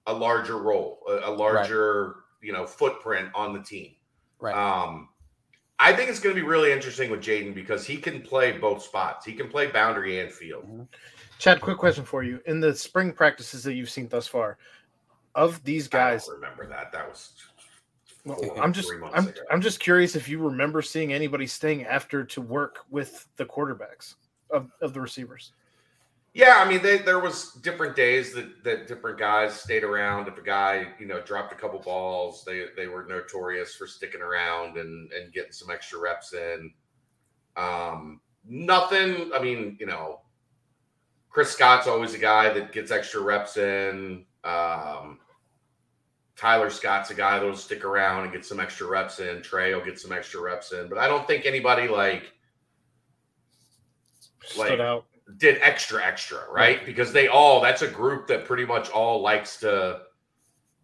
a 0.08 0.14
larger 0.14 0.58
role, 0.58 1.02
a, 1.08 1.30
a 1.30 1.32
larger 1.32 2.06
right. 2.08 2.14
you 2.42 2.54
know 2.54 2.66
footprint 2.66 3.30
on 3.36 3.54
the 3.54 3.62
team. 3.62 3.92
Right. 4.40 4.56
Um, 4.56 5.10
I 5.78 5.94
think 5.94 6.10
it's 6.10 6.20
going 6.20 6.36
to 6.36 6.42
be 6.42 6.48
really 6.48 6.72
interesting 6.72 7.12
with 7.12 7.22
Jadon 7.22 7.54
because 7.54 7.86
he 7.86 7.98
can 7.98 8.24
play 8.24 8.52
both 8.52 8.82
spots. 8.82 9.28
He 9.28 9.34
can 9.34 9.48
play 9.48 9.68
boundary 9.68 10.22
and 10.22 10.32
field. 10.32 10.64
Mm-hmm. 10.64 10.82
Chad, 11.40 11.62
quick 11.62 11.78
question 11.78 12.04
for 12.04 12.22
you. 12.22 12.42
In 12.46 12.60
the 12.60 12.76
spring 12.76 13.14
practices 13.14 13.64
that 13.64 13.74
you've 13.74 13.90
seen 13.90 14.10
thus 14.10 14.28
far, 14.28 14.58
of 15.36 15.64
these 15.64 15.88
guys, 15.88 16.30
remember 16.32 16.68
that 16.68 16.92
that 16.92 17.08
was. 17.08 17.34
Well, 18.26 18.38
I'm 18.62 18.74
just 18.74 18.92
I'm, 19.14 19.34
I'm 19.50 19.62
just 19.62 19.80
curious 19.80 20.18
if 20.18 20.28
you 20.28 20.40
remember 20.40 20.82
seeing 20.82 21.14
anybody 21.14 21.48
staying 21.48 21.86
after 21.86 22.26
to 22.26 22.42
work 22.42 22.80
with 22.90 23.26
the 23.38 23.46
quarterbacks 23.46 24.16
of, 24.52 24.70
of 24.82 24.94
the 24.94 25.00
receivers. 25.00 25.54
Yeah, 26.34 26.58
I 26.58 26.70
mean, 26.70 26.84
they, 26.84 26.98
there 26.98 27.20
was 27.20 27.54
different 27.64 27.96
days 27.96 28.34
that 28.34 28.62
that 28.66 28.88
different 28.88 29.18
guys 29.18 29.54
stayed 29.60 29.86
around. 29.86 30.28
If 30.28 30.38
a 30.38 30.42
guy, 30.42 30.90
you 31.00 31.06
know, 31.06 31.22
dropped 31.22 31.54
a 31.54 31.56
couple 31.56 31.80
balls, 31.80 32.44
they 32.46 32.66
they 32.76 32.88
were 32.88 33.06
notorious 33.06 33.76
for 33.76 33.88
sticking 33.88 34.22
around 34.22 34.78
and 34.78 35.10
and 35.14 35.32
getting 35.32 35.54
some 35.54 35.72
extra 35.72 36.00
reps 36.00 36.34
in. 36.34 36.74
Um, 37.56 38.20
nothing. 38.46 39.32
I 39.34 39.42
mean, 39.42 39.78
you 39.80 39.86
know, 39.86 40.20
Chris 41.30 41.52
Scott's 41.52 41.88
always 41.88 42.14
a 42.14 42.18
guy 42.18 42.52
that 42.52 42.72
gets 42.72 42.92
extra 42.92 43.22
reps 43.22 43.58
in. 43.58 44.26
Um, 44.44 45.20
Tyler 46.36 46.70
Scott's 46.70 47.12
a 47.12 47.14
guy 47.14 47.38
that'll 47.38 47.56
stick 47.56 47.84
around 47.84 48.24
and 48.24 48.32
get 48.32 48.46
some 48.46 48.60
extra 48.60 48.88
reps 48.88 49.20
in. 49.20 49.42
Tre 49.42 49.74
will 49.74 49.84
get 49.84 50.00
some 50.00 50.12
extra 50.12 50.42
reps 50.42 50.72
in, 50.72 50.88
but 50.88 50.98
I 50.98 51.08
don't 51.08 51.28
think 51.28 51.46
anybody 51.46 51.88
like 51.88 52.34
stood 54.46 54.70
like, 54.70 54.80
out 54.80 55.06
did 55.38 55.60
extra 55.62 56.04
extra 56.04 56.40
right 56.50 56.84
because 56.86 57.14
they 57.14 57.28
all 57.28 57.62
that's 57.62 57.84
a 57.84 57.88
group 57.88 58.26
that 58.28 58.46
pretty 58.46 58.66
much 58.66 58.90
all 58.90 59.22
likes 59.22 59.60
to 59.60 60.02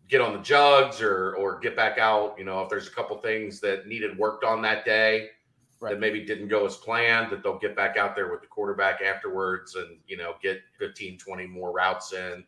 get 0.08 0.22
on 0.22 0.34
the 0.34 0.42
jugs 0.42 1.02
or 1.02 1.36
or 1.36 1.60
get 1.60 1.76
back 1.76 1.98
out. 1.98 2.36
You 2.38 2.46
know, 2.46 2.62
if 2.62 2.70
there's 2.70 2.88
a 2.88 2.92
couple 2.92 3.18
things 3.18 3.60
that 3.62 3.88
needed 3.88 4.18
worked 4.18 4.44
on 4.44 4.62
that 4.62 4.86
day, 4.86 5.30
right. 5.86 5.92
that 5.94 6.00
maybe 6.00 6.24
didn't 6.24 6.48
go 6.48 6.66
as 6.66 6.76
planned 6.76 7.32
that 7.32 7.44
they'll 7.44 7.60
get 7.60 7.76
back 7.76 7.98
out 7.98 8.16
there 8.16 8.32
with 8.32 8.42
the 8.42 8.48
quarterback 8.48 9.02
afterwards 9.02 9.76
and 9.76 9.98
you 10.08 10.18
know 10.18 10.34
get 10.42 10.62
15 10.78 11.18
20 11.18 11.48
more 11.48 11.72
routes 11.72 12.14
in 12.14 12.44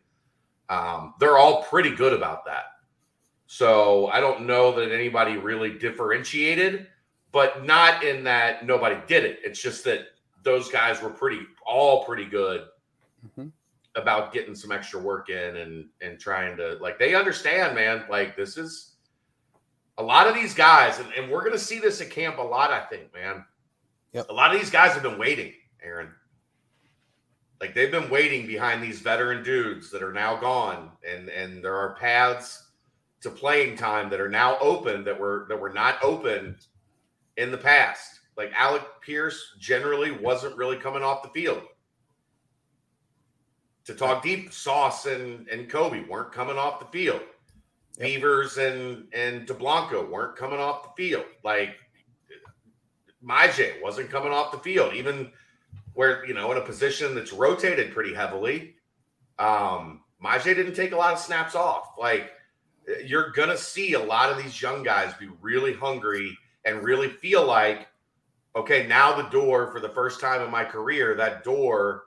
um, 0.69 1.13
they're 1.19 1.37
all 1.37 1.63
pretty 1.63 1.95
good 1.95 2.13
about 2.13 2.45
that 2.45 2.65
so 3.45 4.07
i 4.07 4.19
don't 4.19 4.45
know 4.45 4.71
that 4.71 4.91
anybody 4.91 5.37
really 5.37 5.77
differentiated 5.77 6.87
but 7.31 7.65
not 7.65 8.03
in 8.03 8.23
that 8.23 8.65
nobody 8.65 8.97
did 9.07 9.23
it 9.23 9.39
it's 9.43 9.61
just 9.61 9.83
that 9.83 10.07
those 10.43 10.69
guys 10.69 11.01
were 11.01 11.09
pretty 11.09 11.41
all 11.65 12.03
pretty 12.03 12.25
good 12.25 12.65
mm-hmm. 13.25 13.47
about 13.95 14.33
getting 14.33 14.55
some 14.55 14.71
extra 14.71 14.99
work 14.99 15.29
in 15.29 15.57
and 15.57 15.85
and 16.01 16.19
trying 16.19 16.57
to 16.57 16.77
like 16.81 16.99
they 16.99 17.15
understand 17.15 17.73
man 17.73 18.03
like 18.09 18.35
this 18.35 18.57
is 18.57 18.96
a 19.97 20.03
lot 20.03 20.27
of 20.27 20.35
these 20.35 20.53
guys, 20.53 20.99
and, 20.99 21.11
and 21.13 21.31
we're 21.31 21.41
going 21.41 21.53
to 21.53 21.59
see 21.59 21.79
this 21.79 22.01
at 22.01 22.09
camp 22.09 22.37
a 22.37 22.41
lot, 22.41 22.71
I 22.71 22.81
think, 22.85 23.13
man. 23.13 23.43
Yep. 24.13 24.27
A 24.29 24.33
lot 24.33 24.53
of 24.53 24.59
these 24.59 24.69
guys 24.69 24.93
have 24.93 25.03
been 25.03 25.17
waiting, 25.17 25.53
Aaron. 25.83 26.11
Like 27.59 27.73
they've 27.73 27.91
been 27.91 28.09
waiting 28.09 28.45
behind 28.45 28.83
these 28.83 28.99
veteran 28.99 29.43
dudes 29.43 29.89
that 29.91 30.03
are 30.03 30.13
now 30.13 30.35
gone, 30.35 30.91
and 31.07 31.29
and 31.29 31.63
there 31.63 31.75
are 31.75 31.95
paths 31.95 32.67
to 33.21 33.31
playing 33.31 33.77
time 33.77 34.09
that 34.11 34.21
are 34.21 34.29
now 34.29 34.59
open 34.59 35.03
that 35.03 35.19
were 35.19 35.47
that 35.49 35.59
were 35.59 35.73
not 35.73 35.97
open 36.03 36.55
in 37.37 37.51
the 37.51 37.57
past. 37.57 38.19
Like 38.37 38.51
Alec 38.55 38.83
Pierce 39.01 39.55
generally 39.59 40.11
wasn't 40.11 40.55
really 40.55 40.77
coming 40.77 41.01
off 41.01 41.23
the 41.23 41.29
field. 41.29 41.63
To 43.85 43.95
talk 43.95 44.21
deep, 44.21 44.53
Sauce 44.53 45.05
and, 45.05 45.47
and 45.47 45.69
Coby 45.69 46.07
weren't 46.07 46.31
coming 46.31 46.57
off 46.57 46.79
the 46.79 46.85
field. 46.97 47.21
Beavers 47.97 48.57
and 48.57 49.07
and 49.13 49.47
Dublanko 49.47 50.09
weren't 50.09 50.35
coming 50.35 50.59
off 50.59 50.83
the 50.83 51.03
field. 51.03 51.25
Like 51.43 51.75
Myjai 53.23 53.81
wasn't 53.81 54.09
coming 54.09 54.31
off 54.31 54.51
the 54.51 54.59
field, 54.59 54.93
even 54.93 55.31
where 55.93 56.25
you 56.25 56.33
know 56.33 56.51
in 56.51 56.57
a 56.57 56.61
position 56.61 57.15
that's 57.15 57.33
rotated 57.33 57.93
pretty 57.93 58.13
heavily. 58.13 58.75
Um, 59.39 60.01
Myjai 60.23 60.55
didn't 60.55 60.75
take 60.75 60.91
a 60.91 60.97
lot 60.97 61.13
of 61.13 61.19
snaps 61.19 61.55
off. 61.55 61.93
Like 61.97 62.31
you're 63.03 63.31
gonna 63.31 63.57
see 63.57 63.93
a 63.93 63.99
lot 63.99 64.31
of 64.31 64.41
these 64.41 64.61
young 64.61 64.83
guys 64.83 65.13
be 65.15 65.29
really 65.41 65.73
hungry 65.73 66.37
and 66.65 66.83
really 66.83 67.09
feel 67.09 67.45
like, 67.45 67.87
okay, 68.55 68.85
now 68.85 69.15
the 69.15 69.29
door 69.29 69.71
for 69.71 69.79
the 69.79 69.89
first 69.89 70.19
time 70.21 70.41
in 70.41 70.51
my 70.51 70.63
career, 70.63 71.15
that 71.15 71.43
door 71.43 72.03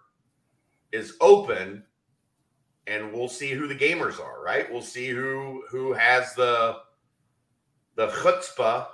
is 0.93 1.17
open 1.21 1.85
and 2.91 3.13
we'll 3.13 3.29
see 3.29 3.51
who 3.51 3.67
the 3.69 3.75
gamers 3.75 4.21
are, 4.21 4.43
right? 4.43 4.71
We'll 4.71 4.83
see 4.83 5.09
who 5.09 5.63
who 5.71 5.93
has 5.93 6.35
the 6.35 6.79
the 7.95 8.09
chutzpah 8.09 8.87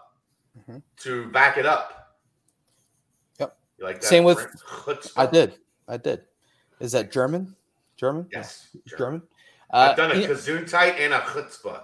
Mhm. 0.69 0.83
to 0.99 1.31
back 1.31 1.59
it 1.59 1.67
up. 1.67 2.17
Yep. 3.39 3.57
You 3.79 3.85
like 3.85 4.01
that? 4.01 4.07
Same 4.07 4.25
with- 4.25 4.39
chutzpah. 4.39 5.13
I 5.17 5.27
did. 5.27 5.59
I 5.89 5.97
did. 5.97 6.23
Is 6.81 6.93
that 6.93 7.11
German? 7.13 7.55
German? 7.97 8.29
Yes, 8.33 8.69
German. 8.87 8.99
German. 8.99 9.23
Uh, 9.73 9.89
I've 9.91 9.97
done 9.97 10.13
a 10.13 10.17
yeah, 10.17 10.29
gesundheit 10.29 10.99
and 11.01 11.13
a 11.15 11.21
chutzpah, 11.21 11.83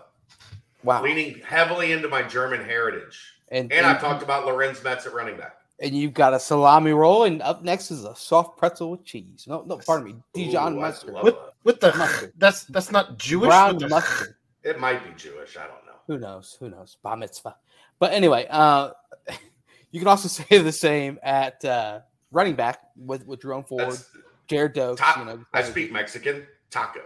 wow. 0.85 1.03
leaning 1.03 1.41
heavily 1.41 1.93
into 1.93 2.09
my 2.09 2.23
German 2.23 2.63
heritage. 2.65 3.35
And, 3.49 3.73
And 3.73 3.85
I've 3.87 4.01
talked 4.01 4.23
about 4.23 4.47
Lorenz 4.47 4.83
Metz 4.85 5.05
at 5.07 5.13
running 5.13 5.37
back. 5.37 5.57
and 5.81 5.95
you've 5.97 6.15
got 6.15 6.33
a 6.33 6.39
salami 6.41 6.93
roll, 6.93 7.25
and 7.25 7.43
up 7.43 7.63
next 7.63 7.91
is 7.91 8.05
a 8.05 8.15
soft 8.15 8.57
pretzel 8.57 8.91
with 8.91 9.05
cheese. 9.05 9.47
No, 9.49 9.63
no, 9.63 9.79
pardon 9.79 10.07
me, 10.07 10.23
Dijon 10.33 10.75
Ooh, 10.77 10.81
mustard, 10.81 11.15
that. 11.17 11.52
With 11.65 11.81
the 11.81 11.93
Mustard. 11.95 12.33
that's 12.39 12.65
that's 12.65 12.91
not 12.91 13.19
Jewish. 13.19 13.49
brown 13.49 13.79
the- 13.79 13.89
mustard. 13.89 14.35
It 14.65 14.79
might 14.79 15.03
be 15.05 15.11
Jewish. 15.17 15.57
I 15.57 15.63
don't 15.67 15.85
know. 15.87 15.93
Who 16.07 16.19
knows? 16.21 16.57
Who 16.61 16.71
knows? 16.71 16.97
Bar 17.03 17.17
mitzvah. 17.17 17.57
But 17.99 18.13
anyway, 18.13 18.47
uh, 18.49 18.91
you 19.91 19.99
can 19.99 20.07
also 20.07 20.29
say 20.29 20.59
the 20.59 20.71
same 20.71 21.19
at 21.21 21.65
uh, 21.65 22.01
running 22.31 22.55
back 22.55 22.79
with 22.97 23.27
with 23.27 23.43
Jerome 23.43 23.65
Ford, 23.65 23.83
That's, 23.91 24.09
Gerrid 24.49 24.75
Doaks. 24.75 25.01
Ta- 25.01 25.17
you 25.19 25.25
know, 25.25 25.45
I 25.53 25.65
speak 25.65 25.91
Mexican. 25.91 26.47
Taco. 26.71 27.01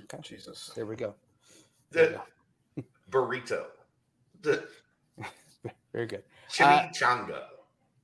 Okay, 0.00 0.18
Jesus. 0.20 0.72
there 0.74 0.84
we 0.84 0.96
go. 0.96 1.14
There 1.92 2.08
The 2.76 2.82
go. 2.82 2.84
burrito. 3.10 3.66
The 4.42 4.66
Very 5.92 6.06
good. 6.06 6.24
chimichanga. 6.50 7.42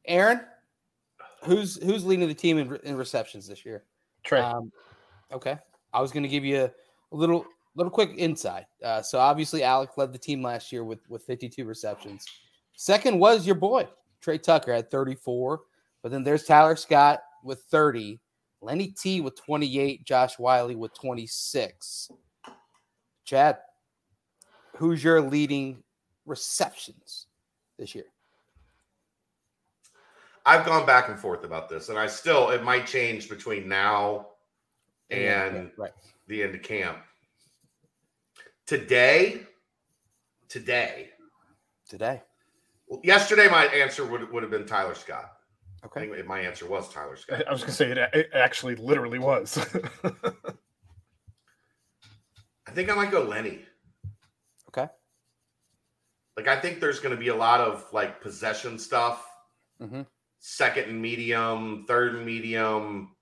Aaron, 0.07 0.43
who's 1.45 1.83
who's 1.83 2.05
leading 2.05 2.29
the 2.29 2.35
team 2.35 2.59
in, 2.59 2.77
in 2.85 2.97
receptions 2.97 3.49
this 3.49 3.65
year? 3.67 3.83
Tre. 4.23 4.39
Um, 4.41 4.71
okay, 5.35 5.59
I 5.93 6.01
was 6.01 6.13
going 6.13 6.23
to 6.23 6.29
give 6.29 6.45
you 6.45 6.65
a, 6.65 6.71
little 7.11 7.45
little 7.77 7.91
quick 7.91 8.13
insight. 8.17 8.65
Uh, 8.83 9.03
so 9.03 9.19
obviously, 9.19 9.63
Alec 9.63 9.91
led 9.97 10.13
the 10.13 10.19
team 10.19 10.43
last 10.43 10.73
year 10.73 10.85
with 10.85 11.01
with 11.09 11.23
52 11.25 11.65
receptions. 11.65 12.25
Second 12.77 13.19
was 13.19 13.47
your 13.47 13.55
boy 13.57 13.87
Tre 14.21 14.39
Tucker 14.39 14.73
at 14.73 14.91
34, 14.91 15.61
but 16.03 16.11
then 16.11 16.25
there's 16.25 16.45
Tyler 16.45 16.77
Scott 16.77 17.21
with 17.45 17.61
30, 17.71 18.21
Lenny 18.63 18.89
T 18.89 19.21
with 19.21 19.37
28, 19.37 20.05
Josh 20.05 20.39
Whyle 20.39 20.75
with 20.75 20.95
26. 20.95 22.11
Chad, 23.25 23.59
who's 24.77 25.05
your 25.05 25.21
leading 25.21 25.83
receptions 26.27 27.27
this 27.79 27.95
year? 27.95 28.07
I've 30.47 30.67
gone 30.67 30.85
back 30.85 31.09
and 31.09 31.19
forth 31.19 31.45
about 31.45 31.69
this, 31.69 31.89
and 31.89 31.99
I 31.99 32.07
still 32.07 32.51
it 32.51 32.63
might 32.63 32.87
change 32.87 33.29
between 33.29 33.69
now 33.69 34.29
Yeah, 35.11 35.45
and 35.47 35.71
right. 35.77 35.93
the 36.27 36.43
end 36.43 36.55
of 36.55 36.63
camp. 36.63 36.99
Today, 38.67 39.43
today, 40.49 41.11
today. 41.89 42.23
well, 42.89 43.01
yesterday, 43.05 43.49
my 43.49 43.67
answer 43.67 44.07
would 44.07 44.31
would 44.33 44.43
have 44.43 44.51
been 44.51 44.67
Tyler 44.67 44.95
Scott. 44.95 45.31
I 45.83 45.87
Okay. 45.87 46.09
think 46.11 46.27
my 46.27 46.41
answer 46.41 46.67
was 46.67 46.89
Tyler 46.93 47.17
Scott. 47.17 47.47
I 47.47 47.53
was 47.53 47.61
gonna 47.61 47.73
say 47.73 47.91
it, 47.91 47.99
it 48.15 48.31
actually 48.33 48.77
literally 48.77 49.19
was. 49.19 49.59
I 52.67 52.71
think 52.71 52.91
I 52.91 52.95
might 52.95 53.11
go 53.11 53.23
Lenny. 53.23 53.61
Okay. 54.69 54.89
Like 56.37 56.49
I 56.49 56.59
think 56.59 56.81
there's 56.81 56.99
going 57.01 57.15
to 57.15 57.21
be 57.21 57.29
a 57.29 57.37
lot 57.37 57.61
of 57.61 57.85
like 57.93 58.21
possession 58.21 58.79
stuff, 58.79 59.25
Mm-hmm. 59.83 60.03
second 60.39 60.89
and 60.89 61.03
medium, 61.03 61.85
third 61.87 62.15
and 62.15 62.25
medium, 62.25 63.14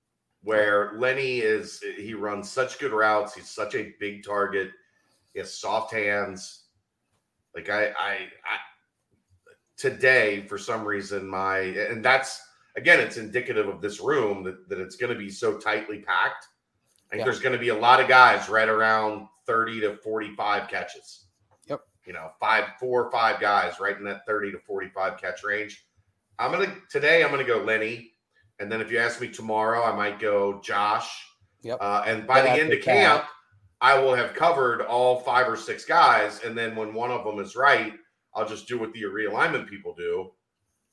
where 0.42 0.92
Lenny 0.96 1.38
is 1.38 1.82
he 1.96 2.14
runs 2.14 2.50
such 2.50 2.78
good 2.78 2.92
routes. 2.92 3.34
He's 3.34 3.48
such 3.48 3.74
a 3.74 3.94
big 4.00 4.24
target. 4.24 4.70
He 5.32 5.38
has 5.40 5.56
soft 5.56 5.92
hands. 5.92 6.64
Like 7.54 7.68
I, 7.68 7.86
I, 7.88 8.12
I 8.44 8.58
today 9.76 10.42
for 10.46 10.58
some 10.58 10.84
reason 10.84 11.26
my 11.26 11.58
and 11.58 12.04
that's 12.04 12.40
again 12.76 13.00
it's 13.00 13.16
indicative 13.16 13.68
of 13.68 13.80
this 13.80 14.00
room 14.00 14.42
that, 14.44 14.68
that 14.68 14.78
it's 14.78 14.96
going 14.96 15.12
to 15.12 15.18
be 15.18 15.30
so 15.30 15.58
tightly 15.58 15.98
packed. 15.98 16.46
I 17.08 17.10
think 17.16 17.20
Yeah. 17.20 17.24
there's 17.24 17.40
going 17.40 17.52
to 17.52 17.58
be 17.58 17.68
a 17.68 17.74
lot 17.74 18.00
of 18.00 18.08
guys 18.08 18.48
right 18.48 18.68
around 18.68 19.28
30 19.46 19.80
to 19.80 19.96
45 19.96 20.68
catches. 20.68 21.26
Yep. 21.66 21.80
You 22.06 22.12
know, 22.14 22.30
five, 22.40 22.64
four 22.80 23.04
or 23.04 23.10
five 23.10 23.40
guys 23.40 23.80
right 23.80 23.96
in 23.96 24.04
that 24.04 24.24
30 24.26 24.52
to 24.52 24.58
45 24.60 25.20
catch 25.20 25.44
range. 25.44 25.84
I'm 26.38 26.50
gonna 26.50 26.74
today 26.90 27.22
I'm 27.22 27.30
gonna 27.30 27.44
go 27.44 27.58
Lenny. 27.62 28.11
And 28.62 28.70
then 28.70 28.80
if 28.80 28.92
you 28.92 28.98
ask 29.00 29.20
me 29.20 29.26
tomorrow, 29.26 29.82
I 29.82 29.92
might 29.96 30.20
go 30.20 30.60
Josh. 30.62 31.10
Yep. 31.62 31.78
Uh, 31.80 32.04
and 32.06 32.28
by 32.28 32.42
the 32.42 32.50
end 32.50 32.72
of 32.72 32.80
camp, 32.80 33.24
I 33.80 33.98
will 33.98 34.14
have 34.14 34.34
covered 34.34 34.82
all 34.82 35.18
five 35.18 35.48
or 35.48 35.56
six 35.56 35.84
guys. 35.84 36.40
And 36.44 36.56
then 36.56 36.76
when 36.76 36.94
one 36.94 37.10
of 37.10 37.24
them 37.24 37.40
is 37.40 37.56
right, 37.56 37.92
I'll 38.36 38.46
just 38.46 38.68
do 38.68 38.78
what 38.78 38.92
the 38.92 39.02
realignment 39.02 39.68
people 39.68 39.94
do. 39.98 40.30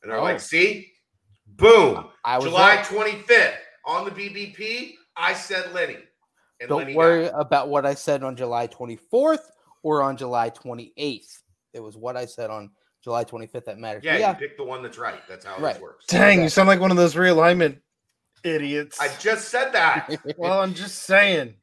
And 0.02 0.12
they're 0.12 0.18
Oh. 0.18 0.24
like, 0.24 0.40
see, 0.40 0.92
boom, 1.46 2.10
I 2.26 2.38
was 2.38 2.46
July 2.46 2.78
right. 2.78 2.86
25th 2.86 3.54
on 3.86 4.06
the 4.06 4.12
BBP, 4.12 4.96
I 5.16 5.36
said 5.36 5.72
Lenny. 5.72 5.98
And 6.60 6.70
Don't 6.70 6.80
Lenny 6.80 6.96
worry 6.96 7.28
about 7.28 7.70
what 7.70 7.86
I 7.86 7.94
said 7.94 8.24
on 8.24 8.36
July 8.36 8.66
24th 8.66 9.46
or 9.84 10.02
on 10.02 10.18
July 10.18 10.50
28th. 10.50 11.44
It 11.74 11.82
was 11.82 11.96
what 11.96 12.18
I 12.18 12.26
said 12.26 12.50
on 12.50 12.72
July 13.04 13.24
25th 13.24 13.66
that 13.66 13.78
matters. 13.80 14.04
Yeah, 14.04 14.18
yeah. 14.18 14.30
you 14.32 14.36
pick 14.36 14.58
the 14.58 14.64
one 14.64 14.82
that's 14.84 14.98
right. 14.98 15.22
That's 15.28 15.46
how 15.46 15.58
Right. 15.58 15.74
this 15.76 15.82
works. 15.82 16.06
Dang, 16.08 16.42
you 16.42 16.50
sound 16.50 16.68
like 16.68 16.80
one 16.80 16.92
of 16.92 16.98
those 16.98 17.16
realignment 17.16 17.78
idiots. 18.44 19.00
I 19.00 19.10
just 19.20 19.50
said 19.50 19.72
that. 19.74 20.10
well, 20.38 20.62
I'm 20.62 20.74
just 20.74 21.04
saying. 21.04 21.56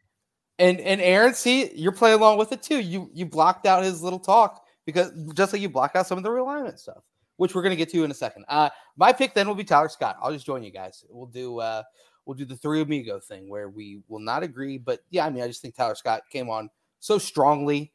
and 0.59 0.81
and 0.81 1.01
Aaron, 1.01 1.35
see, 1.35 1.73
you're 1.75 1.93
playing 1.93 2.19
along 2.19 2.39
with 2.39 2.53
it 2.53 2.63
too. 2.63 2.79
You 2.81 3.11
you 3.13 3.27
blocked 3.27 3.67
out 3.67 3.83
his 3.85 4.03
little 4.03 4.19
talk 4.19 4.65
because 4.85 5.11
just 5.35 5.53
like 5.53 5.63
you 5.63 5.69
blocked 5.69 5.97
out 5.97 6.07
some 6.07 6.19
of 6.19 6.25
the 6.25 6.31
realignment 6.31 6.79
stuff, 6.79 7.03
which 7.37 7.55
we're 7.55 7.63
gonna 7.63 7.77
get 7.77 7.91
to 7.91 8.05
in 8.05 8.11
a 8.11 8.15
second. 8.15 8.45
Uh, 8.49 8.71
my 8.97 9.13
pick 9.13 9.35
then 9.35 9.47
will 9.49 9.55
be 9.55 9.65
Tyler 9.65 9.89
Scott. 9.89 10.17
I'll 10.23 10.33
just 10.33 10.47
join 10.47 10.63
you 10.63 10.71
guys. 10.71 11.05
We'll 11.11 11.27
do 11.27 11.59
uh 11.61 11.83
we'll 12.25 12.37
do 12.37 12.45
the 12.45 12.57
three 12.57 12.81
amigo 12.81 13.21
thing 13.21 13.49
where 13.49 13.69
we 13.69 14.01
will 14.09 14.21
not 14.21 14.43
agree, 14.43 14.79
but 14.79 15.01
yeah, 15.11 15.27
I 15.27 15.31
mean, 15.31 15.43
I 15.43 15.47
just 15.47 15.63
think 15.63 15.75
Tyler 15.77 15.95
Scott 15.95 16.23
came 16.31 16.51
on 16.51 16.71
so 16.99 17.19
strongly, 17.19 17.93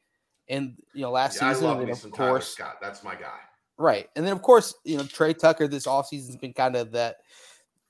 and 0.52 0.76
you 0.94 1.02
know 1.02 1.12
last 1.12 1.42
Yeah, 1.42 1.50
I 1.50 1.54
season, 1.54 1.68
love 1.68 1.80
and 1.80 1.90
of 1.90 2.12
course, 2.12 2.50
Scott. 2.50 2.78
That's 2.82 3.04
my 3.04 3.16
guy. 3.16 3.40
Right. 3.78 4.08
And 4.16 4.24
then 4.26 4.34
of 4.34 4.44
course, 4.44 4.76
you 4.84 4.98
know, 4.98 5.04
Tre 5.04 5.34
Tucker 5.34 5.68
this 5.68 5.88
offseason's 5.88 6.36
been 6.36 6.54
kind 6.54 6.76
of 6.76 6.92
that 6.92 7.18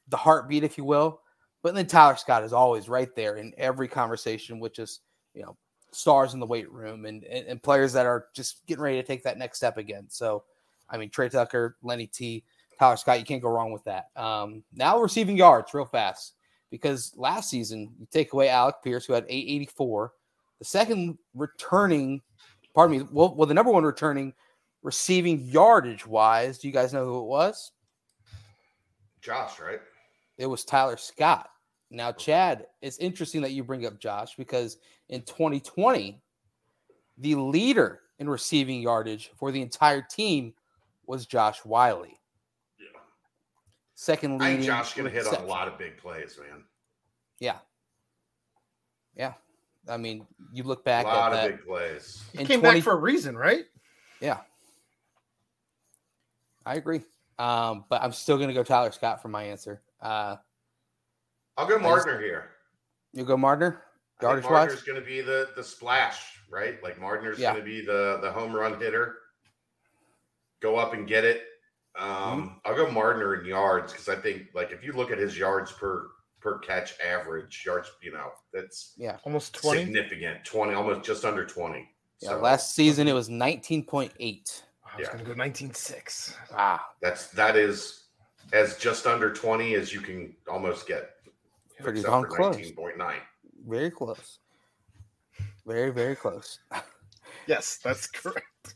the 0.07 0.18
heartbeat, 0.18 0.64
if 0.64 0.78
you 0.78 0.86
will. 0.86 1.20
But 1.64 1.76
then 1.76 1.88
Tyler 1.88 2.16
Scott 2.16 2.43
is 2.43 2.53
always 2.53 2.88
right 2.88 3.14
there 3.16 3.36
in 3.36 3.53
every 3.57 3.88
conversation, 3.88 4.59
which 4.59 4.80
is, 4.80 5.01
you 5.34 5.43
know, 5.43 5.57
stars 5.91 6.34
in 6.34 6.39
the 6.39 6.45
weight 6.45 6.72
room 6.72 7.05
and, 7.05 7.24
and, 7.26 7.45
and 7.47 7.62
players 7.62 7.93
that 7.93 8.05
are 8.05 8.28
just 8.34 8.66
getting 8.66 8.84
ready 8.84 9.01
to 9.01 9.05
take 9.05 9.24
that 9.24 9.38
next 9.38 9.57
step 9.57 9.78
again. 9.78 10.05
So 10.07 10.43
I 10.89 10.97
mean 10.97 11.09
Tre 11.09 11.30
Tucker, 11.30 11.78
Lenny 11.82 12.07
T, 12.07 12.43
Tyler 12.80 12.95
Scott, 12.95 13.20
you 13.20 13.26
can't 13.26 13.41
go 13.41 13.49
wrong 13.49 13.72
with 13.72 13.84
that. 13.84 14.05
Um, 14.16 14.64
now 14.74 14.99
receiving 14.99 15.36
yards 15.36 15.74
real 15.74 15.86
fast 15.86 16.36
because 16.70 17.12
last 17.16 17.49
season 17.49 17.91
you 17.99 18.07
take 18.12 18.34
away 18.34 18.49
Alec 18.49 18.76
Pierce, 18.84 19.05
who 19.05 19.14
had 19.14 19.26
884, 19.28 20.14
the 20.59 20.66
second 20.66 21.18
returning, 21.34 22.22
pardon 22.74 22.97
me, 22.99 23.07
well, 23.11 23.36
well, 23.36 23.47
the 23.47 23.53
number 23.53 23.72
one 23.72 23.84
returning 23.84 24.34
receiving 24.84 25.39
yardage 25.41 26.05
wise, 26.07 26.57
do 26.57 26.67
you 26.67 26.74
guys 26.74 26.93
know 26.93 27.05
who 27.05 27.19
it 27.19 27.26
was? 27.26 27.72
Josh, 29.22 29.59
right? 29.59 29.80
It 30.38 30.47
was 30.47 30.65
Tyler 30.65 30.97
Scott. 30.97 31.49
Now, 31.91 32.11
Chad, 32.11 32.67
it's 32.82 32.97
interesting 32.97 33.41
that 33.41 33.51
you 33.51 33.63
bring 33.63 33.86
up 33.86 33.99
Josh 33.99 34.36
because 34.36 34.78
in 35.09 35.22
2020, 35.24 36.19
the 37.17 37.36
leader 37.36 38.01
in 38.19 38.30
receiving 38.30 38.82
yardage 38.82 39.32
for 39.36 39.51
the 39.51 39.61
entire 39.61 40.01
team 40.01 40.53
was 41.05 41.26
Josh 41.26 41.59
Whyle. 41.59 42.05
Yeah. 42.05 42.99
Second 43.95 44.41
I 44.41 44.45
leading. 44.45 44.57
think 44.61 44.67
Josh 44.67 44.93
can 44.93 45.05
hit 45.05 45.28
on 45.28 45.36
a 45.36 45.45
lot 45.45 45.67
of 45.67 45.78
big 45.78 45.97
plays, 45.97 46.39
man. 46.39 46.63
Yeah. 47.39 47.57
Yeah. 49.15 49.34
I 49.89 49.97
mean, 49.97 50.25
you 50.53 50.63
look 50.63 50.82
A 50.82 50.84
back 50.84 51.05
at 51.05 51.13
lot 51.13 51.32
of 51.34 51.38
that. 51.39 51.51
big 51.57 51.65
plays. 51.65 52.23
He 52.34 52.45
came 52.45 52.59
20 52.61 52.79
back 52.79 52.84
for 52.84 52.93
a 52.93 52.97
reason, 52.97 53.36
right? 53.38 53.65
Yeah. 54.19 54.38
I 56.65 56.75
agree. 56.75 57.01
Um, 57.39 57.86
but 57.89 58.01
I'm 58.03 58.11
still 58.11 58.38
gonna 58.38 58.53
go 58.53 58.63
Tyler 58.63 58.91
Scott 58.91 59.21
for 59.21 59.27
my 59.29 59.43
answer. 59.43 59.82
Uh, 60.01 60.36
I'll 61.57 61.65
go 61.67 61.79
just- 61.79 61.84
Mardner 61.84 62.19
here. 62.21 62.51
you 63.13 63.23
go 63.25 63.36
Mardner, 63.36 63.77
I 64.19 64.34
think 64.36 64.43
yardage 64.43 64.45
Mardner's 64.45 64.84
going 64.84 64.99
to 64.99 65.05
be 65.05 65.21
the 65.21 65.49
the 65.55 65.63
splash, 65.63 66.39
right? 66.49 66.82
Like 66.84 66.99
Mardner's 66.99 67.39
Yeah. 67.39 67.53
going 67.53 67.63
to 67.65 67.69
be 67.69 67.84
the 67.84 68.19
the 68.21 68.32
home 68.32 68.53
run 68.55 68.79
hitter. 68.79 69.17
Go 70.61 70.75
up 70.77 70.93
and 70.93 71.07
get 71.07 71.23
it. 71.25 71.43
Um, 71.95 72.07
Mm-hmm. 72.07 72.47
I'll 72.65 72.75
go 72.75 72.86
Mardner 72.88 73.39
in 73.39 73.45
yards 73.45 73.91
because 73.91 74.07
I 74.07 74.15
think 74.15 74.43
like 74.53 74.71
if 74.71 74.84
you 74.84 74.93
look 74.93 75.11
at 75.11 75.17
his 75.17 75.38
yards 75.38 75.71
per 75.71 76.07
per 76.42 76.58
catch 76.60 77.00
average 77.00 77.64
yards, 77.66 77.89
you 78.02 78.12
know 78.12 78.32
that's 78.54 78.94
yeah, 78.98 79.18
Almost 79.24 79.54
20. 79.56 79.86
significant. 79.86 80.44
Twenty, 80.44 80.74
almost 80.74 81.04
just 81.06 81.24
under 81.24 81.46
twenty. 81.46 81.88
Yeah, 82.20 82.30
So 82.32 82.39
last 82.39 82.76
season 82.76 83.08
it 83.08 83.14
was 83.14 83.30
19.8. 83.30 84.12
I 84.20 84.98
was 84.98 85.08
Yeah. 85.08 85.14
going 85.14 85.20
to 85.20 85.24
go 85.24 85.34
19.6. 85.34 86.36
Wow. 86.52 86.82
that's 87.02 87.28
that 87.30 87.56
is 87.56 88.04
as 88.54 88.78
just 88.78 89.06
under 89.08 89.32
twenty 89.34 89.76
as 89.76 89.94
you 89.94 90.02
can 90.02 90.36
almost 90.50 90.88
get. 90.88 91.12
Pretty 91.80 92.02
darn 92.02 92.24
for 92.24 92.36
close. 92.36 92.58
19.9. 92.58 93.16
Very 93.68 93.89
close. 93.89 94.39
Very, 95.66 95.92
very 95.92 96.16
close. 96.16 96.60
Yes, 97.48 97.80
that's 97.84 98.06
correct. 98.08 98.76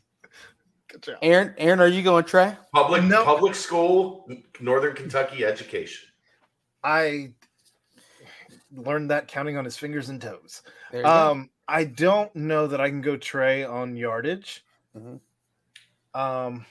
Good 0.88 1.04
job. 1.04 1.18
Aaron, 1.22 1.54
Aaron, 1.60 1.80
are 1.80 1.88
you 1.88 2.02
going 2.02 2.26
Tre? 2.26 2.56
Public 2.74 3.04
No. 3.04 3.24
public 3.24 3.54
school, 3.54 4.28
Northern 4.60 4.96
Kentucky 4.96 5.46
education. 5.46 6.10
I 6.84 7.34
learned 8.72 9.10
that 9.12 9.28
counting 9.28 9.58
on 9.58 9.66
his 9.66 9.78
fingers 9.78 10.10
and 10.10 10.22
toes. 10.22 10.62
There 10.92 11.04
go. 11.04 11.10
Um, 11.10 11.50
I 11.68 11.84
don't 11.84 12.34
know 12.36 12.68
that 12.68 12.80
I 12.82 12.90
can 12.90 13.02
go 13.02 13.18
Tre 13.18 13.64
on 13.64 13.96
yardage. 13.96 14.64
Mhm. 14.96 15.20
Um, 16.14 16.66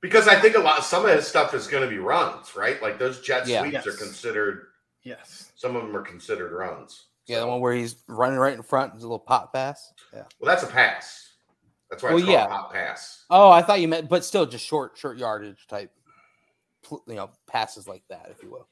Because 0.00 0.26
I 0.28 0.38
think 0.40 0.56
a 0.56 0.60
lot 0.60 0.84
some 0.84 1.04
of 1.04 1.10
his 1.14 1.26
stuff 1.26 1.54
is 1.54 1.66
going 1.68 1.82
to 1.84 1.88
be 1.88 1.98
runs, 1.98 2.56
right? 2.56 2.80
Like 2.82 2.98
those 2.98 3.20
jet 3.20 3.46
Yeah. 3.46 3.62
sweeps 3.62 3.86
are 3.86 3.92
considered. 3.96 4.68
yes. 5.02 5.52
Some 5.56 5.76
of 5.76 5.82
them 5.82 5.96
are 5.96 6.02
considered 6.02 6.52
runs. 6.52 7.06
Yeah, 7.26 7.40
the 7.40 7.46
one 7.46 7.60
where 7.60 7.72
he's 7.72 8.02
running 8.08 8.38
right 8.38 8.52
in 8.54 8.62
front, 8.62 8.92
there's 8.92 9.04
a 9.04 9.06
little 9.06 9.18
pop 9.18 9.52
pass. 9.52 9.92
Yeah. 10.12 10.24
Well, 10.40 10.48
that's 10.48 10.62
a 10.64 10.66
pass. 10.66 11.34
That's 11.88 12.02
why 12.02 12.10
it's 12.10 12.14
Well, 12.16 12.24
called 12.24 12.32
yeah. 12.32 12.44
a 12.46 12.48
pop 12.48 12.72
pass. 12.72 13.24
Oh, 13.30 13.50
I 13.50 13.62
thought 13.62 13.80
you 13.80 13.86
meant, 13.88 14.08
but 14.08 14.24
still 14.24 14.44
just 14.46 14.64
short, 14.66 14.96
short 14.98 15.18
yardage 15.18 15.66
type, 15.68 15.92
you 16.90 17.14
know, 17.14 17.30
passes 17.46 17.86
like 17.86 18.02
that, 18.08 18.28
if 18.30 18.42
you 18.42 18.50
will. 18.50 18.66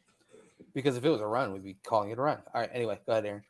Because 0.74 0.96
if 0.96 1.04
it 1.04 1.10
was 1.10 1.20
a 1.20 1.26
run, 1.26 1.52
we'd 1.52 1.64
be 1.64 1.76
calling 1.84 2.10
it 2.10 2.18
a 2.18 2.22
run. 2.22 2.38
All 2.54 2.60
right. 2.60 2.70
Anyway, 2.72 2.98
go 3.06 3.12
ahead, 3.12 3.26
Aaron. 3.26 3.44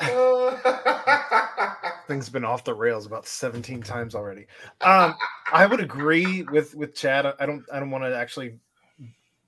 Things 2.08 2.28
been 2.28 2.44
off 2.44 2.64
the 2.64 2.74
rails 2.74 3.06
about 3.06 3.26
17 3.26 3.82
times 3.82 4.14
already. 4.14 4.46
Um, 4.80 5.14
I 5.52 5.66
would 5.66 5.80
agree 5.80 6.42
with 6.42 6.74
with 6.74 6.94
Chad. 6.94 7.26
I 7.38 7.46
don't 7.46 7.64
I 7.72 7.78
don't 7.80 7.90
want 7.90 8.04
to 8.04 8.16
actually 8.16 8.58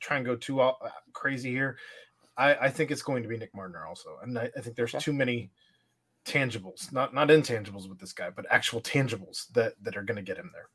try 0.00 0.16
and 0.16 0.26
go 0.26 0.36
too 0.36 0.60
uh, 0.60 0.72
crazy 1.12 1.50
here. 1.50 1.76
I, 2.36 2.54
I 2.54 2.70
think 2.70 2.90
it's 2.90 3.02
going 3.02 3.22
to 3.24 3.28
be 3.28 3.36
Nick 3.36 3.52
Mardner 3.54 3.84
also, 3.86 4.18
and 4.22 4.38
I, 4.38 4.50
I 4.56 4.60
think 4.60 4.76
there's 4.76 4.94
Okay. 4.94 5.02
too 5.02 5.12
many 5.12 5.50
tangibles, 6.24 6.92
not 6.92 7.14
not 7.14 7.28
intangibles 7.28 7.88
with 7.88 7.98
this 7.98 8.12
guy, 8.12 8.30
but 8.30 8.46
actual 8.50 8.80
tangibles 8.80 9.48
that 9.54 9.74
that 9.82 9.96
are 9.96 10.02
going 10.02 10.16
to 10.16 10.22
get 10.22 10.36
him 10.36 10.50
there. 10.52 10.68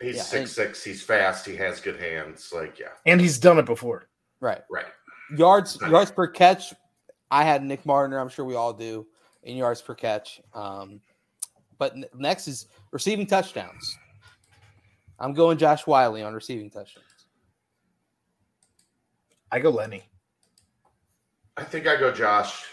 he's 0.00 0.16
Yeah, 0.16 0.22
six 0.22 0.52
six. 0.52 0.84
He's 0.84 1.02
fast. 1.02 1.46
He 1.46 1.56
has 1.56 1.80
good 1.80 1.98
hands. 2.00 2.50
Like 2.54 2.78
yeah, 2.78 2.88
And 3.06 3.20
he's 3.20 3.38
done 3.38 3.58
it 3.58 3.66
before. 3.66 4.08
Right. 4.40 4.62
right. 4.70 4.86
Yards, 5.36 5.78
yards 5.80 6.10
per 6.10 6.26
catch. 6.26 6.74
I 7.30 7.44
had 7.44 7.62
Nick 7.62 7.84
Mardner. 7.84 8.20
I'm 8.20 8.28
sure 8.28 8.44
we 8.44 8.54
all 8.54 8.72
do 8.72 9.06
in 9.42 9.56
yards 9.56 9.80
per 9.80 9.94
catch. 9.94 10.40
Um, 10.54 11.00
but 11.78 11.92
n- 11.92 12.04
next 12.14 12.48
is 12.48 12.66
receiving 12.90 13.26
touchdowns. 13.26 13.98
I'm 15.18 15.32
going 15.32 15.58
Josh 15.58 15.86
Whyle 15.86 16.14
on 16.24 16.34
receiving 16.34 16.70
touchdowns. 16.70 17.06
I 19.50 19.60
go 19.60 19.70
Lenny. 19.70 20.02
I 21.56 21.64
think 21.64 21.86
I 21.86 21.96
go 21.96 22.12
Josh. 22.12 22.64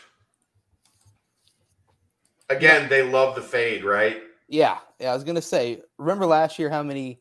Again, 2.49 2.89
they 2.89 3.03
love 3.03 3.35
the 3.35 3.41
fade, 3.41 3.83
right? 3.83 4.23
Yeah, 4.47 4.79
yeah. 4.99 5.11
I 5.11 5.13
was 5.13 5.23
gonna 5.23 5.41
say. 5.41 5.81
Remember 5.97 6.25
last 6.25 6.57
year 6.57 6.69
how 6.69 6.81
many 6.81 7.19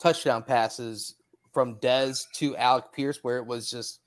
touchdown 0.00 0.42
passes 0.42 1.14
from 1.52 1.76
Dez 1.76 2.24
to 2.34 2.56
Alec 2.56 2.86
Pierce, 2.92 3.20
where 3.22 3.36
it 3.36 3.46
was 3.46 3.70
just 3.70 4.00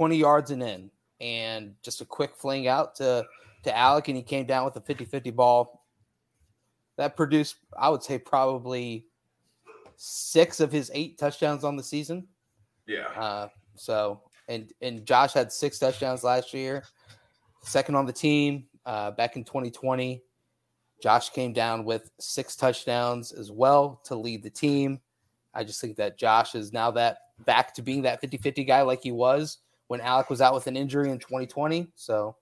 20 0.00 0.16
yards 0.16 0.50
and 0.50 0.62
in, 0.62 0.90
and 1.20 1.74
just 1.82 2.00
a 2.00 2.06
quick 2.06 2.34
fling 2.34 2.66
out 2.66 2.94
to 2.94 3.22
to 3.64 3.76
Alec, 3.76 4.08
and 4.08 4.16
he 4.16 4.22
came 4.22 4.46
down 4.46 4.64
with 4.64 4.74
a 4.76 4.80
50-50 4.80 5.36
ball. 5.36 5.84
That 6.96 7.18
produced, 7.18 7.56
I 7.78 7.90
would 7.90 8.02
say, 8.02 8.16
probably 8.16 9.04
six 9.96 10.58
of 10.58 10.72
his 10.72 10.90
eight 10.94 11.18
touchdowns 11.18 11.64
on 11.64 11.76
the 11.76 11.82
season. 11.82 12.26
Yeah. 12.86 13.08
Uh, 13.08 13.48
so 13.76 14.22
and 14.48 14.72
and 14.80 15.04
Josh 15.04 15.34
had 15.34 15.52
six 15.52 15.78
touchdowns 15.78 16.24
last 16.24 16.54
year, 16.54 16.82
second 17.60 17.94
on 17.94 18.06
the 18.06 18.12
team 18.14 18.64
uh, 18.86 19.10
back 19.10 19.36
in 19.36 19.44
2020. 19.44 20.22
Josh 21.02 21.28
came 21.28 21.52
down 21.52 21.84
with 21.84 22.10
six 22.18 22.56
touchdowns 22.56 23.32
as 23.32 23.50
well 23.50 24.00
to 24.04 24.14
lead 24.14 24.42
the 24.42 24.48
team. 24.48 24.98
I 25.52 25.62
just 25.62 25.78
think 25.78 25.96
that 25.96 26.16
Josh 26.16 26.54
is 26.54 26.72
now 26.72 26.90
that 26.92 27.18
back 27.44 27.74
to 27.74 27.82
being 27.82 28.00
that 28.02 28.22
50-50 28.22 28.66
guy 28.66 28.80
like 28.80 29.02
he 29.02 29.12
was 29.12 29.58
when 29.90 30.00
Alec 30.00 30.30
was 30.30 30.40
out 30.40 30.54
with 30.54 30.68
an 30.68 30.76
injury 30.76 31.10
in 31.10 31.18
2020. 31.18 31.90
So 31.96 32.36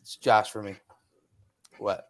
it's 0.00 0.16
Josh 0.16 0.50
for 0.50 0.62
me. 0.62 0.74
What? 1.76 2.06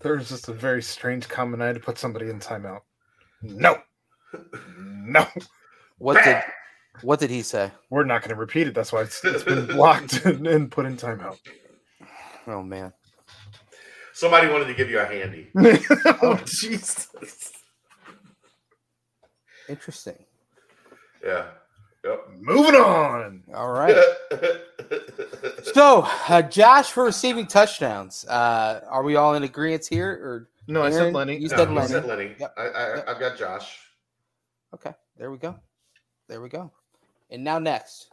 There 0.00 0.16
was 0.16 0.30
just 0.30 0.48
a 0.48 0.54
very 0.54 0.82
strange 0.82 1.28
comment. 1.28 1.62
I 1.62 1.66
had 1.66 1.74
to 1.74 1.80
put 1.80 1.98
somebody 1.98 2.30
in 2.30 2.40
timeout. 2.40 2.80
No, 3.42 3.76
no, 4.78 5.26
What 5.98 6.24
did 6.24 6.42
what 7.02 7.20
did 7.20 7.28
he 7.28 7.42
say? 7.42 7.70
we're 7.90 8.04
not 8.04 8.22
going 8.22 8.30
to 8.30 8.36
repeat 8.36 8.68
it. 8.68 8.74
That's 8.74 8.90
why 8.90 9.02
it's, 9.02 9.22
it's 9.22 9.44
been 9.44 9.66
blocked 9.66 10.14
and, 10.24 10.46
and 10.46 10.70
put 10.70 10.86
in 10.86 10.96
timeout. 10.96 11.36
Oh 12.46 12.62
man. 12.62 12.90
Somebody 14.14 14.48
wanted 14.48 14.68
to 14.68 14.74
give 14.74 14.88
you 14.88 14.98
a 14.98 15.04
handy. 15.04 15.50
oh 16.22 16.40
Jesus! 16.46 17.10
Interesting. 19.68 20.24
Yeah. 21.22 21.48
Yep. 22.04 22.28
Moving 22.40 22.74
on. 22.74 23.42
All 23.54 23.70
right. 23.72 23.96
So, 25.74 26.06
uh, 26.28 26.42
Josh 26.42 26.90
for 26.90 27.04
receiving 27.04 27.46
touchdowns. 27.46 28.26
Uh, 28.26 28.80
are 28.90 29.02
we 29.02 29.16
all 29.16 29.34
in 29.34 29.42
agreement 29.42 29.86
here? 29.86 30.10
Or 30.10 30.48
No, 30.66 30.82
I 30.82 30.86
Aaron, 30.90 30.92
said 30.92 31.14
Lenny. 31.14 31.36
you 31.38 31.48
No, 31.48 31.56
said 31.56 31.68
he 31.68 31.74
Lenny. 31.74 31.88
said 31.88 32.04
Lenny. 32.04 32.34
Yep. 32.38 32.54
I, 32.58 32.62
I, 32.62 32.94
Yep. 32.96 33.08
I've 33.08 33.20
got 33.20 33.38
Josh. 33.38 33.78
okay, 34.74 34.92
there 35.16 35.30
we 35.30 35.38
go. 35.38 35.54
There 36.28 36.40
we 36.42 36.48
go. 36.50 36.70
And 37.30 37.42
now 37.42 37.58
next, 37.58 38.10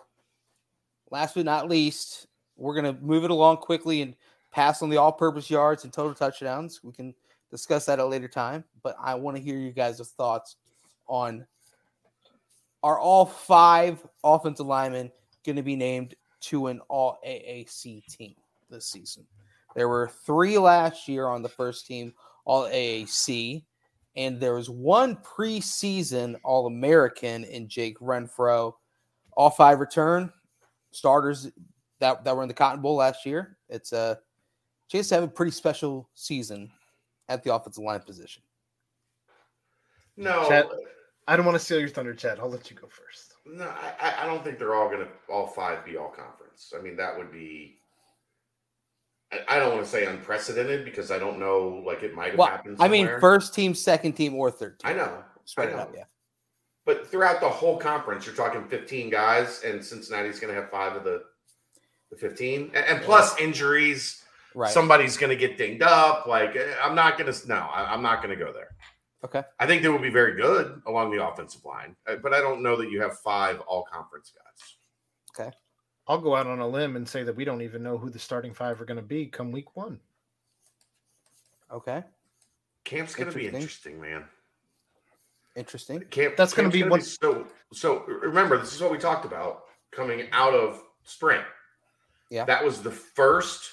last 1.12 1.36
but 1.36 1.44
not 1.46 1.68
least, 1.70 2.28
we're 2.56 2.76
gonna 2.76 2.98
move 3.02 3.24
it 3.26 3.32
along 3.32 3.58
quickly 3.58 4.02
and 4.04 4.16
pass 4.52 4.82
on 4.82 4.90
the 4.90 4.98
all-purpose 4.98 5.50
yards 5.50 5.84
and 5.84 5.92
total 5.92 6.14
touchdowns. 6.14 6.82
We 6.84 6.94
can 6.94 7.14
discuss 7.52 7.86
that 7.88 7.94
at 8.00 8.06
a 8.06 8.06
later 8.06 8.28
time, 8.30 8.64
but 8.84 8.96
I 9.02 9.16
want 9.16 9.36
to 9.38 9.44
hear 9.44 9.58
you 9.58 9.72
guys' 9.72 10.00
thoughts 10.16 10.56
on 11.08 11.46
are 12.84 13.00
all 13.00 13.26
five 13.26 14.06
offensive 14.24 14.66
linemen 14.66 15.12
going 15.46 15.56
to 15.56 15.64
be 15.64 15.76
named 15.76 16.16
to 16.42 16.68
an 16.68 16.80
all 16.90 17.20
AAC 17.26 18.06
team 18.06 18.36
this 18.70 18.86
season? 18.86 19.26
There 19.76 19.90
were 19.90 20.12
three 20.26 20.58
last 20.58 21.08
year 21.08 21.28
on 21.28 21.42
the 21.42 21.50
first 21.50 21.86
team, 21.86 22.14
all 22.46 22.64
AAC, 22.64 23.64
and 24.16 24.40
there 24.40 24.56
was 24.56 24.70
one 24.70 25.16
preseason 25.18 26.36
All 26.44 26.68
American 26.68 27.44
in 27.44 27.68
Jake 27.68 28.00
Renfro. 28.00 28.74
All 29.34 29.50
five 29.50 29.80
return 29.80 30.34
starters 30.92 31.50
that, 32.00 32.24
that 32.24 32.36
were 32.36 32.42
in 32.42 32.48
the 32.48 32.54
Cotton 32.54 32.82
Bowl 32.82 32.96
last 32.96 33.26
year. 33.26 33.58
It's 33.70 33.94
uh, 33.94 34.16
a 34.18 34.92
chance 34.92 35.10
to 35.10 35.16
have 35.16 35.24
a 35.24 35.28
pretty 35.28 35.52
special 35.52 36.10
season 36.16 36.72
at 37.30 37.44
the 37.44 37.54
offensive 37.54 37.84
line 37.84 38.02
position. 38.02 38.42
No, 40.18 40.46
Chet. 40.50 40.66
I 41.30 41.36
don't 41.36 41.46
want 41.46 41.58
to 41.58 41.64
steal 41.64 41.80
your 41.80 41.90
thunder, 41.90 42.14
Chad. 42.14 42.40
I'll 42.40 42.50
let 42.50 42.70
you 42.72 42.76
go 42.76 42.88
first. 42.88 43.34
no, 43.46 43.66
I, 43.66 43.94
I- 44.02 44.24
I 44.24 44.26
don't 44.26 44.44
think 44.44 44.58
they're 44.58 44.74
all 44.76 44.90
going 44.90 45.02
to 45.06 45.08
all 45.32 45.48
five 45.48 45.86
be 45.86 45.96
all 45.98 46.10
conference. 46.10 46.74
I 46.78 46.82
mean, 46.82 46.96
that 46.98 47.16
would 47.18 47.32
be. 47.32 47.76
I, 49.32 49.40
I 49.48 49.60
don't 49.60 49.74
want 49.74 49.84
to 49.86 49.90
say 49.90 50.06
unprecedented 50.06 50.86
because 50.86 51.12
I 51.12 51.20
don't 51.20 51.40
know. 51.40 51.84
Like 51.86 52.02
it 52.04 52.16
might 52.16 52.32
have 52.32 52.40
Well, 52.40 52.48
happened. 52.48 52.78
I 52.80 52.88
mean, 52.88 53.08
first 53.20 53.54
team, 53.54 53.76
second 53.76 54.14
team, 54.14 54.34
or 54.36 54.50
third 54.50 54.80
team. 54.80 54.92
I 54.92 54.94
know, 54.96 55.24
Spread 55.46 55.70
I 55.70 55.72
it 55.72 55.76
know. 55.76 55.82
out, 55.84 55.92
yeah. 55.96 56.04
but 56.86 57.08
throughout 57.08 57.40
the 57.42 57.50
whole 57.50 57.78
conference, 57.78 58.26
you're 58.26 58.36
talking 58.36 58.68
15 58.68 59.10
guys, 59.12 59.62
and 59.64 59.84
Cincinnati's 59.86 60.40
going 60.40 60.54
to 60.54 60.60
have 60.60 60.72
five 60.72 60.96
of 60.96 61.04
the 61.04 61.24
the 62.12 62.18
15, 62.18 62.72
and, 62.74 62.76
and 62.76 63.02
plus 63.04 63.40
injuries. 63.40 64.24
Right. 64.56 64.72
Somebody's 64.72 65.16
going 65.16 65.30
to 65.30 65.36
get 65.36 65.60
dinged 65.60 65.84
up. 65.84 66.26
Like 66.26 66.56
eh, 66.56 66.74
I'm 66.84 66.96
not 66.96 67.20
going 67.20 67.32
to. 67.32 67.48
No, 67.48 67.56
I, 67.56 67.94
I'm 67.94 68.02
not 68.02 68.24
going 68.24 68.36
to 68.36 68.44
go 68.44 68.52
there. 68.52 68.70
Okay. 69.24 69.44
I 69.60 69.66
think 69.68 69.82
they 69.82 69.90
will 69.90 70.00
be 70.00 70.10
very 70.10 70.36
good 70.36 70.82
along 70.88 71.12
the 71.12 71.26
offensive 71.26 71.64
line, 71.66 71.96
uh, 72.08 72.16
but 72.18 72.34
I 72.34 72.40
don't 72.40 72.62
know 72.64 72.76
that 72.78 72.90
you 72.90 73.02
have 73.02 73.18
five 73.20 73.60
all 73.62 73.84
conference 73.84 74.32
guys. 74.36 74.76
Okay. 75.48 75.56
I'll 76.08 76.20
go 76.20 76.36
out 76.36 76.48
on 76.48 76.60
a 76.60 76.68
limb 76.68 76.96
and 76.96 77.08
say 77.08 77.24
that 77.24 77.36
we 77.36 77.46
don't 77.46 77.62
even 77.62 77.84
know 77.84 77.98
who 77.98 78.10
the 78.10 78.18
starting 78.20 78.54
five 78.54 78.82
are 78.82 78.86
going 78.86 78.98
to 78.98 79.04
be 79.04 79.28
come 79.28 79.52
week 79.52 79.76
one. 79.76 80.00
Okay. 81.72 82.04
Camp's 82.84 83.14
going 83.14 83.30
to 83.30 83.36
be 83.36 83.46
Interesting. 83.46 83.94
interesting, 83.94 84.02
man. 84.02 84.26
Interesting. 85.56 86.00
Camp, 86.10 86.36
That's 86.38 86.54
gonna 86.54 86.70
be 86.70 86.84
one- 86.84 87.02
so. 87.02 87.46
So 87.74 88.04
remember, 88.06 88.58
this 88.58 88.74
is 88.74 88.82
what 88.82 88.92
we 88.92 88.98
talked 88.98 89.26
about 89.26 89.64
coming 89.92 90.28
out 90.32 90.54
of 90.54 90.82
spring. 91.04 91.42
Yeah. 92.30 92.46
that 92.46 92.64
was 92.64 92.82
the 92.82 92.92
first 92.92 93.70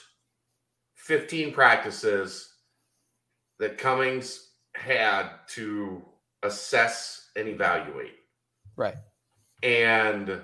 fifteen 0.94 1.53
practices 1.53 2.55
that 3.59 3.78
Cummings 3.78 4.45
had 4.77 5.31
to 5.49 6.05
assess 6.43 7.31
and 7.37 7.49
evaluate, 7.49 8.14
Right. 8.77 8.97
and 9.62 10.41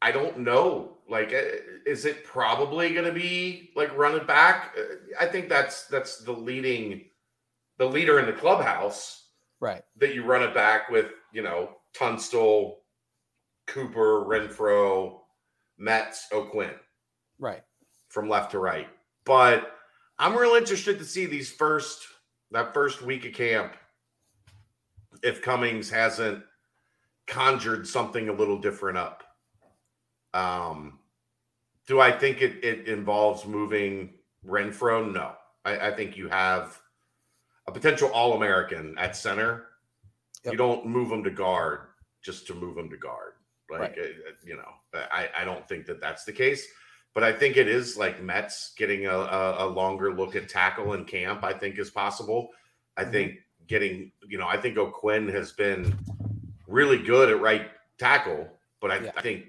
I 0.00 0.12
don't 0.12 0.38
know. 0.38 0.98
Like, 1.08 1.32
uh, 1.32 1.42
is 1.86 2.04
it 2.04 2.24
probably 2.24 2.92
going 2.92 3.06
to 3.06 3.12
be 3.12 3.70
like 3.74 3.96
running 3.96 4.26
back? 4.26 4.74
Uh, 4.78 4.82
I 5.18 5.26
think 5.26 5.48
that's 5.48 5.86
that's 5.86 6.18
the 6.18 6.32
leading, 6.32 7.06
the 7.78 7.86
leader 7.86 8.18
in 8.20 8.26
the 8.26 8.32
clubhouse 8.32 9.24
Right. 9.60 9.82
that 9.96 10.14
you 10.14 10.24
run 10.24 10.42
it 10.42 10.54
back 10.54 10.88
with, 10.90 11.06
you 11.32 11.42
know, 11.42 11.76
Tunstall, 11.94 12.84
Cooper, 13.66 14.24
Renfro, 14.24 15.20
Metz, 15.78 16.28
O'Quinn 16.32 16.74
Right. 17.38 17.62
from 18.08 18.28
left 18.28 18.52
to 18.52 18.58
right. 18.58 18.88
But 19.24 19.74
I'm 20.18 20.36
real 20.36 20.54
interested 20.54 20.98
to 20.98 21.04
see 21.04 21.26
these 21.26 21.50
first 21.52 22.06
that 22.50 22.74
first 22.74 23.02
week 23.02 23.24
of 23.26 23.32
camp 23.32 23.74
if 25.22 25.42
Cummings 25.42 25.90
hasn't 25.90 26.42
conjured 27.26 27.86
something 27.86 28.28
a 28.28 28.32
little 28.32 28.58
different 28.58 28.98
up. 28.98 29.24
Um 30.34 30.98
do 31.86 32.00
I 32.00 32.12
think 32.12 32.42
it, 32.42 32.62
it 32.62 32.86
involves 32.86 33.46
moving 33.46 34.10
Renfro? 34.46 35.10
No. 35.10 35.32
I, 35.64 35.88
I 35.88 35.90
think 35.90 36.18
you 36.18 36.28
have 36.28 36.78
a 37.66 37.72
potential 37.72 38.10
All 38.12 38.34
American 38.34 38.96
at 38.98 39.16
center. 39.16 39.64
Yep. 40.44 40.52
You 40.52 40.58
don't 40.58 40.86
move 40.86 41.10
him 41.10 41.24
to 41.24 41.30
guard 41.30 41.80
just 42.22 42.46
to 42.48 42.54
move 42.54 42.76
him 42.76 42.90
to 42.90 42.96
guard. 42.98 43.32
Like, 43.70 43.80
Right. 43.80 43.98
uh, 43.98 44.02
uh, 44.02 44.32
you 44.44 44.56
know, 44.56 44.70
I, 44.94 45.28
I 45.38 45.44
don't 45.44 45.66
think 45.66 45.86
that 45.86 46.00
that's 46.00 46.24
the 46.24 46.32
case. 46.32 46.66
But 47.18 47.24
I 47.24 47.32
think 47.32 47.56
it 47.56 47.66
is 47.66 47.96
like 47.96 48.22
Metz 48.22 48.74
getting 48.76 49.06
a, 49.06 49.10
a, 49.10 49.66
longer 49.66 50.14
look 50.14 50.36
at 50.36 50.48
tackle 50.48 50.94
in 50.94 51.04
camp, 51.04 51.42
I 51.42 51.52
think 51.52 51.76
is 51.76 51.90
possible. 51.90 52.50
I 52.96 53.02
Mhm. 53.02 53.10
think 53.10 53.38
getting, 53.66 54.12
you 54.28 54.38
know, 54.38 54.46
I 54.46 54.56
think 54.56 54.78
O'Quinn 54.78 55.28
has 55.30 55.50
been 55.50 55.98
really 56.68 56.96
good 57.02 57.28
at 57.28 57.40
right 57.40 57.72
tackle, 57.98 58.48
but 58.80 58.92
I, 58.92 58.98
Yeah. 59.00 59.10
I 59.16 59.22
think 59.22 59.46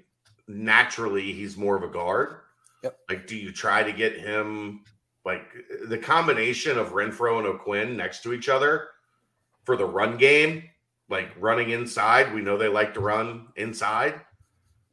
naturally 0.48 1.30
he's 1.30 1.56
more 1.56 1.76
of 1.76 1.84
a 1.84 1.88
guard. 1.88 2.40
Yep. 2.82 2.98
Like, 3.08 3.28
do 3.28 3.36
you 3.36 3.52
try 3.52 3.84
to 3.84 3.92
get 3.92 4.18
him 4.18 4.82
like 5.24 5.46
the 5.84 5.98
combination 5.98 6.76
of 6.76 6.88
Renfro 6.90 7.38
and 7.38 7.46
O'Quinn 7.46 7.96
next 7.96 8.24
to 8.24 8.32
each 8.32 8.48
other 8.48 8.88
for 9.64 9.76
the 9.76 9.86
run 9.86 10.16
game, 10.16 10.68
like 11.08 11.30
running 11.38 11.70
inside? 11.70 12.34
We 12.34 12.40
know 12.40 12.58
they 12.58 12.66
like 12.66 12.94
to 12.94 13.00
run 13.00 13.52
inside, 13.54 14.22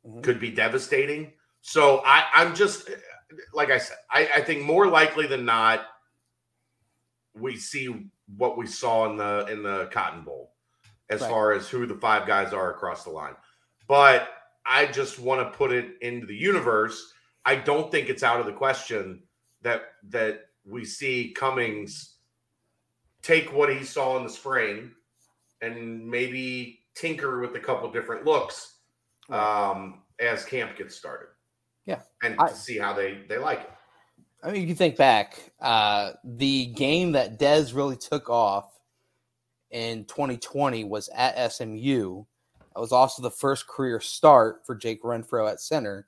Mhm. 0.05 0.21
could 0.21 0.39
be 0.39 0.51
devastating. 0.51 1.33
So 1.67 2.01
I, 2.05 2.23
I'm 2.33 2.55
just 2.55 2.89
like 3.53 3.71
I 3.71 3.77
said, 3.77 3.97
I, 4.09 4.29
I 4.35 4.41
think 4.41 4.63
more 4.63 4.87
likely 4.87 5.27
than 5.27 5.43
not, 5.43 5.85
we 7.35 7.57
see 7.57 8.09
what 8.37 8.57
we 8.57 8.65
saw 8.65 9.09
in 9.11 9.17
the 9.17 9.45
in 9.51 9.63
the 9.63 9.89
Cotton 9.91 10.21
Bowl 10.23 10.53
as 11.09 11.19
Right. 11.19 11.29
far 11.29 11.51
as 11.51 11.67
who 11.67 11.85
the 11.85 11.95
five 11.95 12.25
guys 12.25 12.53
are 12.53 12.71
across 12.71 13.03
the 13.03 13.09
line. 13.09 13.35
But 13.85 14.29
I 14.65 14.85
just 14.85 15.19
want 15.19 15.41
to 15.41 15.57
put 15.57 15.73
it 15.73 15.97
into 16.01 16.25
the 16.25 16.35
universe. 16.35 17.11
I 17.43 17.55
don't 17.55 17.91
think 17.91 18.07
it's 18.07 18.23
out 18.23 18.39
of 18.39 18.45
the 18.45 18.53
question 18.53 19.23
that 19.61 19.89
that 20.09 20.45
we 20.65 20.85
see 20.85 21.33
Cummings 21.35 22.15
take 23.21 23.51
what 23.51 23.75
he 23.75 23.83
saw 23.83 24.15
in 24.15 24.23
the 24.23 24.29
spring 24.29 24.91
and 25.61 26.07
maybe 26.09 26.79
tinker 26.95 27.41
with 27.41 27.55
a 27.55 27.59
couple 27.59 27.91
different 27.91 28.23
looks 28.23 28.75
um, 29.29 30.03
as 30.17 30.45
camp 30.45 30.77
gets 30.77 30.95
started. 30.95 31.27
Yeah. 31.87 32.01
and 32.21 32.35
I- 32.39 32.49
to 32.49 32.55
see 32.55 32.77
how 32.77 32.93
they 32.93 33.23
they 33.27 33.37
like 33.39 33.61
it. 33.61 33.71
I 34.43 34.51
mean, 34.51 34.61
you 34.61 34.67
can 34.67 34.75
think 34.75 34.97
back, 34.97 35.51
uh, 35.59 36.11
the 36.23 36.67
game 36.67 37.13
that 37.13 37.39
Dez 37.39 37.73
really 37.75 37.97
took 37.97 38.29
off 38.29 38.71
in 39.71 40.05
2020 40.05 40.83
was 40.83 41.09
at 41.09 41.51
SMU. 41.51 42.23
That 42.75 42.79
was 42.79 42.91
also 42.91 43.23
the 43.23 43.31
first 43.31 43.67
career 43.67 43.99
start 43.99 44.63
for 44.65 44.75
Jake 44.75 45.01
Renfro 45.01 45.49
at 45.51 45.59
center, 45.59 46.07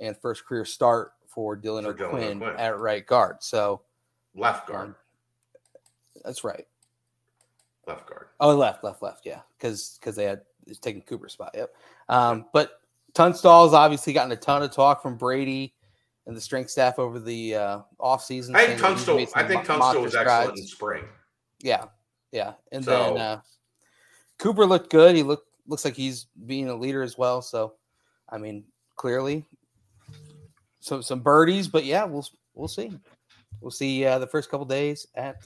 and 0.00 0.14
first 0.18 0.44
career 0.44 0.66
start 0.66 1.12
for 1.26 1.56
Dylan 1.56 1.84
For 1.84 1.90
O'Quinn 2.04 2.42
O'Quinn. 2.42 2.56
at 2.60 2.78
right 2.78 3.04
guard. 3.06 3.36
So 3.40 3.80
Left 4.34 4.66
guard, 4.68 4.88
um, 4.88 4.96
that's 6.22 6.44
right. 6.44 6.66
left 7.86 8.06
guard. 8.08 8.26
Oh, 8.40 8.54
left, 8.54 8.84
left, 8.84 9.02
left. 9.02 9.24
Yeah, 9.24 9.40
because 9.58 9.96
because 9.98 10.14
they 10.16 10.24
had 10.24 10.42
taking 10.82 11.00
Cooper's 11.02 11.32
spot. 11.32 11.52
Yep. 11.54 11.74
Um, 12.10 12.44
but 12.52 12.79
Tunstall's 13.14 13.74
obviously 13.74 14.12
gotten 14.12 14.32
a 14.32 14.36
ton 14.36 14.62
of 14.62 14.70
talk 14.70 15.02
from 15.02 15.16
Brady 15.16 15.74
and 16.26 16.36
the 16.36 16.40
strength 16.40 16.70
staff 16.70 16.98
over 16.98 17.18
the 17.18 17.54
uh, 17.54 17.80
offseason. 17.98 18.54
I 18.54 18.66
think 18.66 18.80
Tunstall. 18.80 19.18
I 19.34 19.42
think 19.44 19.68
mo- 19.68 19.76
Tunstall 19.78 20.02
was 20.02 20.14
excellent 20.14 20.58
in 20.58 20.66
spring. 20.66 21.04
Yeah, 21.60 21.86
yeah, 22.32 22.52
and 22.72 22.84
So- 22.84 22.90
then 23.14 23.18
uh, 23.18 23.40
Cooper 24.38 24.64
looked 24.66 24.90
good. 24.90 25.14
He 25.16 25.22
looked 25.22 25.48
looks 25.66 25.84
like 25.84 25.94
he's 25.94 26.26
being 26.46 26.68
a 26.68 26.74
leader 26.74 27.02
as 27.02 27.18
well. 27.18 27.42
So, 27.42 27.74
I 28.28 28.38
mean, 28.38 28.64
clearly, 28.96 29.44
so 30.80 31.00
some 31.00 31.20
birdies, 31.20 31.68
but 31.68 31.84
yeah, 31.84 32.04
we'll 32.04 32.26
we'll 32.54 32.68
see. 32.68 32.90
We'll 33.60 33.70
see 33.70 34.04
uh, 34.06 34.18
the 34.18 34.26
first 34.26 34.50
couple 34.50 34.64
days 34.66 35.06
at 35.14 35.36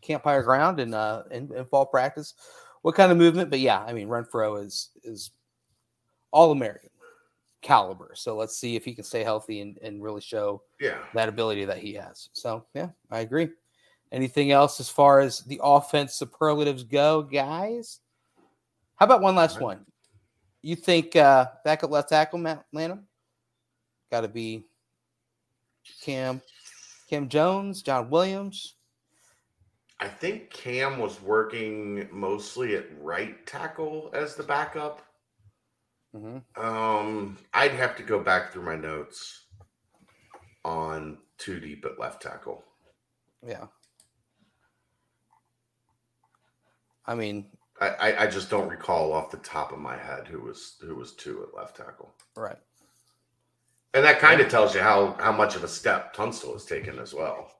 Camp 0.00 0.24
Higher 0.24 0.42
Ground 0.42 0.80
and 0.80 0.94
uh 0.94 1.22
in, 1.30 1.52
in 1.54 1.64
fall 1.66 1.86
practice. 1.86 2.34
What 2.82 2.94
kind 2.96 3.12
of 3.12 3.18
movement? 3.18 3.48
But 3.50 3.60
yeah, 3.60 3.80
I 3.80 3.92
mean, 3.92 4.08
Renfro 4.08 4.64
is 4.64 4.90
is 5.04 5.30
all 6.32 6.50
American 6.50 6.90
caliber. 7.64 8.12
So 8.14 8.36
let's 8.36 8.56
see 8.56 8.76
if 8.76 8.84
he 8.84 8.94
can 8.94 9.02
stay 9.02 9.24
healthy 9.24 9.60
and, 9.60 9.78
and 9.82 10.02
really 10.02 10.20
show 10.20 10.62
Yeah. 10.78 10.98
that 11.14 11.28
ability 11.28 11.64
that 11.64 11.78
he 11.78 11.94
has. 11.94 12.28
So 12.32 12.64
yeah, 12.74 12.90
I 13.10 13.20
agree. 13.20 13.48
Anything 14.12 14.52
else 14.52 14.78
as 14.78 14.88
far 14.88 15.18
as 15.18 15.40
the 15.40 15.60
offense 15.62 16.14
superlatives 16.14 16.84
go, 16.84 17.22
guys? 17.22 18.00
How 18.96 19.06
about 19.06 19.22
one 19.22 19.34
last 19.34 19.56
Right. 19.56 19.62
one? 19.62 19.86
You 20.62 20.76
think 20.76 21.16
uh 21.16 21.46
backup 21.64 21.90
left 21.90 22.10
tackle 22.10 22.38
Matt 22.38 22.64
Lanham? 22.72 23.08
Got 24.10 24.20
to 24.20 24.28
be 24.28 24.66
Cam, 26.02 26.40
Cam 27.08 27.28
Jones, 27.28 27.82
John 27.82 28.08
Williams. 28.10 28.76
I 30.00 30.08
think 30.08 30.50
Cam 30.50 30.98
was 30.98 31.20
working 31.22 32.08
mostly 32.12 32.76
at 32.76 32.86
right 33.00 33.44
tackle 33.46 34.10
as 34.12 34.34
the 34.34 34.42
backup. 34.42 35.02
Hmm 36.14 36.38
Um, 36.56 37.38
I'd 37.52 37.72
have 37.72 37.96
to 37.96 38.02
go 38.02 38.20
back 38.20 38.52
through 38.52 38.62
my 38.64 38.76
notes 38.76 39.46
on 40.64 41.18
two 41.38 41.58
deep 41.60 41.84
at 41.84 41.98
left 41.98 42.22
tackle. 42.22 42.64
Yeah. 43.46 43.66
I 47.06 47.14
mean, 47.14 47.46
I, 47.80 47.88
I, 47.88 48.22
I 48.22 48.26
just 48.28 48.48
don't 48.48 48.68
recall 48.68 49.12
off 49.12 49.30
the 49.30 49.36
top 49.38 49.72
of 49.72 49.78
my 49.78 49.96
head 49.96 50.26
who 50.28 50.40
was 50.40 50.76
who 50.80 50.94
was 50.94 51.12
two 51.12 51.42
at 51.42 51.54
left 51.58 51.76
tackle. 51.76 52.14
right. 52.36 52.58
And 53.92 54.04
that 54.04 54.18
kind 54.20 54.40
of 54.40 54.48
tells 54.48 54.74
you 54.74 54.80
how 54.80 55.16
how 55.20 55.32
much 55.32 55.56
of 55.56 55.64
a 55.64 55.68
step 55.68 56.14
Tunstall 56.14 56.52
has 56.54 56.64
taken 56.64 56.98
as 56.98 57.12
well. 57.12 57.50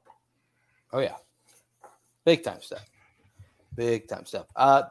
Oh 0.93 1.01
yeah, 1.01 1.17
big 2.25 2.43
time 2.45 2.63
step, 2.63 2.83
big 3.75 4.09
time 4.09 4.25
step. 4.25 4.47
Uh, 4.57 4.85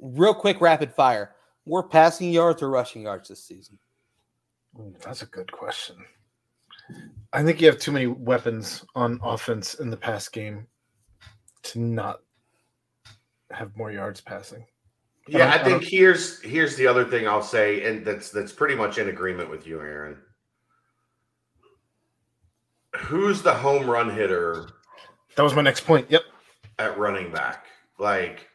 real 0.00 0.34
quick, 0.34 0.60
rapid 0.60 0.92
fire: 0.92 1.35
more 1.66 1.82
passing 1.88 2.30
yards 2.32 2.62
or 2.62 2.70
rushing 2.70 3.02
yards 3.02 3.28
this 3.28 3.44
season? 3.44 3.78
That's 5.04 5.22
a 5.22 5.26
good 5.26 5.50
question. 5.50 5.96
I 7.32 7.42
think 7.42 7.60
you 7.60 7.66
have 7.66 7.78
too 7.78 7.92
many 7.92 8.06
weapons 8.06 8.84
on 8.94 9.18
offense 9.22 9.74
in 9.74 9.90
the 9.90 9.96
pass 9.96 10.28
game 10.28 10.66
to 11.64 11.80
not 11.80 12.20
have 13.50 13.76
more 13.76 13.90
yards 13.90 14.20
passing. 14.20 14.64
Yeah, 15.28 15.50
I 15.50 15.54
I 15.54 15.64
think 15.64 15.80
don't- 15.82 15.84
here's 15.84 16.40
here's 16.42 16.76
the 16.76 16.86
other 16.86 17.04
thing 17.04 17.26
I'll 17.26 17.42
say, 17.42 17.84
and 17.84 18.04
that's 18.06 18.30
that's 18.30 18.52
pretty 18.52 18.76
much 18.76 18.98
in 18.98 19.08
agreement 19.08 19.50
with 19.50 19.66
you, 19.66 19.80
Aaron. 19.80 20.18
Who's 22.96 23.42
the 23.42 23.52
home 23.54 23.88
run 23.90 24.08
hitter 24.10 24.68
That 25.36 25.42
was 25.42 25.54
my 25.54 25.62
next 25.62 25.80
point. 25.80 26.10
Yep. 26.10 26.22
at 26.78 26.96
running 26.98 27.32
back? 27.32 27.66
Like, 27.98 28.48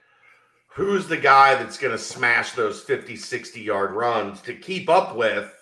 who's 0.73 1.07
the 1.07 1.17
guy 1.17 1.55
that's 1.55 1.77
going 1.77 1.91
to 1.91 1.97
smash 1.97 2.53
those 2.53 2.81
50, 2.81 3.15
60 3.15 3.61
yard 3.61 3.91
runs 3.91 4.41
to 4.41 4.53
keep 4.53 4.89
up 4.89 5.15
with 5.15 5.53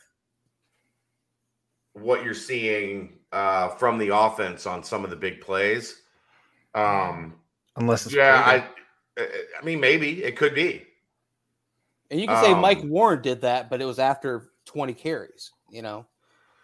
what 1.94 2.24
you're 2.24 2.34
seeing 2.34 3.20
uh, 3.32 3.70
from 3.70 3.98
the 3.98 4.16
offense 4.16 4.66
on 4.66 4.84
some 4.84 5.04
of 5.04 5.10
the 5.10 5.16
big 5.16 5.42
plays? 5.42 6.02
Um, 6.76 7.36
Unless 7.76 8.06
it's 8.06 8.16
yeah, 8.16 8.44
Brady. 8.44 8.66
I, 9.18 9.60
I 9.60 9.66
mean, 9.66 9.80
maybe 9.80 10.24
it 10.24 10.38
could 10.38 10.54
be. 10.54 10.86
And 12.12 12.20
you 12.20 12.28
can 12.28 12.44
say 12.44 12.54
Mike 12.54 12.80
Um, 12.80 12.90
Warren 12.90 13.22
did 13.22 13.42
that, 13.42 13.70
but 13.70 13.82
it 13.82 13.86
was 13.86 14.00
after 14.00 14.52
20 14.66 14.94
carries. 14.94 15.52
You 15.70 15.82
know, 15.82 16.06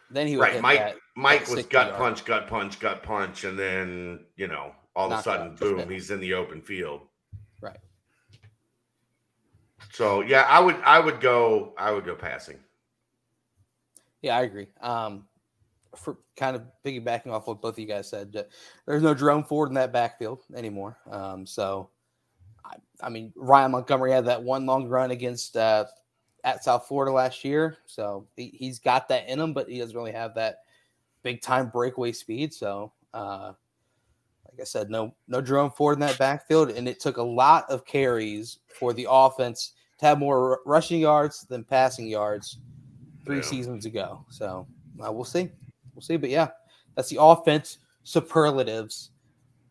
then 0.10 0.28
he 0.28 0.38
would 0.38 0.44
Right, 0.44 0.62
Mike. 0.62 0.80
that. 0.80 0.96
Mike 1.16 1.46
that 1.46 1.56
was 1.56 1.66
gut 1.66 1.88
yard. 1.88 2.00
punch, 2.00 2.26
gut 2.26 2.48
punch, 2.48 2.80
gut 2.80 3.04
punch, 3.04 3.44
and 3.44 3.58
then 3.58 4.26
you 4.36 4.48
know, 4.48 4.74
all 4.96 5.12
of 5.12 5.20
a 5.20 5.24
sudden, 5.24 5.56
boom, 5.56 5.90
he's 5.90 6.12
in 6.12 6.20
the 6.20 6.34
open 6.34 6.62
field. 6.62 7.02
So 9.92 10.22
yeah, 10.22 10.42
I 10.44 10.60
would 10.60 10.76
I 10.84 11.00
would 11.00 11.22
go 11.22 11.74
I 11.78 11.92
would 11.92 12.06
go 12.06 12.16
passing. 12.16 12.60
Yeah, 14.22 14.38
I 14.38 14.42
agree. 14.42 14.68
Um, 14.82 15.26
for 15.96 16.18
kind 16.36 16.56
of 16.56 16.64
piggybacking 16.84 17.28
off 17.28 17.48
what 17.48 17.62
both 17.62 17.76
of 17.76 17.80
you 17.80 17.86
guys 17.86 18.10
said, 18.10 18.34
there's 18.86 19.04
no 19.04 19.14
Jerome 19.14 19.44
Ford 19.44 19.70
in 19.70 19.76
that 19.76 19.94
backfield 19.94 20.42
anymore. 20.56 20.98
Um, 21.10 21.46
so, 21.46 21.90
I, 22.66 22.76
I, 23.02 23.10
mean, 23.10 23.32
Ryan 23.36 23.72
Montgomery 23.72 24.12
had 24.12 24.26
that 24.26 24.42
one 24.42 24.66
long 24.66 24.88
run 24.88 25.12
against 25.12 25.56
uh, 25.56 25.86
at 26.44 26.64
South 26.64 26.88
Florida 26.88 27.12
last 27.12 27.46
year, 27.46 27.78
so 27.86 28.28
he, 28.36 28.52
he's 28.58 28.80
got 28.80 29.08
that 29.10 29.30
in 29.30 29.40
him, 29.40 29.54
but 29.54 29.70
he 29.70 29.80
doesn't 29.80 29.96
really 29.96 30.12
have 30.12 30.36
that 30.36 30.60
big 31.24 31.42
time 31.42 31.70
breakaway 31.70 32.12
speed. 32.12 32.54
So, 32.54 32.94
uh, 33.14 33.54
like 34.56 34.62
I 34.62 34.66
said, 34.66 34.90
no 34.90 35.14
no 35.28 35.42
Jerome 35.42 35.72
Ford 35.72 35.96
in 35.96 36.00
that 36.00 36.18
backfield, 36.18 36.70
and 36.70 36.88
it 36.88 37.02
took 37.02 37.18
a 37.18 37.24
lot 37.24 37.70
of 37.70 37.86
carries 37.86 38.60
for 38.80 38.94
the 38.94 39.06
offense 39.10 39.74
to 39.98 40.06
have 40.06 40.18
more 40.18 40.62
rushing 40.66 41.02
yards 41.02 41.46
than 41.50 41.64
passing 41.66 42.08
yards 42.08 42.60
three 43.26 43.38
yeah. 43.38 43.42
seasons 43.42 43.86
ago. 43.86 44.26
So 44.30 44.66
uh, 45.06 45.12
we'll 45.12 45.26
see, 45.26 45.50
we'll 45.94 46.02
see. 46.02 46.16
But 46.16 46.30
yeah, 46.30 46.48
that's 46.96 47.10
the 47.10 47.22
offense 47.22 47.80
superlatives 48.04 49.12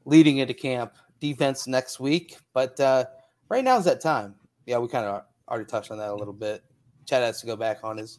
leading 0.04 0.38
into 0.38 0.54
camp. 0.54 0.92
Defense 1.20 1.66
next 1.66 1.98
week, 1.98 2.36
but 2.52 2.78
uh, 2.78 3.06
right 3.48 3.64
now 3.64 3.78
is 3.78 3.86
that 3.86 4.02
time. 4.02 4.34
Yeah, 4.66 4.76
we 4.76 4.88
kind 4.88 5.06
of 5.06 5.22
already 5.48 5.64
touched 5.64 5.90
on 5.90 5.96
that 5.96 6.10
a 6.10 6.14
little 6.14 6.34
bit. 6.34 6.62
Chad 7.06 7.22
has 7.22 7.40
to 7.40 7.46
go 7.46 7.56
back 7.56 7.78
on 7.82 7.96
his 7.96 8.18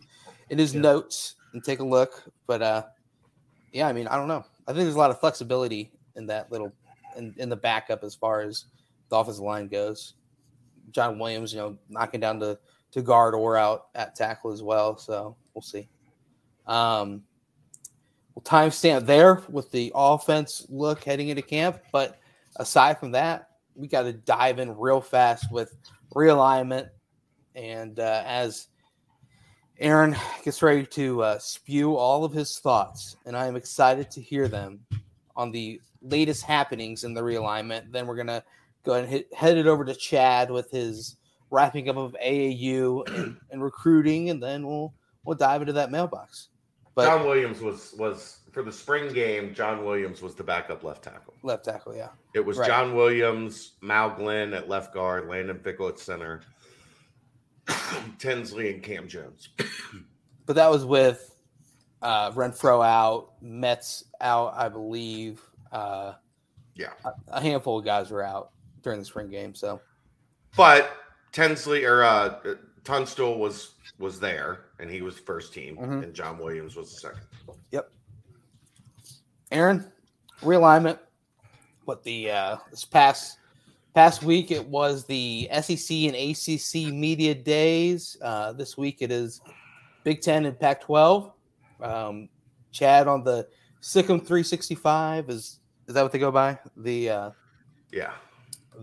in 0.49 0.57
his 0.57 0.74
yeah. 0.74 0.82
notes 0.82 1.36
and 1.53 1.63
take 1.63 1.80
a 1.80 1.84
look, 1.84 2.24
but 2.47 2.63
uh, 2.63 2.84
yeah, 3.72 3.88
I 3.88 3.93
mean, 3.93 4.07
I 4.07 4.16
don't 4.16 4.28
know. 4.28 4.43
I 4.68 4.72
think 4.72 4.86
there's 4.86 4.95
a 4.95 4.97
lot 4.97 5.11
of 5.11 5.20
flexibility 5.20 5.91
in 6.16 6.26
that 6.28 6.51
little 6.51 6.72
in, 7.18 7.34
in 7.38 7.49
the 7.49 7.55
backup 7.55 8.03
as 8.03 8.16
far 8.16 8.41
as 8.41 8.66
the 9.09 9.16
offensive 9.16 9.43
line 9.43 9.68
goes. 9.68 10.16
John 10.91 11.20
Williams, 11.20 11.53
you 11.53 11.59
know, 11.59 11.78
knocking 11.89 12.20
down 12.20 12.39
to 12.39 12.57
to 12.91 13.01
guard 13.01 13.36
or 13.36 13.57
out 13.57 13.88
at 13.95 14.16
tackle 14.16 14.51
as 14.51 14.63
well. 14.63 14.97
So 14.97 15.36
we'll 15.53 15.61
see. 15.61 15.89
Um, 16.66 17.24
we'll 18.34 18.43
timestamp 18.43 19.05
there 19.05 19.43
with 19.49 19.70
the 19.72 19.91
offense 19.93 20.66
look 20.70 21.03
heading 21.03 21.30
into 21.30 21.41
camp. 21.41 21.80
But 21.91 22.20
aside 22.55 22.99
from 22.99 23.11
that, 23.11 23.49
we 23.76 23.88
got 23.88 24.03
to 24.03 24.13
dive 24.13 24.59
in 24.59 24.78
real 24.78 25.01
fast 25.01 25.51
with 25.51 25.76
realignment. 26.13 26.89
And 27.53 27.99
uh, 27.99 28.24
as 28.26 28.68
Aaron 29.78 30.16
gets 30.43 30.61
ready 30.61 30.86
to 30.86 31.22
uh, 31.22 31.39
spew 31.39 31.95
all 31.95 32.24
of 32.24 32.32
his 32.32 32.59
thoughts, 32.59 33.18
and 33.26 33.36
I 33.36 33.47
am 33.47 33.57
excited 33.57 34.09
to 34.11 34.22
hear 34.22 34.47
them 34.47 34.80
on 35.36 35.51
the 35.51 35.82
latest 36.08 36.43
happenings 36.43 37.03
in 37.03 37.14
the 37.14 37.22
realignment. 37.22 37.91
Then 37.91 38.08
we're 38.08 38.16
gonna 38.16 38.43
go 38.84 38.93
ahead 38.93 39.03
and 39.06 39.12
hit, 39.12 39.34
head 39.34 39.58
it 39.58 39.68
over 39.68 39.86
to 39.86 39.95
Chad 39.95 40.51
with 40.51 40.72
his 40.72 41.18
wrapping 41.51 41.89
up 41.89 41.97
of 41.97 42.16
AAU 42.24 43.08
and, 43.08 43.38
and 43.51 43.64
recruiting, 43.64 44.30
and 44.30 44.41
then 44.41 44.66
we'll 44.66 44.93
we'll 45.24 45.38
dive 45.38 45.62
into 45.62 45.74
that 45.74 45.91
mailbox. 45.91 46.49
But 46.95 47.06
John 47.06 47.26
Williams 47.26 47.62
was 47.62 47.93
was 47.97 48.39
for 48.51 48.64
the 48.64 48.72
spring 48.72 49.14
game. 49.14 49.53
John 49.53 49.84
Williams 49.84 50.22
was 50.22 50.34
the 50.36 50.43
backup 50.43 50.84
left 50.84 51.03
tackle. 51.03 51.34
Left 51.43 51.66
tackle, 51.66 51.93
yeah. 51.93 52.10
It 52.34 52.45
was 52.45 52.58
right. 52.58 52.68
John 52.68 52.95
Williams, 52.95 53.74
Mal 53.82 54.12
Glenn 54.12 54.53
at 54.53 54.70
left 54.70 54.93
guard, 54.93 55.28
Landon 55.28 55.58
Pickle 55.58 55.89
at 55.89 55.99
center, 55.99 56.41
Tinsley 58.18 58.74
and 58.74 58.82
Cam 58.82 59.10
Jones. 59.10 59.49
but 60.45 60.56
that 60.56 60.72
was 60.72 60.86
with 60.86 61.36
uh, 62.01 62.32
Renfro 62.32 62.86
out, 62.86 63.34
Metz 63.41 64.06
out, 64.22 64.53
I 64.56 64.70
believe. 64.70 65.41
Uh, 65.76 66.13
yeah, 66.76 66.91
a, 67.03 67.11
a, 67.28 67.41
handful 67.41 67.80
of 67.80 67.84
guys 67.84 68.09
were 68.09 68.23
out 68.23 68.51
during 68.82 68.97
the 68.97 69.05
spring 69.05 69.30
game. 69.30 69.53
So, 69.53 69.82
but 70.55 70.89
Tensley 71.34 71.86
or 71.86 72.01
uh, 72.01 72.55
Tunstall 72.86 73.38
was 73.38 73.73
was 73.99 74.17
there, 74.21 74.67
and 74.80 74.89
he 74.89 75.01
was 75.01 75.19
first 75.19 75.53
team, 75.53 75.76
mm-hmm. 75.76 76.03
and 76.03 76.13
John 76.13 76.38
Williams 76.38 76.78
was 76.78 76.93
the 76.93 76.99
second. 77.01 77.23
Yep. 77.71 77.91
Aaron, 79.51 79.91
realignment. 80.41 80.97
What 81.84 82.03
the 82.03 82.32
uh, 82.32 82.57
this 82.71 82.86
past 82.86 83.38
past 83.93 84.23
week 84.23 84.49
it 84.49 84.65
was 84.65 85.03
the 85.03 85.49
SEC 85.61 85.91
and 85.91 86.15
ACC 86.15 86.93
media 86.93 87.36
days. 87.36 88.15
Uh, 88.21 88.53
this 88.53 88.78
week 88.78 88.97
it 89.01 89.11
is 89.11 89.41
Big 90.05 90.21
Ten 90.21 90.45
and 90.45 90.57
Pac-12. 90.57 91.34
Um, 91.82 92.30
Chad 92.71 93.09
on 93.09 93.26
the 93.26 93.47
SicEm365 93.82 95.30
is 95.30 95.59
is 95.88 95.93
that 95.93 96.01
what 96.01 96.11
they 96.11 96.19
go 96.19 96.31
by? 96.31 96.57
The 96.77 97.09
uh, 97.09 97.29
yeah, 97.91 98.13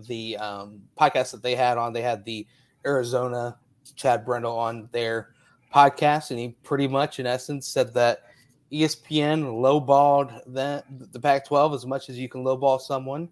the 0.07 0.37
um, 0.37 0.81
podcast 0.99 1.31
that 1.31 1.43
they 1.43 1.55
had 1.55 1.77
on. 1.77 1.93
They 1.93 2.01
had 2.01 2.23
the 2.25 2.47
Arizona 2.85 3.57
Chad 3.95 4.25
Brendel 4.25 4.57
on 4.57 4.89
their 4.91 5.33
podcast, 5.73 6.31
and 6.31 6.39
he 6.39 6.49
pretty 6.63 6.87
much, 6.87 7.19
in 7.19 7.25
essence, 7.25 7.67
said 7.67 7.93
that 7.93 8.23
ESPN 8.71 9.43
lowballed 9.43 10.41
the, 10.47 10.83
the 11.11 11.19
Pac-12 11.19 11.75
as 11.75 11.85
much 11.85 12.09
as 12.09 12.17
you 12.17 12.27
can 12.27 12.43
lowball 12.43 12.81
someone 12.81 13.29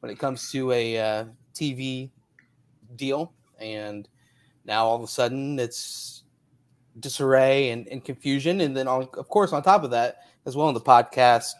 when 0.00 0.12
it 0.12 0.18
comes 0.18 0.50
to 0.52 0.72
a 0.72 0.98
uh, 0.98 1.24
TV 1.54 2.10
deal, 2.96 3.32
and 3.58 4.08
now 4.64 4.84
all 4.84 4.96
of 4.96 5.02
a 5.02 5.06
sudden 5.06 5.58
it's 5.58 6.24
disarray 7.00 7.70
and, 7.70 7.88
and 7.88 8.04
confusion. 8.04 8.60
And 8.60 8.76
then, 8.76 8.88
on, 8.88 9.08
of 9.14 9.28
course, 9.28 9.52
on 9.52 9.62
top 9.62 9.84
of 9.84 9.90
that, 9.90 10.22
as 10.46 10.56
well 10.56 10.68
in 10.68 10.74
the 10.74 10.80
podcast, 10.80 11.52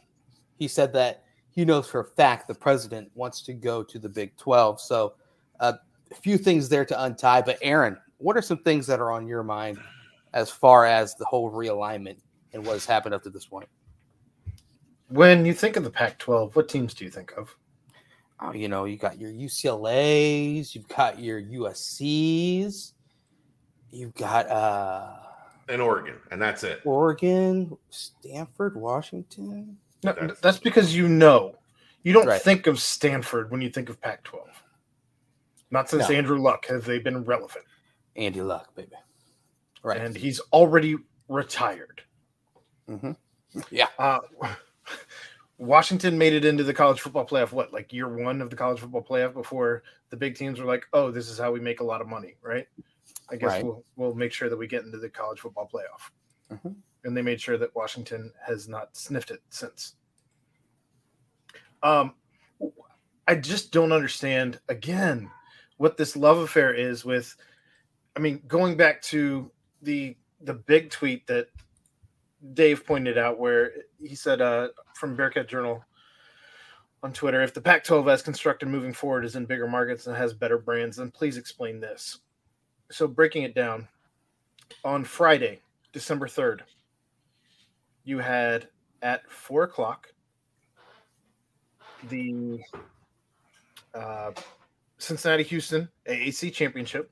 he 0.57 0.69
said 0.69 0.93
that 0.95 1.25
he 1.59 1.65
knows 1.65 1.89
for 1.89 1.99
a 1.99 2.05
fact 2.05 2.47
the 2.47 2.55
president 2.55 3.11
wants 3.17 3.43
to 3.43 3.53
go 3.53 3.83
to 3.83 3.99
the 3.99 4.09
Big 4.09 4.37
12. 4.37 4.81
So, 4.81 5.15
uh, 5.59 5.73
a 6.09 6.15
few 6.15 6.39
things 6.39 6.69
there 6.69 6.85
to 6.85 7.03
untie. 7.03 7.43
But, 7.43 7.59
Aaron, 7.63 7.99
what 8.19 8.37
are 8.37 8.43
some 8.43 8.59
things 8.59 8.87
that 8.87 9.01
are 9.01 9.11
on 9.11 9.27
your 9.27 9.43
mind 9.43 9.77
as 10.35 10.53
far 10.53 10.87
as 10.87 11.17
the 11.17 11.25
whole 11.25 11.51
realignment 11.51 12.19
and 12.53 12.65
what 12.65 12.75
has 12.75 12.87
happened 12.87 13.13
up 13.13 13.25
to 13.25 13.31
this 13.31 13.45
point? 13.45 13.69
When 15.09 15.45
you 15.45 15.53
think 15.53 15.75
of 15.75 15.83
the 15.83 15.91
Pac 15.91 16.21
12, 16.21 16.55
what 16.55 16.69
teams 16.69 16.95
do 16.95 17.05
you 17.05 17.11
think 17.11 17.33
of? 17.37 17.53
Oh, 18.39 18.53
you 18.53 18.69
know, 18.69 18.85
you 18.85 18.97
got 18.97 19.19
your 19.19 19.33
UCLA's, 19.33 20.77
you've 20.77 20.87
got 20.87 21.19
your 21.19 21.43
USC's, 21.43 22.95
you've 23.91 24.15
got 24.15 24.49
uh 24.49 25.13
and 25.69 25.83
Oregon, 25.83 26.15
and 26.31 26.41
that's 26.41 26.63
it. 26.63 26.83
Oregon, 26.85 27.77
Stanford, 27.91 28.77
Washington. 28.77 29.77
No, 30.05 30.15
that's, 30.19 30.41
that's 30.41 30.59
because 30.59 30.95
you 30.95 31.09
know. 31.09 31.55
You 32.03 32.13
don't 32.13 32.27
right. 32.27 32.41
think 32.41 32.67
of 32.67 32.81
Stanford 32.81 33.51
when 33.51 33.61
you 33.61 33.69
think 33.69 33.89
of 33.89 34.01
Pac 34.01 34.23
12. 34.25 34.47
Not 35.71 35.91
since 35.91 36.09
no. 36.09 36.15
Andrew 36.15 36.39
Luck 36.39 36.67
have 36.67 36.85
they 36.85 36.99
been 36.99 37.25
relevant. 37.25 37.65
Andy 38.17 38.41
Luck, 38.41 38.75
baby. 38.75 38.93
Right. 39.83 40.01
And 40.01 40.17
he's 40.17 40.41
already 40.53 40.97
retired. 41.29 42.03
Mm-hmm. 42.89 43.13
Yeah. 43.71 43.89
Uh, 43.99 44.19
Washington 45.59 46.17
made 46.19 46.35
it 46.35 46.45
into 46.45 46.63
the 46.63 46.75
college 46.75 47.01
football 47.01 47.27
playoff, 47.27 47.51
what, 47.51 47.73
like 47.73 47.93
year 47.93 48.07
one 48.09 48.41
of 48.41 48.51
the 48.51 48.57
college 48.57 48.79
football 48.79 49.03
playoff 49.03 49.33
before 49.33 49.83
the 50.11 50.17
big 50.17 50.37
teams 50.37 50.61
were 50.61 50.67
like, 50.67 50.87
oh, 50.93 51.11
this 51.11 51.29
is 51.29 51.39
how 51.39 51.51
we 51.51 51.59
make 51.59 51.81
a 51.81 51.85
lot 51.85 52.01
of 52.01 52.07
money, 52.07 52.37
right? 52.43 52.67
I 53.31 53.37
guess 53.37 53.49
right. 53.49 53.65
we'll 53.65 53.85
we'll 53.97 54.15
make 54.15 54.33
sure 54.33 54.49
that 54.49 54.57
we 54.57 54.67
get 54.67 54.85
into 54.85 54.99
the 54.99 55.09
college 55.09 55.41
football 55.41 55.69
playoff. 55.73 56.55
Mm-hmm. 56.55 56.73
And 57.05 57.17
they 57.17 57.23
made 57.23 57.41
sure 57.41 57.59
that 57.59 57.75
Washington 57.75 58.33
has 58.45 58.69
not 58.69 58.97
sniffed 58.97 59.31
it 59.31 59.41
since. 59.51 59.95
Um, 61.83 62.15
I 63.27 63.37
just 63.37 63.73
don't 63.73 63.93
understand 63.93 64.59
again 64.69 65.31
what 65.77 65.97
this 65.97 66.17
love 66.17 66.39
affair 66.39 66.75
is 66.75 67.05
with. 67.05 67.37
I 68.17 68.21
mean, 68.21 68.43
going 68.49 68.77
back 68.77 69.01
to 69.03 69.51
the 69.83 70.17
the 70.41 70.55
big 70.55 70.91
tweet 70.91 71.27
that 71.29 71.49
Dave 72.55 72.85
pointed 72.87 73.17
out, 73.17 73.39
where 73.39 73.73
he 74.03 74.15
said 74.15 74.41
uh, 74.41 74.69
from 74.95 75.17
Bearcat 75.17 75.49
Journal 75.49 75.85
on 77.03 77.13
Twitter, 77.13 77.43
if 77.43 77.55
the 77.55 77.61
Pac-12 77.61 78.13
as 78.13 78.23
constructed 78.23 78.69
moving 78.69 78.93
forward 78.93 79.25
is 79.25 79.37
in 79.37 79.47
bigger 79.47 79.69
markets 79.69 80.07
and 80.07 80.17
has 80.17 80.35
better 80.35 80.59
brands, 80.59 80.97
then 80.97 81.11
please 81.11 81.37
explain 81.37 81.81
this 81.81 82.19
so 82.91 83.07
breaking 83.07 83.43
it 83.43 83.55
down 83.55 83.89
on 84.85 85.05
Friday, 85.05 85.61
December 85.93 86.27
3rd, 86.27 86.61
you 88.09 88.19
had 88.19 88.69
at 89.03 89.31
four 89.31 89.65
o'clock 89.65 90.09
the 92.09 92.59
uh, 93.95 94.31
Cincinnati 94.97 95.43
Houston 95.43 95.89
AAC 96.09 96.53
championship 96.55 97.11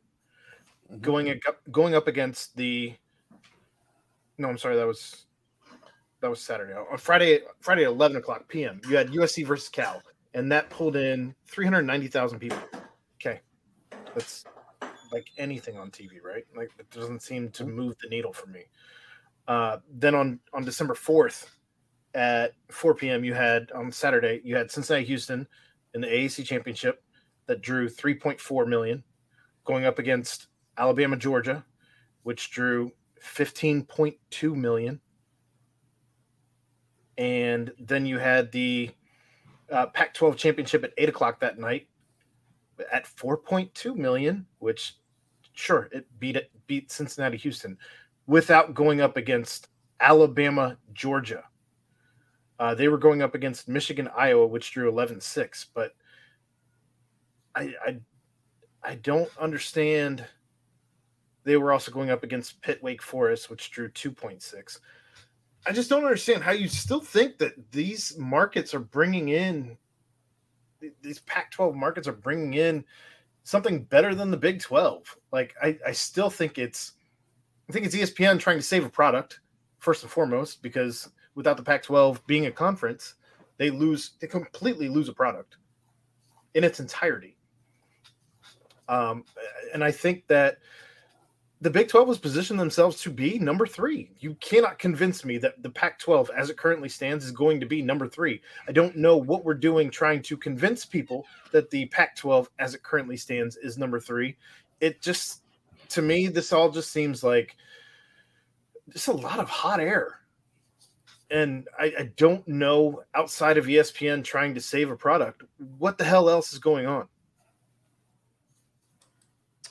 mm-hmm. 0.90 1.00
going 1.02 1.28
up, 1.28 1.58
going 1.70 1.94
up 1.94 2.08
against 2.08 2.56
the 2.56 2.94
no, 4.38 4.48
I'm 4.48 4.58
sorry, 4.58 4.76
that 4.76 4.86
was 4.86 5.26
that 6.20 6.30
was 6.30 6.40
Saturday. 6.40 6.72
On 6.72 6.96
Friday, 6.96 7.40
Friday 7.60 7.84
at 7.84 7.90
11 7.90 8.16
o'clock 8.16 8.48
p.m., 8.48 8.80
you 8.88 8.96
had 8.96 9.08
USC 9.08 9.46
versus 9.46 9.68
Cal, 9.68 10.02
and 10.32 10.50
that 10.50 10.70
pulled 10.70 10.96
in 10.96 11.34
390,000 11.46 12.38
people. 12.38 12.58
Okay, 13.20 13.40
that's 14.14 14.44
like 15.12 15.26
anything 15.36 15.76
on 15.76 15.90
TV, 15.90 16.22
right? 16.22 16.44
Like 16.56 16.70
it 16.78 16.90
doesn't 16.90 17.20
seem 17.20 17.50
to 17.50 17.64
mm-hmm. 17.64 17.76
move 17.76 17.96
the 18.02 18.08
needle 18.08 18.32
for 18.32 18.46
me. 18.46 18.64
Uh, 19.48 19.78
then 19.90 20.14
on 20.14 20.40
on 20.52 20.64
December 20.64 20.94
fourth 20.94 21.56
at 22.14 22.54
4 22.70 22.94
p.m. 22.94 23.24
you 23.24 23.34
had 23.34 23.70
on 23.72 23.92
Saturday 23.92 24.40
you 24.42 24.56
had 24.56 24.70
Cincinnati 24.70 25.04
Houston 25.06 25.46
in 25.94 26.00
the 26.00 26.06
AAC 26.06 26.44
championship 26.44 27.02
that 27.46 27.62
drew 27.62 27.88
3.4 27.88 28.66
million. 28.66 29.04
going 29.64 29.84
up 29.84 29.98
against 29.98 30.46
Alabama, 30.78 31.16
Georgia, 31.16 31.64
which 32.22 32.50
drew 32.50 32.92
15.2 33.22 34.54
million. 34.54 35.00
And 37.18 37.72
then 37.78 38.06
you 38.06 38.18
had 38.18 38.52
the 38.52 38.90
uh, 39.72 39.86
Pac 39.86 40.14
12 40.14 40.36
championship 40.36 40.84
at 40.84 40.92
8 40.98 41.08
o'clock 41.08 41.40
that 41.40 41.58
night 41.58 41.88
at 42.92 43.06
4.2 43.06 43.96
million, 43.96 44.46
which 44.58 44.96
sure 45.52 45.88
it 45.92 46.06
beat 46.18 46.36
it 46.36 46.50
beat 46.66 46.92
Cincinnati 46.92 47.38
Houston 47.38 47.78
without 48.26 48.74
going 48.74 49.00
up 49.00 49.16
against 49.16 49.68
Alabama 50.00 50.76
Georgia. 50.92 51.44
Uh, 52.58 52.74
they 52.74 52.88
were 52.88 52.98
going 52.98 53.22
up 53.22 53.34
against 53.34 53.68
Michigan 53.68 54.08
Iowa, 54.16 54.46
which 54.46 54.72
drew 54.72 54.90
11-6, 54.90 55.66
but 55.74 55.92
I, 57.54 57.72
I 57.86 57.96
I 58.82 58.94
don't 58.96 59.30
understand. 59.38 60.24
They 61.42 61.56
were 61.56 61.72
also 61.72 61.90
going 61.90 62.10
up 62.10 62.22
against 62.22 62.62
Pitt 62.62 62.82
Wake 62.82 63.02
Forest, 63.02 63.50
which 63.50 63.70
drew 63.70 63.88
2.6. 63.88 64.78
I 65.66 65.72
just 65.72 65.90
don't 65.90 66.04
understand 66.04 66.44
how 66.44 66.52
you 66.52 66.68
still 66.68 67.00
think 67.00 67.38
that 67.38 67.72
these 67.72 68.16
markets 68.16 68.74
are 68.74 68.80
bringing 68.80 69.30
in 69.30 69.76
these 71.02 71.20
Pac 71.20 71.50
12 71.52 71.74
markets 71.74 72.08
are 72.08 72.12
bringing 72.12 72.54
in 72.54 72.84
something 73.44 73.84
better 73.84 74.14
than 74.14 74.30
the 74.30 74.36
Big 74.36 74.60
12. 74.60 75.16
Like, 75.32 75.54
I, 75.62 75.78
I 75.86 75.92
still 75.92 76.30
think 76.30 76.58
it's, 76.58 76.92
I 77.68 77.72
think 77.72 77.86
it's 77.86 77.96
ESPN 77.96 78.38
trying 78.38 78.58
to 78.58 78.62
save 78.62 78.84
a 78.84 78.90
product 78.90 79.40
first 79.78 80.02
and 80.02 80.10
foremost, 80.10 80.62
because 80.62 81.10
without 81.34 81.56
the 81.56 81.62
Pac 81.62 81.82
12 81.82 82.26
being 82.26 82.46
a 82.46 82.52
conference, 82.52 83.14
they 83.58 83.70
lose, 83.70 84.12
they 84.20 84.26
completely 84.26 84.88
lose 84.88 85.08
a 85.08 85.12
product 85.12 85.56
in 86.54 86.64
its 86.64 86.80
entirety. 86.80 87.36
Um, 88.88 89.24
and 89.74 89.82
I 89.82 89.90
think 89.90 90.26
that 90.28 90.58
the 91.60 91.70
Big 91.70 91.88
12 91.88 92.08
has 92.08 92.18
positioned 92.18 92.60
themselves 92.60 93.00
to 93.02 93.10
be 93.10 93.38
number 93.38 93.66
three. 93.66 94.10
You 94.20 94.34
cannot 94.40 94.78
convince 94.78 95.24
me 95.24 95.38
that 95.38 95.62
the 95.62 95.70
Pac 95.70 95.98
12, 95.98 96.30
as 96.36 96.50
it 96.50 96.58
currently 96.58 96.88
stands, 96.88 97.24
is 97.24 97.32
going 97.32 97.60
to 97.60 97.66
be 97.66 97.80
number 97.80 98.06
three. 98.06 98.42
I 98.68 98.72
don't 98.72 98.96
know 98.96 99.16
what 99.16 99.44
we're 99.44 99.54
doing 99.54 99.90
trying 99.90 100.22
to 100.22 100.36
convince 100.36 100.84
people 100.84 101.24
that 101.52 101.70
the 101.70 101.86
Pac 101.86 102.14
12, 102.16 102.50
as 102.58 102.74
it 102.74 102.82
currently 102.82 103.16
stands, 103.16 103.56
is 103.56 103.78
number 103.78 103.98
three. 103.98 104.36
It 104.80 105.00
just, 105.00 105.42
to 105.90 106.02
me, 106.02 106.28
this 106.28 106.52
all 106.52 106.70
just 106.70 106.90
seems 106.90 107.22
like 107.22 107.56
just 108.92 109.08
a 109.08 109.12
lot 109.12 109.38
of 109.38 109.48
hot 109.48 109.80
air. 109.80 110.20
And 111.30 111.66
I, 111.78 111.92
I 111.98 112.10
don't 112.16 112.46
know 112.46 113.02
outside 113.14 113.58
of 113.58 113.66
ESPN 113.66 114.22
trying 114.22 114.54
to 114.54 114.60
save 114.60 114.90
a 114.90 114.96
product, 114.96 115.42
what 115.78 115.98
the 115.98 116.04
hell 116.04 116.30
else 116.30 116.52
is 116.52 116.60
going 116.60 116.86
on? 116.86 117.08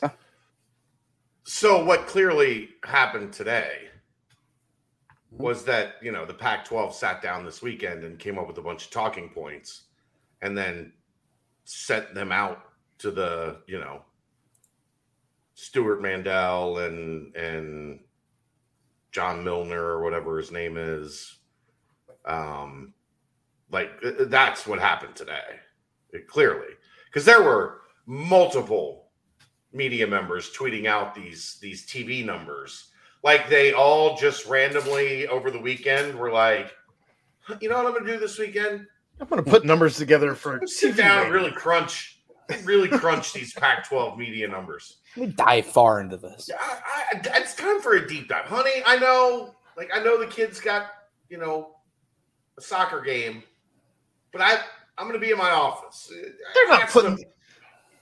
Ah. 0.03 0.13
So 1.43 1.83
what 1.85 2.07
clearly 2.07 2.69
happened 2.83 3.31
today 3.31 3.85
was 5.37 5.63
that 5.65 5.95
you 6.01 6.11
know 6.11 6.25
the 6.25 6.33
Pac-12 6.33 6.93
sat 6.93 7.21
down 7.21 7.45
this 7.45 7.61
weekend 7.61 8.03
and 8.03 8.19
came 8.19 8.37
up 8.37 8.47
with 8.47 8.57
a 8.57 8.61
bunch 8.61 8.85
of 8.85 8.91
talking 8.91 9.29
points, 9.29 9.83
and 10.41 10.57
then 10.57 10.93
sent 11.65 12.13
them 12.13 12.31
out 12.31 12.59
to 12.99 13.11
the 13.11 13.57
you 13.67 13.79
know 13.79 14.01
Stewart 15.55 16.01
Mandel 16.01 16.79
and 16.79 17.35
and 17.35 17.99
John 19.11 19.43
Milner 19.43 19.81
or 19.81 20.03
whatever 20.03 20.37
his 20.37 20.51
name 20.51 20.77
is. 20.77 21.39
Um, 22.25 22.93
like 23.71 23.91
uh, 24.03 24.09
uh, 24.09 24.25
that's 24.25 24.67
what 24.67 24.79
happened 24.79 25.15
today, 25.15 25.59
it, 26.11 26.27
clearly, 26.27 26.73
because 27.05 27.25
there 27.25 27.41
were 27.41 27.81
multiple 28.05 29.07
media 29.71 30.05
members 30.05 30.51
tweeting 30.51 30.85
out 30.85 31.15
these 31.15 31.57
these 31.61 31.87
TV 31.87 32.23
numbers. 32.23 32.91
Like 33.23 33.49
they 33.49 33.73
all 33.73 34.17
just 34.17 34.45
randomly 34.45 35.27
over 35.27 35.49
the 35.49 35.59
weekend 35.59 36.15
were 36.15 36.31
like, 36.31 36.73
you 37.61 37.69
know 37.69 37.77
what 37.77 37.87
I'm 37.87 37.93
gonna 37.93 38.05
do 38.05 38.19
this 38.19 38.37
weekend? 38.37 38.85
I'm 39.21 39.27
gonna 39.27 39.43
put 39.43 39.65
numbers 39.65 39.95
together 39.95 40.35
for 40.35 40.61
sit 40.65 40.97
down 40.97 41.23
and 41.23 41.33
really 41.33 41.51
crunch, 41.51 42.14
really 42.63 42.89
crunch 42.89 43.33
these 43.33 43.53
Pac-12 43.53 44.17
media 44.17 44.47
numbers. 44.47 44.97
Let 45.15 45.29
me 45.29 45.33
dive 45.35 45.65
far 45.65 46.01
into 46.01 46.17
this. 46.17 46.47
Yeah, 46.49 46.57
I, 46.59 47.03
I, 47.13 47.39
it's 47.39 47.55
time 47.55 47.81
for 47.81 47.93
a 47.93 48.07
deep 48.07 48.27
dive, 48.27 48.45
honey. 48.45 48.83
I 48.85 48.97
know, 48.97 49.55
like 49.77 49.89
I 49.93 50.03
know 50.03 50.19
the 50.19 50.27
kids 50.27 50.59
got 50.59 50.87
you 51.29 51.37
know 51.37 51.75
a 52.57 52.61
soccer 52.61 53.01
game, 53.01 53.43
but 54.31 54.41
I 54.41 54.59
I'm 54.97 55.07
gonna 55.07 55.19
be 55.19 55.31
in 55.31 55.37
my 55.37 55.51
office. 55.51 56.11
They're 56.53 56.69
not 56.69 56.89
putting. 56.89 57.17
Some, 57.17 57.25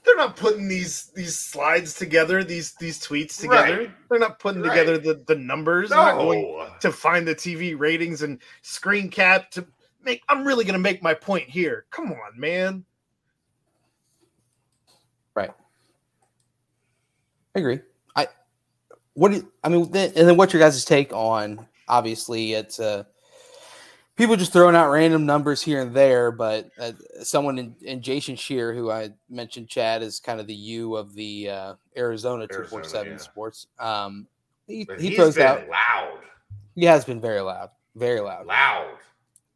they're 0.04 0.16
not 0.16 0.36
putting 0.36 0.68
these 0.68 1.10
these 1.14 1.38
slides 1.38 1.94
together, 1.94 2.44
these 2.44 2.74
these 2.74 3.00
tweets 3.00 3.40
together. 3.40 3.78
Right. 3.78 3.90
They're 4.10 4.18
not 4.18 4.38
putting 4.38 4.62
right. 4.62 4.70
together 4.70 4.98
the, 4.98 5.22
the 5.26 5.34
numbers. 5.34 5.90
No. 5.90 5.96
not 5.96 6.16
going 6.16 6.68
to 6.80 6.92
find 6.92 7.26
the 7.26 7.34
TV 7.34 7.78
ratings 7.78 8.22
and 8.22 8.40
screen 8.62 9.08
cap 9.08 9.50
to 9.52 9.66
make 10.02 10.22
I'm 10.28 10.46
really 10.46 10.64
gonna 10.64 10.78
make 10.78 11.02
my 11.02 11.14
point 11.14 11.48
here. 11.48 11.86
Come 11.90 12.12
on, 12.12 12.38
man. 12.38 12.84
Right. 15.34 15.52
I 17.54 17.58
agree. 17.58 17.80
I 18.16 18.28
what 19.14 19.32
do 19.32 19.46
I 19.62 19.68
mean 19.68 19.84
and 19.84 20.12
then 20.14 20.36
what's 20.36 20.52
your 20.52 20.60
guys' 20.60 20.84
take 20.84 21.12
on 21.12 21.66
obviously 21.88 22.54
it's 22.54 22.78
a 22.78 23.06
people 24.16 24.36
just 24.36 24.52
throwing 24.52 24.76
out 24.76 24.90
random 24.90 25.26
numbers 25.26 25.60
here 25.62 25.82
and 25.82 25.94
there, 25.94 26.30
but 26.30 26.70
uh, 26.78 26.92
someone 27.22 27.58
in, 27.58 27.74
in, 27.82 28.00
Jason 28.00 28.36
Scheer, 28.36 28.72
who 28.72 28.90
I 28.90 29.10
mentioned, 29.28 29.68
Chad 29.68 30.02
is 30.02 30.20
kind 30.20 30.40
of 30.40 30.46
the 30.46 30.54
U 30.54 30.96
of 30.96 31.14
the 31.14 31.50
uh, 31.50 31.74
Arizona 31.96 32.46
two 32.46 32.64
four 32.64 32.84
seven 32.84 33.18
Sports. 33.18 33.66
Um, 33.78 34.26
he, 34.66 34.86
he 34.98 35.16
throws 35.16 35.38
out 35.38 35.68
loud. 35.68 36.20
He 36.74 36.84
has 36.84 37.04
been 37.04 37.20
very 37.20 37.40
loud, 37.40 37.70
very 37.94 38.20
loud, 38.20 38.46
loud. 38.46 38.96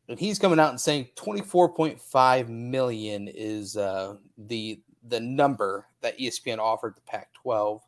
And 0.08 0.18
he's 0.18 0.38
coming 0.38 0.58
out 0.58 0.70
and 0.70 0.80
saying 0.80 1.08
twenty 1.14 1.42
four 1.42 1.68
point 1.68 2.00
five 2.00 2.48
million 2.48 3.28
is 3.28 3.76
uh, 3.76 4.16
the 4.36 4.80
the 5.06 5.20
number 5.20 5.86
that 6.00 6.18
ESPN 6.18 6.58
offered 6.58 6.96
the 6.96 7.02
Pac 7.02 7.32
twelve. 7.34 7.82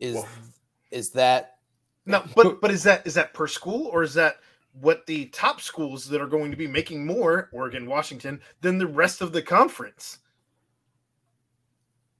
Is 0.00 0.16
Oof. 0.16 0.48
is 0.90 1.10
that 1.10 1.56
no? 2.06 2.22
But 2.34 2.60
but 2.60 2.70
is 2.70 2.82
that 2.82 3.06
is 3.06 3.14
that 3.14 3.34
per 3.34 3.46
school 3.46 3.86
or 3.86 4.02
is 4.02 4.14
that 4.14 4.36
what 4.80 5.06
the 5.06 5.26
top 5.26 5.60
schools 5.60 6.08
that 6.08 6.20
are 6.20 6.26
going 6.26 6.50
to 6.50 6.56
be 6.56 6.66
making 6.66 7.06
more, 7.06 7.48
Oregon, 7.52 7.86
Washington, 7.86 8.40
than 8.60 8.78
the 8.78 8.86
rest 8.86 9.20
of 9.20 9.32
the 9.32 9.42
conference. 9.42 10.18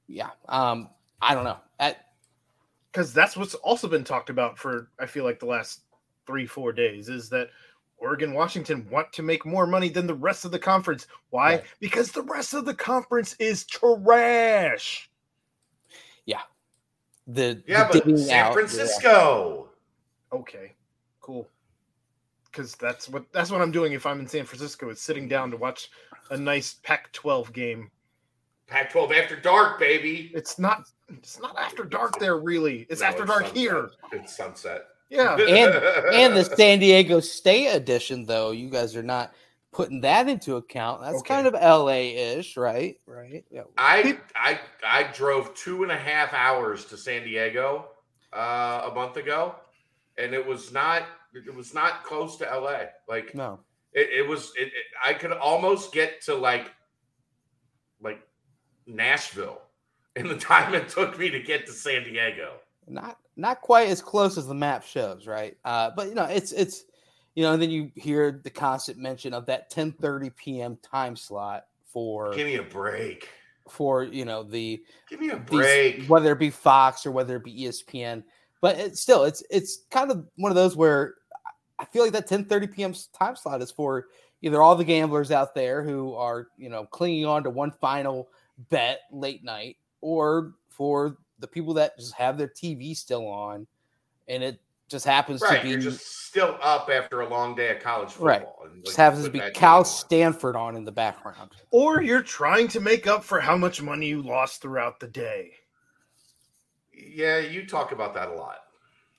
Yeah. 0.07 0.31
Um, 0.49 0.91
I 1.21 1.35
don't 1.35 1.45
know. 1.45 1.59
At 1.81 2.07
because 2.93 3.13
that's 3.13 3.37
what's 3.37 3.55
also 3.57 3.89
been 3.89 4.05
talked 4.05 4.31
about 4.31 4.57
for 4.57 4.91
I 5.01 5.07
feel 5.07 5.25
like 5.25 5.41
the 5.41 5.47
last 5.47 5.81
three, 6.27 6.47
four 6.47 6.73
days 6.73 7.09
is 7.09 7.29
that 7.31 7.49
Oregon, 7.99 8.35
Washington 8.35 8.87
want 8.91 9.13
to 9.13 9.23
make 9.23 9.47
more 9.47 9.67
money 9.67 9.89
than 9.89 10.07
the 10.07 10.15
rest 10.15 10.45
of 10.45 10.51
the 10.51 10.59
conference. 10.59 11.07
Why? 11.31 11.57
Right. 11.57 11.65
Because 11.81 12.13
the 12.13 12.23
rest 12.23 12.55
of 12.55 12.65
the 12.65 12.75
conference 12.75 13.35
is 13.39 13.65
trash. 13.65 15.11
Yeah. 16.27 16.41
The 17.27 17.63
yeah, 17.67 17.89
the 17.91 18.03
but 18.05 18.19
San 18.19 18.47
out, 18.47 18.53
Francisco. 18.53 19.71
Yeah. 20.33 20.39
Okay, 20.41 20.73
cool 21.21 21.49
because 22.55 22.75
that's 22.77 23.09
what 23.09 23.25
that's 23.33 23.51
what 23.51 23.61
I'm 23.61 23.73
doing 23.73 23.93
if 23.93 24.07
I'm 24.07 24.21
in 24.21 24.29
San 24.29 24.45
Francisco 24.45 24.91
is 24.91 25.01
sitting 25.01 25.29
down 25.29 25.51
to 25.51 25.57
watch 25.57 25.91
a 26.31 26.37
nice 26.37 26.75
Pac-12 26.83 27.53
game. 27.53 27.91
Pac-12 28.67 29.23
after 29.23 29.37
dark, 29.37 29.79
baby. 29.79 30.31
It's 30.35 30.59
not. 30.59 30.87
It's 31.09 31.39
not 31.39 31.59
after 31.59 31.85
dark 31.85 32.19
there, 32.19 32.39
really. 32.39 32.87
It's 32.89 33.03
no, 33.03 33.09
after 33.09 33.23
it's 33.23 33.31
dark 33.31 33.43
sunset. 33.45 33.59
here. 33.59 33.91
It's 34.13 34.37
sunset. 34.37 34.87
Yeah, 35.11 35.37
and 35.39 35.75
and 36.15 36.37
the 36.37 36.45
San 36.45 36.79
Diego 36.79 37.21
State 37.21 37.69
edition, 37.69 38.27
though, 38.27 38.51
you 38.51 38.69
guys 38.69 38.97
are 38.97 39.03
not 39.03 39.35
putting 39.75 40.01
that 40.03 40.29
into 40.29 40.57
account. 40.57 41.03
That's 41.03 41.19
okay. 41.19 41.35
kind 41.35 41.47
of 41.47 41.55
LA-ish, 41.55 42.57
right? 42.57 42.97
Right. 43.07 43.45
Yeah. 43.51 43.63
I 43.77 44.19
I 44.35 44.59
I 44.87 45.03
drove 45.13 45.55
two 45.55 45.83
and 45.83 45.93
a 45.93 45.97
half 45.97 46.33
hours 46.33 46.85
to 46.87 46.97
San 46.97 47.25
Diego 47.25 47.87
uh, 48.33 48.89
a 48.91 48.95
month 48.95 49.17
ago, 49.17 49.57
and 50.17 50.33
it 50.33 50.47
was 50.47 50.73
not 50.73 51.03
it 51.35 51.55
was 51.55 51.75
not 51.75 52.05
close 52.05 52.37
to 52.39 52.45
LA. 52.45 52.85
Like 53.09 53.35
no, 53.35 53.61
it, 53.93 54.09
it 54.21 54.29
was. 54.29 54.53
It, 54.57 54.69
it, 54.69 54.73
I 55.05 55.13
could 55.15 55.33
almost 55.33 55.93
get 55.93 56.23
to 56.23 56.35
like 56.35 56.71
like 58.01 58.21
Nashville 58.87 59.61
in 60.17 60.29
the 60.29 60.37
time 60.39 60.75
it 60.75 60.89
took 60.89 61.19
me 61.19 61.31
to 61.31 61.41
get 61.41 61.67
to 61.67 61.73
San 61.73 62.05
Diego. 62.05 62.55
Not 62.87 63.19
not 63.37 63.61
quite 63.61 63.89
as 63.89 64.01
close 64.01 64.39
as 64.39 64.47
the 64.47 64.55
map 64.55 64.85
shows, 64.85 65.27
right? 65.27 65.57
Uh, 65.65 65.91
but 65.95 66.09
you 66.09 66.15
know, 66.15 66.25
it's 66.25 66.53
it's 66.53 66.85
you 67.35 67.43
know, 67.43 67.53
and 67.53 67.63
then 67.63 67.71
you 67.71 67.91
hear 67.97 68.41
the 68.43 68.51
constant 68.51 68.99
mention 68.99 69.35
of 69.35 69.47
that 69.47 69.71
10:30 69.71 70.35
p.m. 70.37 70.79
time 70.83 71.17
slot 71.17 71.65
for 71.87 72.35
give 72.35 72.47
me 72.47 72.57
a 72.57 72.63
break 72.63 73.29
for 73.69 74.03
you 74.03 74.25
know 74.25 74.43
the 74.43 74.83
give 75.09 75.21
me 75.21 75.31
a 75.31 75.37
break 75.37 76.01
these, 76.01 76.09
whether 76.09 76.33
it 76.33 76.39
be 76.39 76.51
Fox 76.51 77.07
or 77.07 77.13
whether 77.13 77.37
it 77.37 77.45
be 77.45 77.65
ESPN. 77.65 78.23
But 78.61 78.79
it's 78.79 79.01
still 79.01 79.25
it's 79.25 79.43
it's 79.51 79.85
kind 79.91 80.11
of 80.11 80.27
one 80.37 80.51
of 80.51 80.57
those 80.57 80.77
where 80.77 81.15
I 81.79 81.85
feel 81.87 82.03
like 82.03 82.13
that 82.13 82.29
10:30 82.29 82.73
p.m. 82.73 82.95
time 83.13 83.37
slot 83.37 83.63
is 83.63 83.71
for 83.71 84.07
either 84.43 84.63
all 84.63 84.77
the 84.77 84.85
gamblers 84.85 85.31
out 85.31 85.55
there 85.55 85.83
who 85.83 86.15
are, 86.15 86.49
you 86.57 86.69
know, 86.69 86.85
clinging 86.85 87.25
on 87.25 87.43
to 87.43 87.51
one 87.51 87.73
final 87.81 88.29
bet 88.71 89.01
late 89.11 89.43
night, 89.43 89.77
or 90.01 90.53
for 90.69 91.17
the 91.39 91.47
people 91.49 91.75
that 91.75 91.99
just 91.99 92.15
have 92.15 92.39
their 92.39 92.49
TV 92.49 92.97
still 92.97 93.27
on, 93.29 93.67
and 94.29 94.43
it 94.43 94.61
just 94.89 95.05
happens 95.07 95.41
Right, 95.41 95.57
to 95.59 95.63
be 95.63 95.71
you're 95.71 95.79
just 95.81 96.27
still 96.29 96.59
up 96.63 96.91
after 96.91 97.23
a 97.23 97.29
long 97.29 97.55
day 97.55 97.75
of 97.75 97.83
college 97.83 98.11
football. 98.11 98.27
Right. 98.63 98.71
and, 98.73 98.85
just 98.85 98.97
happens 98.97 99.25
to 99.25 99.31
be 99.31 99.41
Cal 99.55 99.79
on. 99.79 99.85
Stanford 99.85 100.57
on 100.57 100.77
in 100.77 100.85
the 100.85 100.93
background. 100.93 101.51
Or 101.71 102.03
you're 102.03 102.23
trying 102.23 102.69
to 102.69 102.81
make 102.81 103.07
up 103.07 103.25
for 103.25 103.41
how 103.41 103.57
much 103.57 103.81
money 103.83 104.07
you 104.09 104.23
lost 104.23 104.61
throughout 104.61 105.01
the 105.01 105.09
day. 105.09 105.53
Yeah, 106.93 107.39
you 107.39 107.67
talk 107.67 107.93
about 107.93 108.15
that 108.15 108.29
a 108.29 108.35
lot. 108.35 108.59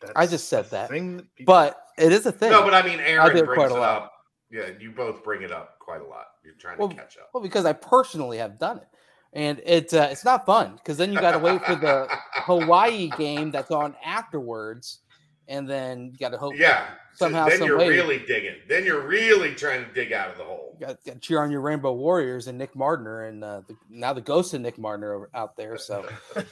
That's 0.02 0.14
I 0.16 0.28
just 0.28 0.50
said 0.50 0.70
that. 0.72 0.90
thing 0.90 1.18
that 1.18 1.36
people- 1.36 1.52
But 1.54 1.82
it 1.98 2.12
is 2.12 2.26
a 2.26 2.32
thing. 2.32 2.52
No, 2.52 2.64
but 2.64 2.74
I 2.74 2.82
mean, 2.84 3.00
Aaron 3.00 3.36
did 3.36 3.46
brings 3.46 3.58
quite 3.58 3.72
a 3.72 3.76
it 3.76 3.80
lot. 3.80 4.02
up. 4.04 4.12
Yeah, 4.52 4.70
you 4.80 4.92
both 4.92 5.24
bring 5.24 5.42
it 5.42 5.52
up 5.52 5.80
quite 5.80 6.02
a 6.02 6.06
lot. 6.06 6.28
You're 6.44 6.54
trying 6.56 6.78
Well, 6.78 6.90
to 6.90 6.96
catch 6.96 7.18
up. 7.18 7.30
well, 7.34 7.42
because 7.42 7.66
I 7.66 7.74
personally 7.74 8.38
have 8.38 8.60
done 8.60 8.78
it, 8.78 8.88
and 9.36 9.62
it's 9.66 9.94
uh, 9.94 10.08
it's 10.12 10.26
not 10.26 10.46
fun 10.46 10.76
because 10.76 10.98
then 10.98 11.12
you 11.14 11.20
got 11.20 11.32
to 11.34 11.40
wait 11.40 11.64
for 11.64 11.76
the 11.76 12.08
Hawaii 12.34 13.10
game 13.18 13.52
that's 13.52 13.70
on 13.72 13.96
afterwards, 14.04 15.00
and 15.48 15.70
then 15.70 16.10
you 16.12 16.18
got 16.18 16.30
to 16.30 16.38
hope. 16.38 16.54
Yeah. 16.58 16.88
so 17.14 17.26
Somehow, 17.26 17.48
then 17.50 17.60
some 17.60 17.68
you're 17.68 17.78
way- 17.78 17.90
really 17.90 18.20
digging. 18.20 18.56
Then 18.68 18.86
you're 18.86 19.06
really 19.06 19.54
trying 19.54 19.86
to 19.86 19.92
dig 19.94 20.14
out 20.14 20.32
of 20.32 20.38
the 20.38 20.44
hole. 20.44 20.78
Got, 20.80 21.04
got 21.06 21.14
to 21.14 21.20
cheer 21.20 21.42
on 21.42 21.52
your 21.52 21.62
Rainbow 21.62 21.94
Warriors 21.94 22.48
and 22.48 22.58
Nick 22.58 22.74
Mardner, 22.76 23.30
and 23.30 23.44
uh, 23.44 23.62
the, 23.68 23.76
now 23.90 24.14
the 24.14 24.22
ghost 24.22 24.54
of 24.54 24.62
Nick 24.62 24.80
over, 24.84 25.30
out 25.34 25.56
there. 25.56 25.78
So 25.78 26.06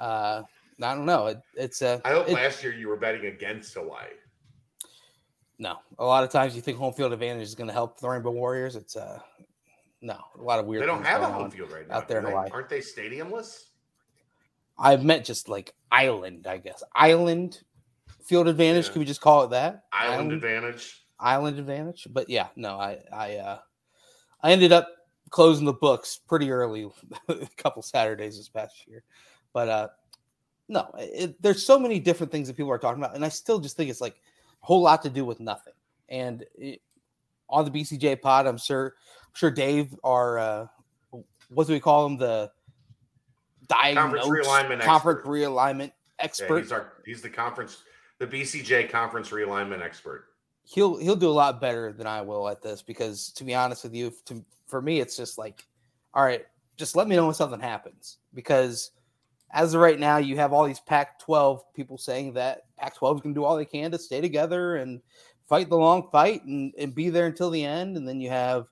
uh, 0.00 0.42
I 0.82 0.94
don't 0.94 1.06
know. 1.06 1.26
It, 1.28 1.40
it's 1.54 1.82
uh, 1.82 2.00
I 2.04 2.10
hope 2.12 2.28
it- 2.28 2.34
last 2.34 2.62
year 2.64 2.72
you 2.74 2.88
were 2.88 2.96
betting 2.96 3.26
against 3.26 3.74
Hawaii. 3.74 4.08
no. 5.58 5.76
A 5.98 6.04
lot 6.04 6.24
of 6.24 6.30
times 6.30 6.56
you 6.56 6.60
think 6.62 6.78
home 6.78 6.92
field 6.94 7.12
advantage 7.12 7.42
is 7.42 7.54
going 7.54 7.68
to 7.68 7.72
help 7.74 8.00
the 8.00 8.08
Rainbow 8.08 8.30
Warriors. 8.32 8.74
It's 8.76 8.96
uh, 8.96 9.20
no. 10.04 10.18
A 10.38 10.42
lot 10.42 10.58
of 10.58 10.66
weird. 10.66 10.82
They 10.82 10.86
don't 10.86 11.04
have 11.04 11.22
a 11.22 11.26
home 11.26 11.50
field 11.50 11.72
right 11.72 11.88
now. 11.88 11.96
out 11.96 12.08
there 12.08 12.18
in 12.18 12.24
they? 12.24 12.30
Hawaii. 12.30 12.50
Aren't 12.52 12.68
they 12.68 12.80
stadiumless? 12.80 13.64
I 14.78 14.96
meant 14.96 15.24
just 15.24 15.48
like 15.48 15.74
island, 15.90 16.46
I 16.46 16.58
guess. 16.58 16.82
Island 16.94 17.62
field 18.22 18.46
advantage. 18.46 18.86
Yeah. 18.86 18.92
Can 18.92 18.98
we 19.00 19.06
just 19.06 19.22
call 19.22 19.44
it 19.44 19.50
that? 19.50 19.84
Island 19.92 20.32
advantage. 20.32 21.04
island 21.18 21.58
advantage. 21.58 22.06
But 22.10 22.28
yeah, 22.28 22.48
no, 22.54 22.78
I 22.78 22.98
I 23.10 23.36
uh 23.36 23.58
I 24.42 24.52
ended 24.52 24.72
up 24.72 24.88
closing 25.30 25.64
the 25.64 25.72
books 25.72 26.20
pretty 26.28 26.50
early 26.50 26.86
a 27.28 27.48
couple 27.56 27.80
Saturdays 27.82 28.36
this 28.36 28.50
past 28.50 28.86
year. 28.86 29.04
But 29.54 29.68
uh 29.68 29.88
no, 30.68 30.90
it, 30.98 31.40
there's 31.40 31.64
so 31.64 31.78
many 31.78 31.98
different 31.98 32.30
things 32.30 32.48
that 32.48 32.56
people 32.56 32.72
are 32.72 32.78
talking 32.78 33.02
about, 33.02 33.14
and 33.14 33.24
I 33.24 33.28
still 33.28 33.58
just 33.58 33.76
think 33.76 33.90
it's 33.90 34.00
like 34.00 34.14
a 34.14 34.66
whole 34.66 34.82
lot 34.82 35.02
to 35.02 35.10
do 35.10 35.24
with 35.24 35.40
nothing. 35.40 35.74
And 36.08 36.44
it, 36.56 36.80
on 37.48 37.64
the 37.64 37.70
BCJ 37.70 38.20
pod, 38.22 38.46
I'm 38.46 38.56
sure 38.58 38.94
sure 39.34 39.50
Dave, 39.50 39.94
our 40.02 40.38
uh 40.38 40.66
what 41.48 41.66
do 41.66 41.72
we 41.72 41.80
call 41.80 42.06
him? 42.06 42.16
The 42.16 42.50
diagnose 43.68 44.26
realignment 44.26 44.80
conference 44.80 45.18
expert. 45.20 45.24
realignment 45.26 45.92
Yeah, 46.18 46.24
expert. 46.24 46.58
he's 46.60 46.72
our 46.72 46.92
he's 47.04 47.22
the 47.22 47.30
conference 47.30 47.82
the 48.18 48.26
BCJ 48.26 48.90
conference 48.90 49.30
realignment 49.30 49.82
expert. 49.82 50.26
he'll 50.64 50.96
he'll 50.96 51.16
do 51.16 51.28
a 51.28 51.32
lot 51.32 51.60
better 51.60 51.92
than 51.92 52.06
I 52.06 52.20
will 52.22 52.48
at 52.48 52.62
this 52.62 52.82
because 52.82 53.30
to 53.32 53.44
be 53.44 53.54
honest 53.54 53.84
with 53.84 53.94
you, 53.94 54.12
to, 54.26 54.44
for 54.66 54.80
me 54.80 55.00
it's 55.00 55.16
just 55.16 55.36
like, 55.38 55.66
all 56.14 56.24
right, 56.24 56.46
just 56.76 56.96
let 56.96 57.06
me 57.08 57.16
know 57.16 57.26
when 57.26 57.34
something 57.34 57.60
happens 57.60 58.18
because 58.34 58.90
as 59.50 59.72
of 59.72 59.80
right 59.80 60.00
now, 60.00 60.16
you 60.16 60.36
have 60.36 60.52
all 60.52 60.64
these 60.66 60.80
Pac-12 60.80 61.60
people 61.74 61.96
saying 61.96 62.32
that 62.32 62.62
Pac-12 62.76 63.14
is 63.14 63.20
going 63.20 63.34
to 63.34 63.40
do 63.40 63.44
all 63.44 63.56
they 63.56 63.64
can 63.64 63.92
to 63.92 63.98
stay 63.98 64.20
together 64.20 64.76
and 64.76 65.00
fight 65.48 65.68
the 65.68 65.76
long 65.76 66.08
fight 66.10 66.44
and, 66.44 66.72
and 66.76 66.92
be 66.92 67.08
there 67.08 67.26
until 67.26 67.50
the 67.50 67.64
end, 67.64 67.96
and 67.96 68.06
then 68.06 68.20
you 68.20 68.30
have, 68.30 68.66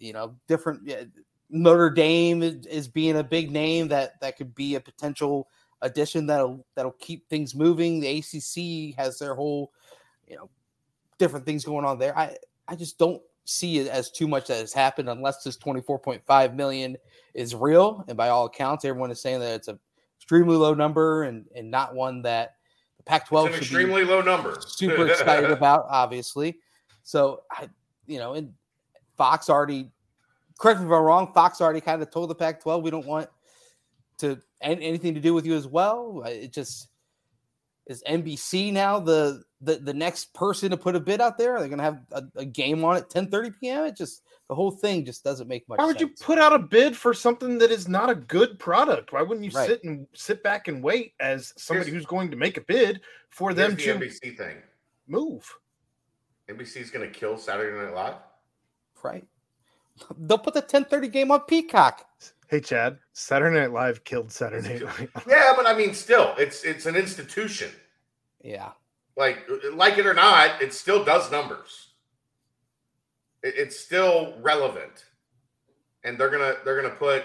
you 0.00 0.12
know, 0.12 0.34
different 0.48 0.80
yeah, 0.84 1.04
Notre 1.50 1.90
Dame 1.90 2.42
is, 2.42 2.66
is 2.66 2.88
being 2.88 3.18
a 3.18 3.24
big 3.24 3.50
name 3.50 3.88
that 3.88 4.20
that 4.20 4.36
could 4.36 4.54
be 4.54 4.74
a 4.74 4.80
potential 4.80 5.48
addition 5.82 6.26
that'll 6.26 6.64
that'll 6.74 6.92
keep 6.92 7.28
things 7.28 7.54
moving. 7.54 8.00
The 8.00 8.18
ACC 8.18 8.96
has 8.96 9.18
their 9.18 9.34
whole, 9.34 9.72
you 10.26 10.36
know, 10.36 10.50
different 11.18 11.44
things 11.44 11.64
going 11.64 11.84
on 11.84 11.98
there. 11.98 12.16
I 12.16 12.36
I 12.66 12.76
just 12.76 12.98
don't 12.98 13.22
see 13.44 13.78
it 13.78 13.88
as 13.88 14.10
too 14.10 14.28
much 14.28 14.46
that 14.46 14.58
has 14.58 14.72
happened 14.72 15.08
unless 15.08 15.42
this 15.42 15.56
24.5 15.56 16.54
million 16.54 16.96
is 17.34 17.54
real. 17.54 18.04
And 18.06 18.16
by 18.16 18.28
all 18.28 18.46
accounts, 18.46 18.84
everyone 18.84 19.10
is 19.10 19.20
saying 19.20 19.40
that 19.40 19.54
it's 19.54 19.68
a 19.68 19.78
extremely 20.18 20.56
low 20.56 20.74
number 20.74 21.24
and 21.24 21.46
and 21.54 21.70
not 21.70 21.94
one 21.94 22.22
that 22.22 22.56
the 22.96 23.02
Pac-12 23.04 23.46
It's 23.46 23.56
an 23.56 23.62
should 23.62 23.62
extremely 23.62 24.04
low 24.04 24.20
number. 24.20 24.60
super 24.66 25.08
excited 25.08 25.50
about, 25.50 25.86
obviously. 25.88 26.58
So 27.02 27.42
I, 27.50 27.68
you 28.06 28.18
know, 28.18 28.34
and 28.34 28.52
Fox 29.20 29.50
already, 29.50 29.90
correct 30.58 30.80
me 30.80 30.86
if 30.86 30.92
I'm 30.92 31.02
wrong, 31.02 31.30
Fox 31.34 31.60
already 31.60 31.82
kind 31.82 32.00
of 32.00 32.10
told 32.10 32.30
the 32.30 32.34
Pac-12 32.34 32.82
we 32.82 32.90
don't 32.90 33.06
want 33.06 33.28
to 34.16 34.30
an- 34.62 34.80
anything 34.80 35.12
to 35.12 35.20
do 35.20 35.34
with 35.34 35.44
you 35.44 35.54
as 35.54 35.66
well. 35.66 36.22
It 36.24 36.54
just 36.54 36.88
is 37.86 38.02
NBC 38.08 38.72
now 38.72 38.98
the 38.98 39.42
the 39.60 39.74
the 39.76 39.92
next 39.92 40.32
person 40.32 40.70
to 40.70 40.76
put 40.78 40.96
a 40.96 41.00
bid 41.00 41.20
out 41.20 41.36
there. 41.36 41.54
Are 41.56 41.60
they 41.60 41.68
going 41.68 41.76
to 41.80 41.84
have 41.84 42.00
a, 42.12 42.22
a 42.36 42.44
game 42.46 42.82
on 42.82 42.96
at 42.96 43.10
10:30 43.10 43.52
p.m. 43.60 43.84
It 43.84 43.94
just 43.94 44.22
the 44.48 44.54
whole 44.54 44.70
thing 44.70 45.04
just 45.04 45.22
doesn't 45.22 45.48
make 45.48 45.68
much. 45.68 45.78
Why 45.78 45.84
would 45.84 46.00
you 46.00 46.08
put 46.08 46.38
out 46.38 46.54
a 46.54 46.58
bid 46.58 46.96
for 46.96 47.12
something 47.12 47.58
that 47.58 47.70
is 47.70 47.88
not 47.88 48.08
a 48.08 48.14
good 48.14 48.58
product? 48.58 49.12
Why 49.12 49.20
wouldn't 49.20 49.44
you 49.44 49.50
Right. 49.54 49.66
sit 49.68 49.84
and 49.84 50.06
sit 50.14 50.42
back 50.42 50.68
and 50.68 50.82
wait 50.82 51.12
as 51.20 51.52
somebody 51.58 51.90
Here's- 51.90 52.00
who's 52.04 52.06
going 52.06 52.30
to 52.30 52.38
make 52.38 52.56
a 52.56 52.62
bid 52.62 53.02
for 53.28 53.52
them 53.52 53.72
the 53.74 53.82
to 53.82 53.94
NBC 53.96 54.34
thing. 54.38 54.56
move? 55.08 55.44
NBC 56.48 56.78
is 56.80 56.90
going 56.90 57.06
to 57.06 57.12
kill 57.20 57.36
Saturday 57.36 57.76
Night 57.76 57.94
Live. 57.94 58.14
Right? 59.04 59.24
They'll 60.18 60.38
put 60.38 60.54
the 60.54 60.62
10:30 60.62 61.08
game 61.12 61.30
on 61.30 61.40
Peacock. 61.40 62.06
Hey 62.48 62.60
Chad, 62.60 62.98
Saturday 63.12 63.60
Night 63.60 63.72
Live 63.72 64.02
killed 64.04 64.32
Saturday 64.32 64.78
Night. 64.84 64.98
Live. 65.14 65.24
Yeah, 65.28 65.52
but 65.56 65.66
I 65.66 65.74
mean, 65.74 65.94
still, 65.94 66.34
it's 66.38 66.64
it's 66.64 66.86
an 66.86 66.96
institution. 66.96 67.70
Yeah, 68.42 68.70
Like 69.16 69.46
like 69.74 69.98
it 69.98 70.06
or 70.06 70.14
not, 70.14 70.62
it 70.62 70.72
still 70.72 71.04
does 71.04 71.30
numbers. 71.30 71.88
It- 73.42 73.54
it's 73.56 73.78
still 73.78 74.34
relevant, 74.40 75.04
and 76.02 76.18
they're 76.18 76.30
gonna 76.30 76.54
they're 76.64 76.80
gonna 76.80 76.94
put 76.94 77.24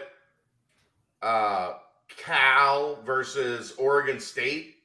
uh, 1.21 1.73
Cal 2.17 3.01
versus 3.03 3.73
Oregon 3.77 4.19
State 4.19 4.75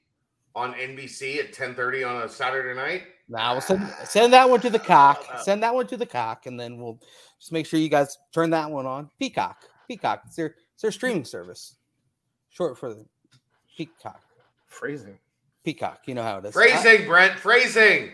on 0.55 0.75
NBC 0.75 1.39
at 1.41 1.53
ten 1.53 1.75
thirty 1.75 2.03
on 2.05 2.23
a 2.23 2.29
Saturday 2.29 2.75
night. 2.79 3.03
Now 3.31 3.53
we'll 3.53 3.61
send 3.61 3.89
send 4.05 4.33
that 4.33 4.51
one 4.51 4.61
to 4.61 4.71
the 4.71 4.79
cock. 4.79 5.25
Send 5.41 5.63
that 5.63 5.73
one 5.75 5.87
to 5.87 5.97
the 5.97 6.05
cock, 6.07 6.47
and 6.47 6.59
then 6.59 6.79
we'll 6.79 6.99
just 7.39 7.53
make 7.53 7.65
sure 7.65 7.79
you 7.79 7.89
guys 7.89 8.19
turn 8.35 8.51
that 8.51 8.69
one 8.71 8.87
on. 8.87 9.09
Peacock. 9.19 9.63
Peacock. 9.87 10.23
It's 10.27 10.37
their 10.37 10.57
it's 10.75 10.83
their 10.83 10.91
streaming 10.91 11.25
service. 11.25 11.77
Short 12.51 12.77
for 12.77 12.93
the 12.93 13.07
Peacock. 13.77 14.21
Phrasing. 14.67 15.17
Peacock. 15.65 16.01
You 16.07 16.15
know 16.15 16.23
how 16.23 16.39
it 16.39 16.45
is. 16.47 16.53
Phrasing, 16.55 17.07
Brent, 17.07 17.39
phrasing. 17.39 18.11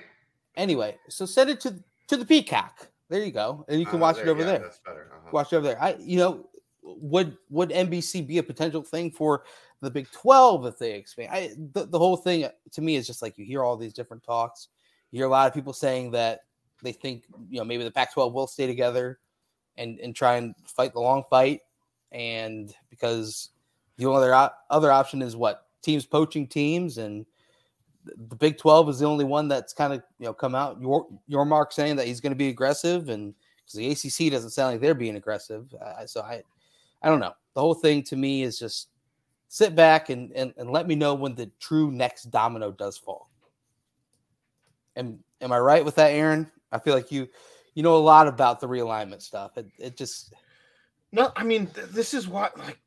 anyway, 0.57 0.97
so 1.09 1.25
send 1.25 1.49
it 1.51 1.61
to 1.61 1.83
to 2.09 2.17
the 2.17 2.25
Peacock. 2.27 2.89
There 3.09 3.25
you 3.25 3.33
go, 3.33 3.65
and 3.69 3.81
you 3.81 3.87
can 3.87 3.97
Uh, 3.97 4.03
watch 4.03 4.19
it 4.19 4.29
over 4.29 4.41
yeah, 4.41 4.47
there. 4.47 4.59
That's 4.59 4.81
better. 4.85 5.11
Uh-huh. 5.13 5.31
Watch 5.33 5.53
it 5.53 5.57
over 5.57 5.67
there. 5.69 5.83
I 5.83 5.97
you 5.99 6.19
know 6.19 6.49
would 6.83 7.39
would 7.51 7.71
NBC 7.71 8.27
be 8.27 8.39
a 8.39 8.43
potential 8.43 8.83
thing 8.83 9.11
for 9.11 9.45
the 9.81 9.91
Big 9.91 10.11
Twelve 10.11 10.67
if 10.67 10.79
they 10.79 10.93
expand? 10.95 11.31
I 11.33 11.53
the, 11.73 11.87
the 11.87 11.99
whole 11.99 12.17
thing 12.17 12.47
to 12.73 12.83
me 12.83 12.97
is 12.97 13.07
just 13.07 13.23
like 13.23 13.39
you 13.39 13.45
hear 13.47 13.63
all 13.65 13.77
these 13.79 13.95
different 13.95 14.23
talks. 14.23 14.69
You 15.11 15.19
hear 15.19 15.27
a 15.27 15.31
lot 15.31 15.47
of 15.47 15.55
people 15.55 15.73
saying 15.73 16.11
that 16.13 16.41
they 16.83 16.93
think 16.93 17.25
you 17.49 17.59
know 17.59 17.65
maybe 17.65 17.85
the 17.85 17.91
Pac-12 17.91 18.33
will 18.33 18.47
stay 18.47 18.67
together 18.67 19.19
and 19.77 19.99
and 20.01 20.15
try 20.15 20.37
and 20.37 20.55
fight 20.67 20.93
the 20.93 21.01
long 21.01 21.25
fight, 21.31 21.61
and 22.13 22.75
because 22.91 23.51
the 23.97 24.07
only 24.07 24.29
other 24.29 24.51
other 24.71 24.93
option 24.93 25.23
is 25.23 25.37
what 25.37 25.67
teams 25.83 26.07
poaching 26.07 26.47
teams 26.47 26.99
and 26.99 27.25
the 28.29 28.37
Big 28.37 28.57
12 28.57 28.91
is 28.91 28.99
the 29.01 29.07
only 29.07 29.25
one 29.25 29.49
that's 29.49 29.73
kind 29.73 29.93
of 29.93 30.03
you 30.19 30.27
know 30.27 30.35
come 30.35 30.55
out 30.55 30.81
your 30.81 31.07
your 31.27 31.45
mark 31.45 31.73
saying 31.73 31.97
that 31.97 32.07
he's 32.07 32.21
going 32.21 32.33
to 32.33 32.37
be 32.37 32.49
aggressive 32.49 33.09
and 33.09 33.35
because 33.65 33.79
the 33.79 33.91
ACC 33.91 34.33
doesn't 34.33 34.51
sound 34.51 34.73
like 34.73 34.81
they're 34.81 34.95
being 34.95 35.17
aggressive. 35.17 35.73
Uh, 35.75 36.07
so 36.07 36.21
I 36.21 36.43
I 37.03 37.09
don't 37.09 37.21
know. 37.21 37.33
The 37.55 37.61
whole 37.61 37.75
thing 37.75 38.03
to 38.05 38.17
me 38.17 38.43
is 38.43 38.59
just 38.59 38.89
sit 39.49 39.75
back 39.75 40.11
and, 40.11 40.33
and 40.33 40.53
and 40.57 40.71
let 40.71 40.87
me 40.87 40.95
know 40.95 41.15
when 41.15 41.35
the 41.35 41.51
true 41.59 41.91
next 41.91 42.25
domino 42.31 42.71
does 42.71 42.97
fall. 42.97 43.29
Am 44.97 45.19
am 45.41 45.53
I 45.53 45.59
right 45.59 45.85
with 45.85 45.95
that, 45.97 46.13
Aaron? 46.13 46.51
I 46.73 46.79
feel 46.79 46.95
like 46.95 47.13
you 47.13 47.29
you 47.75 47.83
know 47.83 47.97
a 47.97 47.99
lot 47.99 48.27
about 48.29 48.61
the 48.61 48.69
realignment 48.69 49.23
stuff. 49.23 49.57
It 49.57 49.69
it 49.79 49.97
just 49.97 50.35
No, 51.13 51.33
I 51.37 51.45
mean 51.45 51.67
th- 51.69 51.89
this 51.89 52.15
is 52.15 52.29
what 52.29 52.59
like 52.59 52.79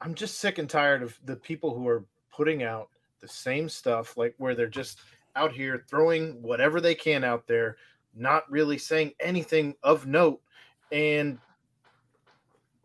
I'm 0.00 0.14
just 0.14 0.38
sick 0.38 0.58
and 0.58 0.68
tired 0.68 1.02
of 1.02 1.18
the 1.24 1.36
people 1.36 1.74
who 1.74 1.88
are 1.88 2.04
putting 2.32 2.62
out 2.62 2.88
the 3.20 3.28
same 3.28 3.68
stuff 3.68 4.16
like 4.16 4.34
where 4.38 4.54
they're 4.54 4.66
just 4.68 5.00
out 5.34 5.52
here 5.52 5.84
throwing 5.88 6.40
whatever 6.42 6.80
they 6.80 6.94
can 6.94 7.24
out 7.24 7.46
there, 7.46 7.76
not 8.14 8.50
really 8.50 8.78
saying 8.78 9.12
anything 9.20 9.74
of 9.82 10.06
note 10.06 10.40
and 10.92 11.38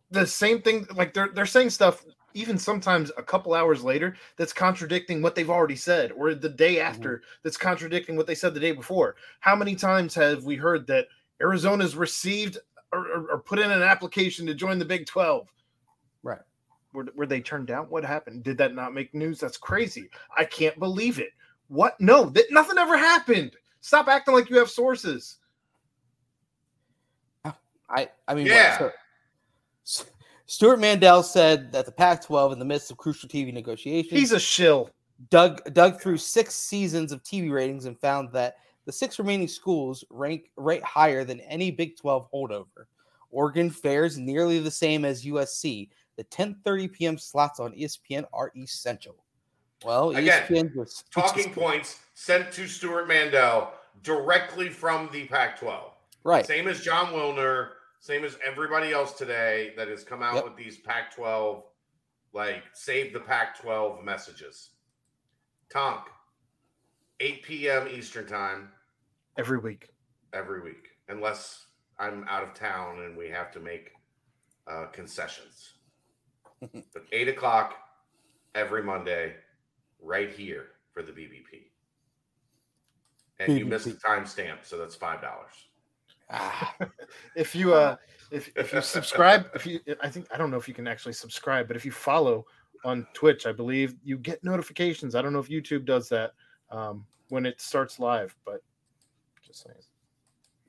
the 0.09 0.25
same 0.27 0.61
thing 0.61 0.85
like 0.95 1.13
they're 1.13 1.29
they're 1.33 1.45
saying 1.45 1.69
stuff 1.69 2.03
even 2.33 2.57
sometimes 2.57 3.11
a 3.17 3.23
couple 3.23 3.53
hours 3.53 3.83
later 3.83 4.15
that's 4.37 4.53
contradicting 4.53 5.21
what 5.21 5.35
they've 5.35 5.49
already 5.49 5.75
said 5.75 6.11
or 6.11 6.33
the 6.33 6.49
day 6.49 6.75
mm-hmm. 6.75 6.87
after 6.87 7.21
that's 7.43 7.57
contradicting 7.57 8.15
what 8.15 8.27
they 8.27 8.35
said 8.35 8.53
the 8.53 8.59
day 8.59 8.71
before 8.71 9.15
how 9.39 9.55
many 9.55 9.75
times 9.75 10.13
have 10.15 10.43
we 10.43 10.55
heard 10.55 10.87
that 10.87 11.07
arizona's 11.41 11.95
received 11.95 12.57
or, 12.91 13.07
or, 13.07 13.31
or 13.31 13.39
put 13.39 13.59
in 13.59 13.71
an 13.71 13.81
application 13.81 14.45
to 14.45 14.53
join 14.53 14.79
the 14.79 14.85
big 14.85 15.05
12 15.05 15.47
right. 16.23 16.39
Were, 16.93 17.07
were 17.15 17.25
they 17.25 17.39
turned 17.39 17.67
down? 17.67 17.85
What 17.85 18.03
happened? 18.03 18.43
Did 18.43 18.57
that 18.57 18.75
not 18.75 18.93
make 18.93 19.13
news? 19.13 19.39
That's 19.39 19.55
crazy. 19.55 20.09
I 20.37 20.43
can't 20.43 20.77
believe 20.77 21.19
it. 21.19 21.29
What? 21.69 21.95
No, 22.01 22.25
that 22.31 22.51
nothing 22.51 22.77
ever 22.77 22.97
happened. 22.97 23.55
Stop 23.79 24.09
acting 24.09 24.33
like 24.33 24.49
you 24.49 24.57
have 24.57 24.69
sources. 24.69 25.37
I 27.91 28.09
I 28.27 28.35
mean, 28.35 28.47
Yeah. 28.47 28.81
what, 28.81 28.93
so- 29.83 30.05
Stewart 30.51 30.81
Mandel 30.81 31.23
said 31.23 31.71
that 31.71 31.85
the 31.85 31.93
Pac-12, 31.93 32.51
in 32.51 32.59
the 32.59 32.65
midst 32.65 32.91
of 32.91 32.97
crucial 32.97 33.29
TV 33.29 33.53
negotiations, 33.53 34.19
He's 34.19 34.33
a 34.33 34.39
shill. 34.39 34.89
dug 35.29 35.61
dug 35.73 36.01
through 36.01 36.17
six 36.17 36.53
seasons 36.53 37.13
of 37.13 37.23
TV 37.23 37.49
ratings 37.49 37.85
and 37.85 37.97
found 37.97 38.33
that 38.33 38.57
the 38.83 38.91
six 38.91 39.17
remaining 39.17 39.47
schools 39.47 40.03
rank 40.09 40.51
rate 40.57 40.83
higher 40.83 41.23
than 41.23 41.39
any 41.39 41.71
Big 41.71 41.95
12 41.95 42.29
holdover. 42.33 42.83
Oregon 43.29 43.69
fares 43.69 44.17
nearly 44.17 44.59
the 44.59 44.69
same 44.69 45.05
as 45.05 45.23
USC. 45.23 45.87
The 46.17 46.25
10:30 46.25 46.91
p.m. 46.91 47.17
slots 47.17 47.61
on 47.61 47.71
ESPN 47.71 48.25
are 48.33 48.51
essential. 48.57 49.23
Well, 49.85 50.09
Again, 50.09 50.43
ESPN 50.49 50.75
just 50.75 51.09
Talking 51.13 51.53
points 51.53 51.99
sent 52.13 52.51
to 52.51 52.67
Stewart 52.67 53.07
Mandel 53.07 53.71
directly 54.03 54.67
from 54.67 55.07
the 55.13 55.27
Pac 55.27 55.61
12. 55.61 55.93
right. 56.25 56.45
Same 56.45 56.67
as 56.67 56.81
Jon 56.81 57.13
Wilner, 57.13 57.69
same 58.01 58.23
as 58.25 58.35
everybody 58.45 58.91
else 58.91 59.13
today 59.13 59.73
that 59.77 59.87
has 59.87 60.03
come 60.03 60.21
out 60.23 60.35
Yep. 60.35 60.43
with 60.43 60.55
these 60.57 60.77
Pac 60.79 61.15
12, 61.15 61.63
like 62.33 62.63
save 62.73 63.13
the 63.13 63.19
Pac 63.19 63.59
12 63.61 64.03
messages. 64.03 64.71
Tonk, 65.69 66.01
8 67.19 67.43
p.m. 67.43 67.87
Eastern 67.87 68.25
time 68.27 68.69
every 69.37 69.59
week. 69.59 69.89
every 70.33 70.61
week, 70.61 70.89
unless 71.09 71.67
I'm 71.99 72.25
out 72.27 72.43
of 72.43 72.53
town 72.55 73.03
and 73.03 73.15
we 73.15 73.29
have 73.29 73.51
to 73.51 73.59
make 73.59 73.91
uh, 74.67 74.87
concessions. 74.87 75.73
but 76.59 77.03
8 77.11 77.29
o'clock 77.29 77.75
every 78.55 78.81
Monday, 78.83 79.35
right 80.01 80.31
here 80.31 80.67
for 80.91 81.03
the 81.03 81.11
BBP. 81.11 81.69
And 83.39 83.57
you 83.57 83.65
missed 83.65 83.85
the 83.85 83.93
timestamp, 83.93 84.63
so 84.63 84.77
that's 84.77 84.95
$5. 84.97 85.21
Ah, 86.31 86.75
If 87.35 87.55
you 87.55 87.73
uh 87.73 87.95
if, 88.31 88.49
if 88.55 88.71
you 88.73 88.81
subscribe, 88.81 89.49
if 89.53 89.65
you 89.65 89.79
I 90.01 90.09
think 90.09 90.27
I 90.33 90.37
don't 90.37 90.51
know 90.51 90.57
if 90.57 90.67
you 90.67 90.73
can 90.73 90.87
actually 90.87 91.13
subscribe, 91.13 91.67
but 91.67 91.75
if 91.75 91.83
you 91.85 91.91
follow 91.91 92.45
on 92.85 93.05
Twitch, 93.13 93.45
I 93.45 93.51
believe 93.51 93.95
you 94.03 94.17
get 94.17 94.43
notifications. 94.43 95.13
I 95.15 95.21
don't 95.21 95.33
know 95.33 95.39
if 95.39 95.49
YouTube 95.49 95.85
does 95.85 96.09
that 96.09 96.31
um, 96.71 97.05
when 97.29 97.45
it 97.45 97.59
starts 97.61 97.99
live, 97.99 98.35
but 98.45 98.63
just 99.45 99.63
saying. 99.63 99.75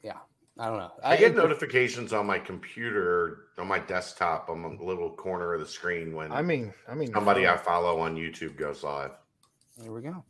yeah. 0.03 0.19
I 0.59 0.67
don't 0.67 0.77
know. 0.77 0.93
I 1.03 1.17
get 1.17 1.35
notifications 1.35 2.13
on 2.13 2.27
my 2.27 2.39
computer, 2.39 3.47
on 3.57 3.67
my 3.67 3.79
desktop, 3.79 4.51
on 4.51 4.61
the 4.61 4.85
little 4.85 5.09
corner 5.09 5.55
of 5.55 5.61
the 5.61 5.67
screen 5.67 6.15
when 6.15 6.31
I 6.31 6.43
mean, 6.43 6.75
I 6.87 6.95
mean, 6.95 7.11
somebody 7.11 7.49
I 7.49 7.57
follow 7.57 7.99
on 8.01 8.17
YouTube 8.17 8.59
goes 8.59 8.83
live. 8.83 9.13
There 9.79 9.91
we 9.91 10.03
go. 10.03 10.23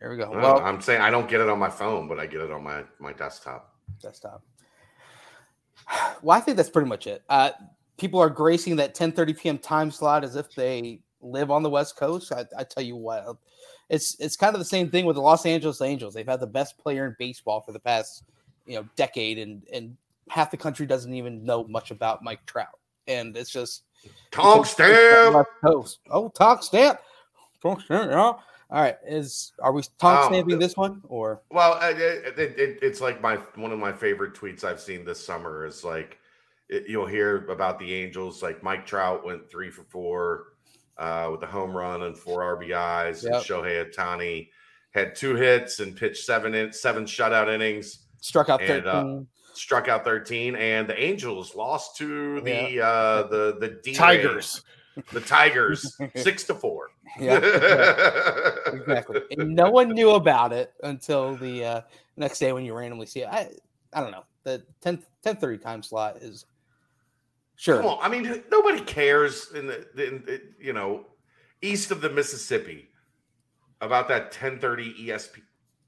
There 0.00 0.10
we 0.10 0.18
go. 0.18 0.24
Uh, 0.24 0.36
Well, 0.36 0.60
I'm 0.60 0.82
saying 0.82 1.00
I 1.00 1.10
don't 1.10 1.30
get 1.30 1.40
it 1.40 1.48
on 1.48 1.58
my 1.58 1.70
phone, 1.70 2.08
but 2.08 2.18
I 2.20 2.26
get 2.26 2.42
it 2.42 2.50
on 2.50 2.62
my 2.62 2.84
my 2.98 3.14
desktop. 3.14 3.77
Desktop. 4.00 4.42
Well, 6.22 6.36
I 6.36 6.40
think 6.40 6.56
that's 6.56 6.70
pretty 6.70 6.88
much 6.88 7.06
it. 7.06 7.22
Uh, 7.28 7.50
people 7.96 8.20
are 8.20 8.30
gracing 8.30 8.76
that 8.76 8.94
10:30 8.94 9.38
p.m. 9.38 9.58
time 9.58 9.90
slot 9.90 10.24
as 10.24 10.36
if 10.36 10.54
they 10.54 11.00
live 11.20 11.50
on 11.50 11.62
the 11.62 11.70
West 11.70 11.96
Coast. 11.96 12.32
I, 12.32 12.44
I 12.56 12.64
tell 12.64 12.82
you 12.82 12.96
what, 12.96 13.24
it's 13.88 14.18
it's 14.20 14.36
kind 14.36 14.54
of 14.54 14.58
the 14.58 14.64
same 14.64 14.90
thing 14.90 15.04
with 15.04 15.16
the 15.16 15.22
Los 15.22 15.46
Angeles 15.46 15.80
Angels. 15.80 16.14
They've 16.14 16.26
had 16.26 16.40
the 16.40 16.46
best 16.46 16.78
player 16.78 17.06
in 17.06 17.16
baseball 17.18 17.60
for 17.60 17.72
the 17.72 17.80
past 17.80 18.24
you 18.66 18.76
know 18.76 18.88
decade, 18.96 19.38
and 19.38 19.62
and 19.72 19.96
half 20.28 20.50
the 20.50 20.56
country 20.56 20.86
doesn't 20.86 21.14
even 21.14 21.44
know 21.44 21.64
much 21.64 21.90
about 21.90 22.22
Mike 22.22 22.44
Trout, 22.46 22.78
and 23.06 23.36
it's 23.36 23.50
just 23.50 23.84
talk 24.30 24.66
stamp. 24.66 25.46
Coast. 25.64 26.00
Oh, 26.10 26.28
talk 26.28 26.62
stamp. 26.62 27.00
Talk 27.62 27.80
stamp. 27.80 28.10
Yeah. 28.10 28.34
All 28.70 28.82
right. 28.82 28.96
Is 29.06 29.52
are 29.60 29.72
we 29.72 29.82
talk 29.98 30.30
Um, 30.30 30.58
this 30.58 30.76
one 30.76 31.00
or 31.08 31.40
Well, 31.50 31.74
uh, 31.74 31.90
it, 31.90 32.38
it, 32.38 32.58
it, 32.58 32.78
it's 32.82 33.00
like 33.00 33.20
my 33.22 33.36
one 33.54 33.72
of 33.72 33.78
my 33.78 33.92
favorite 33.92 34.34
tweets 34.34 34.62
I've 34.64 34.80
seen 34.80 35.04
this 35.04 35.24
summer 35.24 35.64
is 35.64 35.84
like 35.84 36.18
it, 36.68 36.84
you'll 36.86 37.06
hear 37.06 37.46
about 37.50 37.78
the 37.78 37.94
Angels. 37.94 38.42
Like 38.42 38.62
Mike 38.62 38.84
Trout 38.84 39.24
went 39.24 39.50
three 39.50 39.70
for 39.70 39.84
four 39.84 40.44
uh, 40.98 41.28
with 41.32 41.42
a 41.42 41.46
home 41.46 41.74
run 41.74 42.02
and 42.02 42.16
four 42.16 42.40
RBIs, 42.58 43.24
and 43.24 43.34
Yep. 43.34 43.42
Shohei 43.44 43.90
Ohtani 43.90 44.50
had 44.92 45.14
two 45.14 45.34
hits 45.34 45.80
and 45.80 45.96
pitched 45.96 46.24
seven 46.24 46.54
in, 46.54 46.72
seven 46.72 47.04
shutout 47.04 47.48
innings. 47.52 48.00
struck 48.20 48.48
out 48.50 48.60
And, 48.60 48.84
13? 48.84 48.86
uh, 48.86 49.20
struck 49.54 49.88
out 49.88 50.04
13 50.04 50.54
and 50.56 50.86
the 50.88 51.02
angels 51.02 51.54
lost 51.56 51.96
to 51.96 52.40
the 52.42 52.80
uh 52.80 53.22
the 53.24 53.56
the 53.58 53.68
D-Rays, 53.82 53.96
Tigers. 53.98 54.62
The 55.12 55.20
tigers 55.20 55.96
six 56.16 56.44
to 56.44 56.54
four 56.54 56.90
yeah. 57.18 57.38
exactly. 58.72 59.22
And 59.30 59.54
no 59.54 59.70
one 59.70 59.90
knew 59.90 60.10
about 60.10 60.52
it 60.52 60.72
until 60.82 61.36
the 61.36 61.64
uh, 61.64 61.80
next 62.16 62.38
day 62.38 62.52
when 62.52 62.64
you 62.64 62.74
randomly 62.74 63.06
see 63.06 63.20
it. 63.20 63.28
I 63.28 63.50
I 63.92 64.00
don't 64.00 64.10
know. 64.10 64.24
The 64.44 64.62
10 64.80 65.02
10:30 65.24 65.62
time 65.62 65.82
slot 65.82 66.16
is 66.18 66.46
sure. 67.56 67.84
I 68.00 68.08
mean, 68.08 68.42
nobody 68.50 68.80
cares 68.80 69.52
in 69.52 69.66
the, 69.66 69.78
in, 69.96 70.22
the 70.24 70.42
you 70.60 70.72
know 70.72 71.06
east 71.62 71.90
of 71.90 72.00
the 72.00 72.10
Mississippi 72.10 72.90
about 73.80 74.08
that 74.08 74.32
10:30 74.32 75.06
ESP, 75.06 75.40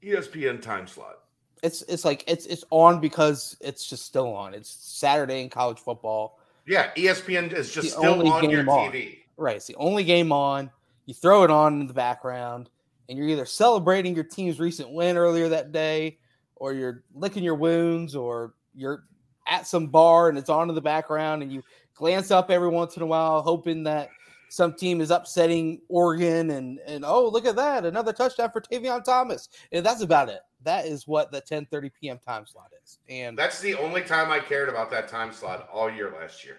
ESPN 0.03 0.61
time 0.61 0.87
slot. 0.87 1.19
It's 1.63 1.83
it's 1.83 2.05
like 2.05 2.23
it's 2.27 2.45
it's 2.47 2.63
on 2.71 2.99
because 2.99 3.55
it's 3.61 3.87
just 3.87 4.05
still 4.05 4.33
on. 4.33 4.53
It's 4.53 4.69
Saturday 4.69 5.41
in 5.41 5.49
college 5.49 5.79
football. 5.79 6.39
Yeah, 6.67 6.91
ESPN 6.95 7.53
is 7.53 7.71
just 7.71 7.91
still 7.91 8.27
on 8.31 8.49
your 8.49 8.69
on. 8.69 8.91
TV. 8.91 9.19
Right. 9.37 9.55
It's 9.57 9.67
the 9.67 9.75
only 9.75 10.03
game 10.03 10.31
on. 10.31 10.69
You 11.05 11.13
throw 11.13 11.43
it 11.43 11.51
on 11.51 11.81
in 11.81 11.87
the 11.87 11.93
background, 11.93 12.69
and 13.09 13.17
you're 13.17 13.27
either 13.27 13.45
celebrating 13.45 14.15
your 14.15 14.23
team's 14.23 14.59
recent 14.59 14.91
win 14.91 15.17
earlier 15.17 15.49
that 15.49 15.71
day, 15.71 16.19
or 16.55 16.73
you're 16.73 17.03
licking 17.15 17.43
your 17.43 17.55
wounds, 17.55 18.15
or 18.15 18.53
you're 18.75 19.03
at 19.47 19.67
some 19.67 19.87
bar 19.87 20.29
and 20.29 20.37
it's 20.37 20.49
on 20.49 20.69
in 20.69 20.75
the 20.75 20.81
background, 20.81 21.41
and 21.41 21.51
you 21.51 21.63
glance 21.95 22.31
up 22.31 22.51
every 22.51 22.69
once 22.69 22.95
in 22.95 23.03
a 23.03 23.05
while, 23.05 23.41
hoping 23.41 23.83
that 23.83 24.09
some 24.51 24.73
team 24.73 24.99
is 24.99 25.11
upsetting 25.11 25.79
Oregon, 25.87 26.51
and 26.51 26.77
and 26.85 27.05
oh 27.05 27.29
look 27.29 27.45
at 27.45 27.55
that, 27.55 27.85
another 27.85 28.11
touchdown 28.11 28.51
for 28.51 28.59
Tavion 28.59 29.01
Thomas, 29.01 29.47
and 29.71 29.85
that's 29.85 30.01
about 30.01 30.27
it. 30.27 30.41
That 30.63 30.85
is 30.85 31.07
what 31.07 31.31
the 31.31 31.41
10:30 31.41 31.89
p.m. 31.97 32.19
time 32.19 32.45
slot 32.45 32.67
is, 32.83 32.99
and 33.07 33.37
That's 33.37 33.61
the 33.61 33.75
only 33.75 34.01
time 34.01 34.29
I 34.29 34.39
cared 34.39 34.67
about 34.67 34.91
that 34.91 35.07
time 35.07 35.31
slot 35.31 35.69
all 35.71 35.89
year 35.89 36.13
last 36.19 36.43
year. 36.43 36.57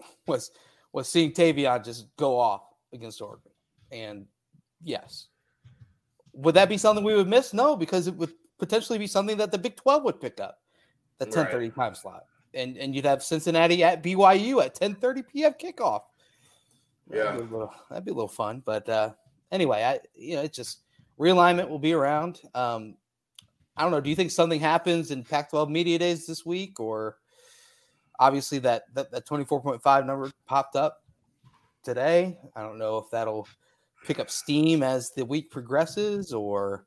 was 0.26 0.50
was 0.92 1.10
seeing 1.10 1.30
Tavion 1.30 1.84
just 1.84 2.06
go 2.16 2.38
off 2.38 2.62
against 2.94 3.20
Oregon. 3.20 3.52
And 3.92 4.24
yes, 4.82 5.26
would 6.32 6.54
that 6.54 6.70
be 6.70 6.78
something 6.78 7.04
we 7.04 7.14
would 7.14 7.28
miss? 7.28 7.52
No, 7.52 7.76
because 7.76 8.06
it 8.06 8.16
would 8.16 8.32
potentially 8.58 8.98
be 8.98 9.06
something 9.06 9.36
that 9.36 9.52
the 9.52 9.58
Big 9.58 9.76
Twelve 9.76 10.04
would 10.04 10.22
pick 10.22 10.40
up, 10.40 10.60
the 11.18 11.26
Right. 11.26 11.34
ten 11.34 11.46
thirty 11.48 11.70
time 11.70 11.94
slot, 11.94 12.24
and 12.54 12.78
and 12.78 12.94
you'd 12.94 13.04
have 13.04 13.22
Cincinnati 13.22 13.84
at 13.84 14.02
BYU 14.02 14.64
at 14.64 14.74
ten 14.74 14.94
thirty 14.94 15.22
p.m. 15.22 15.52
kickoff. 15.52 16.00
That'd 17.08 17.24
Yeah. 17.24 17.32
be 17.32 17.38
a 17.38 17.42
little, 17.44 17.74
that'd 17.88 18.04
be 18.04 18.10
a 18.10 18.14
little 18.14 18.28
fun. 18.28 18.62
But 18.64 18.88
uh, 18.88 19.12
anyway, 19.52 19.82
I 19.84 20.00
you 20.14 20.36
know 20.36 20.42
it's 20.42 20.56
just 20.56 20.80
realignment 21.18 21.68
will 21.68 21.78
be 21.78 21.92
around. 21.92 22.40
Um, 22.54 22.96
I 23.76 23.82
don't 23.82 23.90
know. 23.92 24.00
Do 24.00 24.10
you 24.10 24.16
think 24.16 24.30
something 24.30 24.60
happens 24.60 25.10
in 25.10 25.22
Pac-12 25.22 25.68
media 25.68 25.98
days 25.98 26.26
this 26.26 26.46
week, 26.46 26.80
or 26.80 27.18
obviously 28.18 28.58
that 28.60 28.84
that, 28.94 29.10
that 29.10 29.26
24.5 29.26 30.06
number 30.06 30.30
popped 30.46 30.76
up 30.76 31.02
today? 31.82 32.38
I 32.54 32.62
don't 32.62 32.78
know 32.78 32.98
if 32.98 33.10
that'll 33.10 33.46
pick 34.04 34.18
up 34.18 34.30
steam 34.30 34.82
as 34.82 35.10
the 35.10 35.24
week 35.24 35.50
progresses, 35.50 36.32
or 36.32 36.86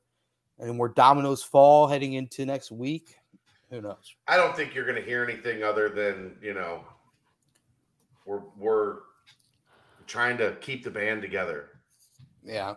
and 0.58 0.76
more 0.76 0.90
dominoes 0.90 1.42
fall 1.44 1.88
heading 1.88 2.14
into 2.14 2.46
next 2.46 2.72
week. 2.72 3.16
Who 3.70 3.82
knows? 3.82 4.16
I 4.28 4.36
don't 4.36 4.56
think 4.56 4.74
you're 4.74 4.86
going 4.86 4.96
to 4.98 5.08
hear 5.08 5.24
anything 5.24 5.64
other 5.64 5.90
than 5.90 6.38
you 6.42 6.54
know 6.54 6.84
we're 8.26 8.42
we're 8.58 8.98
trying 10.10 10.38
to 10.38 10.58
keep 10.60 10.84
the 10.84 10.90
band 10.92 11.22
together 11.22 11.70
Yeah, 12.44 12.76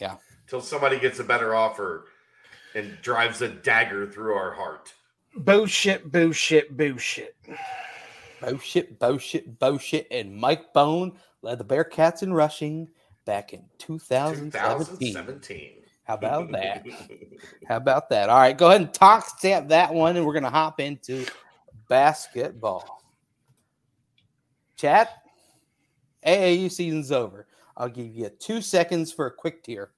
yeah. 0.00 0.16
till 0.48 0.60
somebody 0.60 0.98
gets 0.98 1.20
a 1.20 1.24
better 1.24 1.54
offer 1.54 2.06
and 2.74 2.98
drives 3.02 3.42
a 3.42 3.48
dagger 3.48 4.10
through 4.10 4.34
our 4.34 4.52
heart. 4.52 4.92
Bullshit, 5.36 6.10
bullshit, 6.10 6.76
bullshit. 6.76 7.36
Bullshit, 8.40 8.98
bullshit, 8.98 9.58
bullshit. 9.58 10.06
And 10.10 10.34
Mike 10.36 10.72
Boone 10.72 11.12
led 11.42 11.58
the 11.58 11.64
Bearcats 11.64 12.22
in 12.22 12.32
rushing 12.32 12.88
back 13.24 13.52
in 13.52 13.64
2017. 13.78 14.52
2017. 14.52 15.70
How 16.04 16.14
about 16.14 16.52
that? 16.52 16.86
How 17.68 17.76
about 17.76 18.08
that? 18.10 18.28
All 18.28 18.38
right, 18.38 18.56
go 18.56 18.68
ahead 18.68 18.82
and 18.82 18.92
talk 18.92 19.26
stamp 19.26 19.68
that 19.68 19.92
one, 19.92 20.16
and 20.16 20.26
we're 20.26 20.34
gonna 20.34 20.50
hop 20.50 20.78
into 20.80 21.24
basketball. 21.88 23.02
Chat, 24.76 25.22
AAU 26.26 26.70
season's 26.70 27.12
over. 27.12 27.46
I'll 27.76 27.88
give 27.88 28.06
you 28.06 28.28
two 28.38 28.60
seconds 28.60 29.12
for 29.12 29.26
a 29.26 29.32
quick 29.32 29.62
tear. 29.62 29.90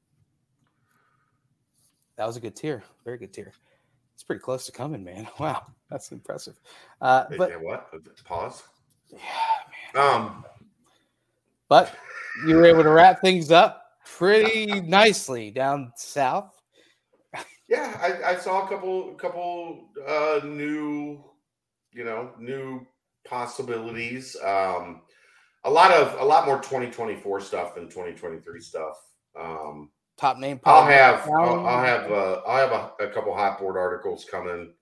That 2.16 2.27
was 2.27 2.36
a 2.36 2.40
good 2.40 2.57
tear, 2.57 2.82
very 3.05 3.19
good 3.19 3.32
tear. 3.32 3.53
It's 4.15 4.23
pretty 4.23 4.40
close 4.40 4.65
to 4.66 4.73
coming, 4.73 5.05
man. 5.05 5.28
Wow, 5.39 5.66
that's 5.90 6.11
impressive. 6.11 6.59
Uh, 7.01 7.24
Wait, 7.31 7.39
but 7.39 7.62
what? 7.62 7.90
Pause. 8.24 8.62
yeah, 9.12 9.19
man. 9.94 10.15
Um, 10.15 10.44
But 11.69 11.94
you 12.47 12.57
were 12.57 12.65
able 12.65 12.82
to 12.82 12.90
wrap 12.90 13.20
things 13.20 13.51
up 13.51 13.82
pretty 14.05 14.81
nicely 14.81 15.51
down 15.51 15.93
south. 15.97 16.53
Yeah, 17.69 17.98
I, 18.01 18.32
I 18.32 18.36
saw 18.36 18.65
a 18.65 18.69
couple 18.69 19.15
couple 19.15 19.89
uh, 20.07 20.40
new, 20.44 21.24
you 21.93 22.05
know, 22.05 22.31
new 22.39 22.86
possibilities. 23.24 24.36
Um, 24.43 25.03
a 25.66 25.70
lot 25.70 25.90
of 25.90 26.18
a 26.20 26.24
lot 26.24 26.47
more 26.47 26.56
2024 26.59 27.40
stuff 27.40 27.74
than 27.74 27.84
2023 27.84 28.60
stuff. 28.60 28.97
Um, 29.38 29.90
Top 30.16 30.38
name. 30.38 30.60
I'll 30.64 30.86
have 30.86 31.28
I'll. 31.28 31.66
I'll 31.66 31.84
have 31.84 32.10
uh, 32.10 32.40
I'll 32.47 32.68
have 32.68 32.93
a, 33.01 33.05
a 33.05 33.10
couple 33.10 33.34
hot 33.34 33.59
board 33.59 33.76
articles 33.76 34.24
coming 34.24 34.72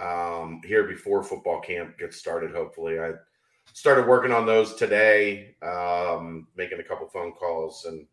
um, 0.00 0.60
here 0.64 0.84
before 0.84 1.22
football 1.22 1.60
camp 1.60 1.96
gets 1.96 2.16
started. 2.16 2.50
Hopefully, 2.50 2.98
I 2.98 3.12
started 3.72 4.08
working 4.08 4.32
on 4.32 4.46
those 4.46 4.74
today, 4.74 5.54
um, 5.62 6.48
making 6.56 6.80
a 6.80 6.82
couple 6.82 7.06
phone 7.06 7.32
calls 7.32 7.84
and 7.84 8.04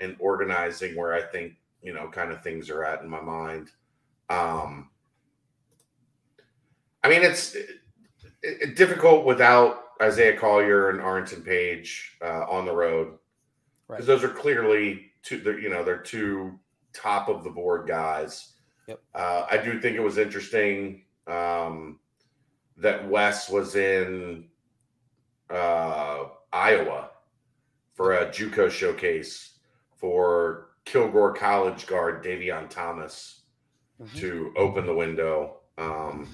and 0.00 0.16
organizing 0.18 0.96
where 0.96 1.12
I 1.12 1.22
think 1.22 1.54
you 1.82 1.92
know 1.92 2.08
kind 2.08 2.32
of 2.32 2.42
things 2.42 2.70
are 2.70 2.84
at 2.84 3.02
in 3.02 3.08
my 3.10 3.20
mind. 3.20 3.70
Um, 4.30 4.88
I 7.04 7.10
mean, 7.10 7.22
it's 7.22 7.54
it, 7.54 7.68
it- 8.42 8.76
difficult 8.76 9.26
without 9.26 9.82
Isaiah 10.00 10.36
Collier 10.38 10.90
and 10.90 11.00
Arrinten 11.00 11.44
Page 11.44 12.16
uh, 12.22 12.44
on 12.48 12.64
the 12.66 12.72
road 12.74 13.18
Right. 13.88 13.96
because 13.96 14.06
those 14.06 14.24
are 14.24 14.28
clearly 14.34 15.12
two. 15.22 15.38
They're, 15.38 15.58
you 15.60 15.68
know, 15.70 15.84
they're 15.84 15.98
two 16.02 16.58
top 16.92 17.28
of 17.28 17.44
the 17.44 17.50
board 17.50 17.86
guys. 17.86 18.54
Yep. 18.88 19.00
Uh, 19.14 19.46
I 19.50 19.56
do 19.58 19.80
think 19.80 19.96
it 19.96 20.00
was 20.02 20.18
interesting 20.18 21.04
um, 21.26 21.98
that 22.78 23.08
Wes 23.08 23.48
was 23.48 23.76
in 23.76 24.48
uh, 25.50 26.24
Iowa 26.52 27.10
for 27.94 28.14
a 28.14 28.26
JUCO 28.26 28.70
showcase 28.70 29.52
for 29.96 30.70
Kilgore 30.84 31.32
College 31.34 31.86
guard 31.86 32.24
Davion 32.24 32.68
Thomas 32.68 33.42
Mhm. 34.00 34.16
to 34.18 34.52
open 34.56 34.84
the 34.86 34.94
window. 34.94 35.60
Um, 35.78 36.28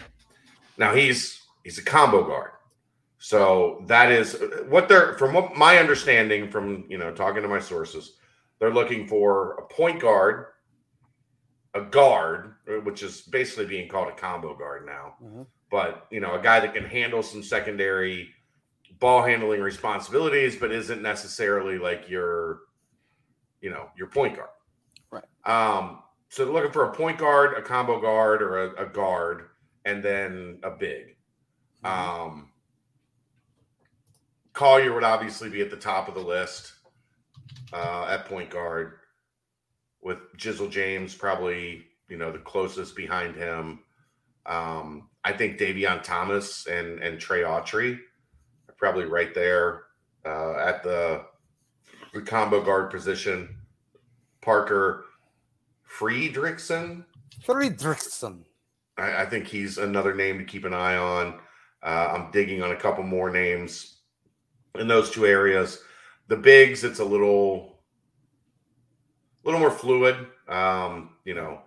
now 0.79 0.95
he's 0.95 1.43
he's 1.65 1.79
a 1.79 1.83
combo 1.85 2.25
guard, 2.27 2.51
so 3.25 3.85
that 3.87 4.11
is 4.11 4.37
what 4.69 4.89
they're 4.89 5.15
from 5.15 5.33
what 5.33 5.57
my 5.57 5.79
understanding 5.79 6.51
from 6.51 6.85
you 6.89 6.99
know 6.99 7.13
talking 7.13 7.41
to 7.43 7.49
my 7.49 7.61
sources, 7.61 8.17
they're 8.59 8.75
looking 8.75 9.07
for 9.07 9.53
a 9.59 9.67
point 9.73 10.01
guard, 10.01 10.47
a 11.73 11.83
guard, 11.83 12.55
which 12.83 13.05
is 13.05 13.21
basically 13.23 13.67
being 13.67 13.89
called 13.89 14.09
a 14.09 14.17
combo 14.17 14.57
guard 14.57 14.85
now, 14.87 15.15
Mhm. 15.23 15.47
but 15.71 16.09
you 16.11 16.19
know 16.19 16.35
a 16.35 16.43
guy 16.43 16.59
that 16.59 16.75
can 16.75 16.85
handle 16.85 17.23
some 17.23 17.45
secondary 17.45 18.35
ball 18.99 19.23
handling 19.23 19.61
responsibilities, 19.61 20.57
but 20.57 20.73
isn't 20.73 21.01
necessarily 21.01 21.79
like 21.79 22.09
your 22.11 22.63
you 23.61 23.71
know 23.71 23.89
your 23.97 24.09
point 24.09 24.35
guard. 24.35 24.51
Right. 25.13 25.25
Um, 25.45 26.03
so 26.29 26.45
they're 26.45 26.53
looking 26.53 26.73
for 26.73 26.87
a 26.91 26.93
point 26.93 27.19
guard, 27.19 27.57
a 27.57 27.63
combo 27.63 28.01
guard, 28.01 28.43
or 28.43 28.65
a, 28.75 28.87
a 28.87 28.87
guard, 28.87 29.51
and 29.85 30.03
then 30.03 30.59
a 30.65 30.73
big. 30.73 31.15
Um, 31.85 32.52
Collier 34.53 34.93
would 34.93 35.05
obviously 35.05 35.49
be 35.49 35.63
at 35.63 35.71
the 35.71 35.77
top 35.77 36.09
of 36.09 36.15
the 36.15 36.21
list 36.21 36.73
uh, 37.73 38.07
at 38.11 38.27
point 38.27 38.51
guard, 38.51 38.95
with 40.03 40.19
Jizzle 40.37 40.71
James 40.71 41.15
probably 41.15 41.85
you 42.09 42.17
know 42.17 42.33
the 42.33 42.39
closest 42.39 42.95
behind 42.95 43.37
him. 43.37 43.81
Um, 44.45 45.09
I 45.25 45.33
think 45.33 45.59
Davion 45.59 46.03
Thomas 46.03 46.67
and 46.67 46.99
and 47.03 47.19
Trey 47.19 47.41
Autry 47.41 47.99
are 48.69 48.75
probably 48.77 49.05
right 49.05 49.35
there 49.35 49.85
uh, 50.27 50.57
at 50.59 50.83
the 50.83 51.25
the 52.13 52.21
combo 52.21 52.63
guard 52.63 52.91
position. 52.91 53.57
Parker 54.43 55.05
Friedrichsen, 55.89 57.05
Friedrichsen. 57.47 58.45
I, 58.99 59.23
I 59.23 59.27
think 59.27 59.47
he's 59.47 59.79
another 59.79 60.15
name 60.15 60.39
to 60.39 60.45
keep 60.45 60.65
an 60.65 60.75
eye 60.75 60.97
on. 60.97 61.39
Uh, 61.83 62.13
I'm 62.13 62.31
digging 62.33 62.63
on 62.63 62.73
a 62.73 62.77
couple 62.77 63.05
more 63.05 63.31
names 63.31 64.02
in 64.79 64.89
those 64.89 65.11
two 65.11 65.27
areas. 65.27 65.83
The 66.29 66.37
bigs, 66.37 66.85
it's 66.85 67.01
a 67.01 67.05
little, 67.05 67.79
a 69.45 69.47
little 69.49 69.61
more 69.61 69.71
fluid. 69.71 70.17
Um, 70.49 71.11
you 71.25 71.35
know, 71.35 71.61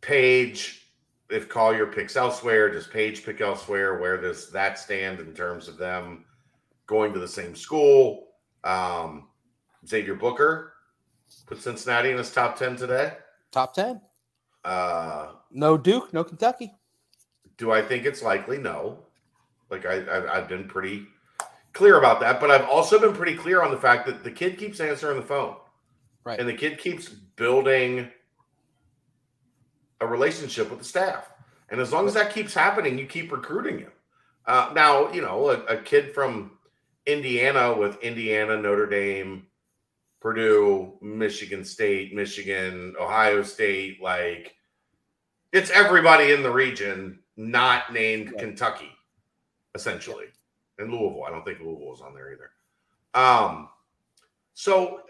Page. 0.00 0.84
If 1.30 1.48
Collier 1.50 1.86
picks 1.86 2.16
elsewhere, 2.16 2.70
does 2.70 2.86
Page 2.86 3.22
pick 3.24 3.42
elsewhere? 3.42 3.98
Where 3.98 4.18
does 4.18 4.50
that 4.52 4.78
stand 4.78 5.20
in 5.20 5.34
terms 5.34 5.68
of 5.68 5.76
them 5.76 6.24
going 6.86 7.12
to 7.12 7.18
the 7.18 7.28
same 7.28 7.54
school? 7.54 8.28
Um, 8.64 9.28
Xavier 9.86 10.14
Booker 10.14 10.72
put 11.46 11.60
Cincinnati 11.60 12.10
in 12.10 12.16
his 12.16 12.32
top 12.32 12.56
ten 12.58 12.76
today. 12.76 13.12
Top 13.50 13.74
10. 13.74 14.00
Uh, 14.64 15.32
No 15.50 15.76
Duke, 15.76 16.12
no 16.12 16.24
Kentucky. 16.24 16.72
Do 17.58 17.72
I 17.72 17.82
think 17.82 18.04
it's 18.06 18.22
likely? 18.22 18.56
No. 18.58 19.00
Like 19.70 19.84
I, 19.84 20.00
I, 20.04 20.38
I've 20.38 20.48
been 20.48 20.66
pretty 20.66 21.06
clear 21.72 21.98
about 21.98 22.20
that, 22.20 22.40
but 22.40 22.50
I've 22.50 22.68
also 22.68 22.98
been 22.98 23.12
pretty 23.12 23.34
clear 23.34 23.62
on 23.62 23.70
the 23.70 23.76
fact 23.76 24.06
that 24.06 24.24
the 24.24 24.30
kid 24.30 24.58
keeps 24.58 24.80
answering 24.80 25.16
the 25.16 25.26
phone, 25.26 25.56
Right. 26.24 26.38
and 26.38 26.48
the 26.48 26.54
kid 26.54 26.78
keeps 26.78 27.08
building 27.08 28.10
a 30.00 30.06
relationship 30.06 30.70
with 30.70 30.78
the 30.78 30.84
staff. 30.84 31.30
And 31.70 31.80
as 31.80 31.92
long 31.92 32.06
as 32.06 32.14
that 32.14 32.32
keeps 32.32 32.54
happening, 32.54 32.98
you 32.98 33.06
keep 33.06 33.30
recruiting 33.30 33.78
him. 33.80 33.92
Uh, 34.46 34.70
now, 34.74 35.12
you 35.12 35.20
know, 35.20 35.50
a, 35.50 35.64
a 35.64 35.76
kid 35.76 36.14
from 36.14 36.52
Indiana 37.06 37.76
with 37.76 38.00
Indiana, 38.02 38.56
Notre 38.56 38.86
Dame, 38.86 39.46
Purdue, 40.20 40.94
Michigan 41.02 41.64
State, 41.64 42.14
Michigan, 42.14 42.94
Ohio 42.98 43.42
State, 43.42 44.02
like 44.02 44.54
it's 45.52 45.70
everybody 45.70 46.32
in 46.32 46.42
the 46.42 46.50
region 46.50 47.20
not 47.36 47.92
named. 47.92 48.34
Kentucky, 48.38 48.90
essentially. 49.74 50.26
And 50.78 50.90
Louisville. 50.90 51.24
I 51.26 51.30
don't 51.30 51.44
think 51.44 51.60
Louisville 51.60 51.94
is 51.94 52.00
on 52.00 52.14
there 52.14 52.32
either. 52.32 52.50
Um, 53.14 53.68
so 54.54 55.02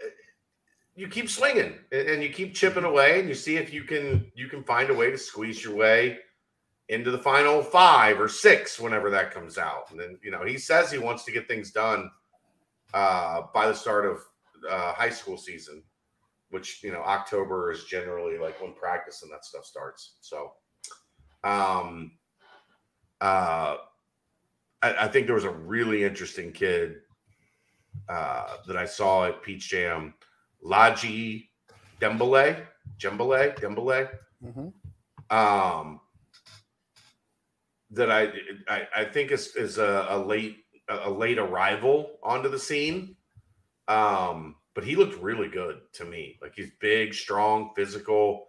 you 0.95 1.07
keep 1.07 1.29
swinging 1.29 1.73
and 1.91 2.21
you 2.21 2.29
keep 2.29 2.53
chipping 2.53 2.83
away, 2.83 3.19
and 3.19 3.29
you 3.29 3.35
see 3.35 3.57
if 3.57 3.71
you 3.73 3.83
can 3.83 4.31
you 4.35 4.47
can 4.47 4.63
find 4.63 4.89
a 4.89 4.93
way 4.93 5.11
to 5.11 5.17
squeeze 5.17 5.63
your 5.63 5.75
way 5.75 6.19
into 6.89 7.11
the 7.11 7.19
final 7.19 7.61
five 7.61 8.19
or 8.19 8.27
six 8.27 8.79
whenever 8.79 9.09
that 9.11 9.33
comes 9.33 9.57
out. 9.57 9.91
And 9.91 9.99
then 9.99 10.19
you 10.23 10.31
know 10.31 10.43
he 10.43 10.57
says 10.57 10.91
he 10.91 10.97
wants 10.97 11.23
to 11.25 11.31
get 11.31 11.47
things 11.47 11.71
done 11.71 12.09
uh, 12.93 13.43
by 13.53 13.67
the 13.67 13.73
start 13.73 14.05
of 14.05 14.19
uh, 14.69 14.93
high 14.93 15.09
school 15.09 15.37
season, 15.37 15.83
which 16.49 16.83
you 16.83 16.91
know 16.91 17.01
October 17.01 17.71
is 17.71 17.85
generally 17.85 18.37
like 18.37 18.61
when 18.61 18.73
practice 18.73 19.21
and 19.21 19.31
that 19.31 19.45
stuff 19.45 19.65
starts. 19.65 20.15
So, 20.21 20.51
um, 21.43 22.11
uh, 23.21 23.77
I, 24.81 25.05
I 25.05 25.07
think 25.07 25.25
there 25.25 25.35
was 25.35 25.43
a 25.43 25.49
really 25.51 26.03
interesting 26.03 26.51
kid 26.51 26.97
uh, 28.07 28.57
that 28.67 28.77
I 28.77 28.85
saw 28.85 29.25
at 29.25 29.41
Peach 29.41 29.69
Jam, 29.69 30.13
Laji 30.65 31.49
Dembele, 31.99 32.65
Dembele, 32.99 33.55
Dembele, 33.59 34.09
Mhm. 34.43 34.73
um, 35.29 35.99
that 37.91 38.11
I, 38.11 38.31
I 38.67 38.87
I 38.95 39.05
think 39.05 39.31
is 39.31 39.55
is 39.55 39.77
a, 39.77 40.05
a 40.09 40.17
late 40.17 40.57
a 40.87 41.09
late 41.09 41.37
arrival 41.37 42.19
onto 42.23 42.49
the 42.49 42.59
scene. 42.59 43.15
Um, 43.87 44.55
but 44.75 44.83
he 44.83 44.95
looked 44.95 45.21
really 45.21 45.49
good 45.49 45.81
to 45.93 46.05
me. 46.05 46.37
Like 46.41 46.53
he's 46.55 46.71
big, 46.79 47.13
strong, 47.13 47.71
physical, 47.75 48.45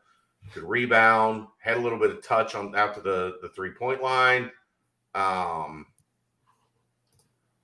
could 0.52 0.62
rebound, 0.62 1.48
had 1.58 1.76
a 1.76 1.80
little 1.80 1.98
bit 1.98 2.10
of 2.10 2.22
touch 2.22 2.54
on 2.54 2.74
after 2.76 3.00
the 3.00 3.38
the 3.42 3.48
three 3.48 3.70
point 3.72 4.02
line. 4.02 4.50
Um, 5.14 5.86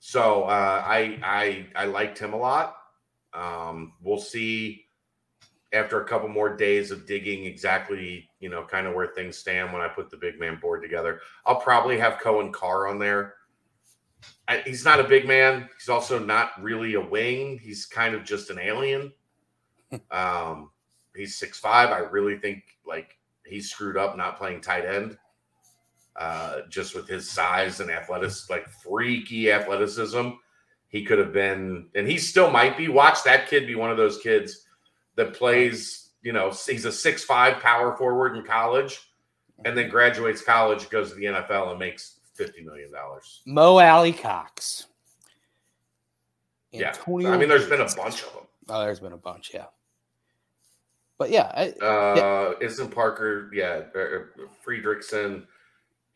so 0.06 0.44
uh, 0.44 0.84
I 0.86 1.18
I 1.24 1.66
I 1.74 1.86
liked 1.86 2.16
him 2.16 2.32
a 2.32 2.36
lot. 2.36 2.76
Um, 3.34 3.94
we'll 4.00 4.20
see 4.20 4.86
after 5.72 6.00
a 6.00 6.04
couple 6.04 6.28
more 6.28 6.56
days 6.56 6.92
of 6.92 7.06
digging 7.08 7.44
exactly 7.44 8.30
you 8.38 8.48
know 8.48 8.62
kind 8.62 8.86
of 8.86 8.94
where 8.94 9.08
things 9.08 9.36
stand 9.36 9.72
when 9.72 9.82
I 9.82 9.88
put 9.88 10.08
the 10.08 10.16
big 10.16 10.38
man 10.38 10.60
board 10.62 10.80
together. 10.80 11.22
I'll 11.44 11.60
probably 11.60 11.98
have 11.98 12.20
Cohen 12.20 12.52
Carr 12.52 12.86
on 12.86 13.00
there. 13.00 13.34
I, 14.46 14.58
he's 14.58 14.84
not 14.84 15.00
a 15.00 15.04
big 15.08 15.26
man. 15.26 15.68
He's 15.76 15.88
also 15.88 16.20
not 16.20 16.52
really 16.62 16.94
a 16.94 17.00
wing. 17.00 17.58
He's 17.58 17.84
kind 17.84 18.14
of 18.14 18.22
just 18.22 18.50
an 18.50 18.60
alien. 18.60 19.12
um, 20.12 20.70
he's 21.16 21.36
six 21.36 21.58
five. 21.58 21.90
I 21.90 21.98
really 21.98 22.38
think 22.38 22.62
like 22.86 23.18
he's 23.44 23.72
screwed 23.72 23.96
up 23.96 24.16
not 24.16 24.38
playing 24.38 24.60
tight 24.60 24.84
end. 24.84 25.18
Uh, 26.18 26.62
just 26.70 26.94
with 26.94 27.06
his 27.06 27.30
size 27.30 27.80
and 27.80 27.90
athleticism, 27.90 28.50
like 28.50 28.66
freaky 28.68 29.52
athleticism, 29.52 30.30
he 30.88 31.04
could 31.04 31.18
have 31.18 31.32
been, 31.32 31.88
and 31.94 32.06
he 32.06 32.16
still 32.16 32.50
might 32.50 32.78
be. 32.78 32.88
Watch 32.88 33.22
that 33.24 33.48
kid 33.48 33.66
be 33.66 33.74
one 33.74 33.90
of 33.90 33.98
those 33.98 34.18
kids 34.18 34.66
that 35.16 35.34
plays. 35.34 36.10
You 36.22 36.32
know, 36.32 36.50
he's 36.50 36.86
a 36.86 36.92
six 36.92 37.22
five 37.22 37.60
power 37.60 37.94
forward 37.96 38.36
in 38.36 38.44
college, 38.44 38.98
and 39.64 39.76
then 39.76 39.90
graduates 39.90 40.42
college, 40.42 40.88
goes 40.88 41.10
to 41.10 41.16
the 41.16 41.26
NFL, 41.26 41.70
and 41.70 41.78
makes 41.78 42.20
fifty 42.34 42.62
million 42.62 42.90
dollars. 42.90 43.42
Mo 43.44 43.78
Alie-Cox. 43.78 44.86
Yeah. 46.72 46.94
I 47.06 47.36
mean, 47.36 47.48
there's 47.48 47.68
been 47.68 47.80
a 47.80 47.94
bunch 47.94 48.22
of 48.22 48.32
them. 48.32 48.42
Oh, 48.68 48.80
there's 48.80 49.00
been 49.00 49.12
a 49.12 49.18
bunch, 49.18 49.52
yeah. 49.54 49.66
But 51.18 51.30
yeah, 51.30 51.50
I, 51.54 51.84
Uh, 51.84 52.54
Isn't 52.60 52.90
Parker? 52.90 53.50
Yeah, 53.54 53.84
er, 53.94 54.32
er, 54.38 54.48
Friedrichsen. 54.66 55.46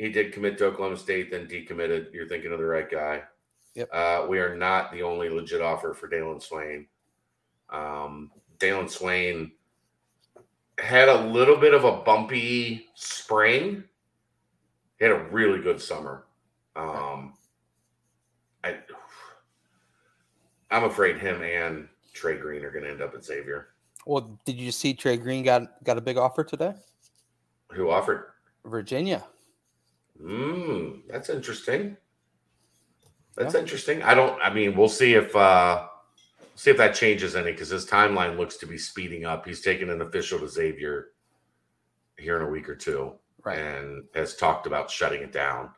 He 0.01 0.09
did 0.09 0.33
commit 0.33 0.57
to 0.57 0.65
Oklahoma 0.65 0.97
State, 0.97 1.31
then 1.31 1.47
decommitted. 1.47 2.15
You're 2.15 2.27
thinking 2.27 2.53
of 2.53 2.59
the 2.59 2.65
right 2.65 2.91
guy. 2.91 3.23
Yep. 3.75 3.91
Uh, 3.93 4.27
we 4.31 4.39
are 4.39 4.57
not 4.57 4.91
the 4.93 5.03
only 5.03 5.29
legit 5.29 5.61
offer 5.61 5.93
for 5.93 6.09
Dalen 6.09 6.41
Swain. 6.41 6.87
Um, 7.69 8.31
Dalen 8.59 8.89
Swain 8.89 9.53
had 10.79 11.11
a 11.11 11.27
little 11.27 11.59
bit 11.59 11.75
of 11.75 11.85
a 11.85 11.99
bumpy 11.99 12.87
spring. 12.95 13.85
He 14.99 15.05
had 15.05 15.13
a 15.13 15.25
really 15.25 15.61
good 15.61 15.83
summer. 15.83 16.25
Um, 16.75 17.35
I, 18.65 18.79
I'm 20.71 20.85
afraid 20.85 21.19
him 21.19 21.43
and 21.43 21.89
Trey 22.15 22.39
Green 22.39 22.65
are 22.65 22.71
going 22.71 22.85
to 22.85 22.91
end 22.91 23.03
up 23.03 23.15
at 23.15 23.23
Xavier. 23.23 23.69
well, 24.07 24.41
did 24.47 24.57
you 24.57 24.73
see 24.73 24.95
Trey 24.95 25.19
Green 25.19 25.45
got 25.45 25.85
got 25.85 25.99
a 25.99 26.01
big 26.01 26.17
offer 26.17 26.43
today? 26.43 26.73
Who 27.73 27.91
offered? 27.91 28.29
Virginia. 28.65 29.27
Hmm, 30.21 31.01
that's 31.09 31.31
interesting. 31.31 31.97
That's 33.37 33.55
Yeah. 33.55 33.61
interesting. 33.61 34.03
I 34.03 34.15
don't. 34.15 34.41
I 34.43 34.53
mean, 34.53 34.77
we'll 34.77 34.89
see 34.89 35.15
if 35.15 35.35
uh 35.35 35.87
see 36.57 36.71
if 36.71 36.77
that 36.77 36.95
changes 36.95 37.37
any 37.37 37.53
because 37.53 37.71
his 37.71 37.87
timeline 37.87 38.37
looks 38.37 38.57
to 38.59 38.67
be 38.67 38.77
speeding 38.77 39.25
up. 39.25 39.47
He's 39.47 39.63
taken 39.63 39.89
an 39.89 40.03
official 40.03 40.39
to 40.41 40.49
Xavier 40.49 41.13
here 42.19 42.37
in 42.37 42.43
a 42.43 42.51
week 42.51 42.69
or 42.69 42.77
two, 42.77 43.15
Right. 43.43 43.59
and 43.59 44.05
has 44.15 44.37
talked 44.37 44.67
about 44.67 44.91
shutting 44.91 45.23
it 45.23 45.33
down. 45.33 45.71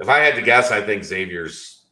If 0.00 0.08
I 0.08 0.18
had 0.18 0.34
to 0.34 0.42
guess, 0.42 0.72
I 0.72 0.80
think 0.84 1.04
Xavier's 1.04 1.86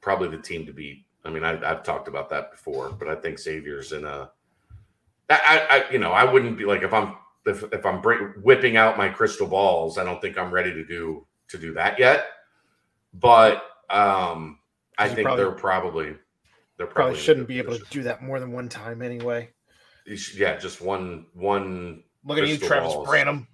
probably 0.00 0.28
the 0.28 0.38
team 0.42 0.64
to 0.66 0.72
beat. 0.72 1.04
I 1.24 1.30
mean, 1.30 1.44
I, 1.44 1.52
I've 1.70 1.82
talked 1.82 2.08
about 2.08 2.30
that 2.30 2.50
before, 2.50 2.90
but 2.92 3.08
I 3.08 3.14
think 3.16 3.38
Xavier's 3.38 3.92
in 3.92 4.04
a. 4.06 4.30
I, 5.28 5.84
I- 5.88 5.92
you 5.92 5.98
know, 5.98 6.12
I 6.12 6.24
wouldn't 6.24 6.56
be 6.56 6.64
like 6.64 6.82
if 6.82 6.94
I'm 6.94 7.16
if, 7.46 7.62
if 7.72 7.84
I'm 7.86 8.00
break, 8.00 8.20
whipping 8.42 8.76
out 8.76 8.96
my 8.98 9.08
crystal 9.08 9.46
balls. 9.46 9.98
I 9.98 10.04
don't 10.04 10.20
think 10.20 10.38
I'm 10.38 10.52
ready 10.52 10.72
to 10.72 10.84
do 10.84 11.26
to 11.48 11.58
do 11.58 11.74
that 11.74 11.98
yet. 11.98 12.26
But 13.12 13.62
um, 13.90 14.58
I 14.98 15.08
think 15.08 15.26
probably- 15.26 15.44
they're 15.44 15.52
probably 15.52 16.16
they're 16.76 16.86
probably, 16.86 17.12
Probably 17.12 17.20
shouldn't 17.20 17.48
be 17.48 17.58
able 17.58 17.78
to 17.78 17.84
do 17.90 18.02
that 18.02 18.22
more 18.22 18.40
than 18.40 18.50
one 18.50 18.68
time 18.68 19.02
anyway. 19.02 19.50
Should- 20.14 20.38
Yeah, 20.38 20.56
just 20.56 20.80
one 20.80 21.26
one. 21.34 22.02
Look 22.24 22.38
at 22.38 22.48
you, 22.48 22.56
Travis 22.58 22.94
balls. 22.94 23.06
Branham. 23.08 23.46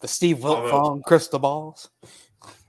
The 0.00 0.08
Steve 0.08 0.44
Although- 0.44 0.70
Wiltfong 0.70 1.02
crystal 1.04 1.38
balls. 1.38 1.90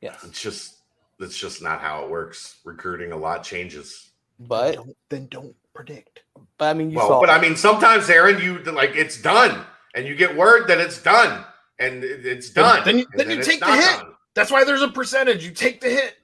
yeah, 0.00 0.16
It's 0.24 0.40
just 0.40 0.76
that's 1.18 1.36
just 1.36 1.62
not 1.62 1.80
how 1.80 2.04
it 2.04 2.10
works. 2.10 2.56
Recruiting 2.64 3.12
a 3.12 3.16
lot 3.16 3.42
changes. 3.44 4.10
but 4.40 4.74
Don't- 4.76 4.96
then 5.10 5.26
don't 5.26 5.54
predict. 5.74 6.22
but 6.58 6.66
I 6.66 6.74
mean, 6.74 6.90
you 6.90 6.96
well, 6.98 7.08
saw. 7.08 7.20
but 7.20 7.30
I 7.30 7.40
mean, 7.40 7.56
sometimes 7.56 8.08
Aaron, 8.08 8.40
you 8.40 8.58
like 8.72 8.90
it's 8.94 9.20
done, 9.20 9.64
and 9.94 10.06
you 10.06 10.14
get 10.14 10.36
word 10.36 10.68
that 10.68 10.78
it's 10.78 11.02
done, 11.02 11.44
and 11.78 12.02
it's 12.04 12.50
done. 12.50 12.82
then 12.84 12.98
you- 13.00 13.06
and 13.12 13.20
then 13.20 13.30
you 13.30 13.38
it's 13.38 13.48
take 13.48 13.60
the 13.60 13.66
hit. 13.74 13.98
done. 13.98 14.12
That's 14.34 14.50
why 14.50 14.64
there's 14.64 14.82
a 14.82 14.88
percentage. 14.88 15.44
You 15.44 15.50
take 15.52 15.80
the 15.80 15.90
hit. 15.90 16.14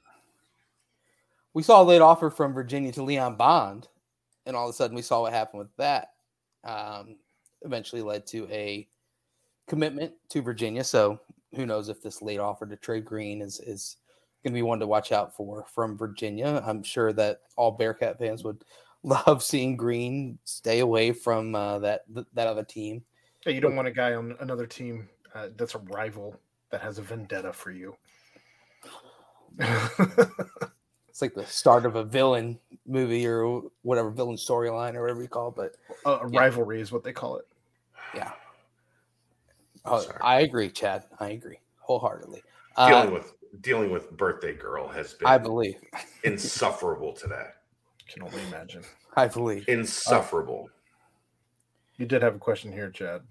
we 1.55 1.63
saw 1.63 1.83
a 1.83 1.85
late 1.85 2.01
offer 2.01 2.31
from 2.31 2.53
Virginia 2.53 2.93
to 2.93 3.03
Leon 3.03 3.37
Bond, 3.37 3.89
and 4.47 4.57
all 4.57 4.69
of 4.69 4.71
a 4.71 4.77
sudden 4.77 4.95
we 4.97 5.03
saw 5.03 5.23
what 5.23 5.33
happened 5.33 5.59
with 5.61 5.77
that. 5.77 6.13
Um, 6.65 7.17
eventually 7.63 8.03
led 8.03 8.27
to 8.29 8.47
a 8.51 8.89
commitment 9.67 10.13
to 10.31 10.43
Virginia. 10.43 10.85
So 10.85 11.21
who 11.55 11.67
knows 11.67 11.89
if 11.89 12.03
this 12.03 12.23
late 12.23 12.39
offer 12.41 12.67
to 12.67 12.77
Trey 12.77 13.01
Green 13.01 13.43
is 13.43 13.61
is 13.61 13.97
going 14.45 14.53
to 14.53 14.59
be 14.59 14.63
one 14.63 14.81
to 14.81 14.87
watch 14.87 15.13
out 15.13 15.35
for 15.37 15.65
from 15.73 15.97
Virginia. 15.99 16.63
I'm 16.67 16.83
sure 16.83 17.13
that 17.15 17.43
all 17.57 17.71
Bearcat 17.73 18.19
fans 18.19 18.43
would 18.45 18.65
love 19.27 19.43
seeing 19.43 19.77
Green 19.77 20.39
stay 20.45 20.81
away 20.81 21.13
from 21.13 21.55
uh, 21.55 21.79
that 21.81 22.05
that 22.35 22.47
other 22.47 22.65
team. 22.65 23.03
Hey, 23.45 23.53
you 23.53 23.61
don't 23.61 23.75
want 23.77 23.89
a 23.89 23.93
guy 23.93 24.15
on 24.15 24.37
another 24.41 24.67
team 24.67 25.09
uh, 25.35 25.49
that's 25.57 25.75
a 25.75 25.79
rival 25.79 26.39
that 26.71 26.81
has 26.83 26.99
a 26.99 27.03
vendetta 27.03 27.53
for 27.53 27.71
you. 27.71 27.97
It's 31.09 31.21
like 31.21 31.35
the 31.35 31.45
start 31.45 31.87
of 31.87 31.97
a 31.97 32.05
villain 32.05 32.59
movie 32.87 33.27
or 33.27 33.63
whatever 33.83 34.11
villain 34.11 34.37
storyline 34.37 34.95
or 34.95 35.03
whatever 35.03 35.21
you 35.21 35.29
call 35.29 35.49
it. 35.49 35.55
But 35.57 35.77
a 36.07 36.25
a 36.25 36.29
Yeah. 36.29 36.39
rivalry 36.39 36.81
is 36.81 36.93
what 36.93 37.03
they 37.03 37.13
call 37.13 37.37
it. 37.39 37.47
yeah, 38.15 38.31
oh, 39.85 40.07
I 40.21 40.41
agree, 40.43 40.71
Chad. 40.71 41.05
I 41.19 41.31
agree 41.31 41.59
wholeheartedly. 41.79 42.43
Dealing 42.77 43.09
Uh, 43.09 43.13
with 43.13 43.35
dealing 43.61 43.91
with 43.91 44.11
birthday 44.17 44.55
girl 44.55 44.87
has 44.87 45.15
been 45.15 45.27
I 45.27 45.37
believe. 45.37 45.83
insufferable 46.25 47.13
today. 47.13 47.49
Can 48.13 48.23
only 48.23 48.43
imagine. 48.49 48.83
I 49.17 49.27
believe. 49.29 49.69
Insufferable. 49.69 50.69
You 51.97 52.07
did 52.07 52.23
have 52.23 52.37
a 52.37 52.39
question 52.39 52.73
here, 52.73 52.91
Chad. 52.91 53.23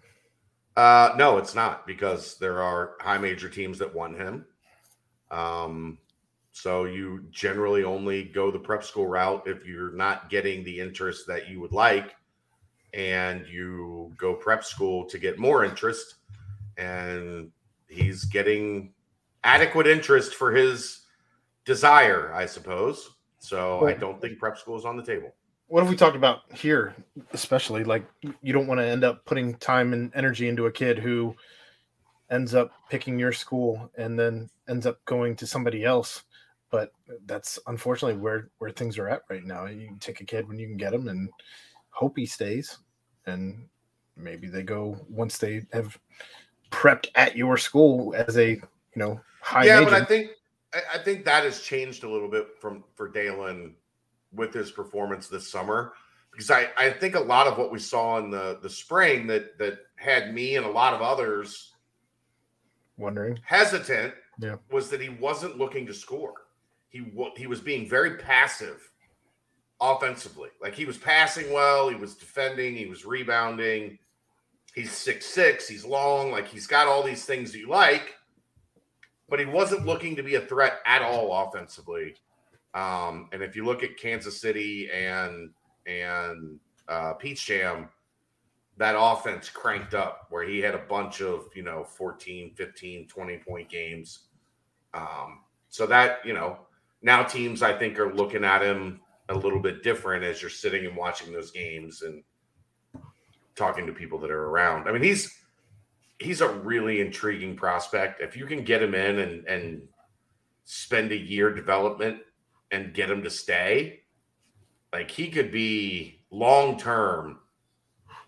Uh, 0.78 1.14
no, 1.18 1.38
it's 1.38 1.56
not 1.56 1.86
because 1.86 2.38
there 2.38 2.62
are 2.62 2.94
high 3.02 3.18
major 3.18 3.50
teams 3.50 3.80
that 3.80 3.94
want 3.94 4.18
him. 4.18 4.46
Um, 5.32 5.98
so 6.52 6.86
you 6.86 7.26
generally 7.32 7.84
only 7.84 8.24
go 8.24 8.52
the 8.52 8.60
prep 8.60 8.84
school 8.84 9.08
route 9.08 9.44
if 9.46 9.66
you're 9.66 9.92
not 9.92 10.30
getting 10.30 10.64
the 10.64 10.80
interest 10.80 11.28
that 11.28 11.50
you 11.50 11.60
would 11.60 11.72
like, 11.72 12.16
and 12.94 13.46
you 13.48 14.14
go 14.18 14.34
prep 14.34 14.64
school 14.64 15.06
to 15.06 15.18
get 15.18 15.38
more 15.38 15.66
interest. 15.66 16.16
And 16.78 17.52
he's 17.88 18.24
getting 18.26 18.94
adequate 19.44 19.88
interest 19.88 20.36
for 20.36 20.52
his 20.52 21.02
desire, 21.66 22.34
I 22.34 22.46
suppose. 22.46 23.10
So 23.40 23.88
I 23.88 23.94
don't 23.94 24.22
think 24.22 24.38
prep 24.38 24.58
school 24.58 24.78
is 24.78 24.86
on 24.86 24.98
the 24.98 25.04
table. 25.04 25.34
What 25.68 25.82
have 25.82 25.90
we 25.90 25.96
talked 25.96 26.16
about 26.16 26.42
here, 26.54 26.96
especially? 27.32 27.84
Like, 27.84 28.06
you 28.42 28.54
don't 28.54 28.68
want 28.68 28.80
to 28.80 28.86
end 28.86 29.04
up 29.04 29.24
putting 29.26 29.56
time 29.56 29.94
and 29.94 30.12
energy 30.16 30.48
into 30.48 30.66
a 30.66 30.72
kid 30.72 30.98
who 30.98 31.36
ends 32.32 32.54
up 32.54 32.72
picking 32.90 33.20
your 33.20 33.32
school 33.32 33.90
and 33.98 34.18
then 34.18 34.50
ends 34.68 34.86
up 34.86 35.04
going 35.06 35.36
to 35.38 35.48
somebody 35.48 35.84
else. 35.84 36.24
But 36.72 36.92
that's 37.26 37.58
unfortunately 37.66 38.20
where 38.20 38.50
where 38.60 38.70
things 38.70 38.98
are 39.00 39.10
at 39.10 39.24
right 39.30 39.44
now. 39.44 39.66
You 39.66 39.96
take 40.00 40.22
a 40.22 40.26
kid 40.26 40.48
when 40.48 40.60
you 40.60 40.68
can 40.68 40.78
get 40.78 40.94
him 40.94 41.08
and 41.08 41.30
hope 41.90 42.18
he 42.18 42.28
stays, 42.28 42.78
and 43.26 43.68
maybe 44.16 44.48
they 44.48 44.62
go 44.62 44.98
once 45.10 45.38
they 45.40 45.66
have 45.74 45.98
prepped 46.70 47.08
at 47.16 47.36
your 47.36 47.58
school 47.58 48.14
as 48.16 48.38
a 48.38 48.52
you 48.52 48.62
know 48.96 49.20
high 49.42 49.66
yeah, 49.66 49.80
major. 49.80 49.92
but 49.92 50.02
I 50.02 50.06
think 50.06 50.30
I, 50.74 50.82
I 50.96 50.98
think 51.00 51.26
that 51.26 51.44
has 51.44 51.62
changed 51.62 52.04
a 52.04 52.10
little 52.10 52.30
bit 52.30 52.50
from 52.60 52.84
for 52.96 53.08
Dalen 53.08 53.76
with 54.34 54.54
his 54.54 54.72
performance 54.72 55.28
this 55.28 55.48
summer 55.48 55.94
because 56.32 56.52
I, 56.52 56.70
I 56.78 56.92
think 56.92 57.16
a 57.16 57.20
lot 57.20 57.48
of 57.48 57.58
what 57.58 57.72
we 57.72 57.80
saw 57.80 58.18
in 58.20 58.30
the 58.30 58.60
the 58.62 58.70
spring 58.70 59.28
that 59.28 59.58
that 59.58 59.80
had 59.96 60.34
me 60.34 60.56
and 60.56 60.66
a 60.66 60.70
lot 60.70 60.94
of 60.94 61.02
others 61.02 61.74
wondering. 62.98 63.40
hesitant 63.44 64.14
Yeah. 64.40 64.56
was 64.72 64.90
that 64.90 65.02
he 65.02 65.10
wasn't 65.10 65.58
looking 65.58 65.86
to 65.88 65.94
score. 65.94 66.34
He 66.90 67.12
he 67.36 67.48
was 67.48 67.62
being 67.62 67.88
very 67.88 68.18
passive 68.18 68.92
offensively. 69.82 70.50
Like 70.62 70.76
he 70.76 70.86
was 70.86 70.98
passing 70.98 71.52
well, 71.52 71.90
he 71.90 71.96
was 71.96 72.16
defending, 72.16 72.76
he 72.76 72.86
was 72.86 73.06
rebounding. 73.06 73.98
He's 74.76 74.92
six 74.92 75.26
six, 75.26 75.68
he's 75.68 75.86
long, 75.86 76.32
like 76.32 76.48
he's 76.48 76.68
got 76.68 76.88
all 76.88 77.04
these 77.04 77.26
things 77.26 77.52
that 77.52 77.58
you 77.58 77.70
like, 77.70 78.16
but 79.30 79.40
he 79.40 79.46
wasn't 79.46 79.86
looking 79.86 80.16
to 80.16 80.24
be 80.24 80.36
a 80.36 80.42
threat 80.42 80.80
at 80.86 81.02
all 81.02 81.48
offensively. 81.48 82.16
Um, 82.74 83.30
and 83.32 83.42
if 83.42 83.56
you 83.56 83.66
look 83.66 83.84
at 83.84 83.98
Kansas 83.98 84.40
City 84.40 84.90
and 84.94 85.52
and 85.88 86.60
uh, 86.88 87.14
Peach 87.14 87.46
Jam, 87.46 87.90
that 88.78 88.96
offense 88.98 89.50
cranked 89.50 89.94
up 89.94 90.28
where 90.30 90.44
he 90.44 90.60
had 90.60 90.74
a 90.74 90.80
bunch 90.80 91.22
of, 91.22 91.50
you 91.54 91.64
know, 91.64 91.84
14, 91.84 92.54
15, 92.56 93.08
20 93.08 93.38
point 93.38 93.70
games. 93.70 94.28
Um, 94.94 95.42
so 95.70 95.86
that, 95.88 96.20
you 96.26 96.34
know, 96.34 96.60
now 97.02 97.24
teams 97.24 97.62
I 97.62 97.78
think 97.78 98.00
are 98.00 98.14
looking 98.14 98.44
at 98.44 98.62
him 98.62 99.02
a 99.28 99.36
little 99.36 99.60
bit 99.60 99.84
different 99.84 100.24
as 100.24 100.42
you're 100.42 100.50
sitting 100.50 100.86
and 100.86 100.96
watching 100.96 101.32
those 101.32 101.52
games 101.52 102.02
and 102.02 102.24
talking 103.56 103.86
to 103.86 103.94
people 103.94 104.18
that 104.20 104.32
are 104.32 104.46
around. 104.46 104.88
I 104.88 104.92
mean, 104.92 105.04
he's 105.04 105.38
he's 106.20 106.42
a 106.42 106.50
really 106.50 107.02
intriguing 107.02 107.56
prospect. 107.56 108.22
If 108.22 108.38
you 108.38 108.46
can 108.46 108.64
get 108.64 108.84
him 108.84 108.94
in 108.94 109.20
and 109.20 109.48
and 109.48 109.82
spend 110.66 111.12
a 111.12 111.18
year 111.18 111.54
development 111.54 112.20
and 112.72 112.94
get 112.94 113.10
him 113.10 113.24
to 113.24 113.30
stay, 113.30 114.02
like 114.94 115.10
he 115.10 115.30
could 115.30 115.52
be 115.52 116.22
long 116.30 116.78
term 116.78 117.40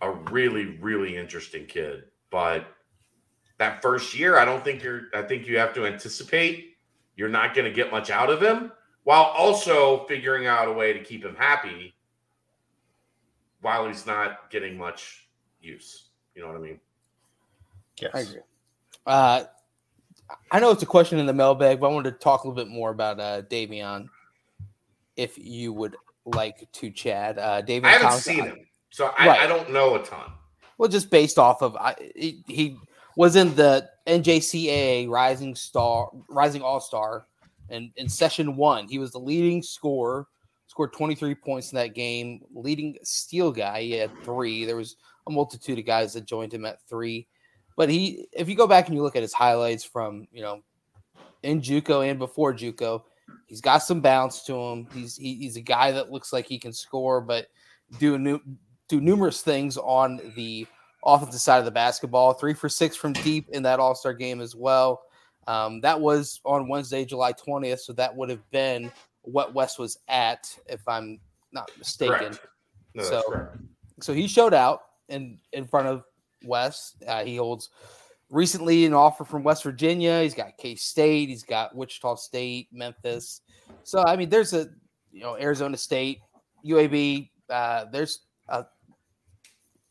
a 0.01 0.11
really 0.11 0.77
really 0.79 1.15
interesting 1.15 1.65
kid. 1.65 2.05
But 2.31 2.65
that 3.59 3.81
first 3.81 4.17
year, 4.17 4.37
I 4.37 4.45
don't 4.45 4.63
think 4.63 4.81
you're. 4.81 5.03
I 5.13 5.21
think 5.21 5.47
you 5.47 5.57
have 5.59 5.73
to 5.75 5.85
anticipate 5.85 6.71
you're 7.15 7.29
not 7.29 7.53
going 7.53 7.65
to 7.65 7.71
get 7.71 7.91
much 7.91 8.09
out 8.09 8.29
of 8.29 8.41
him, 8.41 8.71
while 9.03 9.25
also 9.25 10.05
figuring 10.05 10.47
out 10.47 10.67
a 10.67 10.71
way 10.71 10.93
to 10.93 11.03
keep 11.03 11.23
him 11.23 11.35
happy 11.35 11.93
while 13.61 13.87
he's 13.87 14.07
not 14.07 14.49
getting 14.49 14.77
much 14.77 15.27
use. 15.61 16.09
You 16.33 16.41
know 16.41 16.47
what 16.47 16.57
I 16.57 16.61
mean? 16.61 16.79
Yes. 18.01 18.11
I 18.13 18.19
agree. 18.21 18.41
Uh, 19.05 19.43
I 20.51 20.59
know 20.59 20.71
it's 20.71 20.83
a 20.83 20.87
question 20.87 21.19
in 21.19 21.25
the 21.25 21.33
mailbag, 21.33 21.79
but 21.79 21.87
I 21.87 21.93
wanted 21.93 22.11
to 22.11 22.17
talk 22.17 22.43
a 22.43 22.47
little 22.47 22.63
bit 22.63 22.71
more 22.71 22.89
about 22.91 23.19
uh, 23.19 23.41
Davion. 23.43 24.07
if 25.17 25.37
you 25.37 25.73
would 25.73 25.95
like 26.25 26.67
to, 26.71 26.89
Chad. 26.89 27.37
Uh, 27.37 27.61
David, 27.61 27.87
I 27.87 27.91
haven't 27.91 28.07
Thomas- 28.07 28.23
seen 28.23 28.43
him, 28.43 28.65
so 28.91 29.11
I, 29.17 29.27
Right. 29.27 29.39
I 29.41 29.47
don't 29.47 29.71
know 29.71 29.95
a 29.95 30.03
ton. 30.03 30.31
Well, 30.77 30.89
just 30.89 31.09
based 31.11 31.37
off 31.37 31.61
of 31.61 31.75
I, 31.75 31.95
he, 32.15 32.43
he 32.47 32.77
was 33.17 33.35
in 33.35 33.53
the 33.55 33.87
NJCAA 34.07 35.09
Rising 35.09 35.53
Star, 35.55 36.09
Rising 36.29 36.61
All 36.61 36.79
Star, 36.79 37.25
and 37.69 37.91
in 37.97 38.07
session 38.09 38.55
one, 38.55 38.87
he 38.87 38.97
was 38.99 39.11
the 39.11 39.19
leading 39.19 39.61
scorer, 39.61 40.27
scored 40.67 40.93
23 40.93 41.35
points 41.35 41.71
in 41.71 41.75
that 41.75 41.93
game. 41.93 42.41
Leading 42.53 42.97
steal 43.03 43.51
guy, 43.51 43.81
he 43.81 43.91
had 43.91 44.11
three. 44.23 44.65
There 44.65 44.75
was 44.77 44.95
a 45.27 45.31
multitude 45.31 45.77
of 45.79 45.85
guys 45.85 46.13
that 46.13 46.25
joined 46.25 46.53
him 46.53 46.65
at 46.65 46.81
three, 46.87 47.27
but 47.77 47.89
he, 47.89 48.27
if 48.33 48.49
you 48.49 48.55
go 48.55 48.67
back 48.67 48.87
and 48.87 48.95
you 48.95 49.01
look 49.01 49.15
at 49.15 49.21
his 49.21 49.33
highlights 49.33 49.83
from 49.83 50.27
you 50.31 50.41
know 50.41 50.61
in 51.43 51.61
JUCO 51.61 52.09
and 52.09 52.19
before 52.19 52.53
JUCO, 52.53 53.01
he's 53.47 53.61
got 53.61 53.79
some 53.79 54.01
bounce 54.01 54.43
to 54.43 54.53
him. 54.55 54.87
He's 54.93 55.15
he, 55.15 55.35
he's 55.35 55.55
a 55.57 55.61
guy 55.61 55.91
that 55.91 56.11
looks 56.11 56.31
like 56.33 56.45
he 56.45 56.59
can 56.59 56.73
score, 56.73 57.21
but 57.21 57.47
do 57.99 58.17
new 58.17 58.39
do 58.87 58.99
numerous 59.01 59.41
things 59.41 59.77
on 59.77 60.19
the 60.35 60.67
offensive 61.05 61.41
side 61.41 61.59
of 61.59 61.65
the 61.65 61.71
basketball. 61.71 62.33
Three 62.33 62.53
for 62.53 62.69
six 62.69 62.95
from 62.95 63.13
deep 63.13 63.49
in 63.49 63.63
that 63.63 63.79
All 63.79 63.95
Star 63.95 64.13
game 64.13 64.41
as 64.41 64.55
well. 64.55 65.01
Um, 65.47 65.81
that 65.81 65.99
was 65.99 66.39
on 66.45 66.67
Wednesday, 66.67 67.03
July 67.03 67.33
20th. 67.33 67.79
So 67.79 67.93
that 67.93 68.15
would 68.15 68.29
have 68.29 68.47
been 68.51 68.91
what 69.23 69.53
Wes 69.55 69.79
was 69.79 69.97
at, 70.07 70.47
if 70.67 70.87
I'm 70.87 71.19
not 71.51 71.71
mistaken. 71.79 72.37
No, 72.93 73.03
So- 73.03 73.49
So 74.01 74.13
he 74.13 74.27
showed 74.27 74.53
out 74.53 74.81
in 75.09 75.39
in 75.53 75.65
front 75.65 75.87
of 75.87 76.03
Wes. 76.43 76.95
Uh, 77.07 77.23
he 77.23 77.35
holds 77.37 77.69
recently 78.29 78.85
an 78.85 78.93
offer 78.93 79.23
from 79.25 79.43
West 79.43 79.63
Virginia. 79.63 80.21
He's 80.21 80.33
got 80.33 80.57
K 80.57 80.75
State. 80.75 81.29
He's 81.29 81.43
got 81.43 81.75
Wichita 81.75 82.15
State, 82.15 82.67
Memphis. 82.71 83.41
So 83.83 84.03
I 84.03 84.15
mean, 84.15 84.29
there's 84.29 84.53
a 84.53 84.67
you 85.11 85.21
know 85.21 85.37
Arizona 85.37 85.77
State, 85.77 86.19
UAB. 86.65 87.29
Uh, 87.49 87.85
there's 87.91 88.21
a 88.47 88.65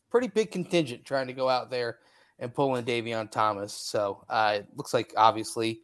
pretty 0.09 0.27
big 0.27 0.51
contingent 0.51 1.05
trying 1.05 1.27
to 1.27 1.33
go 1.33 1.47
out 1.47 1.69
there 1.69 1.99
and 2.39 2.53
pull 2.53 2.75
in 2.75 2.85
Davion 2.85 3.29
Thomas. 3.29 3.73
So 3.73 4.25
uh, 4.29 4.57
it 4.59 4.67
looks 4.75 4.93
like 4.93 5.13
obviously 5.15 5.81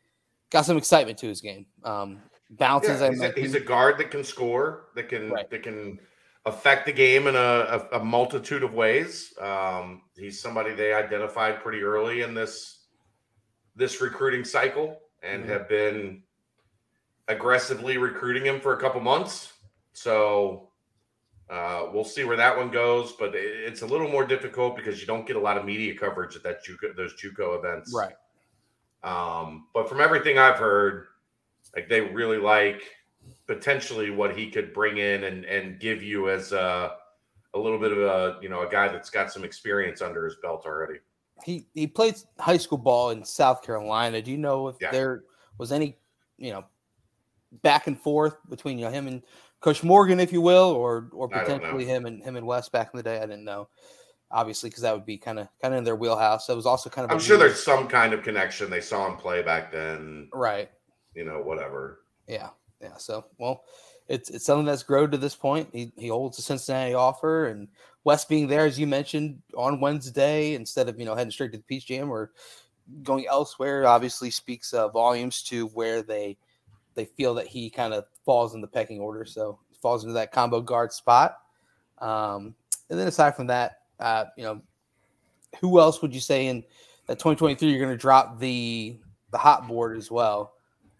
got 0.49 0.65
some 0.65 0.77
excitement 0.77 1.17
to 1.19 1.27
his 1.27 1.41
game. 1.41 1.65
Um, 1.83 2.19
bounces. 2.51 3.01
Yeah, 3.01 3.09
he's, 3.09 3.21
a, 3.21 3.31
he's 3.31 3.53
a 3.55 3.59
guard 3.59 3.97
that 3.99 4.11
can 4.11 4.23
score, 4.23 4.87
that 4.95 5.09
can 5.09 5.29
Right. 5.29 5.49
that 5.49 5.63
can 5.63 5.99
affect 6.47 6.85
the 6.85 6.93
game 6.93 7.27
in 7.27 7.35
a, 7.35 7.39
a, 7.39 7.99
a 7.99 8.03
multitude 8.03 8.63
of 8.63 8.73
ways. 8.73 9.33
Um, 9.39 10.03
he's 10.15 10.41
somebody 10.41 10.73
they 10.73 10.93
identified 10.93 11.61
pretty 11.61 11.81
early 11.83 12.21
in 12.21 12.33
this 12.33 12.85
this 13.75 14.01
recruiting 14.01 14.43
cycle 14.43 14.99
and 15.21 15.43
Mhm. 15.43 15.49
have 15.49 15.69
been 15.69 16.23
aggressively 17.27 17.97
recruiting 17.97 18.45
him 18.45 18.59
for 18.59 18.73
a 18.73 18.79
couple 18.79 19.01
months. 19.01 19.53
So 19.93 20.69
uh, 21.49 21.89
we'll 21.93 22.03
see 22.05 22.23
where 22.23 22.37
that 22.37 22.55
one 22.57 22.71
goes, 22.71 23.13
but 23.19 23.35
it, 23.35 23.45
it's 23.67 23.81
a 23.81 23.85
little 23.85 24.07
more 24.09 24.25
difficult 24.25 24.75
because 24.75 24.99
you 24.99 25.07
don't 25.07 25.25
get 25.27 25.35
a 25.35 25.39
lot 25.39 25.57
of 25.57 25.65
media 25.65 25.95
coverage 25.95 26.35
at 26.35 26.43
that 26.43 26.65
JUCO, 26.65 26.95
those 26.95 27.13
JUCO 27.21 27.57
events. 27.59 27.93
right. 27.95 28.15
Um, 29.03 29.67
but 29.73 29.87
from 29.87 30.01
everything 30.01 30.37
I've 30.37 30.57
heard, 30.57 31.07
like 31.75 31.87
they 31.87 32.01
really 32.01 32.37
like 32.37 32.81
potentially 33.47 34.09
what 34.11 34.37
he 34.37 34.49
could 34.51 34.73
bring 34.73 34.97
in 34.97 35.23
and 35.23 35.45
and 35.45 35.79
give 35.79 36.03
you 36.03 36.29
as 36.29 36.51
a 36.51 36.95
a 37.53 37.59
little 37.59 37.79
bit 37.79 37.91
of 37.91 37.97
a 37.99 38.37
you 38.41 38.49
know 38.49 38.61
a 38.61 38.69
guy 38.69 38.87
that's 38.89 39.09
got 39.09 39.31
some 39.31 39.43
experience 39.43 40.01
under 40.01 40.25
his 40.25 40.35
belt 40.41 40.65
already. 40.65 40.99
he 41.43 41.65
he 41.73 41.87
played 41.87 42.15
high 42.39 42.57
school 42.57 42.77
ball 42.77 43.11
in 43.11 43.23
South 43.23 43.61
Carolina. 43.63 44.21
Do 44.21 44.31
you 44.31 44.37
know 44.37 44.67
if 44.67 44.75
Yeah. 44.81 44.91
there 44.91 45.23
was 45.57 45.71
any, 45.71 45.97
you 46.37 46.51
know, 46.51 46.65
back 47.63 47.87
and 47.87 47.99
forth 47.99 48.35
between 48.49 48.77
you 48.77 48.85
know 48.85 48.91
him 48.91 49.07
and 49.07 49.23
Coach 49.61 49.83
Morgan, 49.83 50.19
if 50.19 50.31
you 50.33 50.41
will, 50.41 50.71
or 50.71 51.09
or 51.13 51.29
I 51.33 51.39
don't 51.39 51.47
know. 51.47 51.55
potentially 51.55 51.85
him 51.85 52.05
and 52.05 52.21
him 52.23 52.35
and 52.35 52.45
Wes 52.45 52.69
back 52.69 52.89
in 52.93 52.97
the 52.97 53.03
day? 53.03 53.17
I 53.17 53.25
didn't 53.25 53.43
know, 53.45 53.69
obviously, 54.29 54.69
because 54.69 54.83
that 54.83 54.93
would 54.93 55.05
be 55.05 55.17
kind 55.17 55.39
of 55.39 55.47
kind 55.61 55.73
of 55.73 55.77
in 55.79 55.83
their 55.83 55.95
wheelhouse. 55.95 56.45
That 56.47 56.55
was 56.55 56.65
also 56.67 56.89
kind 56.89 57.05
of. 57.05 57.11
I'm 57.11 57.19
sure 57.19 57.37
weird- 57.37 57.51
there's 57.51 57.63
some 57.63 57.87
kind 57.87 58.13
of 58.13 58.21
connection. 58.23 58.69
They 58.69 58.81
saw 58.81 59.07
him 59.09 59.17
play 59.17 59.41
back 59.41 59.71
then, 59.71 60.29
right. 60.33 60.69
you 61.15 61.23
know, 61.23 61.41
whatever. 61.41 62.01
Yeah, 62.27 62.49
yeah. 62.81 62.97
So, 62.97 63.25
well, 63.37 63.63
it's 64.07 64.29
it's 64.29 64.45
something 64.45 64.65
that's 64.65 64.83
grown 64.83 65.11
to 65.11 65.17
this 65.17 65.35
point. 65.35 65.69
He 65.73 65.91
he 65.97 66.07
holds 66.07 66.39
a 66.39 66.41
Cincinnati 66.41 66.93
offer, 66.93 67.47
and 67.47 67.67
Wes 68.03 68.25
being 68.25 68.47
there, 68.47 68.65
as 68.65 68.79
you 68.79 68.87
mentioned, 68.87 69.41
on 69.55 69.79
Wednesday 69.79 70.53
instead 70.53 70.89
of 70.89 70.99
you 70.99 71.05
know 71.05 71.15
heading 71.15 71.31
straight 71.31 71.51
to 71.51 71.57
the 71.57 71.63
Peach 71.63 71.87
Jam 71.87 72.09
or 72.09 72.31
going 73.03 73.27
elsewhere, 73.27 73.85
obviously 73.85 74.31
speaks 74.31 74.73
uh, 74.73 74.87
volumes 74.89 75.43
to 75.43 75.67
where 75.67 76.01
they 76.01 76.37
they 76.95 77.05
feel 77.05 77.33
that 77.35 77.47
he 77.47 77.69
kind 77.69 77.93
of 77.93 78.05
falls 78.25 78.55
in 78.55 78.61
the 78.61 78.67
pecking 78.67 78.99
order. 78.99 79.25
So 79.25 79.59
falls 79.81 80.03
into 80.03 80.13
that 80.13 80.31
combo 80.31 80.61
guard 80.61 80.91
spot. 80.91 81.37
Um, 81.99 82.55
and 82.89 82.99
then 82.99 83.07
aside 83.07 83.35
from 83.35 83.47
that, 83.47 83.79
uh, 83.99 84.25
you 84.35 84.43
know, 84.43 84.61
who 85.61 85.79
else 85.79 86.01
would 86.01 86.13
you 86.13 86.21
say 86.21 86.47
in 86.47 86.63
that 87.07 87.19
2023 87.19 87.69
you're 87.69 87.79
going 87.79 87.91
to 87.91 87.97
drop 87.97 88.39
the 88.39 88.99
the 89.31 89.37
hot 89.37 89.67
board 89.67 89.97
as 89.97 90.11
well? 90.11 90.53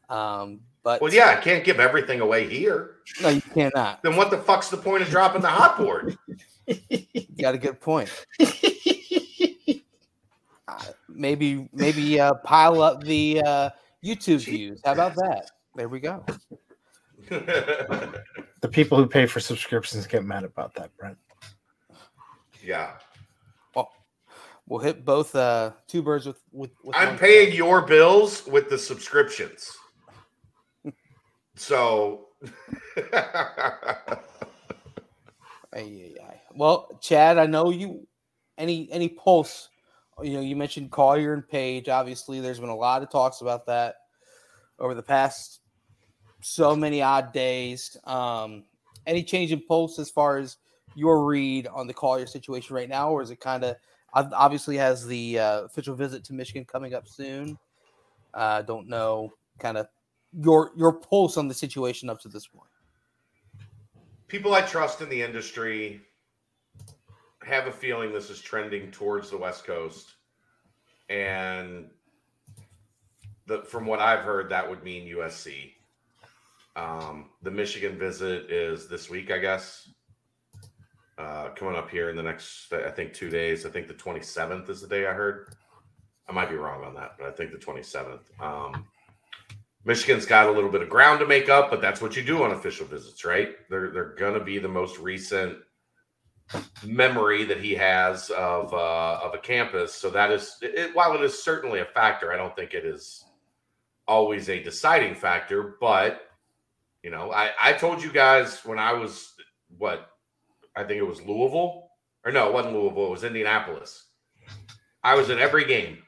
Um, 0.10 0.62
but 0.88 1.02
Well, 1.02 1.14
yeah, 1.14 1.28
I 1.28 1.36
can't 1.36 1.66
give 1.66 1.82
everything 1.82 2.22
away 2.22 2.48
here. 2.48 2.92
no, 3.22 3.28
you 3.28 3.42
cannot. 3.42 4.02
Then 4.04 4.16
what 4.16 4.32
the 4.32 4.38
fuck's 4.38 4.70
the 4.70 4.78
point 4.78 5.04
of 5.04 5.10
dropping 5.10 5.42
the 5.42 5.50
hot 5.50 5.78
board? 5.78 6.18
You 6.68 7.44
got 7.44 7.56
a 7.56 7.58
good 7.58 7.80
point. 7.82 8.10
Uh, 10.70 10.84
maybe 11.08 11.70
maybe 11.72 12.20
uh, 12.20 12.34
pile 12.44 12.82
up 12.82 13.02
the 13.04 13.42
uh, 13.46 13.70
YouTube 14.04 14.44
views. 14.44 14.82
How 14.84 14.92
about 14.92 15.16
that? 15.16 15.50
There 15.76 15.88
we 15.88 16.02
go. 16.02 16.26
the 17.30 18.68
people 18.70 18.98
who 18.98 19.08
pay 19.08 19.26
for 19.26 19.40
subscriptions 19.40 20.06
get 20.08 20.26
mad 20.26 20.44
about 20.44 20.74
that, 20.76 20.96
Brent. 20.98 21.18
yeah, 22.62 22.92
Well, 23.76 23.92
We'll 24.68 24.82
hit 24.82 25.06
both 25.06 25.34
uh, 25.36 25.72
two 25.88 26.02
birds 26.02 26.26
with 26.26 26.42
with. 26.52 26.72
with 26.84 26.96
I'm 26.98 27.18
paying 27.18 27.48
stone. 27.48 27.58
your 27.58 27.82
bills 27.84 28.46
with 28.46 28.70
the 28.70 28.78
subscriptions. 28.78 29.72
So. 31.58 32.28
Well, 36.56 36.88
Chad, 37.02 37.38
I 37.38 37.46
know 37.46 37.70
you. 37.70 38.08
Any 38.58 38.90
any 38.92 39.10
pulse? 39.10 39.70
You 40.24 40.34
know, 40.34 40.42
you 40.42 40.56
mentioned 40.56 40.92
Collier 40.92 41.34
and 41.34 41.48
Page. 41.48 41.90
Obviously, 41.90 42.40
there's 42.40 42.60
been 42.60 42.70
a 42.70 42.76
lot 42.76 43.04
of 43.04 43.12
talks 43.12 43.42
about 43.42 43.68
that 43.68 43.96
over 44.80 44.96
the 44.96 45.04
past 45.04 45.60
so 46.42 46.76
many 46.76 47.02
odd 47.02 47.34
days. 47.34 47.98
Um, 48.06 48.64
any 49.06 49.24
change 49.24 49.52
in 49.52 49.62
pulse 49.62 50.00
as 50.00 50.10
far 50.10 50.38
as 50.38 50.58
your 50.96 51.26
read 51.26 51.68
on 51.68 51.86
the 51.86 51.94
Collier 51.94 52.26
situation 52.26 52.76
right 52.76 52.90
now, 52.90 53.12
or 53.12 53.22
is 53.22 53.30
it 53.30 53.40
kind 53.40 53.64
of 53.64 53.76
obviously 54.14 54.78
has 54.78 55.06
the 55.06 55.40
uh, 55.40 55.62
official 55.62 55.96
visit 55.96 56.24
to 56.26 56.34
Michigan 56.34 56.66
coming 56.66 56.96
up 56.96 57.08
soon? 57.08 57.58
Uh, 58.34 58.64
don't 58.64 58.88
know, 58.88 59.32
kind 59.60 59.78
of 59.78 59.88
your 60.34 60.72
your 60.76 60.94
pulse 60.94 61.38
on 61.38 61.48
the 61.48 61.54
situation 61.54 62.10
up 62.10 62.20
to 62.22 62.28
this 62.28 62.48
point. 62.48 62.70
people 64.28 64.54
I 64.54 64.62
trust 64.62 65.02
in 65.02 65.10
the 65.10 65.22
industry 65.22 66.02
have 67.44 67.68
a 67.68 67.72
feeling 67.72 68.12
this 68.12 68.30
is 68.30 68.42
trending 68.42 68.92
towards 68.92 69.30
the 69.30 69.38
West 69.38 69.66
Coast, 69.66 70.16
and 71.10 71.90
the, 73.46 73.62
from 73.64 73.86
what 73.86 74.00
I've 74.00 74.20
heard, 74.20 74.50
that 74.50 74.70
would 74.70 74.84
mean 74.84 75.08
USC. 75.16 75.72
Um, 76.76 77.30
the 77.42 77.50
Michigan 77.50 77.98
visit 77.98 78.52
is 78.52 78.88
this 78.88 79.10
week, 79.10 79.32
I 79.32 79.40
guess. 79.40 79.90
Uh, 81.18 81.50
coming 81.56 81.76
up 81.76 81.90
here 81.90 82.10
in 82.12 82.16
the 82.16 82.22
next, 82.22 82.72
I 82.72 82.92
think, 82.92 83.14
two 83.14 83.30
days. 83.30 83.66
I 83.66 83.70
think 83.70 83.88
the 83.88 83.94
27th 83.96 84.70
is 84.70 84.82
the 84.82 84.88
day 84.88 85.08
I 85.08 85.14
heard. 85.14 85.56
I 86.30 86.32
might 86.32 86.50
be 86.50 86.56
wrong 86.56 86.84
on 86.84 86.94
that, 86.96 87.14
but 87.18 87.28
I 87.28 87.32
think 87.32 87.52
the 87.52 87.58
27th. 87.58 88.20
Um, 88.40 88.86
Michigan's 89.88 90.26
got 90.26 90.50
a 90.50 90.52
little 90.52 90.70
bit 90.70 90.82
of 90.82 90.90
ground 90.90 91.22
to 91.22 91.26
make 91.26 91.48
up, 91.48 91.70
but 91.70 91.80
that's 91.80 92.02
what 92.02 92.18
you 92.18 92.22
do 92.22 92.44
on 92.44 92.52
official 92.52 92.86
visits, 92.86 93.24
right? 93.24 93.56
They're 93.70 93.90
they're 93.90 94.16
gonna 94.16 94.44
be 94.44 94.60
the 94.60 94.68
most 94.68 95.00
recent 95.00 95.60
memory 96.86 97.46
that 97.46 97.62
he 97.62 97.74
has 97.76 98.30
of 98.32 98.74
uh, 98.74 99.22
of 99.24 99.34
a 99.34 99.38
campus. 99.38 99.96
So 99.96 100.10
that 100.10 100.30
is, 100.30 100.58
it, 100.62 100.94
while 100.94 101.16
it 101.16 101.22
is 101.22 101.42
certainly 101.42 101.80
a 101.80 101.86
factor, 101.86 102.34
I 102.34 102.36
don't 102.36 102.54
think 102.54 102.74
it 102.74 102.84
is 102.84 103.24
always 104.10 104.50
a 104.50 104.62
deciding 104.62 105.16
factor. 105.16 105.78
But 105.80 106.32
you 107.02 107.10
know, 107.10 107.32
I 107.32 107.52
I 107.62 107.72
told 107.72 108.04
you 108.04 108.12
guys 108.12 108.60
when 108.66 108.80
I 108.80 108.92
was 108.92 109.36
what 109.78 110.10
I 110.76 110.84
think 110.84 111.00
it 111.00 111.08
was 111.08 111.22
Louisville 111.22 111.92
or 112.26 112.34
no, 112.34 112.50
it 112.50 112.54
wasn't 112.54 112.76
Louisville. 112.76 113.08
It 113.08 113.12
was 113.12 113.24
Indianapolis. 113.24 114.04
I 115.02 115.16
was 115.16 115.30
at 115.30 115.40
every 115.40 115.64
game. 115.64 116.00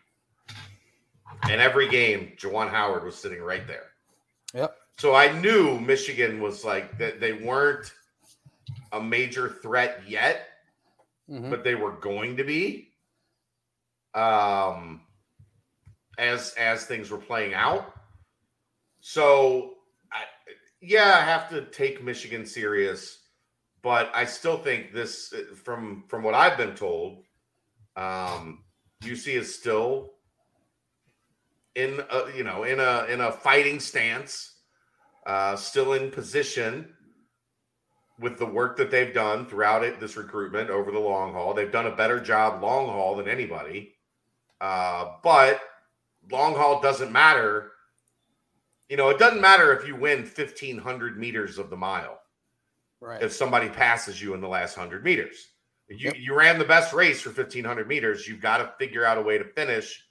And 1.44 1.62
every 1.62 1.88
game, 1.88 2.34
Juwan 2.38 2.70
Howard 2.70 3.04
was 3.04 3.16
sitting 3.18 3.42
right 3.42 3.66
there. 3.66 3.88
Yep. 4.54 4.76
So 4.98 5.16
I 5.16 5.32
knew 5.40 5.80
Michigan 5.80 6.42
was 6.42 6.66
like 6.66 6.98
that 6.98 7.20
they 7.20 7.34
weren't 7.34 7.94
a 8.92 9.02
major 9.02 9.50
threat 9.50 10.02
yet, 10.08 10.48
Mhm. 11.30 11.50
but 11.50 11.64
they 11.64 11.76
were 11.76 11.92
going 11.94 12.38
to 12.38 12.44
be. 12.44 12.92
Um 14.14 15.06
as 16.18 16.54
as 16.56 16.86
things 16.86 17.10
were 17.10 17.18
playing 17.18 17.54
out. 17.54 17.94
So 19.00 19.76
I 20.12 20.24
yeah, 20.82 21.16
I 21.18 21.22
have 21.22 21.50
to 21.52 21.66
take 21.66 22.04
Michigan 22.04 22.46
serious, 22.46 23.20
but 23.82 24.12
I 24.14 24.26
still 24.26 24.58
think 24.58 24.92
this 24.94 25.34
from 25.64 26.04
from 26.08 26.24
what 26.24 26.34
I've 26.34 26.58
been 26.58 26.76
told, 26.76 27.24
um, 27.96 28.64
UC 29.04 29.36
is 29.36 29.56
still 29.58 30.14
in 31.80 32.02
a, 32.12 32.36
you 32.36 32.44
know 32.44 32.64
in 32.64 32.80
a 32.80 33.06
in 33.10 33.22
a 33.22 33.32
fighting 33.32 33.80
stance, 33.80 34.56
uh, 35.26 35.56
still 35.56 35.94
in 35.94 36.12
position 36.12 36.94
with 38.20 38.38
the 38.38 38.46
work 38.46 38.76
that 38.78 38.92
they've 38.92 39.14
done 39.14 39.46
throughout 39.46 39.84
it 39.84 40.00
this 40.00 40.18
recruitment 40.18 40.70
over 40.70 40.92
the 40.92 41.00
long 41.00 41.34
haul. 41.34 41.54
They've 41.54 41.72
done 41.72 41.88
a 41.88 41.96
better 41.96 42.20
job 42.20 42.62
long 42.62 42.88
haul 42.88 43.16
than 43.16 43.30
anybody, 43.30 43.96
uh, 44.60 45.14
but 45.24 45.62
long 46.32 46.54
haul 46.56 46.82
doesn't 46.82 47.12
matter. 47.12 47.72
You 48.90 48.98
know, 48.98 49.10
it 49.10 49.20
doesn't 49.20 49.40
matter 49.42 49.72
if 49.72 49.88
you 49.88 49.96
win 49.96 50.26
fifteen 50.26 50.78
hundred 50.78 51.18
meters 51.18 51.58
of 51.58 51.70
the 51.70 51.78
mile. 51.78 52.20
Right. 53.02 53.22
If 53.22 53.32
somebody 53.32 53.70
passes 53.70 54.22
you 54.22 54.34
in 54.34 54.42
the 54.42 54.48
last 54.50 54.76
hundred 54.76 55.04
meters, 55.04 55.48
you 55.88 55.98
Yep. 56.06 56.16
you 56.18 56.36
ran 56.36 56.60
the 56.60 56.66
best 56.66 56.92
race 56.94 57.22
for 57.22 57.30
fifteen 57.30 57.64
hundred 57.64 57.88
meters. 57.88 58.28
You've 58.28 58.42
got 58.42 58.58
to 58.58 58.74
figure 58.78 59.06
out 59.06 59.18
a 59.18 59.22
way 59.22 59.38
to 59.38 59.46
finish 59.46 60.04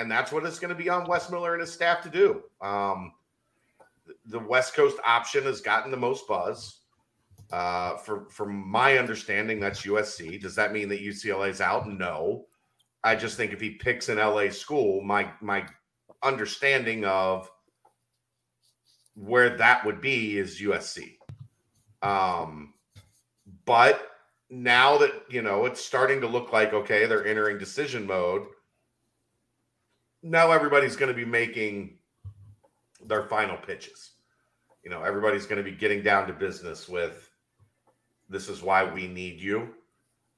and 0.00 0.10
that's 0.10 0.32
what 0.32 0.44
it's 0.46 0.58
going 0.58 0.70
to 0.70 0.82
be 0.82 0.88
on 0.88 1.06
Wes 1.06 1.30
Miller 1.30 1.52
and 1.52 1.60
his 1.60 1.72
staff 1.72 2.02
to 2.02 2.08
do. 2.08 2.42
Um, 2.62 3.12
the 4.24 4.38
West 4.38 4.74
Coast 4.74 4.96
option 5.04 5.44
has 5.44 5.60
gotten 5.60 5.90
the 5.90 5.96
most 5.96 6.26
buzz. 6.26 6.78
Uh, 7.52 7.96
for 7.98 8.26
from 8.30 8.66
my 8.66 8.96
understanding, 8.96 9.60
that's 9.60 9.82
USC. 9.82 10.40
Does 10.40 10.54
that 10.54 10.72
mean 10.72 10.88
that 10.88 11.02
UCLA's 11.02 11.60
out? 11.60 11.86
No. 11.86 12.46
I 13.04 13.14
just 13.14 13.36
think 13.36 13.52
if 13.52 13.60
he 13.60 13.70
picks 13.70 14.08
an 14.08 14.16
LA 14.16 14.48
school, 14.48 15.02
my 15.02 15.30
my 15.40 15.66
understanding 16.22 17.04
of 17.04 17.50
where 19.14 19.56
that 19.58 19.84
would 19.84 20.00
be 20.00 20.38
is 20.38 20.60
USC. 20.60 21.16
Um, 22.02 22.72
but 23.66 24.12
now 24.48 24.96
that 24.98 25.12
you 25.28 25.42
know 25.42 25.66
it's 25.66 25.84
starting 25.84 26.20
to 26.22 26.26
look 26.26 26.52
like 26.52 26.72
okay, 26.72 27.04
they're 27.04 27.26
entering 27.26 27.58
decision 27.58 28.06
mode 28.06 28.46
now 30.22 30.50
everybody's 30.52 30.96
going 30.96 31.12
to 31.12 31.16
be 31.16 31.24
making 31.24 31.98
their 33.04 33.24
final 33.24 33.56
pitches. 33.56 34.12
You 34.84 34.90
know, 34.90 35.02
everybody's 35.02 35.46
going 35.46 35.62
to 35.62 35.68
be 35.68 35.76
getting 35.76 36.02
down 36.02 36.26
to 36.26 36.32
business 36.32 36.88
with 36.88 37.30
this 38.28 38.48
is 38.48 38.62
why 38.62 38.84
we 38.84 39.06
need 39.06 39.40
you. 39.40 39.74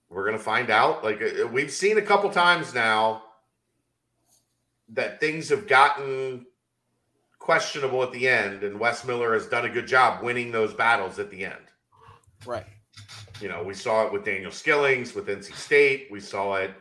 We're 0.08 0.24
going 0.24 0.36
to 0.36 0.42
find 0.42 0.70
out. 0.70 1.04
Like 1.04 1.22
uh, 1.22 1.46
we've 1.46 1.70
seen 1.70 1.98
a 1.98 2.02
couple 2.02 2.30
times 2.30 2.74
now 2.74 3.22
that 4.90 5.20
things 5.20 5.48
have 5.48 5.66
gotten 5.66 6.46
questionable 7.38 8.02
at 8.02 8.12
the 8.12 8.28
end, 8.28 8.62
and 8.62 8.78
Wes 8.78 9.04
Miller 9.04 9.34
has 9.34 9.46
done 9.46 9.64
a 9.64 9.68
good 9.68 9.86
job 9.86 10.22
winning 10.22 10.52
those 10.52 10.74
battles 10.74 11.18
at 11.18 11.30
the 11.30 11.44
end. 11.44 11.64
Right. 12.46 12.66
You 13.40 13.48
know, 13.48 13.62
we 13.62 13.74
saw 13.74 14.06
it 14.06 14.12
with 14.12 14.24
Daniel 14.24 14.50
Skillings, 14.50 15.14
with 15.14 15.26
NC 15.26 15.54
State. 15.54 16.08
We 16.10 16.20
saw 16.20 16.54
it 16.54 16.72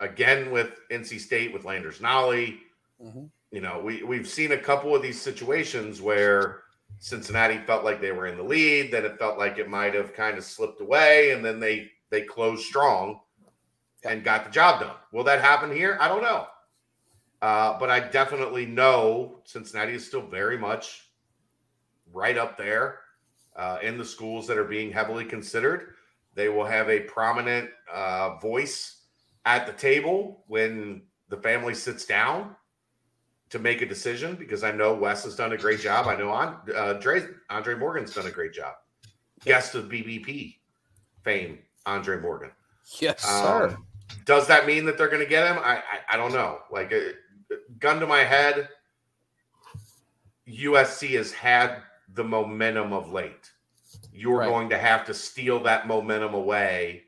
again 0.00 0.50
with 0.50 0.80
NC 0.90 1.20
State 1.20 1.52
with 1.52 1.64
Landers 1.64 1.98
Nolley. 2.00 2.58
hmm 3.00 3.26
You 3.50 3.60
know, 3.60 3.80
we 3.84 4.02
we've 4.02 4.28
seen 4.28 4.52
a 4.52 4.58
couple 4.58 4.94
of 4.94 5.02
these 5.02 5.20
situations 5.20 6.00
where 6.00 6.62
Cincinnati 6.98 7.58
felt 7.58 7.84
like 7.84 8.00
they 8.00 8.12
were 8.12 8.26
in 8.26 8.36
the 8.36 8.42
lead, 8.42 8.92
then 8.92 9.04
it 9.04 9.18
felt 9.18 9.38
like 9.38 9.58
it 9.58 9.68
might 9.68 9.94
have 9.94 10.12
kind 10.14 10.36
of 10.36 10.44
slipped 10.44 10.80
away, 10.80 11.30
and 11.32 11.44
then 11.44 11.60
they 11.60 11.90
they 12.10 12.22
closed 12.22 12.64
strong 12.64 13.20
and 14.04 14.24
got 14.24 14.44
the 14.44 14.50
job 14.50 14.80
done. 14.80 14.96
Will 15.12 15.24
that 15.24 15.40
happen 15.40 15.74
here? 15.74 15.98
I 16.00 16.08
don't 16.08 16.22
know. 16.22 16.46
Uh, 17.42 17.78
but 17.78 17.90
I 17.90 18.00
definitely 18.00 18.66
know 18.66 19.40
Cincinnati 19.44 19.94
is 19.94 20.06
still 20.06 20.26
very 20.26 20.58
much 20.58 21.10
right 22.12 22.36
up 22.36 22.58
there 22.58 23.00
uh, 23.56 23.78
in 23.82 23.96
the 23.96 24.04
schools 24.04 24.46
that 24.46 24.58
are 24.58 24.64
being 24.64 24.92
heavily 24.92 25.24
considered. 25.24 25.94
They 26.34 26.48
will 26.48 26.64
have 26.64 26.88
a 26.90 27.00
prominent 27.00 27.70
uh, 27.92 28.36
voice 28.36 28.99
at 29.44 29.66
the 29.66 29.72
table 29.72 30.44
when 30.46 31.02
the 31.28 31.36
family 31.38 31.74
sits 31.74 32.04
down 32.04 32.54
to 33.50 33.58
make 33.58 33.82
a 33.82 33.86
decision 33.86 34.36
because 34.36 34.62
I 34.62 34.70
know 34.70 34.94
Wes 34.94 35.24
has 35.24 35.34
done 35.36 35.52
a 35.52 35.56
great 35.56 35.80
job. 35.80 36.06
I 36.06 36.16
know 36.16 36.30
uh, 36.30 36.56
Andre, 36.76 37.22
Andre 37.48 37.74
Morgan's 37.74 38.14
done 38.14 38.26
a 38.26 38.30
great 38.30 38.52
job. 38.52 38.74
Guest 39.44 39.74
of 39.74 39.86
BBP 39.86 40.56
fame, 41.24 41.58
Andre 41.86 42.20
Morgan. 42.20 42.50
Yes, 43.00 43.22
sir. 43.22 43.68
Um, 43.68 43.86
does 44.24 44.46
that 44.48 44.66
mean 44.66 44.84
that 44.84 44.98
they're 44.98 45.08
going 45.08 45.22
to 45.22 45.28
get 45.28 45.46
him? 45.46 45.58
I, 45.62 45.76
I, 45.78 46.14
I 46.14 46.16
don't 46.16 46.32
know. 46.32 46.58
Like, 46.70 46.92
uh, 46.92 47.54
gun 47.78 48.00
to 48.00 48.06
my 48.06 48.20
head, 48.24 48.68
USC 50.48 51.10
has 51.16 51.32
had 51.32 51.82
the 52.14 52.24
momentum 52.24 52.92
of 52.92 53.12
late. 53.12 53.50
You're 54.12 54.38
Right. 54.38 54.48
going 54.48 54.68
to 54.70 54.78
have 54.78 55.04
to 55.06 55.14
steal 55.14 55.60
that 55.64 55.86
momentum 55.86 56.34
away 56.34 57.04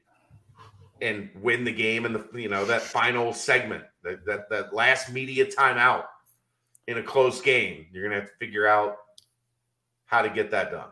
and 1.02 1.28
win 1.40 1.64
the 1.64 1.72
game 1.72 2.06
in 2.06 2.12
the 2.12 2.24
you 2.34 2.48
know 2.48 2.64
that 2.64 2.82
final 2.82 3.32
segment, 3.32 3.84
that 4.02 4.24
that, 4.24 4.48
that 4.48 4.72
last 4.72 5.12
media 5.12 5.44
timeout 5.44 6.04
in 6.86 6.98
a 6.98 7.02
close 7.02 7.40
game. 7.40 7.86
You're 7.92 8.08
to 8.08 8.14
have 8.14 8.24
to 8.24 8.36
figure 8.38 8.66
out 8.66 8.96
how 10.06 10.22
to 10.22 10.28
get 10.28 10.50
that 10.50 10.70
done. 10.70 10.88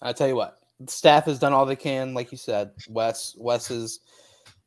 I 0.00 0.12
tell 0.12 0.28
you 0.28 0.36
what, 0.36 0.58
staff 0.86 1.26
has 1.26 1.38
done 1.38 1.52
all 1.52 1.64
they 1.64 1.76
can, 1.76 2.14
like 2.14 2.32
you 2.32 2.38
said. 2.38 2.72
Wes, 2.88 3.36
Wes 3.38 3.70
is, 3.70 4.00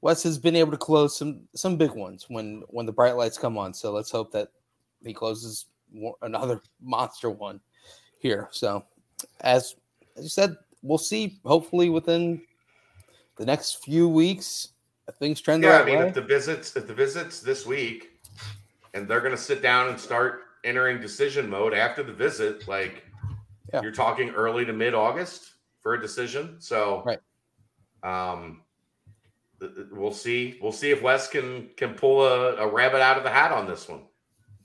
Wes 0.02 0.24
has 0.24 0.38
been 0.38 0.56
able 0.56 0.72
to 0.72 0.78
close 0.78 1.18
some 1.18 1.42
some 1.56 1.78
big 1.78 1.92
ones 1.92 2.26
when 2.30 2.64
when 2.70 2.86
the 2.86 2.92
bright 2.92 3.16
lights 3.16 3.38
come 3.38 3.58
on. 3.58 3.74
So 3.74 3.92
let's 3.92 4.12
hope 4.12 4.32
that 4.32 4.50
he 5.04 5.14
closes 5.14 5.68
another 6.22 6.62
monster 6.82 7.30
one 7.30 7.60
here. 8.20 8.48
So, 8.52 8.86
as 9.42 9.76
as 10.18 10.24
you 10.24 10.30
said, 10.30 10.56
we'll 10.82 10.98
see. 10.98 11.40
Hopefully, 11.44 11.90
within 11.90 12.42
the 13.38 13.46
next 13.46 13.84
few 13.84 14.08
weeks, 14.08 14.70
things 15.20 15.42
trend 15.42 15.64
Yeah, 15.64 15.70
right 15.78 15.82
I 15.82 15.86
mean, 15.86 16.00
way. 16.00 16.08
if 16.08 16.14
the 16.14 16.22
visits, 16.22 16.76
if 16.76 16.88
the 16.88 16.94
visits 16.94 17.40
this 17.40 17.66
week, 17.66 18.20
and 18.94 19.08
they're 19.08 19.20
going 19.22 19.36
to 19.36 19.42
sit 19.42 19.62
down 19.62 19.90
and 19.90 20.00
start 20.00 20.42
entering 20.64 21.00
decision 21.00 21.50
mode 21.50 21.74
after 21.74 22.02
the 22.04 22.14
visit, 22.14 22.68
like 22.68 23.04
Yeah. 23.74 23.82
you're 23.82 23.92
talking 23.92 24.30
early 24.32 24.66
to 24.66 24.74
mid 24.74 24.94
August 24.94 25.52
for 25.82 25.94
a 25.94 26.02
decision. 26.02 26.56
So, 26.60 27.04
Right. 27.06 27.20
Um, 28.04 28.62
we'll 29.92 30.14
see. 30.14 30.60
We'll 30.62 30.72
see 30.72 30.92
if 30.92 31.02
Wes 31.02 31.28
can 31.28 31.70
can 31.76 31.94
pull 31.96 32.24
a, 32.26 32.56
a 32.58 32.68
rabbit 32.68 33.02
out 33.02 33.18
of 33.18 33.24
the 33.24 33.30
hat 33.32 33.52
on 33.52 33.68
this 33.68 33.88
one. 33.90 34.02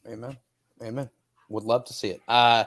Amen. 0.07 0.37
Amen. 0.83 1.09
Would 1.49 1.65
love 1.65 1.85
to 1.87 1.93
see 1.95 2.09
it. 2.09 2.21
Uh 2.29 2.65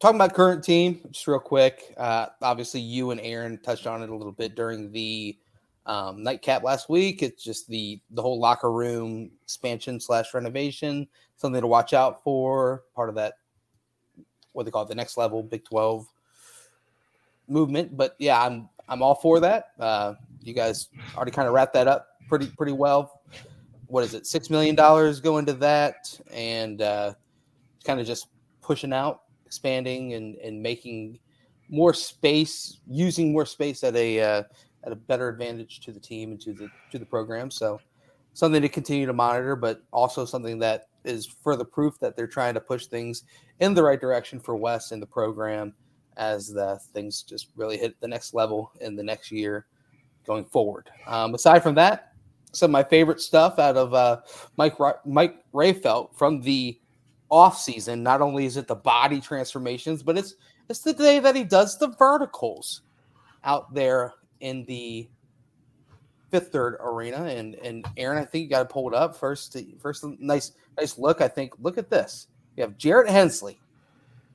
talking 0.00 0.16
about 0.16 0.34
current 0.34 0.62
team, 0.64 1.00
just 1.10 1.26
real 1.26 1.38
quick. 1.38 1.94
Uh 1.96 2.26
obviously 2.42 2.80
you 2.80 3.10
and 3.10 3.20
Aaron 3.20 3.58
touched 3.58 3.86
on 3.86 4.02
it 4.02 4.10
a 4.10 4.14
little 4.14 4.32
bit 4.32 4.54
during 4.54 4.92
the 4.92 5.36
um, 5.86 6.22
nightcap 6.22 6.62
last 6.62 6.88
week. 6.88 7.22
It's 7.22 7.42
just 7.42 7.68
the 7.68 8.00
the 8.10 8.22
whole 8.22 8.38
locker 8.38 8.72
room 8.72 9.30
expansion 9.42 10.00
slash 10.00 10.32
renovation, 10.34 11.06
something 11.36 11.60
to 11.60 11.66
watch 11.66 11.92
out 11.92 12.22
for. 12.22 12.84
Part 12.94 13.08
of 13.08 13.14
that, 13.16 13.34
what 14.52 14.64
they 14.64 14.70
call 14.70 14.82
it, 14.82 14.88
the 14.88 14.94
next 14.94 15.16
level 15.16 15.42
Big 15.42 15.64
Twelve 15.64 16.06
movement. 17.48 17.96
But 17.96 18.16
yeah, 18.18 18.40
I'm 18.40 18.68
I'm 18.88 19.02
all 19.02 19.14
for 19.14 19.40
that. 19.40 19.72
Uh, 19.78 20.14
you 20.42 20.54
guys 20.54 20.88
already 21.16 21.32
kind 21.32 21.48
of 21.48 21.54
wrapped 21.54 21.74
that 21.74 21.88
up 21.88 22.08
pretty 22.28 22.46
pretty 22.46 22.72
well. 22.72 23.20
What 23.86 24.04
is 24.04 24.14
it? 24.14 24.26
Six 24.26 24.48
million 24.48 24.74
dollars 24.74 25.20
go 25.20 25.38
into 25.38 25.52
that, 25.54 26.18
and 26.32 26.80
uh, 26.80 27.12
kind 27.84 28.00
of 28.00 28.06
just 28.06 28.28
pushing 28.62 28.94
out, 28.94 29.23
expanding, 29.54 30.14
and 30.14 30.36
and 30.36 30.62
making 30.62 31.18
more 31.68 31.94
space, 31.94 32.80
using 32.88 33.32
more 33.32 33.46
space 33.46 33.84
at 33.84 33.94
a 33.96 34.20
uh, 34.20 34.42
at 34.84 34.92
a 34.92 34.96
better 34.96 35.28
advantage 35.28 35.80
to 35.80 35.92
the 35.92 36.00
team 36.00 36.32
and 36.32 36.40
to 36.40 36.52
the 36.52 36.68
to 36.90 36.98
the 36.98 37.06
program. 37.06 37.50
So 37.50 37.80
something 38.32 38.60
to 38.60 38.68
continue 38.68 39.06
to 39.06 39.12
monitor, 39.12 39.56
but 39.56 39.82
also 39.92 40.24
something 40.24 40.58
that 40.58 40.88
is 41.04 41.26
further 41.42 41.64
proof 41.64 41.98
that 42.00 42.16
they're 42.16 42.26
trying 42.26 42.54
to 42.54 42.60
push 42.60 42.86
things 42.86 43.24
in 43.60 43.74
the 43.74 43.82
right 43.82 44.00
direction 44.00 44.40
for 44.40 44.56
Wes 44.56 44.90
and 44.90 45.00
the 45.00 45.06
program 45.06 45.74
as 46.16 46.48
the 46.48 46.78
things 46.92 47.22
just 47.22 47.48
really 47.56 47.76
hit 47.76 48.00
the 48.00 48.08
next 48.08 48.34
level 48.34 48.72
in 48.80 48.96
the 48.96 49.02
next 49.02 49.30
year 49.30 49.66
going 50.26 50.44
forward. 50.44 50.90
Um, 51.06 51.34
aside 51.34 51.62
from 51.62 51.74
that, 51.76 52.12
some 52.52 52.70
of 52.70 52.72
my 52.72 52.84
favorite 52.84 53.20
stuff 53.20 53.58
out 53.58 53.76
of 53.76 53.94
uh, 53.94 54.20
Mike 54.56 54.78
Ra- 54.78 55.00
Mike 55.04 55.44
Rayfelt 55.52 56.16
from 56.16 56.40
the 56.40 56.78
off 57.34 57.58
season. 57.58 58.00
Not 58.04 58.20
only 58.20 58.46
is 58.46 58.56
it 58.56 58.68
the 58.68 58.76
body 58.76 59.20
transformations, 59.20 60.04
but 60.04 60.16
it's 60.16 60.36
it's 60.70 60.80
the 60.80 60.92
day 60.92 61.18
that 61.18 61.34
he 61.34 61.42
does 61.42 61.76
the 61.76 61.88
verticals 61.88 62.82
out 63.42 63.74
there 63.74 64.14
in 64.38 64.64
the 64.66 65.08
fifth 66.30 66.52
third 66.52 66.76
arena. 66.80 67.24
And 67.24 67.56
and 67.56 67.84
Aaron, 67.96 68.22
I 68.22 68.24
think 68.24 68.44
you 68.44 68.50
got 68.50 68.60
to 68.60 68.72
pull 68.72 68.86
it 68.88 68.94
up 68.94 69.16
first. 69.16 69.56
First, 69.80 70.04
nice 70.20 70.52
nice 70.78 70.96
look. 70.96 71.20
I 71.20 71.26
think 71.26 71.54
look 71.60 71.76
at 71.76 71.90
this. 71.90 72.28
We 72.54 72.60
have 72.60 72.78
Jarrett 72.78 73.10
Hensley 73.10 73.58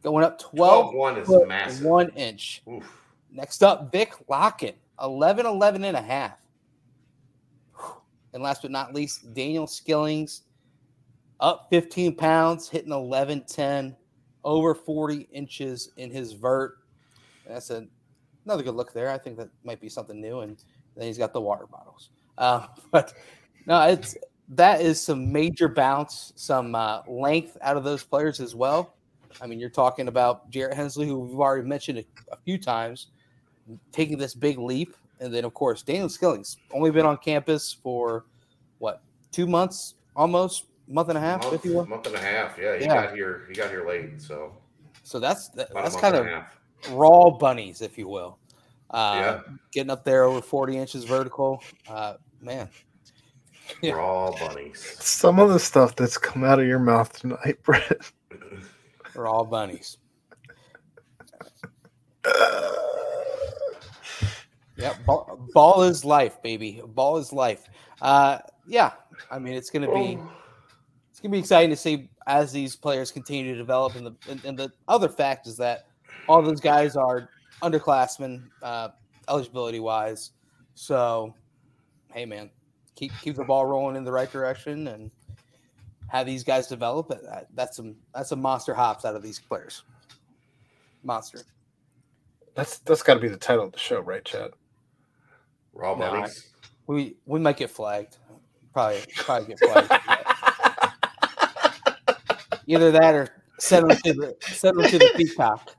going 0.03 0.25
up 0.25 0.37
12 0.37 0.91
12 0.91 0.93
1 0.93 1.17
is 1.19 1.47
massive. 1.47 1.85
one 1.85 2.09
inch. 2.09 2.63
Oof. 2.69 2.97
Next 3.31 3.63
up, 3.63 3.93
Vik 3.93 4.11
Lakhin, 4.27 4.73
11, 5.01 5.45
11 5.45 5.85
and 5.85 5.95
a 5.95 6.01
half. 6.01 6.37
And 8.33 8.43
last 8.43 8.61
but 8.63 8.71
not 8.71 8.93
least, 8.93 9.33
Daniel 9.33 9.67
Skillings 9.67 10.41
up 11.39 11.67
15 11.69 12.15
pounds, 12.15 12.69
hitting 12.69 12.91
11, 12.91 13.45
10. 13.47 13.95
over 14.43 14.73
40 14.73 15.27
inches 15.31 15.91
in 15.97 16.11
his 16.11 16.33
vert. 16.33 16.79
That's 17.47 17.69
a, 17.69 17.87
another 18.45 18.63
good 18.63 18.75
look 18.75 18.93
there. 18.93 19.09
I 19.09 19.17
think 19.17 19.37
that 19.37 19.49
might 19.63 19.81
be 19.81 19.89
something 19.89 20.19
new. 20.19 20.41
And 20.41 20.57
then 20.95 21.07
he's 21.07 21.17
got 21.17 21.33
the 21.33 21.41
water 21.41 21.65
bottles. 21.67 22.09
Uh, 22.37 22.67
but 22.91 23.13
no, 23.65 23.81
it's 23.83 24.15
that 24.49 24.81
is 24.81 25.01
some 25.01 25.31
major 25.31 25.67
bounce, 25.67 26.33
some 26.35 26.73
uh, 26.73 27.01
length 27.07 27.57
out 27.61 27.77
of 27.77 27.83
those 27.83 28.03
players 28.03 28.39
as 28.39 28.55
well. 28.55 28.95
I 29.41 29.47
mean, 29.47 29.59
you're 29.59 29.69
talking 29.69 30.07
about 30.07 30.49
Jarrett 30.49 30.75
Hensley, 30.75 31.07
who 31.07 31.19
we've 31.19 31.39
already 31.39 31.67
mentioned 31.67 31.99
a, 31.99 32.05
a 32.31 32.37
few 32.37 32.57
times, 32.57 33.07
taking 33.91 34.17
this 34.17 34.33
big 34.33 34.57
leap. 34.57 34.95
And 35.19 35.33
then, 35.33 35.45
of 35.45 35.53
course, 35.53 35.83
Daniel 35.83 36.09
Skilling's 36.09 36.57
only 36.71 36.91
been 36.91 37.05
on 37.05 37.17
campus 37.17 37.73
for 37.73 38.25
what, 38.79 39.03
two 39.31 39.45
months 39.45 39.95
almost, 40.15 40.65
month 40.89 41.09
and 41.09 41.17
a 41.17 41.21
half, 41.21 41.41
month, 41.43 41.53
if 41.53 41.63
you 41.63 41.75
will. 41.75 41.85
month 41.85 42.07
and 42.07 42.15
a 42.15 42.19
half. 42.19 42.57
Yeah, 42.57 42.77
he 42.77 42.83
Yeah. 42.85 43.05
got 43.05 43.13
here. 43.15 43.45
He 43.47 43.53
got 43.53 43.69
here 43.69 43.87
late, 43.87 44.21
so 44.21 44.57
So 45.03 45.19
that's 45.19 45.47
that, 45.49 45.73
that's 45.73 45.95
kind 45.95 46.15
of 46.15 46.27
raw 46.89 47.29
bunnies, 47.29 47.81
if 47.81 47.97
you 47.97 48.07
will. 48.07 48.39
Uh, 48.89 49.13
Yeah. 49.47 49.53
Getting 49.71 49.91
up 49.91 50.03
there 50.03 50.23
over 50.23 50.41
40 50.41 50.77
inches 50.77 51.03
vertical. 51.05 51.61
Uh, 51.87 52.15
man, 52.41 52.69
Yeah. 53.81 53.93
Raw 53.93 54.31
bunnies. 54.31 54.79
Some 54.99 55.39
of 55.39 55.49
the 55.49 55.59
stuff 55.59 55.95
that's 55.95 56.17
come 56.17 56.43
out 56.43 56.59
of 56.59 56.65
your 56.65 56.79
mouth 56.79 57.13
tonight, 57.13 57.61
Brett. 57.63 58.11
raw 59.15 59.43
bunnies. 59.43 59.97
Yeah, 64.77 64.93
ball, 65.05 65.49
ball 65.53 65.83
is 65.83 66.05
life, 66.05 66.41
baby. 66.41 66.81
Ball 66.85 67.17
is 67.17 67.33
life. 67.33 67.65
Uh, 68.01 68.37
yeah, 68.65 68.93
I 69.29 69.37
mean 69.37 69.53
it's 69.55 69.69
gonna 69.69 69.93
be 69.93 70.17
it's 71.19 71.23
gonna 71.25 71.33
be 71.33 71.39
exciting 71.39 71.69
to 71.69 71.75
see 71.75 72.09
as 72.27 72.53
these 72.53 72.77
players 72.77 73.11
continue 73.11 73.51
to 73.51 73.57
develop. 73.57 73.95
And 73.95 74.05
the 74.05 74.15
and, 74.29 74.45
and 74.45 74.57
the 74.57 74.71
other 74.87 75.09
fact 75.09 75.47
is 75.47 75.57
that 75.57 75.87
all 76.29 76.41
those 76.41 76.61
guys 76.61 76.95
are 76.95 77.27
underclassmen, 77.61 78.43
uh, 78.63 78.89
eligibility 79.27 79.81
wise. 79.81 80.31
So, 80.75 81.35
hey, 82.13 82.25
man, 82.25 82.49
keep 82.95 83.11
keep 83.21 83.35
the 83.35 83.43
ball 83.43 83.65
rolling 83.65 83.97
in 83.97 84.05
the 84.05 84.11
right 84.13 84.31
direction 84.31 84.87
and 84.87 85.11
have 86.07 86.25
these 86.25 86.45
guys 86.45 86.67
develop. 86.67 87.11
It. 87.11 87.21
That- 87.23 87.47
That's 87.53 87.75
some 87.75 87.97
that's 88.15 88.29
some 88.29 88.41
monster 88.41 88.73
hops 88.73 89.03
out 89.03 89.17
of 89.17 89.21
these 89.21 89.39
players. 89.39 89.83
Monster. 91.03 91.41
That's 92.55 92.77
that's 92.79 93.03
got 93.03 93.15
to 93.15 93.19
be 93.19 93.27
the 93.27 93.35
title 93.35 93.65
of 93.65 93.73
the 93.73 93.79
show, 93.79 93.99
right, 93.99 94.23
Chad? 94.23 94.51
Raw 95.73 95.95
No, 95.95 96.11
bunnies. 96.11 96.53
We 96.87 97.17
we 97.25 97.41
might 97.41 97.57
get 97.57 97.71
flagged. 97.71 98.15
Probably 98.71 99.01
probably 99.17 99.55
get 99.55 99.59
flagged. 99.59 100.18
Either 102.69 102.91
that 102.91 103.15
or 103.15 103.27
send 103.57 103.89
them 103.89 103.97
to 104.05 104.13
the 104.13 104.35
send 104.41 104.77
them 104.77 104.89
to 104.91 104.99
the 104.99 105.11
peacock. 105.15 105.75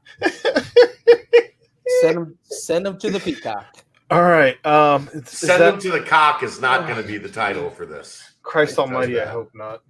Send 2.01 2.17
them 2.17 2.39
send 2.43 2.87
them 2.87 2.99
to 2.99 3.11
the 3.11 3.21
peacock. 3.21 3.85
All 4.11 4.23
right. 4.23 4.65
Um, 4.67 5.09
is, 5.13 5.23
is 5.23 5.39
Send 5.39 5.63
that 5.63 5.71
them 5.71 5.81
to 5.81 5.91
the 5.93 6.01
cock 6.01 6.43
is 6.43 6.61
not 6.61 6.89
going 6.89 7.01
to 7.01 7.07
be 7.07 7.17
the 7.17 7.29
title 7.29 7.71
for 7.71 7.87
this. 7.87 8.35
Christ 8.43 8.77
I'll 8.77 8.89
tell 8.89 9.09
you 9.09 9.19
Almighty? 9.19 9.21
I 9.21 9.31
hope 9.31 9.53
not. 9.55 9.83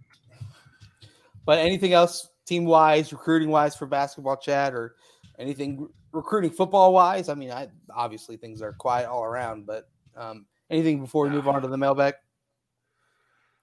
But 1.47 1.61
anything 1.61 1.95
else 1.95 2.29
team 2.45 2.67
wise, 2.67 3.13
recruiting 3.13 3.49
wise 3.49 3.75
for 3.75 3.87
basketball, 3.87 4.37
chat, 4.37 4.75
or 4.75 4.97
anything 5.39 5.89
recruiting 6.13 6.51
football 6.51 6.93
wise? 6.93 7.31
I 7.31 7.35
mean, 7.35 7.51
I 7.51 7.69
obviously 7.95 8.37
things 8.37 8.61
are 8.61 8.75
quiet 8.75 9.09
all 9.09 9.25
around, 9.25 9.65
but 9.65 9.89
um, 10.17 10.45
anything 10.69 11.01
before 11.01 11.25
we 11.25 11.31
move 11.31 11.49
on 11.49 11.63
to 11.63 11.69
the 11.69 11.79
mailbag? 11.79 12.15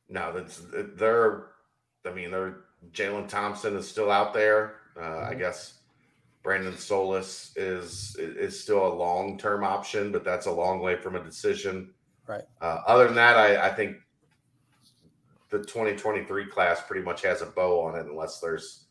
No, 0.10 0.34
that's 0.34 0.60
they're. 0.96 1.50
I 2.04 2.12
mean, 2.12 2.32
they're 2.32 2.62
Jadon 2.92 3.28
Thompson 3.28 3.76
is 3.76 3.88
still 3.88 4.12
out 4.12 4.34
there. 4.34 4.76
Uh, 4.96 5.20
I 5.30 5.34
Mhm. 5.34 5.40
guess 5.40 5.80
Brandon 6.44 6.78
Solis 6.78 7.52
is 7.56 8.16
is 8.18 8.60
still 8.62 8.86
a 8.88 8.94
long 8.94 9.38
term 9.38 9.64
option, 9.64 10.12
but 10.12 10.24
that's 10.24 10.46
a 10.46 10.52
long 10.52 10.80
way 10.80 10.96
from 10.96 11.16
a 11.16 11.24
decision. 11.24 11.94
Right. 12.26 12.46
Uh, 12.62 12.82
other 12.88 13.06
than 13.06 13.16
that, 13.16 13.38
I, 13.38 13.68
I 13.70 13.74
think 13.74 13.98
the 15.50 15.60
2023 15.60 16.46
class 16.46 16.82
pretty 16.86 17.04
much 17.04 17.22
has 17.22 17.42
a 17.42 17.46
bow 17.48 17.82
on 17.82 17.96
it, 17.96 18.06
unless 18.06 18.40
there's 18.40 18.86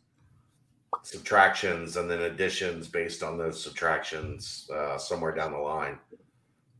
subtractions 1.03 1.97
and 1.97 2.11
then 2.11 2.23
additions 2.23 2.89
based 2.89 3.23
on 3.23 3.37
those 3.37 3.63
subtractions 3.63 4.71
uh, 4.71 4.97
somewhere 4.99 5.33
down 5.33 5.53
the 5.53 5.59
line. 5.59 5.99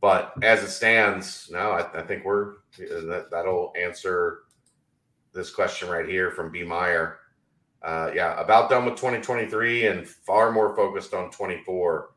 But 0.01 0.33
as 0.43 0.63
it 0.63 0.69
stands, 0.69 1.49
no, 1.51 1.71
I, 1.71 1.99
I 1.99 2.01
think 2.03 2.23
we're 2.25 2.55
that, 2.77 3.27
that'll 3.31 3.73
answer 3.79 4.43
this 5.37 5.51
question 5.51 5.87
right 5.87 6.07
here 6.07 6.31
from 6.31 6.51
B 6.51 6.63
Meyer. 6.63 7.19
Uh, 7.81 8.11
yeah, 8.13 8.37
about 8.41 8.69
done 8.69 8.83
with 8.83 8.95
2023 8.95 9.87
and 9.87 10.07
far 10.07 10.51
more 10.51 10.75
focused 10.75 11.13
on 11.13 11.31
24. 11.31 12.09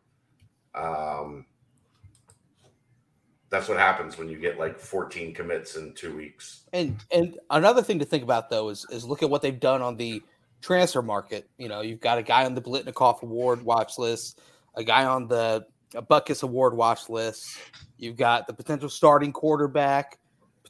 Um, 0.74 1.47
that's 3.51 3.68
what 3.68 3.76
happens 3.76 4.16
when 4.16 4.28
you 4.28 4.38
get 4.38 4.59
like 4.59 4.78
14 4.78 5.34
commits 5.34 5.76
in 5.76 5.92
two 5.94 6.16
weeks. 6.16 6.62
And 6.72 6.97
and 7.12 7.38
another 7.51 7.82
thing 7.82 7.98
to 7.98 8.05
think 8.05 8.22
about 8.22 8.48
though 8.48 8.68
is 8.70 8.86
is 8.90 9.05
look 9.05 9.22
at 9.22 9.30
what 9.30 9.42
they've 9.42 9.60
done 9.60 9.82
on 9.82 9.97
the 9.97 10.22
transfer 10.62 11.02
market. 11.02 11.48
You 11.59 11.68
know, 11.68 11.82
you've 11.82 12.01
got 12.01 12.18
a 12.18 12.22
guy 12.22 12.44
on 12.47 12.55
the 12.55 12.62
Biletnikoff 12.62 13.22
Award 13.22 13.62
watch 13.62 13.98
list, 13.98 14.40
a 14.76 14.84
guy 14.84 15.05
on 15.05 15.28
the 15.28 15.66
Butkus 15.92 16.42
Award 16.42 16.74
watch 16.74 17.09
list. 17.09 17.59
You've 17.98 18.16
got 18.16 18.47
the 18.47 18.55
potential 18.55 18.88
starting 18.88 19.32
quarterback, 19.32 20.18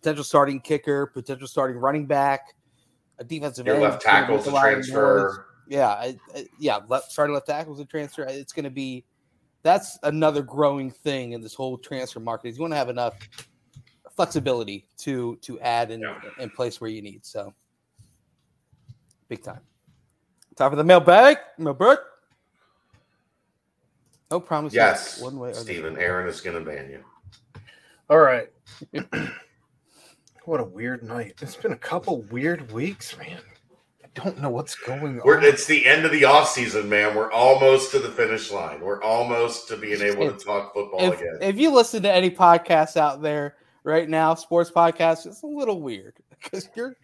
potential 0.01 0.25
starting 0.25 0.61
kicker, 0.61 1.07
potential 1.07 1.47
starting 1.47 1.77
running 1.77 2.07
back, 2.07 2.55
a 3.19 3.25
defensive 3.25 3.67
Your 3.67 3.77
end. 3.77 3.85
left 3.85 4.03
tackle's 4.03 4.47
a 4.47 4.51
Gonna 4.51 4.57
make 4.57 4.63
lot 4.65 4.73
of 4.73 4.79
noise. 4.79 4.87
transfer. 4.89 5.47
Yeah, 5.69 5.89
I, 5.89 6.17
I, 6.35 6.47
yeah, 6.59 6.81
left 6.89 7.13
starting 7.13 7.35
left 7.35 7.47
tackle 7.47 7.73
was 7.73 7.81
a 7.81 7.85
transfer. 7.85 8.23
It's 8.25 8.53
going 8.53 8.65
to 8.65 8.71
be 8.71 9.05
that's 9.63 9.99
another 10.05 10.43
growing 10.43 10.91
thing 10.91 11.33
in 11.33 11.41
this 11.43 11.55
whole 11.55 11.77
transfer 11.79 12.19
market. 12.19 12.49
Is 12.49 12.57
you 12.57 12.63
want 12.63 12.73
to 12.73 12.79
have 12.79 12.89
enough 12.89 13.15
flexibility 14.17 14.89
to 14.99 15.37
to 15.43 15.61
add 15.61 15.91
and, 15.91 16.03
Yeah. 16.03 16.19
in 16.41 16.51
place 16.51 16.81
where 16.81 16.91
you 16.91 17.03
need. 17.03 17.25
So 17.25 17.55
big 19.29 19.43
time. 19.45 19.61
Time 20.57 20.71
for 20.71 20.77
the 20.77 20.83
mailbag. 20.85 21.37
Mailbag. 21.59 21.99
No 24.31 24.41
promises. 24.41 24.75
Yes, 24.77 25.21
one 25.21 25.39
way 25.39 25.51
or 25.51 25.55
the 25.55 25.61
Stephen. 25.61 25.97
Aaron 25.99 26.29
is 26.29 26.41
going 26.41 26.57
to 26.59 26.69
ban 26.69 26.89
you. 26.91 27.05
All 28.09 28.19
right. 28.19 28.49
what 30.51 30.59
a 30.59 30.65
weird 30.65 31.05
night. 31.05 31.35
It's 31.41 31.55
been 31.55 31.71
a 31.71 31.79
couple 31.79 32.23
weird 32.23 32.73
weeks, 32.73 33.17
man. 33.17 33.39
I 34.05 34.09
don't 34.21 34.41
know 34.41 34.51
what's 34.51 34.75
going 34.75 35.21
We're, 35.25 35.39
on. 35.39 35.45
it's 35.45 35.65
the 35.65 35.87
end 35.87 36.05
of 36.05 36.11
the 36.11 36.25
off 36.25 36.49
season, 36.49 36.89
man. 36.89 37.15
We're 37.15 37.31
almost 37.31 37.93
to 37.93 38.01
the 38.01 38.09
finish 38.09 38.51
line. 38.51 38.81
We're 38.81 39.01
almost 39.01 39.69
to 39.69 39.77
being 39.77 40.03
able 40.03 40.29
to 40.29 40.45
talk 40.45 40.75
football 40.75 41.01
If, 41.01 41.21
again. 41.21 41.39
if 41.41 41.57
you 41.57 41.71
listen 41.73 42.03
to 42.03 42.13
any 42.13 42.33
podcasts 42.33 42.97
out 42.97 43.23
there 43.23 43.59
right 43.85 44.09
now, 44.09 44.35
sports 44.35 44.73
podcasts, 44.73 45.25
it's 45.25 45.45
a 45.45 45.47
little 45.47 45.81
weird 45.81 46.17
because 46.43 46.69
you're 46.75 46.97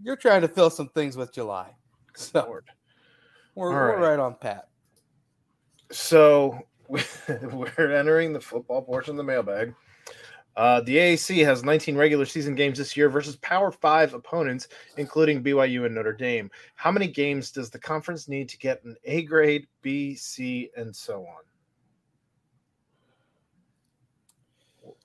you're 0.00 0.16
trying 0.16 0.42
to 0.42 0.48
fill 0.48 0.70
some 0.70 0.88
things 0.90 1.16
with 1.16 1.34
July. 1.34 1.74
So 2.14 2.44
Lord. 2.46 2.66
we're, 3.56 3.66
All 3.66 3.72
we're 3.74 3.96
right. 3.96 4.10
right 4.10 4.20
on 4.20 4.36
pat. 4.40 4.68
So 5.90 6.56
we're 6.88 7.92
entering 7.96 8.32
the 8.32 8.40
football 8.40 8.82
portion 8.82 9.12
of 9.12 9.16
the 9.16 9.24
mailbag. 9.24 9.74
Uh, 10.56 10.80
the 10.82 10.96
AAC 10.96 11.44
has 11.44 11.64
19 11.64 11.96
regular 11.96 12.26
season 12.26 12.54
games 12.54 12.78
this 12.78 12.96
year 12.96 13.08
versus 13.08 13.36
Power 13.36 13.70
Five 13.70 14.12
opponents, 14.12 14.68
including 14.96 15.42
BYU 15.42 15.86
and 15.86 15.94
Notre 15.94 16.12
Dame. 16.12 16.50
How 16.74 16.90
many 16.90 17.06
games 17.06 17.50
does 17.50 17.70
the 17.70 17.78
conference 17.78 18.28
need 18.28 18.48
to 18.50 18.58
get 18.58 18.84
an 18.84 18.96
A 19.04 19.22
grade, 19.22 19.66
B, 19.80 20.14
C, 20.14 20.70
and 20.76 20.94
so 20.94 21.20
on? 21.20 21.42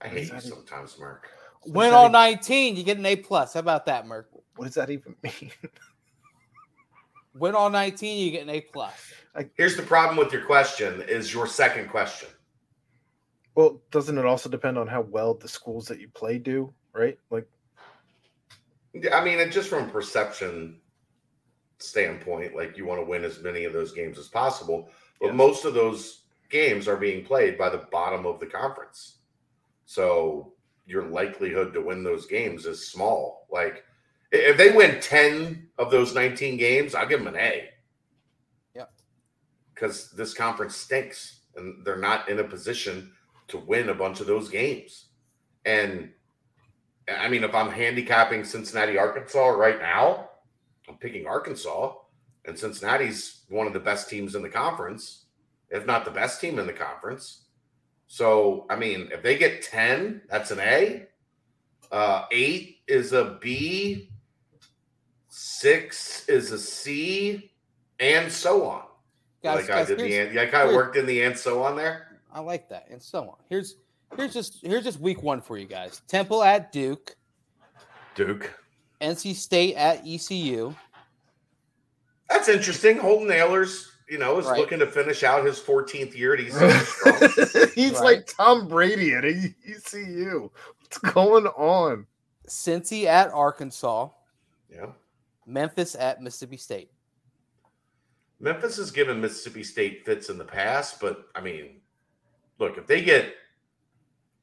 I 0.02 0.08
hate 0.10 0.28
you 0.28 0.34
What 0.34 0.42
does 0.42 0.50
that 0.50 0.56
sometimes, 0.56 1.00
Mark. 1.00 1.28
What 1.62 1.76
Win 1.76 1.94
all 1.94 2.10
that 2.10 2.12
19, 2.12 2.76
you 2.76 2.84
get 2.84 2.98
an 2.98 3.06
A 3.06 3.16
plus. 3.16 3.54
How 3.54 3.62
about 3.62 3.86
that, 3.86 4.06
Merk? 4.06 4.30
What 4.56 4.66
does 4.66 4.76
that 4.76 4.90
even 4.90 5.16
mean? 5.24 5.52
Win 7.36 7.56
all 7.56 7.70
19, 7.70 8.26
you 8.26 8.32
get 8.32 8.44
an 8.44 8.50
A 8.50 8.62
plus. 8.62 9.14
Here's 9.56 9.78
the 9.78 9.84
problem 9.84 10.18
with 10.18 10.34
your 10.34 10.44
question: 10.44 11.04
is 11.04 11.34
your 11.34 11.48
second 11.48 11.90
question. 11.90 12.30
Well, 13.58 13.82
doesn't 13.90 14.20
it 14.20 14.26
also 14.26 14.50
depend 14.50 14.78
on 14.78 14.86
how 14.86 15.02
well 15.02 15.34
the 15.34 15.48
schools 15.48 15.88
that 15.88 16.00
you 16.00 16.10
play 16.10 16.38
do, 16.38 16.72
right? 16.94 17.18
Like, 17.32 17.50
I 19.12 19.24
mean, 19.26 19.40
it 19.40 19.52
just 19.52 19.68
from 19.68 19.90
a 19.90 19.92
perception 19.92 20.80
standpoint, 21.80 22.56
like 22.56 22.78
you 22.78 22.86
want 22.86 23.02
to 23.02 23.06
win 23.06 23.24
as 23.24 23.42
many 23.42 23.64
of 23.64 23.74
those 23.74 23.94
games 23.94 24.20
as 24.20 24.28
possible. 24.28 24.92
But 25.20 25.30
Yes. 25.30 25.36
most 25.36 25.66
of 25.66 25.74
those 25.74 26.26
games 26.52 26.88
are 26.88 26.98
being 26.98 27.26
played 27.26 27.58
by 27.58 27.70
the 27.70 27.80
bottom 27.92 28.28
of 28.28 28.40
the 28.40 28.46
conference. 28.46 29.22
So 29.88 30.54
your 30.86 31.06
likelihood 31.06 31.74
to 31.74 31.82
win 31.82 32.04
those 32.04 32.28
games 32.28 32.68
is 32.68 32.92
small. 32.92 33.48
Like 33.50 33.84
if 34.32 34.56
they 34.56 34.70
win 34.70 35.02
10 35.02 35.68
of 35.80 35.90
those 35.90 36.14
19 36.14 36.58
games, 36.58 36.94
I'll 36.94 37.08
give 37.08 37.24
them 37.24 37.34
an 37.34 37.42
A. 37.42 37.70
Yeah. 38.76 38.86
Because 39.74 40.12
this 40.12 40.36
conference 40.36 40.76
stinks 40.76 41.40
and 41.56 41.84
they're 41.84 41.98
not 41.98 42.30
in 42.30 42.38
a 42.38 42.44
position 42.44 43.14
to 43.50 43.58
win 43.58 43.90
a 43.90 43.94
bunch 43.94 44.20
of 44.20 44.28
those 44.28 44.50
games. 44.50 45.06
And 45.66 46.12
I 47.08 47.30
mean, 47.30 47.44
if 47.44 47.54
I'm 47.56 47.72
handicapping 47.72 48.44
Cincinnati, 48.44 48.98
Arkansas 48.98 49.48
right 49.50 49.80
now, 49.80 50.30
I'm 50.88 50.98
picking 50.98 51.28
Arkansas. 51.28 51.94
and 52.46 52.58
Cincinnati's 52.58 53.42
one 53.50 53.68
of 53.68 53.74
the 53.74 53.80
best 53.80 54.10
teams 54.10 54.36
in 54.36 54.42
the 54.42 54.50
conference, 54.50 55.26
if 55.70 55.86
not 55.86 56.06
the 56.06 56.12
best 56.12 56.40
team 56.40 56.60
in 56.60 56.68
the 56.68 56.74
conference. 56.74 57.44
So, 58.08 58.66
I 58.70 58.78
mean, 58.78 59.10
if 59.12 59.22
they 59.22 59.38
get 59.38 59.62
10, 59.64 60.22
that's 60.30 60.52
an 60.52 60.60
A. 60.60 61.08
Uh, 61.92 62.26
eight 62.32 62.80
is 62.88 63.14
a 63.14 63.38
B. 63.42 64.10
Six 65.30 66.28
is 66.28 66.52
a 66.52 66.58
C, 66.58 67.52
and 68.00 68.32
so 68.32 68.66
on. 68.66 68.84
Guys, 69.44 69.56
like 69.56 69.68
guys, 69.68 69.86
I 69.86 69.96
did 69.96 70.00
the 70.00 70.18
and 70.18 70.36
like 70.36 70.54
I 70.54 70.66
worked 70.66 70.98
in 70.98 71.06
the 71.06 71.22
and 71.22 71.38
so 71.38 71.64
on 71.64 71.76
there. 71.76 72.07
I 72.38 72.40
like 72.42 72.70
that, 72.70 72.86
and 72.92 73.02
so 73.02 73.24
on. 73.24 73.36
Here's 73.50 73.78
here's 74.16 74.32
just 74.32 74.60
here's 74.62 74.84
just 74.84 75.00
week 75.00 75.24
one 75.24 75.42
for 75.42 75.58
you 75.58 75.66
guys. 75.66 76.04
Temple 76.08 76.44
at 76.44 76.72
Duke, 76.72 77.16
Duke. 78.14 78.54
NC 79.02 79.34
State 79.36 79.74
at 79.76 80.06
ECU. 80.08 80.76
That's 82.30 82.48
interesting. 82.48 82.98
Holton 82.98 83.30
Ahlers, 83.30 83.88
you 84.08 84.20
know, 84.20 84.38
is 84.38 84.46
Right. 84.46 84.60
looking 84.60 84.78
to 84.80 84.86
finish 84.88 85.24
out 85.24 85.44
his 85.46 85.60
14th 85.60 86.16
year 86.16 86.36
at 86.36 86.40
ECU. 86.42 87.68
He's 87.76 87.94
Right. 87.94 88.02
like 88.04 88.28
Tom 88.28 88.68
Brady 88.68 89.14
at 89.14 89.26
ECU. 89.26 90.52
What's 90.80 90.98
going 91.14 91.48
on? 91.48 92.06
Cincy 92.48 93.06
at 93.06 93.32
Arkansas. 93.32 94.10
yeah. 94.70 94.92
Memphis 95.48 95.96
at 95.96 96.22
Mississippi 96.22 96.58
State. 96.58 96.92
Memphis 98.40 98.78
has 98.78 98.92
given 98.92 99.20
Mississippi 99.22 99.64
State 99.64 100.06
fits 100.06 100.30
in 100.30 100.38
the 100.38 100.46
past, 100.46 101.00
but 101.00 101.30
I 101.34 101.42
mean, 101.42 101.82
look, 102.60 102.78
if 102.78 102.88
they 102.88 103.02
get 103.04 103.34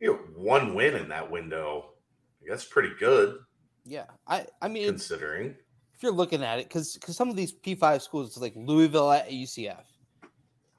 you 0.00 0.08
know 0.12 0.18
one 0.36 0.74
win 0.74 0.94
in 0.94 1.08
that 1.08 1.30
window, 1.30 1.90
that's 2.48 2.64
pretty 2.64 2.90
good 2.98 3.38
Yeah, 3.84 4.04
I 4.26 4.46
I 4.60 4.68
mean, 4.68 4.86
considering. 4.86 5.54
if 5.94 6.02
you're 6.02 6.12
looking 6.12 6.42
at 6.42 6.58
it, 6.58 6.68
because 6.68 6.94
because 6.94 7.16
some 7.16 7.28
of 7.30 7.36
these 7.36 7.52
P5 7.52 8.02
schools, 8.02 8.28
it's 8.28 8.38
like 8.38 8.52
Louisville 8.56 9.10
at 9.12 9.30
UCF, 9.30 9.84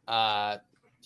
uh, 0.08 0.58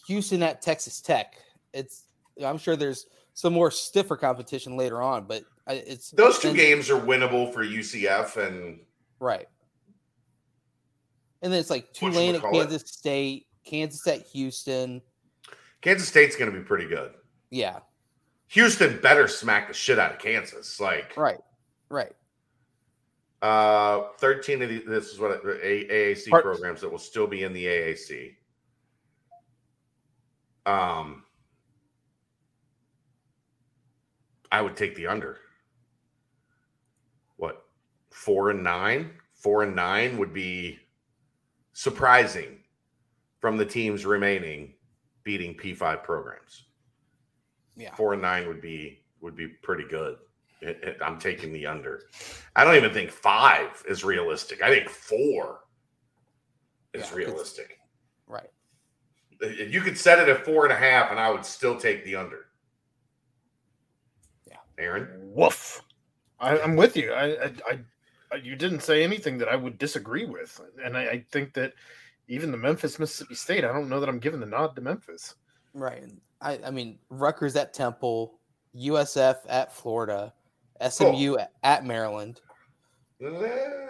Houston 0.08 0.44
at 0.44 0.62
Texas 0.62 1.02
Tech. 1.02 1.36
It's 1.74 2.04
I'm 2.44 2.58
sure 2.58 2.76
there's 2.76 3.06
some 3.34 3.54
more 3.54 3.72
stiffer 3.72 4.18
competition 4.18 4.76
later 4.76 5.02
on, 5.02 5.26
but 5.26 5.44
it's 5.68 6.12
Those 6.12 6.40
two 6.40 6.50
and- 6.50 6.58
games 6.58 6.90
are 6.90 7.00
winnable 7.00 7.54
for 7.54 7.64
UCF 7.64 8.36
and 8.38 8.80
right. 9.20 9.48
And 11.42 11.54
then 11.54 11.60
it's 11.62 11.70
like 11.70 11.94
Tulane 11.94 12.36
at? 12.36 12.42
Kansas 12.42 12.84
State, 12.86 13.48
Kansas 13.66 14.06
at 14.08 14.26
Houston. 14.28 15.02
Kansas 15.82 16.08
State's 16.08 16.36
going 16.36 16.52
to 16.52 16.58
be 16.58 16.64
pretty 16.64 16.88
good. 16.88 17.12
Yeah, 17.50 17.80
Houston 18.50 19.00
better 19.02 19.28
smack 19.28 19.68
the 19.68 19.74
shit 19.74 19.98
out 20.00 20.12
of 20.14 20.20
Kansas. 20.20 20.80
Like, 20.80 21.16
right, 21.18 21.40
right. 21.90 22.12
Uh, 23.42 24.10
13 24.18 24.62
of 24.62 24.70
these, 24.70 24.84
this 24.86 25.08
is 25.14 25.20
what 25.20 25.32
it- 25.32 25.42
A- 25.46 26.14
AAC 26.14 26.30
Part- 26.30 26.44
programs 26.44 26.82
that 26.82 26.90
will 26.90 26.98
still 27.00 27.26
be 27.28 27.44
in 27.44 27.54
the 27.54 27.66
AAC. 27.66 28.36
Um, 30.66 31.24
I 34.52 34.62
would 34.62 34.76
take 34.76 34.96
the 34.96 35.08
under. 35.08 35.38
What, 37.38 37.66
four 38.12 38.50
and 38.50 38.62
nine? 38.64 39.12
Four 39.36 39.64
and 39.64 39.74
nine 39.76 40.18
would 40.18 40.34
be 40.34 40.80
surprising 41.72 42.64
from 43.40 43.56
the 43.56 43.66
teams 43.66 44.06
remaining 44.06 44.74
beating 45.30 45.54
P5 45.56 46.02
programs. 46.04 46.64
Yeah. 47.76 47.94
Four 47.94 48.14
and 48.14 48.22
nine 48.24 48.48
would 48.48 48.62
be 48.62 49.04
would 49.22 49.36
be 49.36 49.48
pretty 49.48 49.84
good. 49.88 50.18
It- 50.62 50.84
it- 50.84 50.98
I'm 51.04 51.20
taking 51.20 51.54
the 51.54 51.68
under. 51.68 52.10
I 52.56 52.64
don't 52.64 52.76
even 52.76 52.92
think 52.92 53.12
five 53.12 53.84
is 53.88 54.04
realistic. 54.04 54.64
I 54.64 54.70
think 54.72 54.90
four 54.90 55.66
is 56.94 57.02
Yeah, 57.02 57.08
'cause- 57.10 57.14
realistic. 57.16 57.80
Right. 58.26 58.50
You 59.40 59.82
could 59.82 60.00
set 60.00 60.18
it 60.18 60.28
at 60.30 60.44
four 60.46 60.64
and 60.66 60.74
a 60.74 60.76
half, 60.76 61.12
and 61.12 61.20
I 61.20 61.30
would 61.30 61.46
still 61.46 61.80
take 61.80 62.04
the 62.06 62.16
under. 62.16 62.48
Yeah. 64.46 64.58
Aaron. 64.80 65.32
Woof. 65.36 65.84
I, 66.40 66.60
I'm 66.60 66.76
with 66.76 66.98
you. 66.98 67.14
I, 67.14 67.26
I, 67.46 67.54
I, 67.70 67.80
I- 68.32 68.36
you 68.38 68.56
didn't 68.56 68.82
say 68.82 69.04
anything 69.04 69.38
that 69.38 69.48
I 69.50 69.56
would 69.56 69.78
disagree 69.78 70.26
with, 70.26 70.60
and 70.84 70.98
I, 70.98 71.04
I 71.10 71.26
think 71.32 71.54
that 71.54 71.74
even 72.30 72.52
the 72.52 72.58
Memphis 72.58 73.00
Mississippi 73.00 73.36
State, 73.36 73.66
I 73.66 73.74
don't 73.74 73.90
know 73.90 74.00
that 74.00 74.08
I'm 74.08 74.20
giving 74.20 74.40
the 74.40 74.46
nod 74.46 74.76
to 74.76 74.82
Memphis. 74.82 75.36
Right. 75.74 76.04
I, 76.42 76.60
I 76.66 76.72
mean, 76.72 77.00
Rutgers 77.10 77.56
at 77.56 77.74
Temple, 77.74 78.40
USF 78.76 79.38
at 79.50 79.74
Florida, 79.74 80.32
SMU 80.88 81.38
at, 81.38 81.52
at 81.64 81.86
Maryland. 81.86 82.40
Eh, 83.22 83.90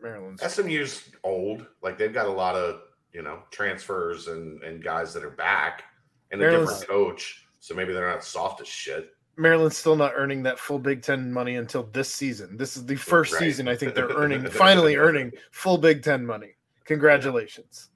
Maryland's 0.00 0.42
SMU's 0.42 1.10
old. 1.24 1.66
Like 1.82 1.98
they've 1.98 2.14
got 2.14 2.26
a 2.26 2.32
lot 2.32 2.54
of 2.54 2.80
you 3.12 3.22
know 3.22 3.40
transfers 3.50 4.28
and 4.28 4.62
and 4.62 4.82
guys 4.82 5.12
that 5.12 5.24
are 5.24 5.30
back 5.30 5.82
and 6.30 6.40
a 6.40 6.50
different 6.50 6.88
coach. 6.88 7.44
So 7.58 7.74
maybe 7.74 7.92
they're 7.92 8.08
not 8.08 8.24
soft 8.24 8.60
as 8.60 8.68
shit. 8.68 9.10
Maryland's 9.36 9.76
still 9.76 9.96
not 9.96 10.12
earning 10.16 10.42
that 10.44 10.58
full 10.58 10.78
Big 10.78 11.02
Ten 11.02 11.32
money 11.32 11.56
until 11.56 11.84
this 11.92 12.12
season. 12.12 12.56
This 12.56 12.76
is 12.76 12.86
the 12.86 12.96
first 12.96 13.32
Right. 13.34 13.40
season 13.40 13.68
I 13.68 13.76
think 13.76 13.94
they're 13.94 14.08
earning, 14.08 14.46
finally 14.50 14.96
earning 14.96 15.32
full 15.50 15.78
Big 15.78 16.02
Ten 16.02 16.24
money. 16.24 16.54
Congratulations. 16.88 17.90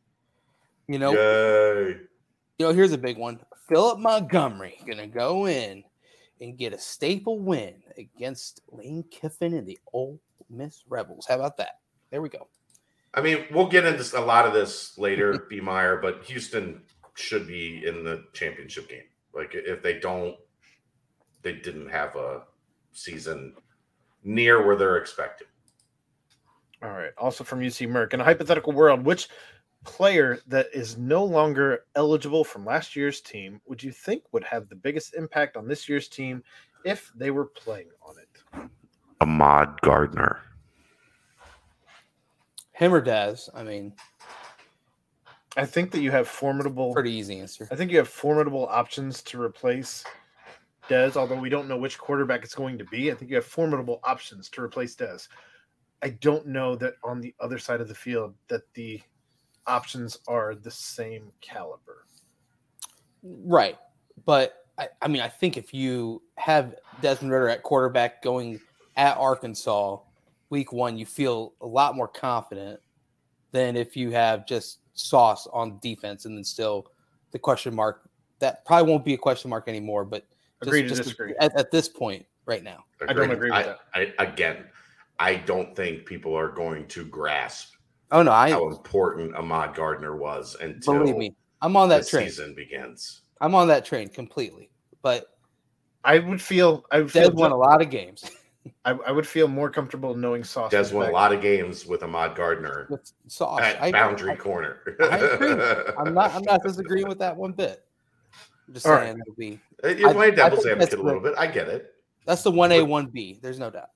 You 0.87 0.99
know, 0.99 1.13
Yay! 1.13 1.97
you 2.59 2.67
know, 2.67 2.75
here's 2.75 2.93
a 2.93 2.99
big 2.99 3.17
one. 3.17 3.41
Philip 3.67 3.99
Montgomery 3.99 4.79
gonna 4.87 5.07
go 5.07 5.49
in 5.49 5.83
and 6.43 6.59
get 6.59 6.75
a 6.75 6.79
staple 6.79 7.39
win 7.39 7.75
against 7.97 8.61
Lane 8.71 9.03
Kiffin 9.11 9.55
and 9.55 9.67
the 9.67 9.79
Ole 9.95 10.21
Miss 10.51 10.85
Rebels. 10.89 11.25
How 11.27 11.37
about 11.37 11.57
that? 11.57 11.81
There 12.11 12.21
we 12.21 12.29
go. 12.29 12.49
I 13.15 13.23
mean, 13.23 13.47
we'll 13.51 13.69
get 13.69 13.87
into 13.87 14.19
a 14.19 14.21
lot 14.21 14.47
of 14.47 14.53
this 14.53 14.99
later, 14.99 15.47
B. 15.51 15.59
Meyer, 15.59 15.97
but 15.97 16.25
Houston 16.25 16.83
should 17.15 17.47
be 17.47 17.87
in 17.87 18.05
the 18.05 18.25
championship 18.35 18.91
game. 18.91 19.05
Like 19.35 19.53
if 19.55 19.83
they 19.83 20.01
don't, 20.01 20.37
they 21.41 21.55
didn't 21.55 21.89
have 21.89 22.15
a 22.17 22.43
season 22.93 23.55
near 24.23 24.67
where 24.67 24.77
they're 24.77 24.99
expected. 24.99 25.47
All 26.83 26.91
right. 26.91 27.13
Also 27.19 27.45
from 27.45 27.61
UC 27.61 27.89
Merck. 27.89 28.13
In 28.13 28.21
a 28.21 28.25
hypothetical 28.25 28.73
world, 28.73 29.05
which 29.05 29.29
player 29.85 30.41
that 30.47 30.67
is 30.73 30.97
no 30.97 31.25
longer 31.25 31.85
eligible 31.97 32.45
from 32.45 32.65
last 32.65 32.95
year's 32.95 33.21
team 33.21 33.61
would 33.67 33.83
you 33.83 33.91
think 33.91 34.23
would 34.33 34.45
have 34.45 34.69
the 34.69 34.77
biggest 34.77 35.15
impact 35.15 35.57
on 35.57 35.67
this 35.67 35.89
year's 35.89 36.09
team 36.09 36.43
if 36.85 37.11
they 37.17 37.31
were 37.31 37.47
playing 37.47 37.89
on 38.07 38.15
it? 38.19 38.71
Ahmad 39.21 39.81
Gardner. 39.83 40.41
Him 42.73 42.95
or 42.95 43.01
Daz? 43.01 43.49
I 43.55 43.63
mean, 43.63 43.93
I 45.57 45.67
think 45.67 45.91
that 45.93 46.01
you 46.01 46.11
have 46.11 46.27
formidable 46.27 46.93
pretty 46.93 47.13
easy 47.13 47.39
answer. 47.39 47.69
I 47.71 47.77
think 47.77 47.91
you 47.91 47.99
have 47.99 48.09
formidable 48.09 48.67
options 48.69 49.23
to 49.23 49.41
replace 49.41 50.05
Dez, 50.89 51.17
although 51.17 51.39
we 51.39 51.49
don't 51.49 51.69
know 51.69 51.77
which 51.77 51.99
quarterback 51.99 52.43
it's 52.43 52.55
going 52.55 52.79
to 52.79 52.85
be. 52.85 53.13
I 53.13 53.15
think 53.15 53.31
you 53.31 53.37
have 53.37 53.45
formidable 53.45 54.01
options 54.03 54.49
to 54.51 54.63
replace 54.63 54.97
Dez. 54.97 55.29
I 56.03 56.11
don't 56.11 56.47
know 56.47 56.75
that 56.77 56.95
on 57.05 57.21
the 57.21 57.35
other 57.41 57.59
side 57.59 57.81
of 57.81 57.89
the 57.89 57.95
field 57.95 58.35
that 58.49 58.63
the 58.75 59.01
options 59.67 60.19
are 60.27 60.55
the 60.55 60.71
same 60.71 61.31
caliber. 61.41 62.07
Right. 63.23 63.79
But 64.25 64.67
I, 64.79 64.89
I 65.01 65.09
mean, 65.09 65.23
I 65.23 65.29
think 65.29 65.57
if 65.57 65.73
you 65.73 66.23
have 66.37 66.75
Desmond 67.01 67.33
Ridder 67.33 67.49
at 67.49 67.63
quarterback 67.63 68.23
going 68.23 68.61
at 68.97 69.17
Arkansas 69.17 69.99
week 70.51 70.73
one, 70.73 70.99
you 70.99 71.07
feel 71.07 71.55
a 71.61 71.67
lot 71.67 71.95
more 71.95 72.09
confident 72.09 72.81
than 73.53 73.77
if 73.77 73.97
you 73.97 74.11
have 74.11 74.47
just 74.47 74.79
Sauce 74.95 75.47
on 75.53 75.79
defense 75.81 76.25
and 76.25 76.37
then 76.37 76.45
still 76.45 76.87
the 77.31 77.39
question 77.39 77.75
mark. 77.75 78.09
That 78.41 78.65
probably 78.65 78.91
won't 78.91 79.05
be 79.05 79.15
a 79.15 79.19
question 79.19 79.51
mark 79.51 79.69
anymore, 79.69 80.05
but 80.05 80.27
just, 80.63 80.69
Agree 80.69 80.83
to 80.83 80.89
just 80.89 81.03
disagree. 81.05 81.35
At, 81.39 81.57
at 81.57 81.71
this 81.71 81.89
point 81.89 82.27
right 82.45 82.63
now. 82.63 82.85
I 83.09 83.13
don't 83.13 83.31
agree 83.31 83.51
with 83.51 83.59
I, 83.59 83.63
that. 83.63 83.79
I, 83.95 84.13
again, 84.19 84.65
I 85.23 85.37
don't 85.37 85.75
think 85.77 86.05
people 86.05 86.35
are 86.37 86.49
going 86.49 86.87
to 86.89 87.05
grasp 87.05 87.75
Oh, 88.11 88.23
no, 88.23 88.31
I 88.33 88.51
how 88.51 88.69
important 88.69 89.35
Ahmad 89.35 89.75
Gardner 89.75 90.17
was 90.17 90.55
until 90.61 90.99
believe 90.99 91.17
me. 91.17 91.35
I'm 91.63 91.77
on 91.77 91.89
that 91.89 92.07
train. 92.07 92.27
season 92.29 92.55
begins. 92.55 93.23
I'm 93.41 93.55
on 93.55 93.69
that 93.69 93.85
train 93.87 94.09
completely. 94.09 94.69
But 95.01 95.27
I 96.05 96.19
would 96.19 96.43
feel 96.43 96.85
I 96.91 96.99
would 97.01 97.13
Des 97.13 97.23
feel 97.23 97.33
won 97.33 97.53
a 97.53 97.57
lot 97.57 97.81
of 97.81 97.89
games 97.89 98.29
I, 98.85 98.91
I 98.93 99.13
would 99.13 99.27
feel 99.27 99.49
more 99.49 99.71
comfortable 99.71 100.15
knowing 100.15 100.45
Sauce. 100.45 100.71
Des 100.71 100.79
was 100.79 100.93
won 100.93 101.09
a 101.09 101.13
lot 101.13 101.33
of 101.33 101.41
games 101.41 101.87
with 101.87 102.03
Ahmad 102.03 102.37
Gardner 102.37 102.87
with 102.91 103.11
Sauce. 103.29 103.61
at 103.63 103.81
I- 103.83 103.91
boundary 103.93 104.33
I- 104.33 104.37
corner. 104.37 104.97
I 105.01 105.17
agree. 105.19 105.65
I'm 105.99 106.13
not. 106.15 106.35
I'm 106.35 106.43
not 106.43 106.63
disagreeing 106.67 107.09
with 107.09 107.19
that 107.21 107.37
one 107.37 107.53
bit. 107.53 107.83
I'm 108.69 108.75
just 108.75 108.87
All 108.87 108.93
right. 108.93 109.05
saying 109.07 109.21
it'll 109.21 109.35
be. 109.35 109.59
Uh, 109.83 109.89
You're 109.89 110.11
I- 110.11 110.13
playing 110.13 110.35
devil's 110.35 110.67
advocate 110.67 110.99
a 110.99 111.03
little 111.03 111.21
bit. 111.23 111.35
I 111.39 111.47
get 111.47 111.69
it. 111.69 111.95
That's 112.27 112.43
the 112.43 112.51
one 112.53 112.71
A, 112.73 112.83
one 112.83 113.07
B. 113.07 113.39
There's 113.43 113.59
no 113.59 113.71
doubt. 113.71 113.89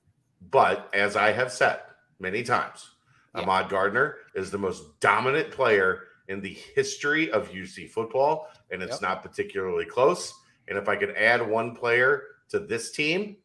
But 0.51 0.89
as 0.93 1.15
I 1.15 1.31
have 1.31 1.51
said 1.51 1.81
many 2.19 2.43
times, 2.43 2.91
Yeah. 3.35 3.41
Ahmad 3.41 3.69
Gardner 3.69 4.17
is 4.35 4.49
the 4.51 4.57
most 4.57 4.99
dominant 4.99 5.51
player 5.51 6.03
in 6.27 6.41
the 6.41 6.53
history 6.53 7.31
of 7.31 7.49
UC 7.51 7.87
football, 7.87 8.49
and 8.71 8.81
it's 8.83 8.93
Yep. 8.93 9.01
not 9.01 9.23
particularly 9.23 9.85
close. 9.85 10.33
And 10.67 10.77
if 10.77 10.89
I 10.89 10.95
could 10.95 11.11
add 11.15 11.41
one 11.47 11.75
player 11.75 12.23
to 12.49 12.59
this 12.59 12.91
team, 12.91 13.37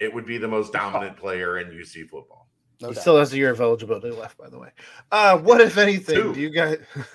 it 0.00 0.12
would 0.12 0.26
be 0.26 0.38
the 0.38 0.48
most 0.48 0.72
dominant 0.72 1.16
player 1.16 1.58
in 1.58 1.70
UC 1.70 2.04
football. 2.08 2.48
No 2.80 2.88
he 2.88 2.94
doubt. 2.94 3.00
still 3.02 3.18
has 3.18 3.32
a 3.32 3.36
year 3.36 3.50
of 3.50 3.60
eligibility 3.60 4.10
left, 4.10 4.36
by 4.36 4.48
the 4.48 4.58
way. 4.58 4.70
Uh, 5.12 5.38
what 5.38 5.60
if 5.60 5.78
anything 5.78 6.16
Two. 6.16 6.34
do 6.34 6.40
you 6.40 6.50
guys? 6.50 6.78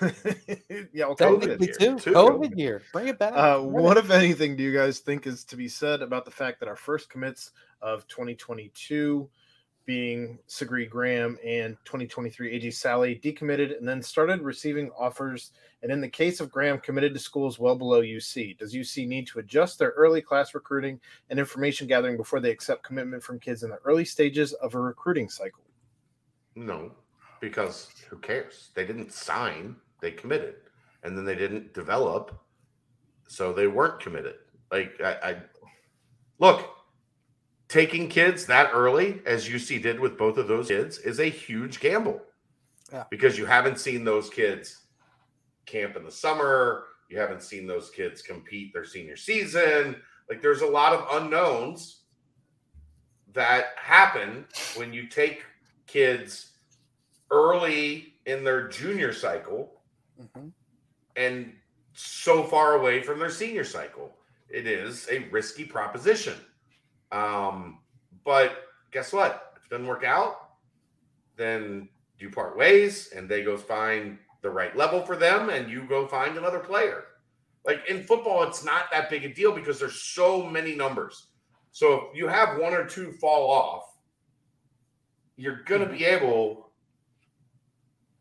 yeah, 0.92 1.06
well, 1.06 1.16
COVID 1.16 1.40
Technically, 1.40 1.66
year, 1.66 1.74
too. 1.74 1.98
too. 1.98 2.12
COVID 2.12 2.58
year. 2.58 2.82
Bring 2.92 3.08
it 3.08 3.18
back. 3.18 3.34
Uh, 3.34 3.60
what 3.60 3.96
if 3.98 4.10
anything 4.10 4.56
do 4.56 4.62
you 4.62 4.72
guys 4.72 5.00
think 5.00 5.26
is 5.26 5.44
to 5.44 5.56
be 5.56 5.68
said 5.68 6.00
about 6.00 6.24
the 6.24 6.30
fact 6.30 6.60
that 6.60 6.68
our 6.68 6.76
first 6.76 7.10
commits 7.10 7.50
of 7.80 8.06
2022 8.08 9.28
being 9.86 10.38
Sagri 10.48 10.88
Graham 10.88 11.38
and 11.42 11.76
2023 11.84 12.60
AJ 12.60 12.74
Sally 12.74 13.18
decommitted 13.24 13.78
and 13.78 13.88
then 13.88 14.02
started 14.02 14.42
receiving 14.42 14.90
offers 14.98 15.52
and 15.82 15.90
in 15.90 16.00
the 16.00 16.08
case 16.08 16.40
of 16.40 16.50
Graham 16.50 16.78
committed 16.78 17.14
to 17.14 17.20
schools 17.20 17.58
well 17.58 17.74
below 17.74 18.02
UC 18.02 18.58
does 18.58 18.74
UC 18.74 19.08
need 19.08 19.26
to 19.28 19.38
adjust 19.38 19.78
their 19.78 19.90
early 19.90 20.20
class 20.20 20.54
recruiting 20.54 21.00
and 21.30 21.38
information 21.38 21.86
gathering 21.86 22.18
before 22.18 22.38
they 22.38 22.50
accept 22.50 22.82
commitment 22.82 23.22
from 23.22 23.38
kids 23.38 23.62
in 23.62 23.70
the 23.70 23.78
early 23.84 24.04
stages 24.04 24.52
of 24.54 24.74
a 24.74 24.80
recruiting 24.80 25.28
cycle 25.28 25.64
No, 26.54 26.92
because 27.40 27.88
who 28.08 28.18
cares? 28.18 28.70
They 28.74 28.84
didn't 28.84 29.12
sign, 29.12 29.76
they 30.00 30.10
committed, 30.10 30.56
and 31.02 31.16
then 31.16 31.24
they 31.24 31.34
didn't 31.34 31.74
develop, 31.74 32.38
so 33.26 33.52
they 33.52 33.66
weren't 33.66 34.00
committed. 34.00 34.34
Like 34.70 35.00
I, 35.02 35.12
I 35.22 35.36
look, 36.38 36.77
taking 37.68 38.08
kids 38.08 38.46
that 38.46 38.70
early, 38.72 39.20
as 39.26 39.48
UC 39.48 39.82
did 39.82 40.00
with 40.00 40.16
both 40.16 40.38
of 40.38 40.48
those 40.48 40.68
kids, 40.68 40.98
is 40.98 41.20
a 41.20 41.26
huge 41.28 41.80
gamble. 41.80 42.20
Yeah. 42.92 43.04
Because 43.10 43.36
you 43.36 43.44
haven't 43.44 43.78
seen 43.78 44.04
those 44.04 44.30
kids 44.30 44.84
camp 45.66 45.96
in 45.96 46.04
the 46.04 46.10
summer, 46.10 46.84
you 47.10 47.18
haven't 47.18 47.42
seen 47.42 47.66
those 47.66 47.90
kids 47.90 48.22
compete 48.22 48.72
their 48.72 48.84
senior 48.84 49.16
season. 49.16 49.96
Like 50.30 50.40
there's 50.42 50.62
a 50.62 50.66
lot 50.66 50.92
of 50.94 51.22
unknowns 51.22 52.02
that 53.34 53.66
happen 53.76 54.46
when 54.76 54.92
you 54.92 55.06
take 55.06 55.44
kids 55.86 56.52
early 57.30 58.14
in 58.26 58.44
their 58.44 58.68
junior 58.68 59.12
cycle 59.12 59.82
Mhm. 60.20 60.52
and 61.16 61.54
so 61.92 62.44
far 62.44 62.74
away 62.74 63.02
from 63.02 63.18
their 63.18 63.30
senior 63.30 63.64
cycle. 63.64 64.16
It 64.48 64.66
is 64.66 65.08
a 65.10 65.28
risky 65.30 65.64
proposition. 65.64 66.34
Um, 67.12 67.78
but 68.24 68.64
guess 68.90 69.12
what? 69.12 69.54
If 69.56 69.66
it 69.66 69.70
doesn't 69.70 69.86
work 69.86 70.04
out, 70.04 70.50
then 71.36 71.88
you 72.18 72.30
part 72.30 72.56
ways 72.56 73.10
and 73.14 73.28
they 73.28 73.42
go 73.42 73.56
find 73.56 74.18
the 74.42 74.50
right 74.50 74.76
level 74.76 75.02
for 75.02 75.16
them 75.16 75.50
and 75.50 75.70
you 75.70 75.82
go 75.88 76.06
find 76.06 76.36
another 76.36 76.58
player. 76.58 77.04
Like 77.64 77.80
in 77.88 78.02
football, 78.02 78.42
it's 78.44 78.64
not 78.64 78.90
that 78.92 79.10
big 79.10 79.24
a 79.24 79.32
deal 79.32 79.52
because 79.52 79.78
there's 79.78 80.02
so 80.02 80.42
many 80.44 80.74
numbers. 80.74 81.28
So 81.70 82.08
if 82.10 82.16
you 82.16 82.26
have 82.28 82.58
one 82.58 82.72
or 82.74 82.84
two 82.84 83.12
fall 83.12 83.50
off, 83.50 83.84
you're 85.36 85.62
going 85.64 85.80
to 85.80 85.86
be 85.86 86.04
able 86.04 86.70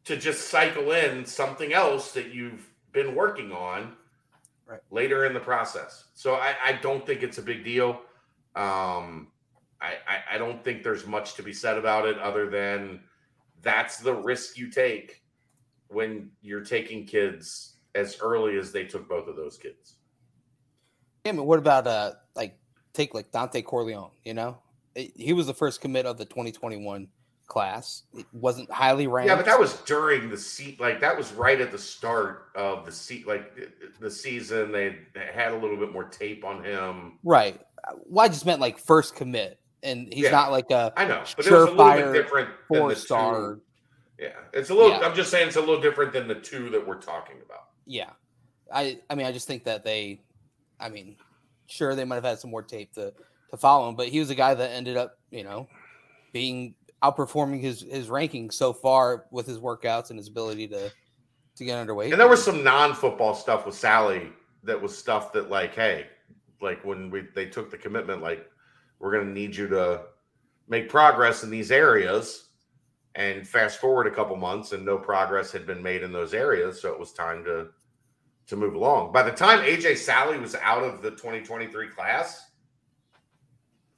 to 0.06 0.16
just 0.18 0.50
cycle 0.50 0.92
in 0.92 1.26
something 1.26 1.74
else 1.74 2.12
that 2.14 2.34
you've 2.34 2.70
been 2.94 3.16
working 3.16 3.52
on 3.52 3.94
Right. 4.68 4.82
later 4.92 5.26
in 5.26 5.34
the 5.34 5.40
process. 5.40 6.10
So 6.14 6.36
I, 6.36 6.54
I 6.62 6.72
don't 6.74 7.06
think 7.06 7.24
it's 7.24 7.38
a 7.38 7.42
big 7.42 7.64
deal. 7.64 8.02
Um, 8.58 9.28
I, 9.80 9.94
I, 10.08 10.36
I 10.36 10.38
don't 10.38 10.64
think 10.64 10.84
there's 10.84 11.06
much 11.06 11.36
to 11.36 11.44
be 11.44 11.54
said 11.54 11.78
about 11.78 12.08
it 12.08 12.18
other 12.18 12.50
than 12.50 13.02
that's 13.62 13.98
the 13.98 14.14
risk 14.14 14.58
you 14.58 14.70
take 14.72 15.22
when 15.90 16.32
you're 16.42 16.64
taking 16.64 17.06
kids 17.06 17.76
as 17.96 18.18
early 18.22 18.58
as 18.58 18.72
they 18.72 18.84
took 18.86 19.08
both 19.08 19.28
of 19.28 19.36
those 19.36 19.58
kids. 19.58 19.96
Yeah, 21.26 21.32
I 21.34 21.36
mean, 21.36 21.46
what 21.46 21.60
about 21.60 21.88
uh, 21.88 22.14
like 22.36 22.58
take 22.94 23.14
like 23.14 23.32
Dontay 23.32 23.64
Corleone? 23.66 24.12
You 24.26 24.34
know, 24.34 24.58
It- 24.96 25.14
he 25.16 25.34
was 25.34 25.46
the 25.48 25.54
first 25.54 25.82
commit 25.82 26.06
of 26.06 26.18
the 26.18 26.26
2021 26.26 27.08
class. 27.48 28.04
It 28.18 28.26
wasn't 28.34 28.70
highly 28.72 29.08
ranked. 29.08 29.30
Yeah, 29.30 29.36
but 29.36 29.46
that 29.46 29.60
was 29.60 29.74
during 29.82 30.30
the 30.30 30.38
seat. 30.38 30.80
Like 30.80 31.00
that 31.02 31.16
was 31.18 31.32
right 31.34 31.60
at 31.62 31.72
the 31.72 31.78
start 31.78 32.48
of 32.56 32.86
the 32.86 32.92
seat. 32.92 33.26
Like 33.28 33.54
the 34.00 34.12
season, 34.12 34.72
they, 34.72 34.98
they 35.14 35.30
had 35.34 35.54
a 35.54 35.58
little 35.58 35.78
bit 35.78 35.92
more 35.94 36.04
tape 36.06 36.44
on 36.44 36.64
him. 36.64 37.20
right. 37.24 37.62
Well, 38.06 38.26
I 38.26 38.30
just 38.30 38.46
meant 38.46 38.60
like 38.62 38.78
first 38.78 39.16
commit, 39.16 39.60
and 39.84 40.12
he's 40.14 40.26
Yeah. 40.26 40.32
not 40.32 40.52
like 40.52 40.72
a 40.72 40.94
I 40.98 41.06
know, 41.06 41.24
but 41.36 41.46
it 41.46 41.52
was 41.52 41.70
a 41.70 41.72
little 41.72 42.12
bit 42.14 42.14
different 42.14 42.50
four 42.68 42.90
the 42.90 42.96
star. 42.96 43.56
two. 43.56 43.62
Yeah, 44.20 44.30
it's 44.54 44.70
a 44.70 44.74
little. 44.74 44.90
Yeah. 44.92 45.00
I'm 45.08 45.16
just 45.16 45.30
saying, 45.30 45.48
it's 45.48 45.58
a 45.58 45.60
little 45.62 45.80
different 45.82 46.12
than 46.14 46.28
the 46.28 46.36
two 46.36 46.70
that 46.72 46.86
we're 46.88 46.96
talking 47.00 47.38
about. 47.46 47.66
Yeah, 47.86 48.10
I 48.74 49.00
I 49.10 49.16
mean 49.16 49.26
I 49.28 49.32
just 49.32 49.48
think 49.48 49.64
that 49.66 49.84
they, 49.84 50.22
I 50.80 50.90
mean, 50.90 51.18
sure 51.68 51.96
they 51.96 52.04
might 52.06 52.16
have 52.16 52.24
had 52.24 52.40
some 52.40 52.50
more 52.52 52.64
tape 52.64 52.94
to 52.94 53.14
to 53.52 53.58
follow 53.58 53.88
him, 53.90 53.96
but 53.96 54.08
he 54.08 54.20
was 54.20 54.30
a 54.30 54.36
guy 54.36 54.54
that 54.54 54.72
ended 54.72 54.98
up 54.98 55.18
you 55.30 55.44
know 55.44 55.68
being 56.34 56.76
outperforming 57.04 57.62
his 57.62 57.82
his 57.82 58.08
rankings 58.08 58.54
so 58.54 58.74
far 58.74 59.26
with 59.32 59.46
his 59.46 59.60
workouts 59.60 60.10
and 60.10 60.18
his 60.18 60.28
ability 60.28 60.68
to 60.70 60.92
to 61.56 61.66
get 61.66 61.78
underway. 61.78 62.12
And 62.12 62.20
there 62.20 62.28
was 62.28 62.44
some 62.44 62.64
non-football 62.64 63.34
stuff 63.36 63.66
with 63.66 63.76
Sally 63.76 64.32
that 64.64 64.80
was 64.82 64.96
stuff 64.98 65.32
that, 65.34 65.50
like, 65.50 65.74
hey, 65.74 66.06
like 66.62 66.84
when 66.84 67.10
we 67.10 67.24
they 67.36 67.46
took 67.46 67.70
the 67.72 67.78
commitment, 67.78 68.22
like, 68.22 68.50
we're 69.00 69.12
going 69.12 69.28
to 69.28 69.32
need 69.34 69.56
you 69.56 69.68
to 69.70 70.04
make 70.68 70.90
progress 70.90 71.44
in 71.44 71.50
these 71.50 71.72
areas. 71.72 72.44
And 73.16 73.48
fast 73.48 73.80
forward 73.80 74.06
a 74.06 74.12
couple 74.12 74.36
months, 74.36 74.74
and 74.74 74.86
no 74.86 74.96
progress 74.98 75.52
had 75.52 75.66
been 75.66 75.82
made 75.82 76.04
in 76.04 76.12
those 76.12 76.36
areas, 76.36 76.80
so 76.80 76.92
it 76.94 77.00
was 77.00 77.14
time 77.14 77.44
to 77.46 77.70
to 78.48 78.56
move 78.56 78.76
along. 78.76 79.12
By 79.12 79.24
the 79.24 79.32
time 79.32 79.60
AJ 79.60 79.98
Sally 79.98 80.38
was 80.40 80.56
out 80.56 80.84
of 80.84 81.02
the 81.02 81.12
2023 81.12 81.90
class, 81.90 82.52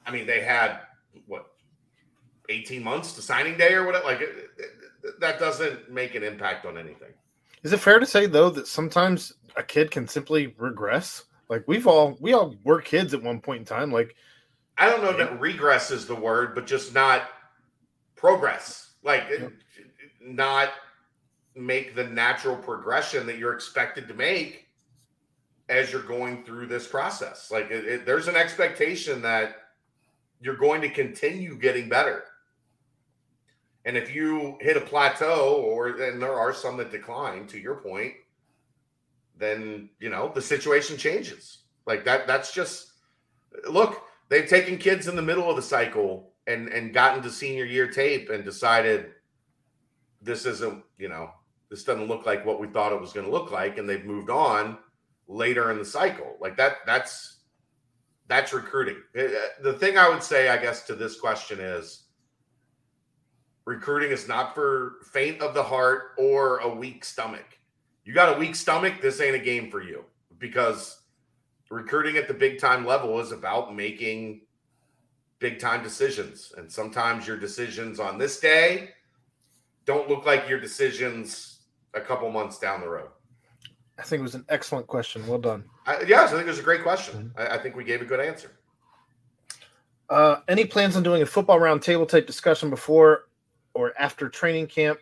I 0.05 0.11
mean, 0.11 0.25
they 0.25 0.41
had 0.41 0.79
what 1.27 1.47
18 2.49 2.81
months 2.83 3.13
to 3.13 3.21
signing 3.21 3.57
day 3.57 3.73
or 3.73 3.85
whatever. 3.85 4.05
Like, 4.05 4.21
it, 4.21 4.29
it- 4.57 5.19
that 5.21 5.39
doesn't 5.39 5.89
make 5.89 6.15
an 6.15 6.23
impact 6.23 6.65
on 6.65 6.77
anything. 6.77 7.13
Is 7.63 7.71
it 7.73 7.79
fair 7.79 7.99
to 7.99 8.05
say 8.05 8.25
though 8.25 8.49
that 8.49 8.67
sometimes 8.67 9.33
a 9.55 9.63
kid 9.63 9.91
can 9.91 10.07
simply 10.07 10.53
regress? 10.57 11.23
Like 11.49 11.63
we've 11.67 11.87
all 11.87 12.17
we 12.21 12.33
all 12.33 12.55
were 12.63 12.81
kids 12.81 13.13
at 13.13 13.23
one 13.23 13.41
point 13.41 13.59
in 13.59 13.65
time. 13.65 13.91
Like 13.91 14.15
I 14.77 14.89
don't 14.89 15.03
know 15.03 15.17
that 15.17 15.39
regress 15.39 15.91
is 15.91 16.05
the 16.05 16.15
word, 16.15 16.55
but 16.55 16.67
just 16.67 16.93
not 16.93 17.23
progress. 18.15 18.91
Like 19.03 19.25
Yep. 19.29 19.51
not 20.21 20.69
make 21.55 21.95
the 21.95 22.03
natural 22.05 22.55
progression 22.55 23.25
that 23.27 23.37
you're 23.37 23.53
expected 23.53 24.07
to 24.07 24.13
make 24.13 24.67
as 25.67 25.91
you're 25.91 26.01
going 26.03 26.43
through 26.43 26.67
this 26.67 26.87
process. 26.87 27.51
Like 27.51 27.71
it, 27.71 27.85
it- 27.85 28.05
there's 28.05 28.27
an 28.27 28.35
expectation 28.35 29.21
that 29.23 29.55
you're 30.41 30.55
going 30.55 30.81
to 30.81 30.89
continue 30.89 31.55
getting 31.57 31.89
better. 31.89 32.23
And 33.85 33.97
if 33.97 34.13
you 34.13 34.57
hit 34.61 34.77
a 34.77 34.81
plateau, 34.81 35.61
or 35.65 35.87
and 35.87 36.21
there 36.21 36.33
are 36.35 36.53
some 36.53 36.77
that 36.77 36.91
decline, 36.91 37.47
to 37.47 37.59
your 37.59 37.75
point, 37.75 38.13
then 39.39 39.89
you 39.99 40.09
know 40.09 40.31
the 40.33 40.41
situation 40.41 40.97
changes. 40.97 41.59
Like 41.87 42.05
that. 42.05 42.27
That's 42.27 42.53
just 42.53 42.91
look. 43.69 44.03
They've 44.29 44.47
taken 44.47 44.77
kids 44.77 45.07
in 45.07 45.15
the 45.15 45.23
middle 45.23 45.49
of 45.49 45.55
the 45.55 45.61
cycle 45.61 46.33
and 46.45 46.67
and 46.67 46.93
gotten 46.93 47.23
to 47.23 47.31
senior 47.31 47.65
year 47.65 47.87
tape 47.87 48.29
and 48.29 48.43
decided 48.43 49.11
this 50.21 50.45
isn't 50.45 50.83
you 50.97 51.09
know 51.09 51.31
this 51.69 51.83
doesn't 51.83 52.07
look 52.07 52.25
like 52.25 52.45
what 52.45 52.59
we 52.59 52.67
thought 52.67 52.91
it 52.91 53.01
was 53.01 53.13
going 53.13 53.25
to 53.25 53.31
look 53.31 53.51
like, 53.51 53.77
and 53.77 53.87
they've 53.87 54.05
moved 54.05 54.29
on 54.29 54.77
later 55.27 55.71
in 55.71 55.77
the 55.77 55.85
cycle. 55.85 56.35
Like 56.39 56.57
that. 56.57 56.77
That's 56.85 57.37
that's 58.27 58.53
recruiting. 58.53 58.97
Uh, 59.17 59.23
The 59.63 59.73
thing 59.73 59.97
I 59.97 60.09
would 60.09 60.23
say, 60.23 60.49
I 60.49 60.57
guess, 60.57 60.83
to 60.87 60.95
this 60.95 61.19
question 61.19 61.59
is 61.59 62.03
recruiting 63.65 64.11
is 64.11 64.27
not 64.27 64.55
for 64.55 64.97
faint 65.11 65.41
of 65.41 65.53
the 65.53 65.63
heart 65.63 66.11
or 66.17 66.59
a 66.59 66.69
weak 66.69 67.05
stomach. 67.05 67.58
You 68.09 68.15
got 68.15 68.35
a 68.35 68.39
weak 68.39 68.55
stomach, 68.55 69.01
this 69.03 69.21
ain't 69.21 69.35
a 69.35 69.39
game 69.39 69.69
for 69.69 69.83
you 69.83 70.03
because 70.39 71.01
recruiting 71.69 72.17
at 72.17 72.27
the 72.27 72.33
big 72.33 72.57
time 72.57 72.83
level 72.83 73.19
is 73.19 73.31
about 73.31 73.75
making 73.75 74.41
big 75.37 75.59
time 75.59 75.83
decisions. 75.83 76.51
And 76.57 76.71
sometimes 76.71 77.27
your 77.27 77.37
decisions 77.37 77.99
on 77.99 78.17
this 78.17 78.39
day 78.39 78.93
don't 79.85 80.09
look 80.09 80.25
like 80.25 80.49
your 80.49 80.59
decisions 80.59 81.59
a 81.93 82.01
couple 82.01 82.31
months 82.31 82.57
down 82.57 82.81
the 82.81 82.89
road. 82.89 83.09
I 83.99 84.01
think 84.01 84.21
it 84.21 84.23
was 84.23 84.33
an 84.33 84.45
excellent 84.49 84.87
question. 84.87 85.27
Well 85.27 85.37
done. 85.37 85.65
I, 85.85 86.01
yes, 86.07 86.31
I 86.31 86.37
think 86.37 86.47
it 86.47 86.49
was 86.49 86.57
a 86.57 86.63
great 86.63 86.81
question. 86.81 87.31
I, 87.37 87.49
I 87.49 87.57
think 87.59 87.75
we 87.75 87.83
gave 87.83 88.01
a 88.01 88.05
good 88.05 88.19
answer. 88.19 88.57
Uh, 90.09 90.37
any 90.47 90.65
plans 90.65 90.95
on 90.95 91.03
doing 91.03 91.21
a 91.21 91.27
football 91.27 91.59
round 91.59 91.83
table 91.83 92.07
type 92.07 92.25
discussion 92.25 92.71
before 92.71 93.27
or 93.75 93.93
after 93.99 94.29
training 94.29 94.65
camp, 94.65 94.97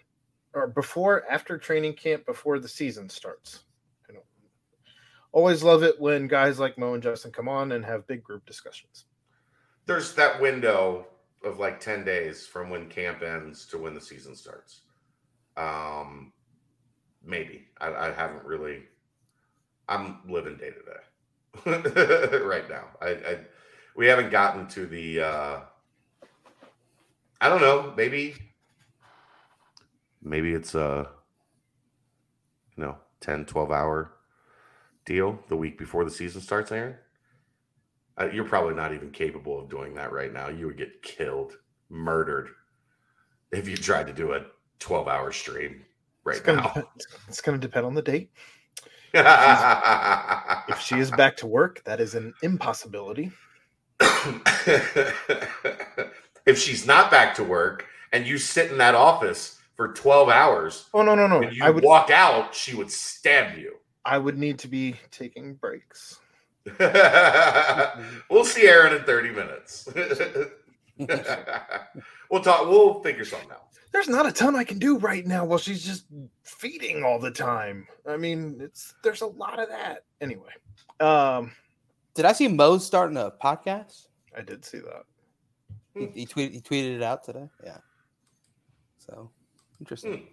or 0.57 0.67
before 0.67 1.23
after 1.29 1.57
training 1.57 1.93
camp 1.93 2.25
before 2.25 2.59
the 2.59 2.67
season 2.67 3.07
starts? 3.09 3.63
I 4.09 4.13
don't- 4.13 4.25
Always 5.31 5.63
love 5.63 5.84
it 5.84 5.99
when 5.99 6.27
guys 6.27 6.59
like 6.59 6.77
Mo 6.77 6.95
and 6.95 7.03
Justin 7.03 7.31
come 7.31 7.47
on 7.47 7.71
and 7.73 7.85
have 7.85 8.07
big 8.07 8.23
group 8.23 8.45
discussions. 8.45 9.05
There's 9.85 10.13
that 10.15 10.41
window 10.41 11.07
of 11.43 11.59
like 11.59 11.79
10 11.79 12.03
days 12.03 12.45
from 12.47 12.69
when 12.69 12.89
camp 12.89 13.21
ends 13.21 13.65
to 13.67 13.77
when 13.77 13.93
the 13.93 14.01
season 14.01 14.35
starts. 14.35 14.81
Um, 15.55 16.34
maybe 17.23 17.67
I, 17.79 17.93
I 17.93 18.11
haven't 18.11 18.43
really, 18.43 18.84
I'm 19.88 20.19
living 20.27 20.57
day 20.57 20.71
to 20.71 21.79
day 21.84 22.39
right 22.39 22.69
now. 22.69 22.85
I, 23.01 23.09
I, 23.09 23.39
we 23.95 24.07
haven't 24.07 24.31
gotten 24.31 24.67
to 24.69 24.85
the, 24.85 25.21
uh, 25.21 25.59
I 27.39 27.49
don't 27.49 27.61
know. 27.61 27.93
Maybe, 27.95 28.35
maybe 30.29 30.53
it's 30.53 30.75
a, 30.75 31.09
you 32.75 32.83
know, 32.83 32.97
10, 33.21 33.45
12 33.45 33.71
hour 33.71 34.11
deal 35.05 35.39
the 35.49 35.55
week 35.55 35.77
before 35.77 36.03
the 36.05 36.11
season 36.11 36.41
starts, 36.41 36.71
Aaron. 36.71 36.95
Uh, 38.19 38.29
you're 38.33 38.43
probably 38.45 38.73
not 38.73 38.93
even 38.93 39.11
capable 39.11 39.59
of 39.59 39.69
doing 39.69 39.93
that 39.95 40.11
right 40.11 40.33
now. 40.33 40.49
You 40.49 40.65
would 40.67 40.77
get 40.77 41.01
killed, 41.03 41.53
murdered 41.89 42.49
if 43.51 43.67
you 43.67 43.77
tried 43.77 44.07
to 44.07 44.13
do 44.13 44.33
a 44.33 44.45
12 44.79 45.07
hour 45.07 45.31
stream 45.31 45.85
right 46.23 46.37
It's 46.37 46.45
gonna 46.45 46.61
now. 46.61 46.67
depend, 46.67 46.85
it's 47.27 47.41
gonna 47.41 47.57
depend 47.57 47.85
on 47.85 47.93
the 47.93 48.01
date. 48.01 48.31
If 50.69 50.81
she 50.81 50.99
is 50.99 51.09
back 51.11 51.37
to 51.37 51.47
work, 51.47 51.81
that 51.85 52.01
is 52.01 52.13
an 52.13 52.33
impossibility. 52.43 53.31
if 56.45 56.57
she's 56.57 56.85
not 56.85 57.09
back 57.09 57.33
to 57.35 57.43
work 57.43 57.85
and 58.11 58.27
you 58.27 58.37
sit 58.37 58.69
in 58.71 58.77
that 58.77 58.93
office 58.95 59.56
for 59.77 59.93
12 59.93 60.27
hours, 60.29 60.89
Oh 60.93 61.03
no, 61.03 61.15
no, 61.15 61.27
no. 61.27 61.39
when 61.39 61.53
you 61.53 61.63
I 61.63 61.69
would 61.69 61.83
walk 61.83 62.09
out, 62.09 62.53
she 62.53 62.75
would 62.75 62.91
stab 62.91 63.57
you. 63.57 63.75
I 64.03 64.17
would 64.17 64.37
need 64.37 64.57
to 64.59 64.67
be 64.67 64.95
taking 65.11 65.53
breaks. 65.53 66.19
we'll 68.29 68.43
see 68.43 68.67
Aaron 68.67 68.93
in 68.93 69.03
30 69.03 69.31
minutes. 69.31 69.87
we'll 70.97 72.41
talk, 72.41 72.67
we'll 72.67 73.01
figure 73.01 73.23
something 73.23 73.51
out. 73.51 73.63
There's 73.93 74.09
not 74.09 74.25
a 74.25 74.31
ton 74.31 74.55
I 74.55 74.63
can 74.63 74.79
do 74.79 74.97
right 74.97 75.25
now 75.25 75.45
while 75.45 75.59
she's 75.59 75.85
just 75.85 76.05
feeding 76.43 77.03
all 77.03 77.19
the 77.19 77.31
time. 77.31 77.87
I 78.07 78.17
mean, 78.17 78.57
it's 78.59 78.93
there's 79.03 79.21
a 79.21 79.27
lot 79.27 79.59
of 79.59 79.69
that. 79.69 80.03
Anyway, 80.19 80.51
um, 80.99 81.51
Did 82.15 82.25
I 82.25 82.33
see 82.33 82.47
Moe's 82.47 82.85
starting 82.85 83.17
a 83.17 83.31
podcast? 83.41 84.07
I 84.35 84.41
did 84.41 84.65
see 84.65 84.79
that. 84.79 85.03
He, 85.95 86.07
he 86.21 86.25
tweeted 86.25 86.51
he 86.51 86.61
tweeted 86.61 86.95
it 86.97 87.01
out 87.03 87.23
today. 87.23 87.47
Yeah. 87.63 87.77
So 88.97 89.31
interesting. 89.79 90.27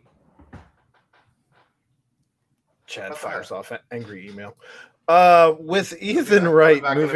Chad 2.86 3.10
How's 3.10 3.18
fires 3.18 3.48
that? 3.48 3.54
off 3.54 3.70
an 3.70 3.78
angry 3.90 4.28
email. 4.28 4.56
Uh, 5.08 5.54
with 5.58 6.00
Ethan 6.00 6.48
Wright 6.48 6.82
Back 6.82 6.96
in 6.96 7.02
a 7.02 7.06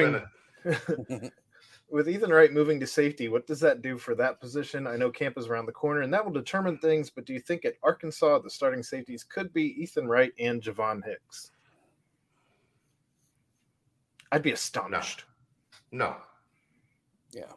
moving 0.64 1.30
with 1.90 2.09
Ethan 2.09 2.30
Wright 2.30 2.52
moving 2.52 2.78
to 2.80 2.86
safety, 2.86 3.28
what 3.28 3.46
does 3.46 3.60
that 3.60 3.80
do 3.80 3.96
for 3.96 4.14
that 4.14 4.40
position? 4.40 4.86
I 4.86 4.96
know 4.96 5.10
camp 5.10 5.38
is 5.38 5.46
around 5.46 5.66
the 5.66 5.72
corner, 5.72 6.02
and 6.02 6.12
that 6.12 6.24
will 6.24 6.32
determine 6.32 6.78
things. 6.78 7.10
But 7.10 7.24
do 7.24 7.32
you 7.32 7.40
think 7.40 7.64
at 7.64 7.74
Arkansas 7.82 8.40
the 8.40 8.50
starting 8.50 8.82
safeties 8.82 9.24
could 9.24 9.52
be 9.52 9.82
Ethan 9.82 10.06
Wright 10.06 10.32
and 10.38 10.62
Javon 10.62 11.05
Hicks? 11.05 11.50
I'd 14.30 14.42
be 14.42 14.52
astonished. 14.52 15.24
No. 15.90 16.16
Yeah. 17.30 17.52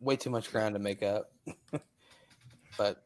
Way 0.00 0.16
too 0.16 0.30
much 0.30 0.50
ground 0.50 0.74
to 0.74 0.78
make 0.78 1.02
up. 1.02 1.32
but 2.78 3.05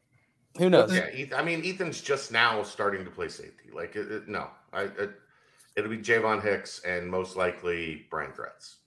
who 0.57 0.69
knows? 0.69 0.93
Yeah, 0.93 1.07
I 1.35 1.43
mean, 1.43 1.63
Ethan's 1.65 2.01
just 2.01 2.31
now 2.31 2.63
starting 2.63 3.05
to 3.05 3.11
play 3.11 3.27
safety. 3.29 3.69
Like, 3.73 3.95
it, 3.95 4.11
it- 4.11 4.27
no, 4.27 4.49
I, 4.73 4.83
it, 4.83 5.11
it'll 5.75 5.89
be 5.89 5.97
Javon 5.97 6.41
Hicks 6.43 6.81
and 6.85 7.07
most 7.07 7.35
likely 7.37 8.07
Bryon 8.09 8.33
Threats. 8.33 8.77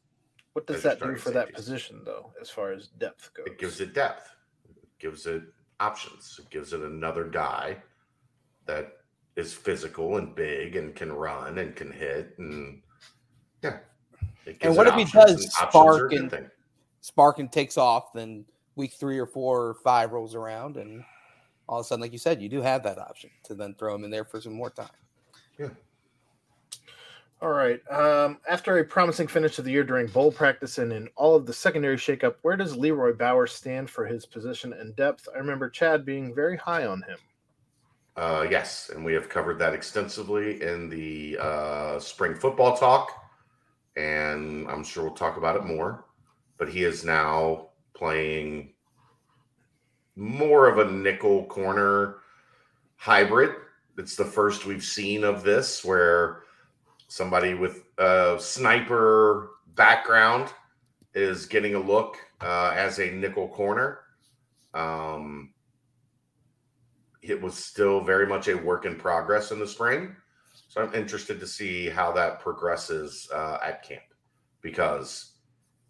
What 0.53 0.67
does 0.67 0.83
that 0.85 0.95
do 0.95 0.97
starting 0.99 1.19
for 1.21 1.31
that 1.33 1.53
position, 1.53 2.03
though, 2.05 2.33
as 2.41 2.49
far 2.49 2.73
as 2.73 2.89
depth 2.89 3.33
goes? 3.35 3.47
It 3.47 3.59
gives 3.59 3.81
it 3.81 3.93
depth. 3.93 4.31
It 4.69 4.89
gives 5.01 5.27
it 5.27 5.43
options. 5.81 6.39
It 6.41 6.49
gives 6.51 6.73
it 6.73 6.81
another 6.81 7.25
guy 7.25 7.77
that 8.67 8.99
is 9.37 9.53
physical 9.53 10.17
and 10.19 10.33
big 10.35 10.77
and 10.77 10.95
can 10.95 11.13
run 11.13 11.59
and 11.59 11.75
can 11.75 11.91
hit 11.91 12.35
and 12.39 12.81
yeah. 13.65 13.79
It 14.47 14.61
gives 14.61 14.77
what 14.77 14.87
it 14.87 14.95
if 14.97 15.09
he 15.09 15.13
does 15.19 15.31
and 15.33 15.41
options 15.41 15.57
are 15.59 15.67
a 15.67 15.71
spark 15.71 16.11
good 16.11 16.33
and- 16.35 16.51
Spark 17.01 17.39
and 17.41 17.51
takes 17.53 17.77
off, 17.77 18.13
then 18.15 18.45
week 18.77 18.93
three 18.93 19.19
or 19.19 19.27
four 19.27 19.67
or 19.67 19.75
five 19.75 20.13
rolls 20.13 20.35
around, 20.37 20.77
and 20.79 21.05
all 21.69 21.81
of 21.81 21.85
a 21.85 21.89
sudden, 21.89 22.03
like 22.03 22.13
you 22.13 22.19
said, 22.19 22.43
you 22.43 22.49
do 22.49 22.61
have 22.63 22.83
that 22.83 22.99
option 22.99 23.31
to 23.45 23.55
then 23.55 23.75
throw 23.75 23.95
him 23.95 24.05
in 24.05 24.11
there 24.11 24.25
for 24.25 24.41
some 24.41 24.53
more 24.53 24.71
time. 24.71 24.89
Yeah. 25.59 25.69
All 27.41 27.51
right. 27.51 27.81
Um, 27.91 28.39
after 28.49 28.79
a 28.79 28.85
promising 28.85 29.27
finish 29.27 29.57
to 29.57 29.63
the 29.63 29.71
year 29.71 29.85
during 29.85 30.07
bowl 30.07 30.33
practice 30.33 30.79
and 30.79 30.93
in 30.93 31.09
all 31.17 31.35
of 31.35 31.47
the 31.47 31.53
secondary 31.53 31.97
shakeup, 31.97 32.37
where 32.43 32.57
does 32.57 32.77
Leroy 32.77 33.13
Bauer 33.13 33.47
stand 33.47 33.91
for 33.91 34.07
his 34.07 34.25
position 34.25 34.73
and 34.73 34.97
depth? 34.97 35.29
I 35.35 35.39
remember 35.39 35.69
Chad 35.69 36.05
being 36.05 36.35
very 36.35 36.57
high 36.57 36.87
on 36.87 37.03
him. 37.03 37.19
Uh, 38.17 38.47
yes, 38.49 38.91
and 38.95 39.05
we 39.05 39.13
have 39.13 39.29
covered 39.29 39.59
that 39.59 39.75
extensively 39.75 40.63
in 40.63 40.89
the 40.89 41.37
uh, 41.41 41.99
spring 41.99 42.35
football 42.35 42.77
talk, 42.77 43.11
and 43.97 44.69
I'm 44.71 44.85
sure 44.85 45.05
we'll 45.05 45.15
talk 45.15 45.37
about 45.37 45.57
it 45.57 45.65
more. 45.65 46.05
But 46.57 46.69
he 46.69 46.85
is 46.85 47.05
now 47.05 47.71
playing 47.95 48.74
more 50.17 50.69
of 50.69 50.79
a 50.79 50.91
nickel 50.91 51.45
corner 51.47 52.17
hybrid. 52.97 53.55
It's 53.99 54.17
the 54.17 54.25
first 54.25 54.67
we've 54.67 54.85
seen 54.85 55.25
of 55.25 55.43
this 55.43 55.85
where 55.85 56.43
somebody 57.09 57.55
with 57.55 57.85
a 57.99 58.37
sniper 58.39 59.51
background 59.75 60.53
is 61.15 61.47
getting 61.47 61.75
a 61.75 61.79
look 61.79 62.17
uh, 62.41 62.73
as 62.75 62.99
a 62.99 63.11
nickel 63.11 63.49
corner. 63.49 64.01
Um, 64.73 65.53
it 67.23 67.41
was 67.41 67.55
still 67.55 68.01
very 68.01 68.27
much 68.27 68.49
a 68.49 68.55
work 68.57 68.85
in 68.85 68.97
progress 68.97 69.51
in 69.51 69.59
the 69.59 69.67
spring. 69.67 70.15
So 70.69 70.83
I'm 70.83 70.95
interested 70.95 71.39
to 71.41 71.47
see 71.47 71.89
how 71.89 72.13
that 72.13 72.41
progresses 72.41 73.29
uh, 73.33 73.59
at 73.63 73.83
camp 73.87 74.03
because 74.61 75.35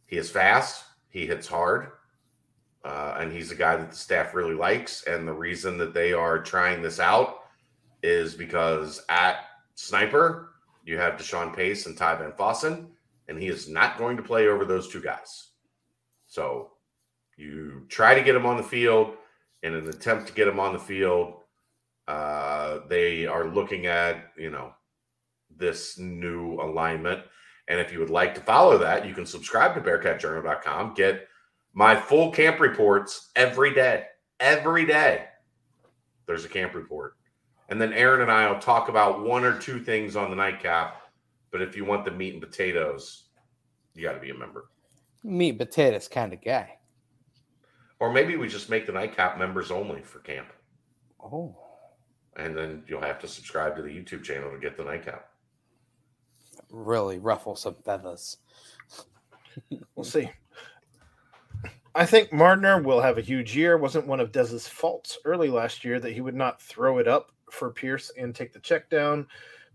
he 0.07 0.17
is 0.17 0.31
fast, 0.31 0.85
he 1.09 1.27
hits 1.27 1.47
hard, 1.47 1.93
uh, 2.85 3.17
and 3.19 3.33
he's 3.33 3.51
a 3.51 3.57
guy 3.57 3.77
that 3.77 3.91
the 3.91 3.97
staff 3.97 4.35
really 4.35 4.55
likes. 4.55 5.05
And 5.05 5.27
the 5.27 5.33
reason 5.33 5.79
that 5.79 5.95
they 5.95 6.13
are 6.13 6.43
trying 6.43 6.83
this 6.83 7.01
out 7.01 7.41
is 8.03 8.35
because 8.35 9.03
at 9.09 9.47
Sniper, 9.75 10.51
you 10.85 10.99
have 10.99 11.15
Deshawn 11.15 11.55
Pace 11.55 11.87
and 11.87 11.97
Ty 11.97 12.17
Van 12.17 12.33
Fossen, 12.33 12.89
and 13.29 13.39
he 13.39 13.49
is 13.49 13.69
not 13.69 13.97
going 13.97 14.17
to 14.19 14.23
play 14.23 14.49
over 14.49 14.67
those 14.67 14.89
two 14.89 15.01
guys. 15.01 15.53
So 16.27 16.73
you 17.39 17.87
try 17.89 18.15
to 18.15 18.23
get 18.23 18.37
him 18.37 18.45
on 18.45 18.59
the 18.59 18.63
field 18.63 19.15
in 19.63 19.75
an 19.75 19.89
attempt 19.89 20.27
to 20.27 20.35
get 20.35 20.47
him 20.47 20.61
on 20.61 20.75
the 20.75 20.79
field. 20.79 21.37
Uh, 22.07 22.81
they 22.89 23.27
are 23.27 23.47
looking 23.47 23.87
at, 23.87 24.33
you 24.37 24.51
know, 24.51 24.75
this 25.57 25.99
new 25.99 26.61
alignment. 26.61 27.23
And 27.69 27.81
if 27.81 27.93
you 27.93 27.99
would 28.01 28.11
like 28.11 28.35
to 28.35 28.43
follow 28.43 28.77
that, 28.77 29.07
you 29.07 29.15
can 29.15 29.25
subscribe 29.25 29.75
to 29.75 29.81
bearcatjournal.com. 29.81 30.93
Get 30.95 31.27
my 31.75 31.97
full 31.97 32.31
camp 32.31 32.61
reports 32.61 33.31
every 33.37 33.75
day. 33.75 34.05
Every 34.41 34.87
day, 34.87 35.25
there's 36.27 36.45
a 36.45 36.49
camp 36.49 36.75
report. 36.75 37.17
And 37.69 37.81
then 37.81 37.93
Aaron 37.93 38.21
and 38.23 38.31
I 38.31 38.51
will 38.51 38.61
talk 38.61 38.89
about 38.89 39.25
one 39.25 39.45
or 39.45 39.59
two 39.59 39.81
things 39.81 40.17
on 40.17 40.31
the 40.31 40.37
nightcap. 40.37 41.03
But 41.51 41.63
if 41.63 41.77
you 41.77 41.85
want 41.85 42.05
the 42.05 42.11
meat 42.11 42.33
and 42.35 42.43
potatoes, 42.43 43.25
you 43.95 44.03
got 44.03 44.13
to 44.15 44.21
be 44.21 44.31
a 44.31 44.35
member. 44.35 44.67
Meat 45.23 45.51
and 45.51 45.59
potatoes 45.59 46.09
kind 46.09 46.33
of 46.33 46.43
guy. 46.45 46.79
Or 48.01 48.13
maybe 48.13 48.37
we 48.37 48.49
just 48.49 48.69
make 48.71 48.87
the 48.87 48.93
nightcap 48.93 49.39
members 49.39 49.71
only 49.71 50.03
for 50.03 50.19
camp. 50.19 50.49
Oh, 51.23 51.57
And 52.37 52.57
then 52.57 52.83
you'll 52.87 53.01
have 53.01 53.21
to 53.21 53.29
subscribe 53.29 53.77
to 53.77 53.83
the 53.83 53.89
YouTube 53.89 54.23
channel 54.25 54.51
to 54.51 54.59
get 54.59 54.77
the 54.77 54.85
nightcap. 54.85 55.29
really 56.71 57.19
ruffle 57.19 57.57
some 57.57 57.77
feathers. 57.85 58.39
We'll 59.95 60.05
see. 60.05 60.29
I 61.95 62.07
think 62.07 62.33
Mardner 62.33 62.83
will 62.83 63.01
have 63.01 63.19
a 63.19 63.23
huge 63.23 63.57
year. 63.57 63.77
Wasn't 63.77 64.07
one 64.07 64.21
of 64.21 64.33
Dez's 64.33 64.67
faults 64.67 65.19
early 65.25 65.49
last 65.49 65.85
year 65.85 66.01
that 66.01 66.13
he 66.13 66.21
would 66.21 66.35
not 66.35 66.61
throw 66.61 66.99
it 66.99 67.07
up 67.07 67.31
for 67.51 67.71
Pierce 67.71 68.11
and 68.19 68.35
take 68.35 68.53
the 68.53 68.59
check 68.59 68.91
down. 68.91 69.27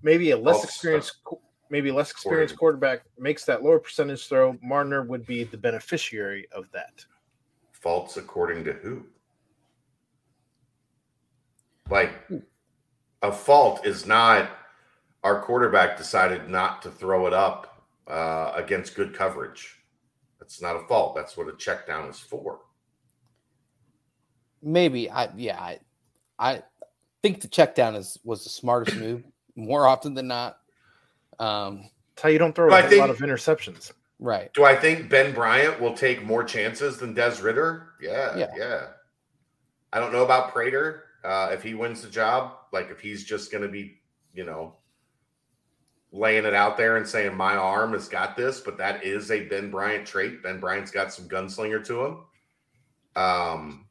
Maybe 0.01 0.31
a 0.31 0.37
less 0.37 0.63
experienced, 0.63 1.17
maybe 1.69 1.91
less 1.91 2.11
experienced 2.11 2.57
quarterback 2.57 3.03
makes 3.17 3.45
that 3.45 3.63
lower 3.63 3.79
percentage 3.79 4.27
throw. 4.27 4.53
Mardner 4.63 5.07
would 5.07 5.25
be 5.25 5.45
the 5.45 5.57
beneficiary 5.57 6.47
of 6.51 6.69
that. 6.71 7.05
Faults 7.71 8.17
according 8.17 8.65
to 8.65 8.73
who? 8.73 9.05
Like 11.89 12.11
a 13.21 13.31
fault 13.31 13.85
is 13.85 14.05
not 14.05 14.49
our 15.23 15.41
quarterback 15.41 15.97
decided 15.97 16.49
not 16.49 16.81
to 16.81 16.91
throw 16.91 17.27
it 17.27 17.33
up 17.33 17.85
uh, 18.07 18.51
against 18.55 18.95
good 18.95 19.13
coverage. 19.13 19.78
That's 20.49 20.63
not 20.63 20.75
a 20.77 20.87
fault. 20.87 21.13
That's 21.15 21.37
what 21.37 21.47
a 21.47 21.55
check 21.55 21.85
down 21.85 22.09
is 22.09 22.19
for. 22.19 22.61
Maybe 24.63 25.07
I 25.07 25.29
yeah 25.37 25.61
I 25.61 25.79
I 26.39 26.63
think 27.21 27.41
the 27.41 27.47
check 27.47 27.75
down 27.75 27.95
is 27.95 28.17
was 28.23 28.43
the 28.45 28.49
smartest 28.49 28.97
move 28.97 29.23
more 29.55 29.85
often 29.85 30.15
than 30.15 30.27
not. 30.27 30.57
Um, 31.37 31.83
That's 32.15 32.23
how 32.23 32.29
you 32.29 32.39
don't 32.39 32.55
throw 32.55 32.67
a 32.67 32.73
I 32.75 32.81
a 32.81 32.97
lot 32.97 33.11
of 33.11 33.19
interceptions. 33.19 33.91
right. 34.17 34.51
Do 34.55 34.63
I 34.65 34.75
think 34.75 35.07
Ben 35.07 35.35
Bryant 35.35 35.79
will 35.79 35.93
take 35.93 36.23
more 36.23 36.43
chances 36.43 36.97
than 36.97 37.13
Des 37.13 37.39
Ridder? 37.43 37.89
Yeah, 38.01 38.35
Yeah. 38.35 38.49
yeah. 38.57 38.87
I 39.93 39.99
don't 39.99 40.11
know 40.11 40.25
about 40.25 40.51
Prater. 40.51 41.03
Uh, 41.23 41.49
if 41.53 41.61
he 41.61 41.75
wins 41.75 42.01
the 42.01 42.09
job, 42.09 42.53
like 42.73 42.89
if 42.89 42.99
he's 42.99 43.23
just 43.23 43.51
going 43.51 43.61
to 43.61 43.69
be, 43.69 44.01
you 44.33 44.45
know, 44.45 44.75
laying 46.11 46.45
it 46.45 46.53
out 46.53 46.77
there 46.77 46.97
and 46.97 47.07
saying 47.07 47.35
my 47.35 47.55
arm 47.55 47.93
has 47.93 48.07
got 48.07 48.35
this, 48.35 48.59
but 48.59 48.77
that 48.77 49.03
is 49.03 49.31
a 49.31 49.45
Ben 49.45 49.69
Bryant 49.69 50.05
trait. 50.05 50.41
Ben 50.41 50.59
Bryant's 50.59 50.91
got 50.91 51.13
some 51.13 51.27
gunslinger 51.27 51.85
to 51.85 52.05
him. 52.05 52.17
Um, 53.15 53.85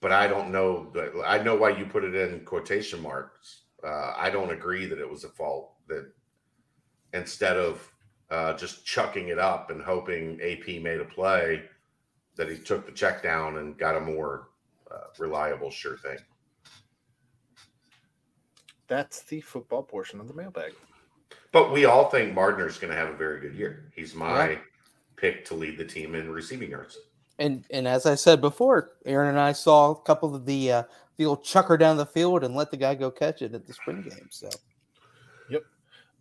but 0.00 0.12
I 0.12 0.26
don't 0.26 0.50
know. 0.50 0.92
I 1.24 1.38
know 1.38 1.56
why 1.56 1.70
you 1.70 1.84
put 1.84 2.04
it 2.04 2.14
in 2.14 2.40
quotation 2.44 3.02
marks. 3.02 3.62
Uh, 3.84 4.14
I 4.16 4.30
don't 4.30 4.52
agree 4.52 4.86
that 4.86 4.98
it 4.98 5.10
was 5.10 5.24
a 5.24 5.28
fault. 5.28 5.72
That 5.88 6.10
instead 7.12 7.56
of 7.56 7.92
uh, 8.30 8.54
just 8.54 8.84
chucking 8.84 9.28
it 9.28 9.38
up 9.38 9.70
and 9.70 9.82
hoping 9.82 10.40
AP 10.40 10.82
made 10.82 11.00
a 11.00 11.04
play, 11.04 11.62
that 12.36 12.50
he 12.50 12.58
took 12.58 12.86
the 12.86 12.92
check 12.92 13.22
down 13.22 13.58
and 13.58 13.78
got 13.78 13.96
a 13.96 14.00
more 14.00 14.48
uh, 14.90 15.08
reliable, 15.18 15.70
sure 15.70 15.96
thing. 15.96 16.18
That's 18.88 19.22
the 19.22 19.40
football 19.40 19.82
portion 19.82 20.20
of 20.20 20.28
the 20.28 20.34
mailbag. 20.34 20.74
But 21.56 21.72
we 21.72 21.86
all 21.86 22.10
think 22.10 22.34
Mardner's 22.34 22.76
going 22.76 22.92
to 22.92 22.98
have 22.98 23.08
a 23.08 23.16
very 23.16 23.40
good 23.40 23.54
year. 23.54 23.90
He's 23.94 24.14
my 24.14 24.50
Yeah. 24.50 24.58
pick 25.16 25.42
to 25.46 25.54
lead 25.54 25.78
the 25.78 25.86
team 25.86 26.14
in 26.14 26.30
receiving 26.30 26.68
yards. 26.70 26.98
And 27.38 27.64
and 27.70 27.88
as 27.88 28.04
I 28.04 28.14
said 28.14 28.42
before, 28.42 28.90
Aaron 29.06 29.30
and 29.30 29.40
I 29.40 29.52
saw 29.52 29.92
a 29.92 30.02
couple 30.02 30.34
of 30.34 30.44
the 30.44 30.70
uh, 30.70 30.82
the 31.16 31.24
old 31.24 31.44
chucker 31.44 31.78
down 31.78 31.96
the 31.96 32.04
field 32.04 32.44
and 32.44 32.54
let 32.54 32.70
the 32.70 32.76
guy 32.76 32.94
go 32.94 33.10
catch 33.10 33.40
it 33.40 33.54
at 33.54 33.66
the 33.66 33.72
spring 33.72 34.02
game. 34.02 34.28
So 34.30 34.50
yep. 35.48 35.62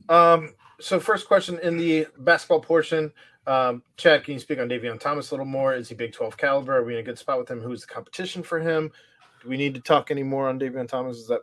Um, 0.08 0.54
so 0.80 1.02
first 1.02 1.28
question 1.28 1.60
in 1.60 1.76
the 1.76 2.08
basketball 2.20 2.62
portion, 2.62 3.12
um, 3.46 3.84
Chad, 3.98 4.24
can 4.24 4.36
you 4.36 4.40
speak 4.40 4.60
on 4.60 4.70
Davion 4.70 5.02
Thomas 5.02 5.32
a 5.32 5.34
little 5.34 5.46
more? 5.46 5.76
Is 5.76 5.90
he 5.90 5.96
Big 5.96 6.14
12 6.14 6.38
caliber? 6.38 6.78
Are 6.78 6.86
we 6.86 6.94
in 6.94 7.00
a 7.02 7.04
good 7.04 7.20
spot 7.20 7.40
with 7.40 7.52
him? 7.52 7.60
Who's 7.60 7.82
the 7.82 7.88
competition 7.88 8.42
for 8.42 8.62
him? 8.62 8.90
Do 9.44 9.50
we 9.50 9.58
need 9.58 9.76
to 9.76 9.82
talk 9.82 10.12
any 10.12 10.24
more 10.24 10.48
on 10.48 10.58
Davion 10.58 10.88
Thomas? 10.88 11.18
Is 11.18 11.28
that 11.28 11.42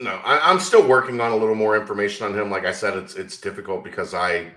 No, 0.00 0.12
I, 0.24 0.50
I'm 0.50 0.60
still 0.60 0.86
working 0.86 1.20
on 1.20 1.32
a 1.32 1.36
little 1.36 1.56
more 1.56 1.76
information 1.76 2.26
on 2.26 2.38
him. 2.38 2.50
Like 2.50 2.64
I 2.64 2.72
said, 2.72 2.96
it's 2.96 3.16
it's 3.16 3.38
difficult 3.38 3.82
because 3.82 4.14
I 4.14 4.52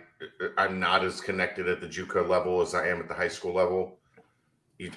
I'm 0.57 0.79
not 0.79 1.03
as 1.03 1.19
connected 1.19 1.67
at 1.67 1.81
the 1.81 1.87
JUCO 1.87 2.27
level 2.27 2.61
as 2.61 2.75
I 2.75 2.87
am 2.87 2.99
at 2.99 3.07
the 3.07 3.13
high 3.13 3.27
school 3.27 3.53
level. 3.53 3.97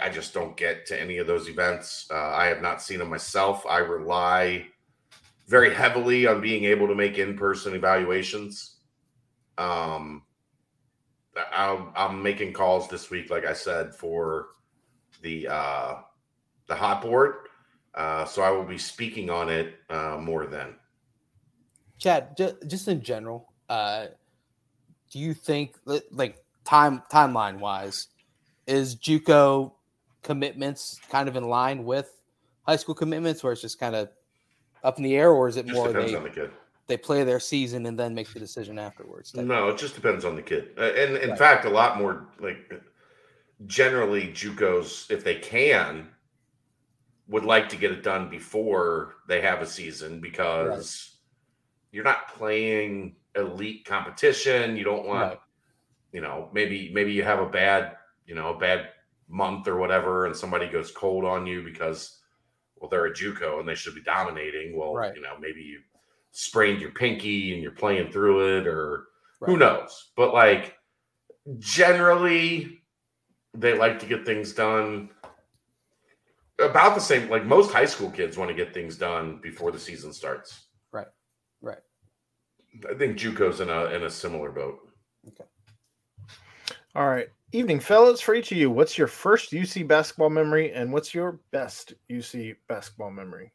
I 0.01 0.09
just 0.09 0.33
don't 0.33 0.57
get 0.57 0.87
to 0.87 1.01
any 1.01 1.19
of 1.19 1.27
those 1.27 1.49
events. 1.49 2.07
Uh, 2.11 2.31
I 2.31 2.47
have 2.47 2.63
not 2.63 2.81
seen 2.81 2.99
them 2.99 3.11
myself. 3.11 3.67
I 3.67 3.79
rely 3.79 4.67
very 5.47 5.75
heavily 5.75 6.27
on 6.27 6.41
being 6.41 6.65
able 6.65 6.89
to 6.89 6.95
make 6.95 7.19
in-person 7.19 7.75
evaluations. 7.75 8.77
Um, 9.59 10.23
I'm, 11.53 11.91
I'm 11.95 12.23
making 12.23 12.55
calls 12.55 12.89
this 12.89 13.11
week, 13.11 13.29
like 13.29 13.45
I 13.45 13.53
said, 13.53 13.95
for 13.95 14.49
the 15.21 15.49
uh, 15.49 15.95
the 16.67 16.75
hot 16.75 17.03
board. 17.03 17.44
Uh, 17.95 18.25
so 18.25 18.43
I 18.43 18.51
will 18.51 18.65
be 18.65 18.79
speaking 18.79 19.31
on 19.31 19.49
it 19.49 19.75
uh, 19.89 20.19
more 20.21 20.47
then. 20.47 20.75
Chad, 21.99 22.37
ju- 22.37 22.57
just 22.67 22.89
in 22.89 23.01
general, 23.03 23.53
uh, 23.69 24.07
do 25.13 25.19
you 25.19 25.33
think 25.33 25.77
like 26.11 26.39
time 26.65 27.03
timeline 27.13 27.61
wise, 27.61 28.09
is 28.67 28.97
JUCO 28.97 29.73
commitments 30.23 31.01
kind 31.11 31.29
of 31.29 31.37
in 31.37 31.49
line 31.49 31.85
with 31.85 32.11
high 32.67 32.77
school 32.77 32.95
commitments, 32.95 33.45
where 33.45 33.53
it's 33.53 33.63
just 33.63 33.79
kind 33.79 33.95
of 33.95 34.09
up 34.83 34.97
in 34.99 35.05
the 35.05 35.15
air, 35.17 35.31
or 35.31 35.49
is 35.49 35.57
it 35.57 35.67
Just 35.67 35.77
more 35.77 35.89
depends 35.89 36.13
they, 36.13 36.17
on 36.17 36.25
the 36.25 36.31
kid. 36.31 36.51
they 36.89 36.97
play 36.97 37.23
their 37.23 37.39
season 37.41 37.87
and 37.87 37.99
then 37.99 38.15
make 38.15 38.33
the 38.33 38.41
decision 38.41 38.79
afterwards? 38.79 39.35
No, 39.35 39.69
it 39.69 39.79
just 39.79 39.95
depends 39.95 40.25
on 40.25 40.35
the 40.35 40.43
kid. 40.43 40.71
Uh, 40.77 40.93
and 40.97 41.17
in 41.19 41.31
Right. 41.31 41.39
fact, 41.39 41.65
a 41.65 41.71
lot 41.71 41.97
more 41.99 42.27
like 42.41 42.73
generally 43.67 44.29
JUCOs, 44.33 45.11
if 45.11 45.23
they 45.25 45.37
can, 45.37 46.09
would 47.29 47.45
like 47.45 47.69
to 47.71 47.77
get 47.77 47.93
it 47.93 48.03
done 48.03 48.29
before 48.29 49.15
they 49.29 49.41
have 49.41 49.63
a 49.63 49.67
season 49.67 50.21
because 50.21 51.19
you're 51.91 52.05
not 52.05 52.29
playing 52.29 53.17
elite 53.35 53.85
competition. 53.87 54.77
You 54.77 54.85
don't 54.85 55.07
want, 55.07 55.31
Right. 55.31 55.41
you 56.13 56.21
know, 56.21 56.51
maybe 56.53 56.91
maybe 56.93 57.13
you 57.13 57.23
have 57.25 57.41
a 57.41 57.49
bad, 57.49 57.97
you 58.27 58.35
know, 58.35 58.55
a 58.55 58.59
bad 58.59 58.91
month 59.29 59.69
or 59.69 59.77
whatever, 59.77 60.27
and 60.27 60.37
somebody 60.37 60.69
goes 60.69 60.91
cold 60.91 61.25
on 61.25 61.47
you 61.47 61.63
because 61.63 62.21
well, 62.77 62.91
they're 62.91 63.07
a 63.07 63.13
JUCO 63.15 63.61
and 63.61 63.69
they 63.69 63.75
should 63.75 63.95
be 63.95 64.03
dominating. 64.03 64.77
Well, 64.77 64.93
Right. 64.95 65.15
you 65.15 65.23
know, 65.23 65.39
maybe 65.41 65.63
you 65.63 65.81
sprained 66.33 66.81
your 66.83 66.91
pinky 66.91 67.55
and 67.55 67.63
you're 67.63 67.71
playing 67.73 68.13
through 68.13 68.59
it, 68.59 68.67
or 68.67 69.07
who 69.41 69.57
knows? 69.57 70.13
But 70.17 70.35
like 70.35 70.77
generally, 71.59 72.83
they 73.55 73.77
like 73.79 73.99
to 74.01 74.07
get 74.07 74.27
things 74.27 74.53
done 74.53 75.11
about 76.59 76.95
the 76.95 77.01
same. 77.01 77.29
Like 77.29 77.45
most 77.45 77.73
high 77.73 77.85
school 77.85 78.11
kids 78.11 78.37
want 78.37 78.51
to 78.51 78.55
get 78.55 78.75
things 78.75 78.97
done 78.97 79.39
before 79.43 79.73
the 79.73 79.79
season 79.79 80.13
starts. 80.13 80.67
Right. 80.93 81.07
Right. 81.61 81.83
I 82.91 82.95
think 82.95 83.19
JUCO's 83.19 83.61
in 83.61 83.71
a 83.71 83.87
in 83.87 84.05
a 84.05 84.11
similar 84.11 84.51
boat. 84.51 84.79
Okay. 85.29 85.45
All 86.95 87.09
right? 87.09 87.29
Evening, 87.53 87.81
fellas. 87.81 88.21
For 88.21 88.35
each 88.35 88.53
of 88.53 88.59
you, 88.59 88.71
what's 88.71 88.99
your 88.99 89.07
first 89.07 89.53
UC 89.53 89.87
basketball 89.87 90.31
memory, 90.31 90.73
and 90.73 90.93
what's 90.93 91.15
your 91.15 91.41
best 91.53 91.95
UC 92.11 92.57
basketball 92.69 93.11
memory? 93.11 93.53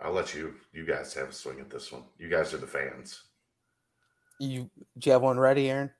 I'll 0.00 0.12
let 0.12 0.34
you 0.34 0.54
you 0.72 0.86
guys 0.86 1.12
have 1.14 1.28
a 1.28 1.32
swing 1.32 1.60
at 1.60 1.68
this 1.68 1.92
one. 1.92 2.04
You 2.18 2.28
guys 2.28 2.54
are 2.54 2.58
the 2.58 2.66
fans. 2.66 3.24
You 4.38 4.70
do 4.98 5.08
you 5.08 5.12
have 5.12 5.22
one 5.22 5.38
ready, 5.38 5.70
Aaron? 5.70 5.90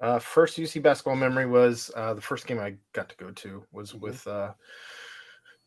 Uh, 0.00 0.18
first 0.18 0.58
UC 0.58 0.82
basketball 0.82 1.16
memory 1.16 1.46
was 1.46 1.90
uh, 1.96 2.12
the 2.14 2.20
first 2.20 2.46
game 2.46 2.58
I 2.58 2.74
got 2.92 3.08
to 3.08 3.16
go 3.16 3.30
to 3.30 3.64
was 3.72 3.92
Mhm. 3.92 4.00
with 4.00 4.26
uh, 4.26 4.52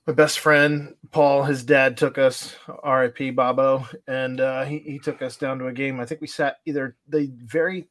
my 0.05 0.13
best 0.13 0.39
friend 0.39 0.95
Paul. 1.11 1.43
His 1.43 1.63
dad 1.63 1.97
took 1.97 2.17
us, 2.17 2.55
R.I.P. 2.83 3.31
Bobo, 3.31 3.87
and 4.07 4.39
uh, 4.39 4.65
he 4.65 4.79
he 4.79 4.99
took 4.99 5.21
us 5.21 5.35
down 5.37 5.57
to 5.59 5.67
a 5.67 5.73
game. 5.73 5.99
I 5.99 6.05
think 6.05 6.21
we 6.21 6.27
sat 6.27 6.57
either 6.65 6.95
the 7.07 7.31
very 7.43 7.87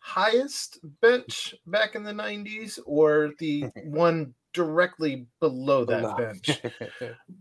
highest 0.00 0.78
bench 1.00 1.54
back 1.66 1.94
in 1.94 2.04
the 2.04 2.12
'90s 2.12 2.78
or 2.86 3.32
the 3.38 3.64
one 3.84 4.34
directly 4.52 5.26
below 5.40 5.84
that 5.84 6.16
bench. 6.16 6.60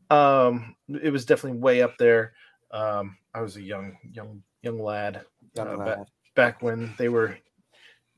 Um, 0.10 0.76
it 0.88 1.12
was 1.12 1.26
definitely 1.26 1.60
way 1.60 1.82
up 1.82 1.98
there. 1.98 2.34
Um, 2.72 3.18
I 3.34 3.42
was 3.42 3.56
a 3.58 3.62
young 3.62 3.98
young 4.12 4.44
young 4.62 4.80
lad 4.80 5.22
Young 5.56 5.68
uh, 5.68 5.78
lad. 5.78 6.06
back 6.36 6.62
when 6.62 6.94
they 6.98 7.10
were 7.10 7.38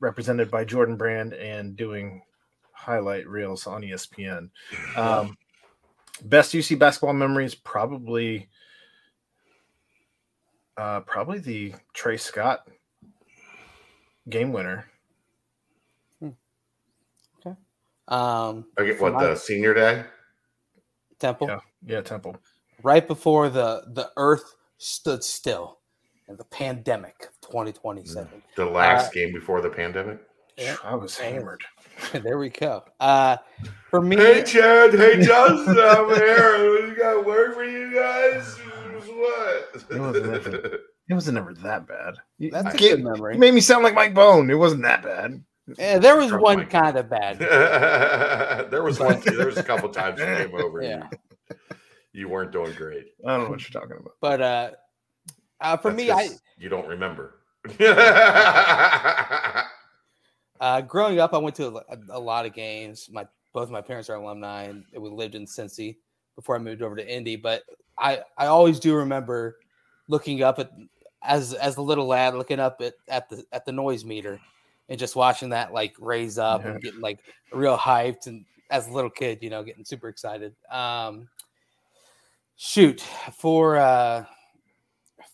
represented 0.00 0.50
by 0.50 0.64
Jordan 0.64 0.96
Brand 0.96 1.32
and 1.34 1.76
doing 1.76 2.22
highlight 2.72 3.26
reels 3.28 3.66
on 3.66 3.82
ESPN. 3.82 4.50
Um, 4.96 5.36
best 6.24 6.52
UC 6.52 6.78
basketball 6.78 7.12
memories 7.14 7.54
probably 7.54 8.48
uh, 10.76 11.00
probably 11.00 11.40
the 11.40 11.74
Tre 11.92 12.16
Scott 12.16 12.68
game 14.28 14.52
winner. 14.52 14.86
Um, 18.10 18.64
Okay, 18.78 18.94
For 18.94 19.02
what 19.04 19.14
my- 19.14 19.26
the 19.26 19.36
senior 19.36 19.74
day? 19.74 20.04
Temple. 21.18 21.48
Yeah, 21.48 21.60
yeah, 21.84 22.00
Temple. 22.00 22.36
right 22.82 23.06
before 23.06 23.48
the 23.50 23.82
the 23.88 24.10
earth 24.16 24.54
stood 24.78 25.22
still 25.24 25.72
and 25.72 25.77
the 26.36 26.44
pandemic 26.44 27.14
of 27.42 27.50
2027 27.50 28.42
The 28.56 28.64
last 28.66 29.08
Uh, 29.08 29.10
game 29.12 29.32
before 29.32 29.60
the 29.60 29.70
pandemic. 29.70 30.18
Yeah. 30.56 30.76
I 30.82 30.94
was 30.96 31.16
hammered. 31.16 31.62
there 32.12 32.38
we 32.38 32.48
go 32.50 32.84
uh 33.00 33.36
for 33.90 34.00
me 34.00 34.16
Hey 34.16 34.42
Chad, 34.42 34.92
hey 34.94 35.20
Justin 35.22 35.78
over 35.78 36.14
here. 36.16 36.88
We 36.88 36.94
got 36.96 37.24
work 37.24 37.54
for 37.54 37.64
you 37.64 37.94
guys. 37.94 38.56
What? 39.06 39.84
It 39.90 39.98
wasn't 40.00 40.26
nothing. 40.32 40.54
It 41.10 41.14
wasn't 41.14 41.34
never 41.36 41.54
that 41.54 41.86
bad. 41.88 42.14
That's 42.38 42.74
a 42.74 42.78
good 42.78 43.02
memory 43.02 43.34
you 43.34 43.40
made 43.40 43.54
me 43.54 43.60
sound 43.60 43.82
like 43.84 43.94
Mike 43.94 44.14
Boone. 44.14 44.50
It 44.50 44.54
wasn't 44.54 44.82
that 44.82 45.02
bad. 45.02 45.42
Yeah, 45.78 45.98
there 45.98 46.16
was 46.16 46.28
Drunk 46.28 46.42
one 46.44 46.56
Mike. 46.58 46.70
kind 46.70 46.96
of 46.96 47.08
bad 47.10 47.38
there 48.70 48.82
was 48.82 48.98
one. 49.00 49.20
There 49.20 49.46
was 49.46 49.58
a 49.58 49.62
couple 49.62 49.88
times 49.90 50.18
you 50.20 50.26
came 50.26 50.54
over. 50.60 50.80
and 50.80 50.88
Yeah. 50.88 51.08
You, 51.50 51.56
you 52.12 52.28
weren't 52.28 52.52
doing 52.52 52.72
great. 52.74 53.06
I 53.26 53.30
don't 53.36 53.44
know 53.44 53.50
what 53.50 53.60
you're 53.62 53.80
talking 53.80 53.96
about. 53.98 54.14
but 54.20 54.40
uh 54.40 54.70
uh 55.60 55.76
for 55.76 55.90
That's 55.92 56.02
me 56.02 56.10
i 56.10 56.28
you 56.58 56.68
don't 56.68 56.86
remember. 56.86 57.34
uh 60.60 60.80
growing 60.82 61.18
up 61.20 61.34
i 61.34 61.38
went 61.38 61.56
to 61.56 61.66
a, 61.76 61.98
a 62.10 62.18
lot 62.18 62.46
of 62.46 62.52
games 62.54 63.08
my 63.12 63.26
both 63.52 63.70
my 63.70 63.80
parents 63.80 64.08
are 64.10 64.14
alumni 64.14 64.64
and 64.64 64.84
we 64.96 65.08
lived 65.10 65.34
in 65.34 65.44
cincy 65.46 65.96
before 66.36 66.54
i 66.56 66.58
moved 66.58 66.82
over 66.82 66.96
to 66.96 67.06
indy 67.06 67.36
but 67.36 67.62
i 67.98 68.20
i 68.36 68.46
always 68.46 68.78
do 68.80 68.94
remember 68.94 69.56
looking 70.08 70.42
up 70.42 70.58
at 70.58 70.70
as 71.22 71.52
as 71.54 71.76
a 71.76 71.82
little 71.82 72.06
lad 72.06 72.34
looking 72.34 72.60
up 72.60 72.80
at 72.80 72.94
at 73.08 73.28
the 73.28 73.44
at 73.52 73.64
the 73.64 73.72
noise 73.72 74.04
meter 74.04 74.40
and 74.88 74.98
just 74.98 75.16
watching 75.16 75.48
that 75.50 75.72
like 75.72 75.94
raise 75.98 76.38
up 76.38 76.62
Yeah. 76.64 76.70
and 76.72 76.80
getting 76.82 77.00
like 77.00 77.18
real 77.52 77.76
hyped 77.76 78.26
and 78.26 78.44
as 78.70 78.86
a 78.88 78.92
little 78.92 79.10
kid 79.10 79.38
you 79.42 79.50
know 79.50 79.62
getting 79.62 79.84
super 79.84 80.08
excited 80.08 80.54
um 80.70 81.28
shoot 82.56 83.00
for 83.36 83.76
uh 83.76 84.24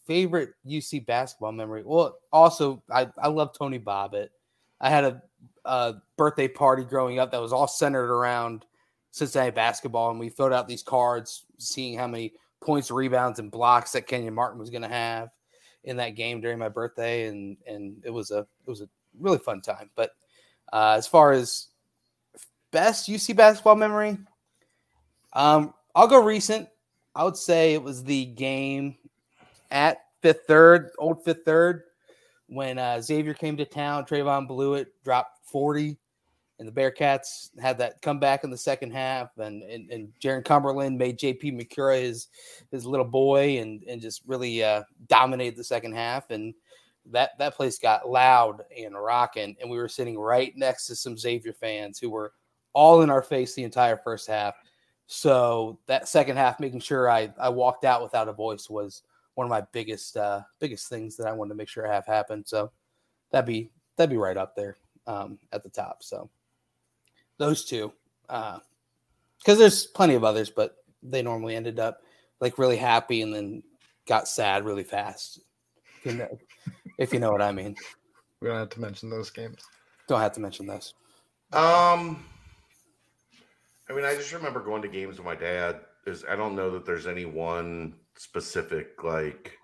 favorite 0.07 0.55
uc 0.67 1.05
basketball 1.07 1.53
memory 1.53 1.83
well 1.85 2.19
also 2.33 2.83
i 2.91 3.09
i 3.19 3.29
love 3.29 3.57
tony 3.57 3.79
bobbitt 3.79 4.29
i 4.81 4.91
had 4.91 5.05
a, 5.05 5.23
a 5.65 5.95
birthday 6.17 6.49
party 6.49 6.85
growing 6.85 7.19
up 7.19 7.31
that 7.31 7.41
was 7.41 7.53
all 7.53 7.67
centered 7.67 8.11
around 8.11 8.65
cincinnati 9.11 9.51
basketball 9.51 10.11
and 10.11 10.21
we 10.21 10.29
filled 10.29 10.53
out 10.53 10.69
these 10.69 10.83
cards 10.83 11.47
seeing 11.59 11.97
how 11.97 12.07
many 12.07 12.33
points 12.61 12.91
rebounds 12.91 13.39
and 13.39 13.51
blocks 13.51 13.93
that 13.93 14.07
kenyon 14.07 14.35
martin 14.35 14.59
was 14.59 14.71
going 14.71 14.83
to 14.83 14.89
have 14.89 15.31
in 15.85 15.97
that 15.97 16.11
game 16.11 16.41
during 16.41 16.59
my 16.59 16.69
birthday 16.69 17.27
and 17.29 17.57
and 17.67 17.97
it 18.05 18.11
was 18.11 18.31
a 18.31 18.39
it 18.39 18.71
was 18.71 18.81
a 18.81 18.89
really 19.21 19.39
fun 19.39 19.61
time 19.61 19.89
but 19.95 20.11
uh 20.73 20.95
as 20.97 21.07
far 21.07 21.33
as 21.33 21.69
best 22.75 23.09
UC 23.09 23.37
basketball 23.37 23.77
memory. 23.77 24.19
Um, 25.33 25.73
I'll 25.95 26.09
go 26.09 26.23
recent. 26.23 26.69
I 27.15 27.23
would 27.23 27.37
say 27.37 27.73
it 27.73 27.83
was 27.83 28.03
the 28.03 28.27
game 28.27 28.97
at 29.71 29.99
Fifth 30.23 30.43
Third, 30.47 30.91
old 30.99 31.25
Fifth 31.25 31.45
Third, 31.45 31.83
when 32.49 32.79
uh, 32.79 33.01
Xavier 33.01 33.35
came 33.35 33.57
to 33.57 33.65
town. 33.65 34.05
Trevon 34.05 34.49
Bluiett 34.49 34.87
dropped 35.05 35.41
forty, 35.45 35.99
and 36.59 36.69
the 36.69 36.73
Bearcats 36.73 37.51
had 37.61 37.79
that 37.79 38.01
comeback 38.03 38.45
in 38.45 38.51
the 38.51 38.57
second 38.57 38.93
half. 38.93 39.37
And 39.39 39.63
and, 39.63 39.91
and 39.91 40.13
Jarron 40.23 40.45
Cumberland 40.45 40.99
made 40.99 41.19
JP 41.19 41.61
Macura 41.61 42.01
his 42.01 42.29
his 42.71 42.87
little 42.87 43.07
boy, 43.07 43.59
and 43.59 43.83
and 43.85 44.01
just 44.01 44.23
really 44.27 44.63
uh, 44.63 44.83
dominated 45.09 45.57
the 45.57 45.65
second 45.65 45.95
half. 45.95 46.31
And 46.31 46.55
that 47.11 47.31
that 47.39 47.55
place 47.55 47.79
got 47.79 48.09
loud 48.09 48.63
and 48.77 48.95
rocking, 48.95 49.57
and 49.61 49.71
we 49.71 49.79
were 49.79 49.89
sitting 49.89 50.19
right 50.19 50.57
next 50.57 50.87
to 50.87 50.97
some 50.97 51.17
Xavier 51.17 51.53
fans 51.53 51.99
who 51.99 52.11
were 52.11 52.33
all 52.73 53.03
in 53.03 53.11
our 53.11 53.23
face 53.23 53.55
the 53.55 53.65
entire 53.65 53.97
first 53.97 54.29
half. 54.29 54.55
So 55.07 55.79
that 55.87 56.09
second 56.09 56.37
half, 56.37 56.61
making 56.61 56.81
sure 56.81 57.11
I 57.11 57.33
I 57.39 57.49
walked 57.49 57.85
out 57.85 58.03
without 58.03 58.29
a 58.29 58.33
voice 58.33 58.71
was 58.71 59.03
one 59.35 59.47
of 59.47 59.51
my 59.51 59.63
biggest 59.73 60.17
uh 60.17 60.43
biggest 60.61 60.89
things 60.89 61.17
that 61.17 61.27
I 61.27 61.33
wanted 61.33 61.51
to 61.51 61.57
make 61.57 61.69
sure 61.69 61.87
I 61.91 61.95
have 61.95 62.07
happen. 62.07 62.45
So 62.45 62.71
that'd 63.31 63.47
be 63.47 63.71
that'd 63.97 64.11
be 64.11 64.17
right 64.17 64.37
up 64.37 64.55
there 64.57 64.77
um 65.07 65.39
at 65.53 65.63
the 65.63 65.71
top. 65.71 66.03
So 66.03 66.31
those 67.39 67.65
two. 67.65 67.93
Uh 68.29 68.59
because 69.39 69.59
there's 69.59 69.87
plenty 69.87 70.15
of 70.15 70.25
others, 70.25 70.49
but 70.49 70.77
they 71.03 71.21
normally 71.21 71.55
ended 71.55 71.79
up 71.79 72.01
like 72.41 72.59
really 72.59 72.79
happy 72.79 73.21
and 73.21 73.35
then 73.35 73.63
got 74.07 74.27
sad 74.27 74.65
really 74.65 74.85
fast. 74.85 75.41
You 76.05 76.15
know, 76.15 76.39
if 76.99 77.13
you 77.13 77.21
know 77.21 77.31
what 77.31 77.43
I 77.43 77.53
mean. 77.53 77.77
We 78.41 78.49
don't 78.49 78.59
have 78.59 78.71
to 78.71 78.81
mention 78.81 79.11
those 79.11 79.31
games. 79.31 79.63
Don't 80.09 80.21
have 80.21 80.33
to 80.33 80.41
mention 80.41 80.67
those. 80.67 80.95
Um, 81.53 82.25
I 83.89 83.93
mean, 83.95 84.05
I 84.05 84.15
just 84.15 84.33
remember 84.33 84.61
going 84.61 84.83
to 84.83 84.89
games 84.89 85.17
with 85.17 85.25
my 85.25 85.35
dad. 85.35 85.81
There's, 86.05 86.25
I 86.25 86.37
don't 86.37 86.55
know 86.55 86.71
that 86.71 86.85
there's 86.85 87.07
any 87.07 87.25
one 87.25 87.95
specific 88.17 89.03
like. 89.03 89.59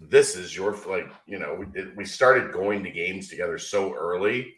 This 0.00 0.36
is 0.36 0.56
your 0.56 0.72
like 0.88 1.10
you 1.26 1.38
know 1.38 1.54
we 1.54 1.66
we 1.96 2.04
started 2.04 2.52
going 2.52 2.82
to 2.84 2.90
games 2.90 3.28
together 3.28 3.58
so 3.58 3.94
early. 3.94 4.56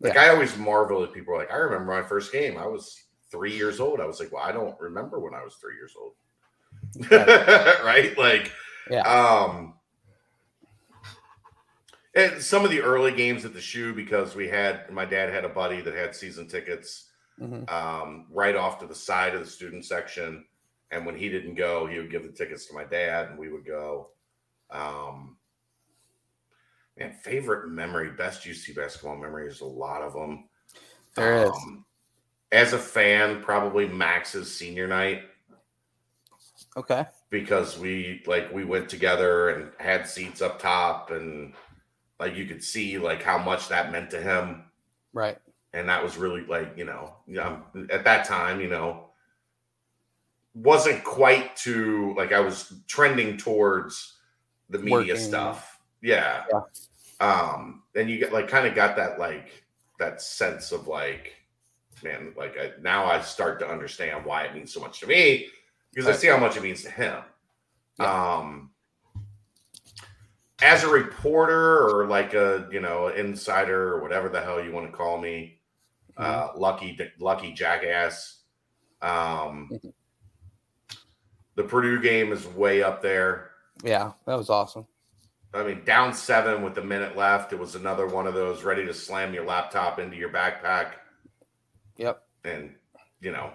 Like 0.00 0.14
Yeah. 0.14 0.22
I 0.22 0.28
always 0.30 0.56
marvel 0.56 1.02
at 1.02 1.12
people 1.12 1.36
like 1.36 1.50
I 1.50 1.56
remember 1.56 1.92
my 1.92 2.06
first 2.06 2.32
game. 2.32 2.56
I 2.56 2.66
was 2.66 2.96
three 3.30 3.54
years 3.54 3.80
old. 3.80 4.00
I 4.00 4.06
was 4.06 4.20
like, 4.20 4.32
well, 4.32 4.42
I 4.44 4.52
don't 4.52 4.78
remember 4.80 5.18
when 5.20 5.34
I 5.34 5.42
was 5.42 5.56
three 5.56 5.74
years 5.74 5.94
old. 6.00 6.12
Right. 7.10 7.82
right? 7.84 8.16
Like, 8.18 8.52
Yeah. 8.88 9.02
Um, 9.02 9.74
and 12.14 12.40
some 12.42 12.64
of 12.64 12.70
the 12.70 12.80
early 12.80 13.12
games 13.12 13.44
at 13.44 13.52
the 13.52 13.60
shoe 13.60 13.92
because 13.94 14.34
we 14.34 14.48
had 14.48 14.90
my 14.90 15.04
dad 15.04 15.32
had 15.32 15.44
a 15.44 15.48
buddy 15.48 15.80
that 15.80 15.94
had 15.94 16.14
season 16.14 16.48
tickets 16.48 17.10
Mhm. 17.40 17.70
um, 17.70 18.26
right 18.30 18.56
off 18.56 18.78
to 18.80 18.86
the 18.86 18.94
side 18.94 19.34
of 19.34 19.44
the 19.44 19.50
student 19.50 19.84
section, 19.84 20.44
and 20.90 21.04
when 21.04 21.16
he 21.16 21.28
didn't 21.28 21.54
go, 21.54 21.86
he 21.86 21.98
would 21.98 22.10
give 22.10 22.22
the 22.22 22.32
tickets 22.32 22.66
to 22.66 22.74
my 22.74 22.84
dad, 22.84 23.28
and 23.30 23.38
we 23.38 23.48
would 23.50 23.66
go. 23.66 24.08
Um, 24.70 25.36
man, 26.98 27.12
favorite 27.22 27.68
memory, 27.70 28.10
best 28.10 28.44
UC 28.44 28.74
basketball 28.74 29.16
memory 29.16 29.46
is 29.48 29.60
a 29.60 29.66
lot 29.66 30.02
of 30.02 30.12
them. 30.12 30.48
There 31.14 31.44
is. 31.44 31.50
Um, 31.50 31.84
As 32.52 32.72
a 32.72 32.78
fan, 32.78 33.42
probably 33.42 33.86
Max's 33.88 34.54
senior 34.54 34.86
night 34.86 35.22
Okay. 36.76 37.06
because 37.30 37.78
we 37.78 38.22
like 38.26 38.52
we 38.52 38.64
went 38.64 38.88
together 38.88 39.50
and 39.50 39.70
had 39.78 40.06
seats 40.08 40.40
up 40.40 40.58
top 40.58 41.10
and 41.10 41.54
like 42.20 42.36
you 42.36 42.46
could 42.46 42.62
see 42.62 42.98
like 42.98 43.22
how 43.22 43.36
much 43.38 43.68
that 43.68 43.90
meant 43.92 44.10
to 44.10 44.20
him 44.20 44.64
Right. 45.12 45.38
and 45.72 45.88
that 45.88 46.02
was 46.02 46.16
really 46.16 46.44
like 46.46 46.72
you 46.76 46.84
know 46.84 47.14
yeah, 47.26 47.58
at 47.90 48.04
that 48.04 48.26
time 48.26 48.60
you 48.60 48.68
know 48.68 49.07
wasn't 50.62 51.02
quite 51.04 51.54
to 51.56 52.14
like 52.16 52.32
i 52.32 52.40
was 52.40 52.74
trending 52.88 53.36
towards 53.36 54.14
the 54.70 54.78
media 54.78 55.14
Working. 55.14 55.16
stuff 55.16 55.78
yeah. 56.02 56.44
Yeah. 56.50 57.54
um 57.54 57.82
and 57.94 58.10
you 58.10 58.18
get 58.18 58.32
like 58.32 58.48
kind 58.48 58.66
of 58.66 58.74
got 58.74 58.96
that 58.96 59.18
like 59.18 59.64
that 59.98 60.20
sense 60.20 60.72
of 60.72 60.88
like 60.88 61.34
man 62.02 62.32
like 62.36 62.56
I, 62.58 62.72
now 62.80 63.06
i 63.06 63.20
start 63.20 63.60
to 63.60 63.68
understand 63.68 64.24
why 64.24 64.44
it 64.44 64.54
means 64.54 64.72
so 64.72 64.80
much 64.80 65.00
to 65.00 65.06
me 65.06 65.46
because 65.92 66.08
i 66.08 66.12
see 66.12 66.28
how 66.28 66.38
much 66.38 66.56
it 66.56 66.62
means 66.62 66.82
to 66.82 66.90
him 66.90 67.22
um 68.00 68.70
as 70.60 70.82
a 70.82 70.88
reporter 70.88 71.88
or 71.88 72.06
like 72.06 72.34
a 72.34 72.68
you 72.72 72.80
know 72.80 73.08
insider 73.08 73.94
or 73.94 74.02
whatever 74.02 74.28
the 74.28 74.40
hell 74.40 74.62
you 74.62 74.72
want 74.72 74.90
to 74.90 74.96
call 74.96 75.20
me 75.20 75.60
uh 76.16 76.48
lucky 76.56 76.98
lucky 77.20 77.52
jackass 77.52 78.40
um. 79.02 79.70
the 81.58 81.64
purdue 81.64 82.00
game 82.00 82.30
is 82.32 82.46
way 82.46 82.84
up 82.84 83.02
there. 83.02 83.50
Yeah, 83.82 84.12
that 84.26 84.36
was 84.36 84.48
awesome. 84.48 84.86
i 85.52 85.64
mean 85.64 85.82
down 85.84 86.14
seven 86.14 86.62
with 86.62 86.78
a 86.78 86.84
minute 86.84 87.16
left. 87.16 87.52
It 87.52 87.58
was 87.58 87.74
another 87.74 88.06
one 88.06 88.28
of 88.28 88.34
those 88.34 88.62
ready 88.62 88.86
to 88.86 88.94
slam 88.94 89.34
your 89.34 89.44
laptop 89.44 89.98
into 89.98 90.16
your 90.16 90.28
backpack. 90.30 90.92
Yep. 91.96 92.22
and 92.44 92.72
you 93.20 93.32
know 93.32 93.50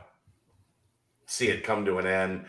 see 1.28 1.48
it 1.48 1.64
come 1.64 1.86
to 1.86 1.98
an 1.98 2.06
end. 2.06 2.46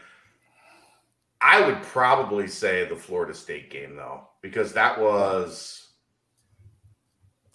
I 1.40 1.64
would 1.64 1.80
probably 1.82 2.48
say 2.48 2.84
the 2.88 2.96
florida 2.96 3.32
state 3.32 3.70
game 3.70 3.94
though 3.94 4.26
because 4.42 4.72
that 4.72 5.00
was 5.00 5.90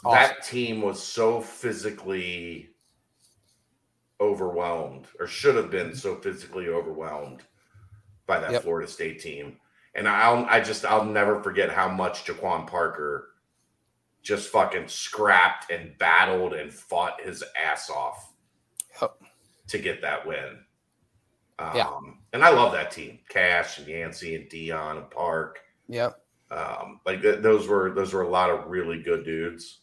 that 0.06 0.46
team 0.46 0.82
was 0.82 1.04
so 1.04 1.42
physically 1.42 2.70
overwhelmed 4.22 5.08
or 5.20 5.28
should 5.28 5.58
have 5.58 5.70
been 5.70 5.94
so 5.94 6.16
physically 6.16 6.70
overwhelmed 6.70 7.44
by 8.30 8.40
that 8.40 8.52
Yep. 8.52 8.64
florida 8.64 8.88
state 8.88 9.20
team 9.20 9.58
and 9.96 10.08
i'll 10.08 10.46
i 10.46 10.62
just 10.62 10.86
i'll 10.86 11.04
never 11.04 11.44
forget 11.44 11.70
how 11.70 11.90
much 11.90 12.24
JaQuon 12.26 12.68
Parker 12.68 13.32
just 14.22 14.50
fucking 14.50 14.88
scrapped 14.88 15.72
and 15.72 15.98
battled 15.98 16.54
and 16.54 16.72
fought 16.74 17.20
his 17.22 17.44
ass 17.62 17.90
off 17.90 18.32
Yep. 19.02 19.16
to 19.68 19.78
get 19.80 20.02
that 20.02 20.28
win. 20.28 20.60
Um, 21.58 21.72
Yeah. 21.76 21.90
And 22.34 22.44
I 22.44 22.50
love 22.50 22.74
that 22.74 22.92
team. 22.92 23.20
Cash 23.30 23.80
and 23.80 23.88
Yancy 23.88 24.36
and 24.36 24.50
Dion 24.50 24.98
and 24.98 25.10
Park. 25.10 25.60
Yep. 25.88 26.20
Um, 26.52 27.00
like 27.06 27.22
th- 27.22 27.42
those 27.42 27.68
were 27.68 27.92
those 27.92 28.14
were 28.14 28.24
a 28.24 28.30
lot 28.30 28.50
of 28.50 28.68
really 28.70 29.02
good 29.02 29.24
dudes. 29.24 29.80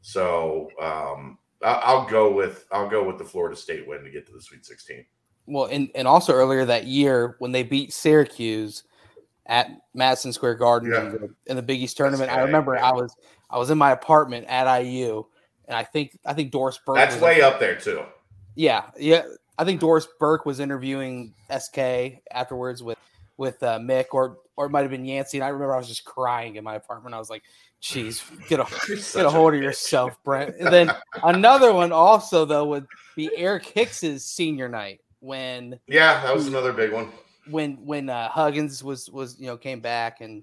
So 0.00 0.70
um, 0.80 1.38
I- 1.62 1.82
I'll 1.84 2.06
go 2.08 2.32
with 2.32 2.66
I'll 2.72 2.88
go 2.88 3.04
with 3.04 3.18
the 3.18 3.24
Florida 3.24 3.54
State 3.56 3.86
win 3.86 4.02
to 4.02 4.10
get 4.10 4.26
to 4.26 4.32
the 4.32 4.40
Sweet 4.40 4.64
16. 4.64 5.04
Well, 5.46 5.66
and, 5.66 5.90
and 5.94 6.08
also 6.08 6.32
earlier 6.32 6.64
that 6.64 6.86
year 6.86 7.36
when 7.38 7.52
they 7.52 7.62
beat 7.62 7.92
Syracuse 7.92 8.84
at 9.46 9.68
Madison 9.92 10.32
Square 10.32 10.54
Garden 10.54 10.90
Yeah. 10.90 11.00
in, 11.06 11.12
the, 11.12 11.34
in 11.46 11.56
the 11.56 11.62
Big 11.62 11.80
East 11.82 11.96
tournament, 11.96 12.30
I 12.30 12.40
remember. 12.42 12.78
I 12.78 12.92
was 12.92 13.14
I 13.50 13.58
was 13.58 13.70
in 13.70 13.76
my 13.78 13.92
apartment 13.92 14.46
at 14.48 14.66
IU, 14.80 15.24
and 15.68 15.76
I 15.76 15.84
think 15.84 16.18
I 16.24 16.32
think 16.32 16.50
Doris 16.50 16.78
Burke. 16.84 16.96
That's 16.96 17.14
was- 17.14 17.22
way 17.22 17.42
up 17.42 17.60
there 17.60 17.76
too. 17.78 18.02
Yeah, 18.54 18.84
yeah. 18.98 19.22
I 19.58 19.64
think 19.64 19.80
Doris 19.80 20.08
Burke 20.18 20.46
was 20.46 20.60
interviewing 20.60 21.34
SK 21.56 22.20
afterwards 22.30 22.82
with 22.82 22.98
with 23.36 23.62
uh, 23.62 23.78
Mick, 23.78 24.06
or 24.12 24.38
or 24.56 24.66
it 24.66 24.70
might 24.70 24.82
have 24.82 24.90
been 24.90 25.04
Yancy. 25.04 25.38
And 25.38 25.44
I 25.44 25.48
remember 25.48 25.74
I 25.74 25.78
was 25.78 25.88
just 25.88 26.04
crying 26.04 26.56
in 26.56 26.64
my 26.64 26.76
apartment. 26.76 27.14
I 27.14 27.18
was 27.18 27.30
like, 27.30 27.42
"Jeez, 27.82 28.22
get 28.48 28.60
a 28.60 28.66
get 29.16 29.26
a 29.26 29.30
hold 29.30 29.54
of 29.54 29.60
bitch. 29.60 29.64
yourself, 29.64 30.16
Brent." 30.24 30.56
And 30.58 30.72
then 30.72 30.90
another 31.22 31.72
one 31.72 31.92
also 31.92 32.44
though 32.44 32.64
would 32.66 32.86
be 33.14 33.30
Eric 33.36 33.66
Hicks's 33.66 34.24
senior 34.24 34.68
night 34.68 35.00
when 35.24 35.78
Yeah, 35.86 36.22
that 36.22 36.34
was 36.34 36.46
another 36.46 36.72
big 36.72 36.92
one. 36.92 37.08
when 37.50 37.76
when 37.84 38.08
uh, 38.10 38.28
Huggins 38.28 38.84
was 38.84 39.08
was 39.10 39.38
you 39.40 39.46
know 39.46 39.56
came 39.56 39.80
back 39.80 40.20
and 40.20 40.42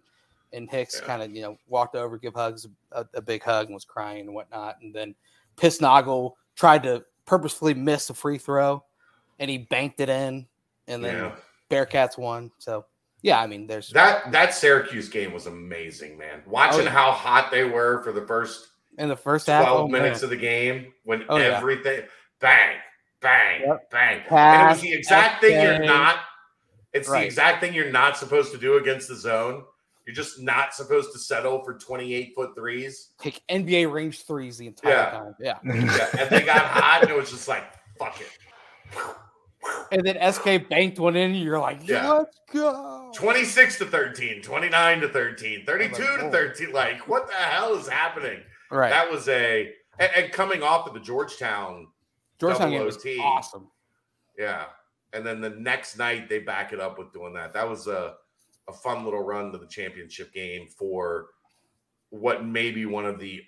and 0.54 0.70
Hicks 0.70 1.00
Yeah. 1.00 1.08
kind 1.08 1.22
of 1.22 1.32
you 1.36 1.42
know 1.44 1.58
walked 1.68 1.96
over, 1.96 2.18
give 2.18 2.34
Hugs 2.34 2.68
a, 2.92 3.06
a 3.14 3.22
big 3.22 3.44
hug 3.44 3.68
and 3.68 3.74
was 3.76 3.86
crying 3.86 4.22
and 4.26 4.34
whatnot, 4.34 4.78
and 4.82 4.94
then 4.94 5.16
Pissnoggle 5.58 6.34
tried 6.56 6.84
to 6.84 7.04
purposefully 7.26 7.74
miss 7.74 8.10
a 8.10 8.14
free 8.14 8.38
throw, 8.38 8.84
and 9.40 9.50
he 9.50 9.60
banked 9.60 10.00
it 10.00 10.10
in, 10.10 10.48
and 10.88 11.04
then 11.04 11.16
Yeah. 11.16 11.36
Bearcats 11.70 12.18
won. 12.18 12.52
So 12.58 12.86
yeah, 13.22 13.40
I 13.40 13.48
mean 13.48 13.68
there's 13.68 13.90
That 13.92 14.32
that 14.32 14.54
Syracuse 14.54 15.10
game 15.10 15.32
was 15.32 15.46
amazing, 15.46 16.18
man. 16.18 16.42
Watching 16.48 16.82
Oh, 16.82 16.84
yeah. 16.86 16.90
how 16.90 17.12
hot 17.12 17.52
they 17.52 17.64
were 17.64 18.02
for 18.04 18.12
the 18.12 18.26
first 18.26 18.68
in 18.98 19.08
the 19.10 19.16
first 19.16 19.48
half. 19.48 19.64
12 19.64 19.80
oh, 19.80 19.88
minutes 19.88 20.22
man. 20.22 20.24
of 20.26 20.30
the 20.32 20.36
game 20.38 20.92
when 21.04 21.24
Oh, 21.30 21.38
yeah. 21.38 21.58
everything 21.58 22.04
bang, 22.40 22.78
bang, 23.22 23.62
Yep. 23.62 23.90
bang. 23.92 24.22
and 24.30 24.62
it 24.68 24.70
was 24.74 24.82
the 24.82 24.94
exact 24.94 25.42
thing 25.42 25.62
you're 25.62 25.80
not, 25.86 26.18
it's 26.94 27.10
the 27.10 27.24
exact 27.24 27.62
thing 27.62 27.74
you're 27.74 27.92
not 27.92 28.18
supposed 28.18 28.52
to 28.52 28.58
do 28.58 28.78
against 28.78 29.08
the 29.08 29.16
zone. 29.16 29.64
You're 30.08 30.16
just 30.16 30.42
not 30.42 30.74
supposed 30.74 31.12
to 31.14 31.20
settle 31.20 31.64
for 31.64 31.76
28 31.76 32.34
foot 32.36 32.56
threes. 32.56 33.10
take 33.20 33.42
NBA 33.50 33.86
range 33.92 34.24
threes 34.26 34.58
the 34.58 34.68
entire 34.68 34.92
Yeah. 34.94 35.12
time. 35.12 35.36
Yeah, 35.40 35.58
Yeah. 35.64 36.08
And 36.20 36.30
they 36.30 36.42
got 36.42 36.66
hot 36.66 37.02
and 37.04 37.12
it 37.12 37.16
was 37.16 37.30
just 37.30 37.48
like, 37.48 37.64
fuck 38.00 38.20
it. 38.20 38.28
and 39.92 40.04
then 40.06 40.18
SK 40.34 40.68
banked 40.70 41.00
one 41.00 41.16
in. 41.16 41.32
And 41.32 41.40
you're 41.42 41.60
like, 41.60 41.88
Yeah. 41.88 42.10
let's 42.12 42.40
go. 42.52 43.12
26 43.16 43.78
to 43.78 43.86
13, 43.86 44.42
29 44.42 45.02
to 45.02 45.10
13, 45.10 45.66
32 45.66 45.96
to 46.18 46.30
13. 46.32 46.72
Like, 46.72 47.08
what 47.08 47.28
the 47.28 47.34
hell 47.36 47.76
is 47.76 47.88
happening? 47.88 48.42
Right. 48.72 48.90
That 48.90 49.10
was 49.12 49.28
a 49.30 49.72
and, 50.00 50.12
and 50.16 50.32
coming 50.34 50.64
off 50.64 50.88
of 50.88 50.94
the 50.96 51.00
Georgetown 51.00 51.88
Georgetown 52.42 52.72
game 52.72 52.84
was 52.84 52.98
awesome. 53.20 53.68
Yeah. 54.38 54.66
And 55.14 55.24
then 55.24 55.42
the 55.42 55.52
next 55.52 55.98
night 55.98 56.28
they 56.28 56.40
back 56.40 56.74
it 56.74 56.80
up 56.80 56.98
with 56.98 57.14
doing 57.14 57.34
that. 57.34 57.54
That 57.54 57.70
was 57.70 57.86
a, 57.88 58.16
a 58.68 58.74
fun 58.74 59.06
little 59.06 59.22
run 59.22 59.52
to 59.52 59.60
the 59.60 59.68
championship 59.68 60.34
game 60.34 60.68
for 60.68 61.28
what 62.10 62.46
may 62.46 62.72
be 62.72 62.88
one 62.88 63.06
of 63.06 63.20
the 63.20 63.42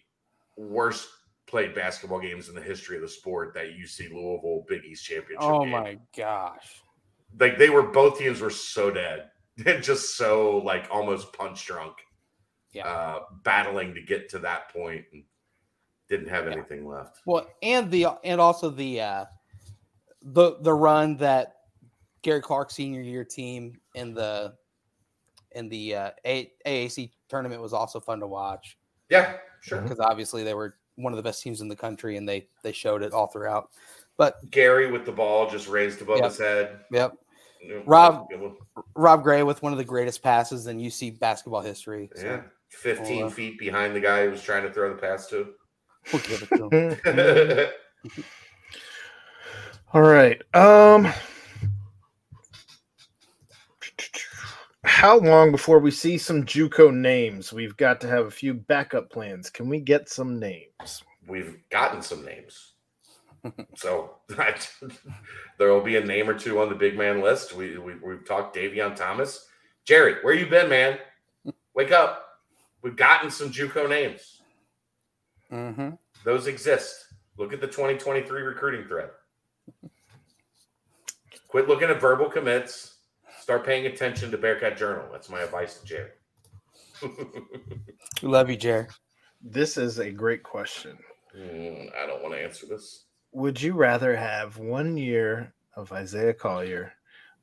worst 0.57 1.07
played 1.47 1.73
basketball 1.73 2.19
games 2.19 2.49
in 2.49 2.55
the 2.55 2.61
history 2.61 2.95
of 2.97 3.01
the 3.01 3.07
sport 3.07 3.55
that 3.55 3.65
UC 3.65 4.11
Louisville 4.11 4.63
Big 4.67 4.85
East 4.85 5.05
championship. 5.05 5.41
Oh 5.41 5.61
game. 5.61 5.71
my 5.71 5.97
gosh. 6.15 6.83
Like 7.39 7.57
they 7.57 7.71
were 7.71 7.83
both 7.83 8.19
teams 8.19 8.41
were 8.41 8.51
so 8.51 8.91
dead. 8.91 9.29
and 9.65 9.83
just 9.83 10.17
so 10.17 10.57
like 10.59 10.87
almost 10.91 11.33
punch 11.33 11.65
drunk. 11.65 11.93
Yeah. 12.73 12.87
Uh 12.87 13.19
battling 13.43 13.95
to 13.95 14.01
get 14.01 14.29
to 14.29 14.39
that 14.39 14.71
point 14.71 15.05
and 15.13 15.23
didn't 16.09 16.27
have 16.27 16.45
Yeah. 16.45 16.53
anything 16.53 16.87
left. 16.87 17.19
Well, 17.25 17.47
and 17.61 17.89
the 17.89 18.07
and 18.23 18.39
also 18.41 18.69
the 18.69 19.01
uh 19.01 19.25
the 20.21 20.57
the 20.61 20.73
run 20.73 21.17
that 21.17 21.55
Gary 22.21 22.41
Clark 22.41 22.71
senior 22.71 23.01
year 23.01 23.23
team 23.23 23.79
in 23.95 24.13
the 24.13 24.55
in 25.51 25.69
the 25.69 25.95
uh, 25.95 26.11
A- 26.25 26.51
AAC 26.65 27.11
tournament 27.29 27.61
was 27.61 27.73
also 27.73 27.99
fun 27.99 28.19
to 28.19 28.27
watch 28.27 28.77
Yeah, 29.09 29.37
sure. 29.61 29.81
Because 29.81 29.99
obviously 29.99 30.43
they 30.43 30.53
were 30.55 30.77
one 30.95 31.13
of 31.13 31.17
the 31.17 31.23
best 31.23 31.43
teams 31.43 31.61
in 31.61 31.67
the 31.67 31.75
country 31.75 32.17
and 32.17 32.27
they 32.27 32.47
they 32.63 32.71
showed 32.71 33.03
it 33.03 33.13
all 33.13 33.27
throughout. 33.27 33.69
But 34.17 34.49
Gary 34.51 34.91
with 34.91 35.05
the 35.05 35.11
ball 35.11 35.49
just 35.49 35.67
raised 35.67 36.01
above 36.01 36.17
Yep. 36.17 36.25
his 36.25 36.37
head. 36.37 36.79
yep, 36.91 37.13
Rob- 37.85 38.27
Rob 38.95 39.23
Gray 39.23 39.43
with 39.43 39.61
one 39.61 39.71
of 39.71 39.77
the 39.77 39.83
greatest 39.83 40.21
passes 40.23 40.67
in 40.67 40.79
UC 40.79 41.19
basketball 41.19 41.61
history. 41.61 42.09
So 42.15 42.25
Yeah. 42.25 42.41
15 42.69 43.17
Well, 43.19 43.27
uh, 43.27 43.29
feet 43.29 43.59
behind 43.59 43.95
the 43.95 43.99
guy 43.99 44.25
who 44.25 44.31
was 44.31 44.41
trying 44.41 44.63
to 44.63 44.71
throw 44.73 44.89
the 44.89 44.99
pass 44.99 45.27
to. 45.29 45.53
We'll 46.11 46.21
give 46.23 46.47
it 46.49 46.57
to 46.57 46.69
him. 46.69 47.69
All 49.93 50.01
right. 50.01 50.41
Um 50.53 51.13
how 55.03 55.19
long 55.19 55.51
before 55.51 55.79
we 55.79 55.91
see 55.91 56.17
some 56.17 56.45
JUCO 56.45 56.93
names? 56.93 57.51
We've 57.51 57.75
got 57.75 57.99
to 58.01 58.07
have 58.07 58.25
a 58.25 58.31
few 58.31 58.53
backup 58.53 59.09
plans. 59.09 59.49
Can 59.49 59.67
we 59.67 59.79
get 59.79 60.07
some 60.07 60.39
names? 60.39 61.03
We've 61.27 61.57
gotten 61.69 62.01
some 62.01 62.23
names. 62.23 62.73
so 63.75 64.15
there 65.57 65.73
will 65.73 65.81
be 65.81 65.97
a 65.97 66.05
name 66.05 66.29
or 66.29 66.33
two 66.33 66.61
on 66.61 66.69
the 66.69 66.75
big 66.75 66.97
man 66.97 67.21
list. 67.21 67.53
We, 67.53 67.77
we, 67.77 67.95
we've 67.95 68.25
talked 68.25 68.55
Davion 68.55 68.95
Thomas. 68.95 69.47
Jerry, 69.83 70.15
where 70.21 70.33
you 70.33 70.47
been, 70.47 70.69
man? 70.69 70.97
Wake 71.73 71.91
up. 71.91 72.25
We've 72.81 72.95
gotten 72.95 73.29
some 73.29 73.51
JUCO 73.51 73.89
names. 73.89 74.32
Mhm. 75.53 75.99
Those 76.23 76.47
exist. 76.47 77.13
Look 77.37 77.53
at 77.53 77.61
the 77.61 77.67
2023 77.67 78.41
recruiting 78.41 78.87
thread. 78.87 79.11
Quit 81.47 81.67
looking 81.67 81.89
at 81.89 82.01
verbal 82.01 82.29
commits. 82.29 82.95
Start 83.39 83.65
paying 83.65 83.85
attention 83.85 84.31
to 84.31 84.37
Bearcat 84.37 84.77
Journal. 84.77 85.07
That's 85.11 85.29
my 85.29 85.41
advice 85.41 85.79
to 85.79 85.85
Jerry. 85.85 86.11
We 88.21 88.29
love 88.29 88.49
you, 88.49 88.55
Jerry. 88.55 88.87
This 89.41 89.77
is 89.77 89.99
a 89.99 90.09
great 90.09 90.41
question. 90.41 90.97
Hmm, 91.35 91.87
I 92.01 92.07
don't 92.07 92.23
want 92.23 92.33
to 92.33 92.41
answer 92.41 92.65
this. 92.65 93.05
Would 93.33 93.61
you 93.61 93.73
rather 93.73 94.15
have 94.15 94.57
one 94.57 94.95
year 94.95 95.53
of 95.75 95.91
Isaiah 95.91 96.33
Collier 96.33 96.93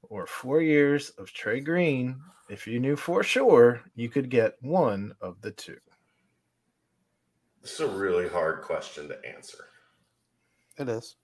or 0.03 0.27
four 0.27 0.63
years 0.63 1.11
of 1.11 1.33
Trey 1.33 1.61
Green 1.61 2.21
if 2.49 2.67
you 2.67 2.81
knew 2.81 2.97
for 2.97 3.23
sure 3.23 3.83
you 3.95 4.09
could 4.09 4.31
get 4.31 4.57
one 4.63 5.15
of 5.21 5.41
the 5.43 5.51
two? 5.51 5.79
This 7.63 7.75
is 7.75 7.81
a 7.81 7.89
really 7.89 8.29
hard 8.29 8.63
question 8.63 9.09
to 9.09 9.19
answer. 9.27 9.65
It 10.79 10.89
is. 10.89 11.17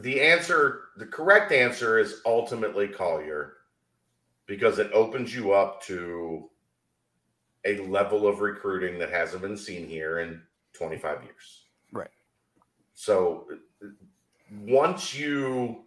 The 0.00 0.20
answer, 0.20 0.86
the 0.96 1.06
correct 1.06 1.52
answer 1.52 1.98
is 1.98 2.20
ultimately 2.26 2.88
Collier 2.88 3.54
because 4.46 4.78
it 4.78 4.90
opens 4.92 5.34
you 5.34 5.52
up 5.52 5.82
to 5.84 6.50
a 7.64 7.78
level 7.86 8.26
of 8.26 8.40
recruiting 8.40 8.98
that 8.98 9.10
hasn't 9.10 9.42
been 9.42 9.56
seen 9.56 9.86
here 9.86 10.18
in 10.18 10.42
25 10.72 11.22
years. 11.22 11.64
Right. 11.92 12.10
So 12.94 13.46
once 14.60 15.14
you 15.14 15.84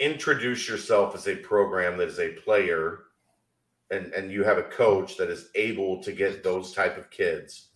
introduce 0.00 0.68
yourself 0.68 1.14
as 1.14 1.28
a 1.28 1.36
program 1.36 1.96
that 1.98 2.08
is 2.08 2.18
a 2.18 2.32
player 2.32 3.00
and, 3.90 4.06
and 4.14 4.32
you 4.32 4.42
have 4.42 4.58
a 4.58 4.64
coach 4.64 5.16
that 5.18 5.28
is 5.28 5.50
able 5.54 6.02
to 6.02 6.12
get 6.12 6.42
those 6.42 6.72
type 6.72 6.96
of 6.96 7.10
kids, 7.10 7.68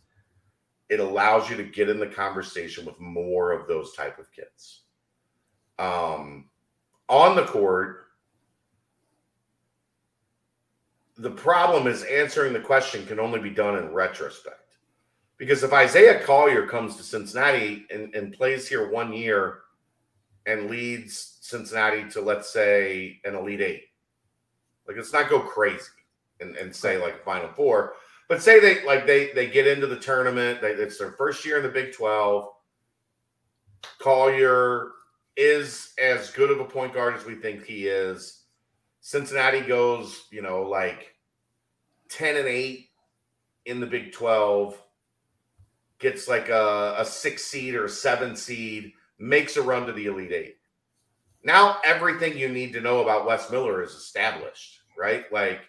it 0.89 1.01
allows 1.01 1.51
you 1.51 1.57
to 1.57 1.65
get 1.65 1.89
in 1.89 1.99
the 1.99 2.07
conversation 2.07 2.85
with 2.85 2.99
more 3.01 3.53
of 3.53 3.67
those 3.67 3.93
type 3.93 4.19
of 4.19 4.31
kids. 4.33 4.83
Um, 5.79 6.49
on 7.09 7.37
the 7.37 7.45
court, 7.45 8.07
the 11.17 11.31
problem 11.31 11.87
is 11.87 12.03
answering 12.05 12.53
the 12.53 12.61
question 12.61 13.07
can 13.07 13.19
only 13.19 13.41
be 13.41 13.51
done 13.51 13.77
in 13.79 13.93
retrospect. 13.93 14.77
Because 15.39 15.63
if 15.63 15.73
Isaiah 15.73 16.21
Collier 16.21 16.67
comes 16.67 16.97
to 16.97 17.03
Cincinnati 17.03 17.87
and, 17.91 18.15
and 18.15 18.33
plays 18.33 18.67
here 18.69 18.91
one 18.91 19.13
year 19.13 19.61
and 20.47 20.71
leads 20.71 21.39
Cincinnati 21.41 22.09
to, 22.11 22.21
let's 22.21 22.51
say, 22.51 23.21
an 23.25 23.35
Elite 23.35 23.61
Eight, 23.61 23.83
like 24.87 24.97
let's 24.97 25.13
not 25.13 25.29
go 25.29 25.41
crazy 25.41 25.83
and, 26.41 26.57
and 26.57 26.75
say 26.75 26.97
like 26.97 27.25
Final 27.25 27.51
Four, 27.55 27.95
but 28.29 28.43
say 28.43 28.61
they 28.61 28.85
like 28.85 29.07
they 29.07 29.33
they 29.33 29.49
get 29.49 29.67
into 29.67 29.87
the 29.87 29.99
tournament, 29.99 30.61
they, 30.61 30.73
it's 30.73 30.99
their 30.99 31.13
first 31.13 31.45
year 31.45 31.59
in 31.59 31.63
the 31.63 31.69
Big 31.69 31.93
Twelve. 31.93 32.49
Collier 34.01 34.91
is 35.37 35.93
as 36.03 36.31
good 36.31 36.51
of 36.51 36.61
a 36.61 36.65
point 36.65 36.95
guard 36.95 37.15
as 37.15 37.25
we 37.25 37.35
think 37.35 37.65
he 37.65 37.87
is. 37.87 38.45
Cincinnati 39.01 39.61
goes, 39.61 40.25
you 40.33 40.43
know, 40.43 40.63
like 40.63 41.15
10 42.09 42.37
and 42.37 42.49
8 42.49 42.89
in 43.67 43.81
the 43.81 43.87
Big 43.87 44.13
12, 44.13 44.81
gets 45.99 46.27
like 46.27 46.49
a, 46.49 46.97
a 46.99 47.05
six 47.05 47.45
seed 47.45 47.75
or 47.75 47.89
seven 47.89 48.35
seed, 48.35 48.93
makes 49.19 49.57
a 49.57 49.63
run 49.63 49.87
to 49.87 49.93
the 49.93 50.07
Elite 50.07 50.33
Eight. 50.33 50.57
Now, 51.45 51.79
everything 51.85 52.37
you 52.37 52.49
need 52.49 52.73
to 52.73 52.81
know 52.81 53.03
about 53.03 53.27
Wes 53.27 53.51
Miller 53.51 53.83
is 53.83 53.93
established, 53.93 54.81
right? 54.99 55.31
Like 55.33 55.61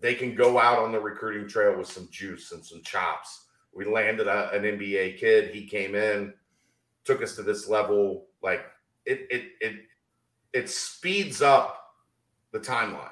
they 0.00 0.14
can 0.14 0.34
go 0.34 0.58
out 0.58 0.78
on 0.78 0.92
the 0.92 1.00
recruiting 1.00 1.48
trail 1.48 1.76
with 1.76 1.88
some 1.88 2.08
juice 2.10 2.52
and 2.52 2.64
some 2.64 2.82
chops. 2.82 3.46
We 3.72 3.84
landed 3.84 4.26
a, 4.26 4.50
an 4.52 4.62
NBA 4.62 5.18
kid. 5.18 5.54
He 5.54 5.66
came 5.66 5.94
in, 5.94 6.32
took 7.04 7.22
us 7.22 7.36
to 7.36 7.42
this 7.42 7.68
level. 7.68 8.26
Like 8.42 8.64
it, 9.06 9.26
it, 9.30 9.52
it, 9.60 9.76
it 10.52 10.70
speeds 10.70 11.42
up 11.42 11.94
the 12.52 12.60
timeline. 12.60 13.10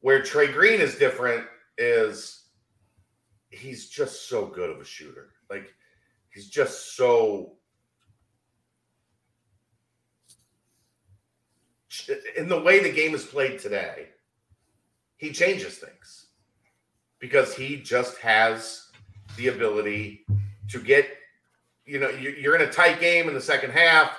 Where 0.00 0.22
Trey 0.22 0.50
Green 0.50 0.80
is 0.80 0.96
different 0.96 1.44
is 1.76 2.46
he's 3.50 3.88
just 3.88 4.28
so 4.28 4.46
good 4.46 4.70
of 4.70 4.80
a 4.80 4.84
shooter. 4.84 5.30
Like 5.50 5.74
he's 6.32 6.48
just 6.48 6.96
so 6.96 7.56
in 12.36 12.48
the 12.48 12.60
way 12.60 12.80
the 12.80 12.92
game 12.92 13.14
is 13.14 13.24
played 13.24 13.58
today, 13.58 14.08
he 15.20 15.32
changes 15.32 15.76
things 15.76 16.26
because 17.18 17.54
he 17.54 17.76
just 17.76 18.16
has 18.18 18.88
the 19.36 19.48
ability 19.48 20.24
to 20.70 20.80
get, 20.80 21.06
you 21.84 21.98
know, 21.98 22.08
you- 22.08 22.30
you're 22.30 22.56
in 22.56 22.62
a 22.62 22.72
tight 22.72 22.98
game 23.00 23.28
in 23.28 23.34
the 23.34 23.40
second 23.40 23.70
half 23.70 24.18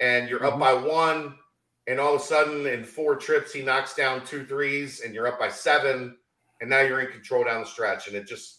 and 0.00 0.28
you're 0.28 0.44
up 0.44 0.54
Mhm. 0.54 0.58
by 0.60 0.72
one, 0.72 1.38
and 1.86 2.00
all 2.00 2.14
of 2.16 2.20
a 2.20 2.24
sudden 2.24 2.66
in 2.66 2.84
four 2.84 3.14
trips 3.14 3.52
he 3.52 3.62
knocks 3.62 3.94
down 3.94 4.26
two 4.26 4.44
threes 4.44 5.00
and 5.02 5.14
you're 5.14 5.28
up 5.28 5.38
by 5.38 5.48
seven, 5.48 6.18
and 6.60 6.68
now 6.68 6.80
you're 6.80 7.00
in 7.00 7.12
control 7.12 7.44
down 7.44 7.60
the 7.60 7.66
stretch, 7.66 8.08
and 8.08 8.16
it 8.16 8.26
just 8.26 8.56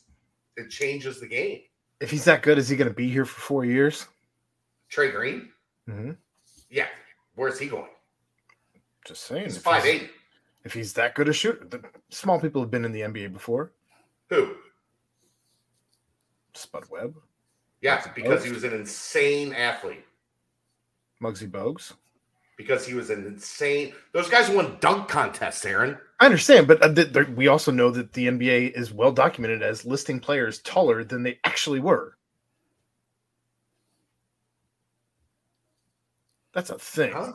it 0.57 0.69
changes 0.69 1.19
the 1.19 1.27
game. 1.27 1.61
If 1.99 2.09
he's 2.11 2.26
that 2.26 2.41
good, 2.41 2.57
is 2.57 2.68
he 2.69 2.76
going 2.76 2.88
to 2.89 2.93
be 2.93 3.09
here 3.09 3.26
for 3.26 3.39
four 3.41 3.65
years? 3.65 4.07
Trey 4.89 5.11
Green, 5.11 5.51
Mm-hmm. 5.89 6.11
yeah, 6.69 6.89
where's 7.35 7.57
he 7.59 7.68
going? 7.68 7.89
Just 9.05 9.23
saying. 9.23 9.45
He's 9.45 9.57
five 9.57 9.85
eight. 9.85 10.11
If 10.63 10.73
he's 10.73 10.93
that 10.93 11.15
good 11.15 11.27
a 11.27 11.33
shooter, 11.33 11.65
the 11.65 11.83
small 12.09 12.39
people 12.39 12.61
have 12.61 12.69
been 12.71 12.85
in 12.85 12.91
the 12.91 13.01
NBA 13.01 13.33
before. 13.33 13.71
Who? 14.29 14.55
Spud 16.53 16.83
Webb, 16.89 17.15
Yeah, 17.81 18.05
because 18.13 18.43
he 18.43 18.51
was 18.51 18.63
an 18.63 18.73
insane 18.73 19.53
athlete. 19.53 20.05
Muggsy 21.21 21.49
Bogues. 21.49 21.93
Because 22.57 22.85
he 22.85 22.93
was 22.93 23.09
an 23.09 23.25
insane. 23.25 23.93
Those 24.11 24.29
guys 24.29 24.49
won 24.49 24.77
dunk 24.81 25.07
contests, 25.07 25.65
Aaron. 25.65 25.97
I 26.19 26.25
understand, 26.25 26.67
but 26.67 26.83
uh, 26.83 26.93
th- 26.93 27.11
there- 27.13 27.25
we 27.35 27.47
also 27.47 27.71
know 27.71 27.89
that 27.89 28.13
the 28.13 28.27
NBA 28.27 28.73
is 28.73 28.93
well 28.93 29.11
documented 29.11 29.63
as 29.63 29.85
listing 29.85 30.19
players 30.19 30.59
taller 30.59 31.03
than 31.03 31.23
they 31.23 31.39
actually 31.43 31.79
were. 31.79 32.17
That's 36.53 36.69
a 36.69 36.77
thing. 36.77 37.13
Huh? 37.13 37.33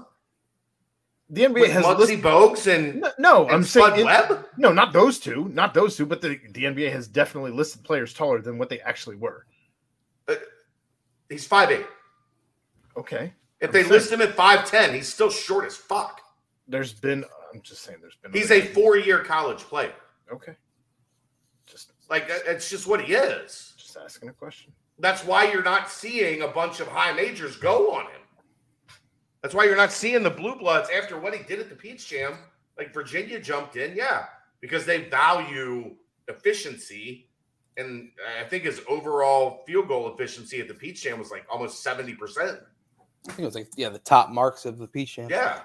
The 1.29 1.43
NBA 1.43 1.61
With 1.61 1.71
has 1.73 1.85
Muggsy 1.85 1.99
listed. 1.99 2.23
Bogues 2.23 2.67
and, 2.73 3.01
No, 3.01 3.11
no, 3.19 3.49
I'm 3.49 3.55
and 3.57 3.67
Spud 3.67 3.95
saying 3.95 4.01
in- 4.01 4.07
Webb. 4.07 4.47
no, 4.57 4.73
not 4.73 4.93
those 4.93 5.19
two, 5.19 5.49
not 5.53 5.75
those 5.75 5.97
two, 5.97 6.07
but 6.07 6.21
the, 6.21 6.39
the 6.53 6.65
NBA 6.65 6.93
has 6.93 7.09
definitely 7.09 7.51
listed 7.51 7.83
players 7.83 8.15
taller 8.15 8.41
than 8.41 8.59
what 8.59 8.69
they 8.69 8.81
actually 8.81 9.17
were. 9.17 9.45
Uh, 10.29 10.35
he's 11.29 11.45
five 11.47 11.71
eight. 11.73 11.87
Okay. 12.97 13.33
If 13.61 13.73
they 13.73 13.83
I'm 13.83 13.89
list 13.91 14.13
him 14.13 14.21
at 14.23 14.35
five 14.35 14.71
ten, 14.71 14.95
he's 14.95 15.13
still 15.13 15.31
short 15.31 15.65
as 15.65 15.77
fuck. 15.77 16.21
There's 16.69 16.93
been. 16.93 17.25
I'm 17.53 17.61
just 17.63 17.83
saying. 17.83 17.99
There's 18.01 18.17
been. 18.17 18.33
He's 18.33 18.51
a 18.53 18.61
four 18.61 18.97
year 18.97 19.19
college 19.25 19.59
player. 19.61 19.95
Okay. 20.33 20.53
Just 21.67 21.93
Like 22.09 22.27
it's 22.29 22.71
just 22.71 22.87
what 22.87 23.01
he 23.03 23.15
is. 23.15 23.75
just 23.77 23.97
asking 23.97 24.29
a 24.29 24.33
question. 24.33 24.73
That's 24.99 25.25
why 25.25 25.51
you're 25.51 25.63
not 25.65 25.91
seeing 25.91 26.43
a 26.43 26.49
bunch 26.49 26.81
of 26.81 26.87
high 26.89 27.13
majors 27.13 27.57
go 27.57 27.93
on 27.93 28.05
him. 28.05 28.21
That's 29.47 29.55
why 29.55 29.63
you're 29.63 29.77
not 29.77 29.93
seeing 29.93 30.25
the 30.25 30.31
blue 30.31 30.57
bloods 30.57 30.89
after 30.93 31.21
what 31.21 31.33
he 31.33 31.45
did 31.45 31.61
at 31.61 31.69
the 31.69 31.77
Peach 31.77 32.09
Jam. 32.09 32.37
Like 32.77 32.93
Virginia 32.93 33.39
jumped 33.39 33.77
in, 33.77 33.95
yeah, 33.95 34.25
because 34.61 34.85
they 34.85 35.05
value 35.05 35.95
efficiency. 36.27 37.29
And 37.77 38.11
I 38.41 38.43
think 38.43 38.65
his 38.65 38.81
overall 38.89 39.63
field 39.65 39.87
goal 39.87 40.13
efficiency 40.13 40.61
at 40.61 40.67
the 40.67 40.75
Peach 40.75 41.05
Jam 41.05 41.21
was 41.21 41.31
like 41.31 41.47
almost 41.49 41.87
70%. 41.87 42.17
I 42.19 42.57
think 43.29 43.39
it 43.39 43.45
was 43.45 43.55
like 43.55 43.69
yeah, 43.77 43.89
the 43.89 44.01
top 44.01 44.31
marks 44.31 44.65
of 44.67 44.79
the 44.79 44.89
Peach 44.89 45.15
Jam. 45.15 45.29
Yeah. 45.31 45.61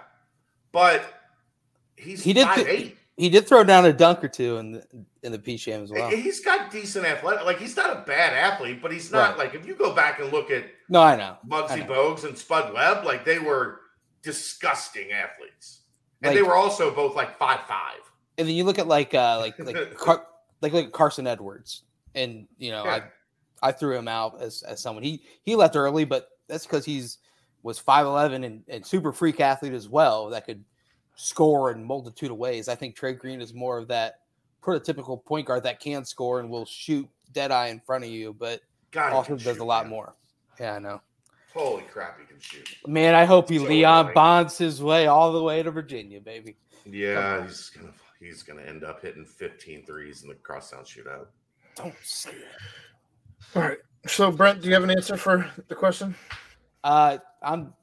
But 0.72 1.04
he's 1.96 2.24
He 2.24 2.34
did 2.34 2.48
th- 2.54 2.68
eight. 2.68 2.98
He 3.22 3.30
did 3.30 3.48
throw 3.48 3.64
down 3.64 3.86
a 3.86 3.94
dunk 3.94 4.24
or 4.24 4.28
two 4.28 4.58
in 4.58 4.72
the 4.72 4.84
in 5.22 5.32
the 5.32 5.38
Peach 5.38 5.66
Jam 5.66 5.84
as 5.84 5.92
well. 5.92 6.10
He's 6.10 6.44
got 6.44 6.72
decent 6.72 7.06
athletic. 7.06 7.46
Like 7.46 7.60
he's 7.60 7.78
not 7.78 7.96
a 7.96 8.02
bad 8.02 8.34
athlete, 8.34 8.82
but 8.82 8.92
he's 8.92 9.12
not 9.12 9.38
Right. 9.38 9.46
like 9.46 9.54
if 9.54 9.68
you 9.68 9.76
go 9.76 9.94
back 9.94 10.20
and 10.20 10.32
look 10.32 10.50
at 10.50 10.66
No, 10.90 11.04
I 11.04 11.16
know. 11.16 11.38
I 11.44 11.46
Muggsy 11.48 11.88
know. 11.88 11.94
Bogues 11.94 12.24
and 12.24 12.36
Spud 12.36 12.74
Webb, 12.74 13.06
like 13.06 13.24
they 13.24 13.38
were 13.38 13.82
disgusting 14.24 15.12
athletes, 15.12 15.82
and 16.24 16.36
they 16.36 16.42
were 16.42 16.56
also 16.56 16.94
both 16.94 17.16
like 17.16 17.38
five 17.38 17.60
five. 17.68 18.00
And 18.40 18.48
then 18.48 18.56
you 18.56 18.64
look 18.64 18.80
at 18.80 18.88
like 18.88 19.14
uh 19.14 19.38
like 19.40 19.60
like 19.60 19.94
Car- 19.98 20.26
like 20.62 20.74
like 20.74 20.92
Carson 20.92 21.28
Edwards, 21.28 21.84
and 22.16 22.48
you 22.58 22.72
know 22.72 22.86
Yeah. 22.86 23.02
I 23.62 23.68
I 23.70 23.72
threw 23.72 23.96
him 23.96 24.08
out 24.08 24.42
as 24.42 24.64
as 24.64 24.80
someone 24.82 25.04
he 25.04 25.22
he 25.44 25.56
left 25.56 25.76
early, 25.76 26.06
but 26.06 26.30
that's 26.48 26.66
because 26.66 26.86
he's 26.86 27.20
was 27.62 27.78
five 27.78 28.08
eleven 28.08 28.44
and, 28.44 28.64
and 28.68 28.84
super 28.84 29.12
freak 29.12 29.40
athlete 29.40 29.74
as 29.74 29.88
well 29.88 30.30
that 30.32 30.46
could 30.48 30.64
score 31.22 31.72
in 31.72 31.84
multitude 31.84 32.32
of 32.32 32.38
ways. 32.38 32.68
I 32.68 32.76
think 32.76 32.96
Trey 32.96 33.14
Green 33.14 33.42
is 33.42 33.54
more 33.54 33.78
of 33.78 33.88
that 33.90 34.20
prototypical 34.64 35.24
point 35.24 35.46
guard 35.48 35.64
that 35.64 35.80
can 35.80 36.04
score 36.04 36.40
and 36.40 36.50
will 36.50 36.66
shoot 36.66 37.08
dead 37.32 37.52
eye 37.52 37.68
in 37.68 37.80
front 37.80 38.04
of 38.04 38.10
you, 38.10 38.34
but 38.38 38.62
God, 38.92 39.10
he 39.10 39.16
also 39.16 39.28
can 39.28 39.36
does 39.38 39.56
shoot, 39.58 39.60
a 39.62 39.64
lot 39.64 39.84
man. 39.86 39.90
more. 39.92 40.16
Yeah, 40.60 40.74
I 40.76 40.80
know. 40.80 41.02
Holy 41.54 41.84
crap, 41.84 42.20
he 42.20 42.26
can 42.26 42.40
shoot. 42.40 42.68
Man, 42.88 43.14
I 43.14 43.26
hope 43.26 43.50
he 43.50 43.58
So 43.60 43.66
Leon 43.66 44.00
annoying. 44.00 44.14
bonds 44.16 44.58
his 44.58 44.82
way 44.82 45.08
all 45.08 45.32
the 45.32 45.44
way 45.44 45.62
to 45.62 45.70
Virginia, 45.70 46.20
baby. 46.22 46.56
Yeah, 46.86 47.46
he's 47.46 47.70
gonna 47.70 47.94
he's 48.20 48.42
gonna 48.42 48.64
end 48.64 48.84
up 48.84 49.02
hitting 49.02 49.26
15 49.26 49.86
threes 49.86 50.24
in 50.24 50.30
the 50.30 50.36
crosstown 50.36 50.84
shootout. 50.84 51.28
Don't 51.76 51.94
say 52.04 52.32
it. 52.32 53.56
All 53.56 53.62
right. 53.64 53.78
So 54.08 54.32
Brent, 54.32 54.62
do 54.62 54.68
you 54.68 54.74
have 54.74 54.84
an 54.84 54.90
answer 54.92 55.18
for 55.18 55.50
the 55.68 55.76
question? 55.76 56.16
Uh, 56.84 57.18
I'm. 57.44 57.74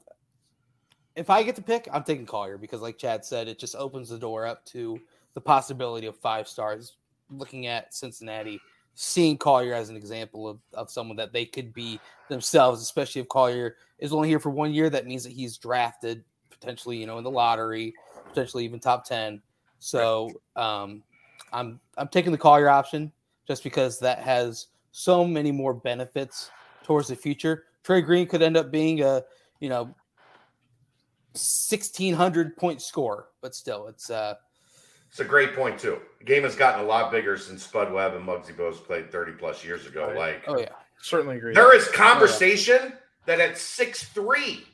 If 1.19 1.29
I 1.29 1.43
get 1.43 1.57
to 1.57 1.61
pick, 1.61 1.89
I'm 1.91 2.05
taking 2.05 2.25
Collier 2.25 2.57
because, 2.57 2.79
like 2.79 2.97
Chad 2.97 3.25
said, 3.25 3.49
it 3.49 3.59
just 3.59 3.75
opens 3.75 4.07
the 4.07 4.17
door 4.17 4.45
up 4.45 4.63
to 4.67 4.97
the 5.33 5.41
possibility 5.41 6.07
of 6.07 6.15
five 6.15 6.47
stars. 6.47 6.93
Looking 7.29 7.67
at 7.67 7.93
Cincinnati, 7.93 8.61
seeing 8.95 9.37
Collier 9.37 9.73
as 9.73 9.89
an 9.89 9.97
example 9.97 10.47
of, 10.47 10.59
of 10.73 10.89
someone 10.89 11.17
that 11.17 11.33
they 11.33 11.45
could 11.45 11.73
be 11.73 11.99
themselves, 12.29 12.81
especially 12.81 13.19
if 13.19 13.27
Collier 13.27 13.75
is 13.99 14.13
only 14.13 14.29
here 14.29 14.39
for 14.39 14.49
one 14.49 14.73
year, 14.73 14.89
that 14.89 15.05
means 15.05 15.25
that 15.25 15.33
he's 15.33 15.57
drafted 15.57 16.23
potentially, 16.49 16.95
you 16.95 17.05
know, 17.05 17.17
in 17.17 17.25
the 17.25 17.29
lottery, 17.29 17.93
potentially 18.29 18.63
even 18.63 18.79
top 18.79 19.03
ten. 19.03 19.41
So 19.79 20.31
um, 20.55 21.03
I'm 21.51 21.81
I'm 21.97 22.07
taking 22.07 22.31
the 22.31 22.37
Collier 22.37 22.69
option 22.69 23.11
just 23.45 23.61
because 23.61 23.99
that 23.99 24.19
has 24.19 24.67
so 24.91 25.25
many 25.25 25.51
more 25.51 25.73
benefits 25.73 26.49
towards 26.83 27.09
the 27.09 27.15
future. 27.15 27.65
Trey 27.83 27.99
Green 27.99 28.25
could 28.25 28.41
end 28.41 28.55
up 28.55 28.71
being 28.71 29.01
a, 29.03 29.21
you 29.59 29.67
know, 29.67 29.93
1600 31.33 32.57
point 32.57 32.81
score, 32.81 33.29
but 33.41 33.53
still, 33.55 33.87
it's 33.87 34.09
uh, 34.09 34.35
It's 35.09 35.19
a 35.19 35.25
great 35.25 35.55
point 35.55 35.79
too. 35.79 35.99
The 36.19 36.25
game 36.25 36.43
has 36.43 36.55
gotten 36.55 36.83
a 36.83 36.87
lot 36.87 37.11
bigger 37.11 37.37
since 37.37 37.63
Spud 37.63 37.91
Webb 37.91 38.15
and 38.15 38.25
Muggsy 38.27 38.55
Bogues 38.55 38.83
played 38.83 39.11
30 39.11 39.33
plus 39.33 39.63
years 39.63 39.85
ago. 39.87 40.07
Right. 40.07 40.17
Like 40.17 40.43
oh 40.47 40.59
yeah, 40.59 40.69
Certainly 41.01 41.37
agree. 41.37 41.53
there 41.53 41.75
is 41.75 41.87
conversation 41.89 42.93
that 43.25 43.39
at 43.39 43.57
six 43.57 44.03
three, 44.05 44.65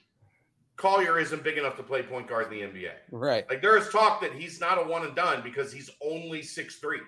Collier 0.77 1.19
isn't 1.19 1.43
big 1.43 1.57
enough 1.57 1.75
to 1.77 1.83
play 1.83 2.01
point 2.03 2.27
guard 2.27 2.51
in 2.51 2.59
the 2.59 2.65
NBA. 2.81 2.91
right, 3.11 3.47
Like 3.49 3.61
there 3.61 3.77
is 3.77 3.89
talk 3.89 4.21
that 4.21 4.33
he's 4.33 4.59
not 4.59 4.77
a 4.77 4.81
one 4.87 5.05
and 5.05 5.15
done 5.15 5.41
because 5.43 5.71
he's 5.71 5.89
only 6.01 6.41
six 6.41 6.75
three. 6.77 6.99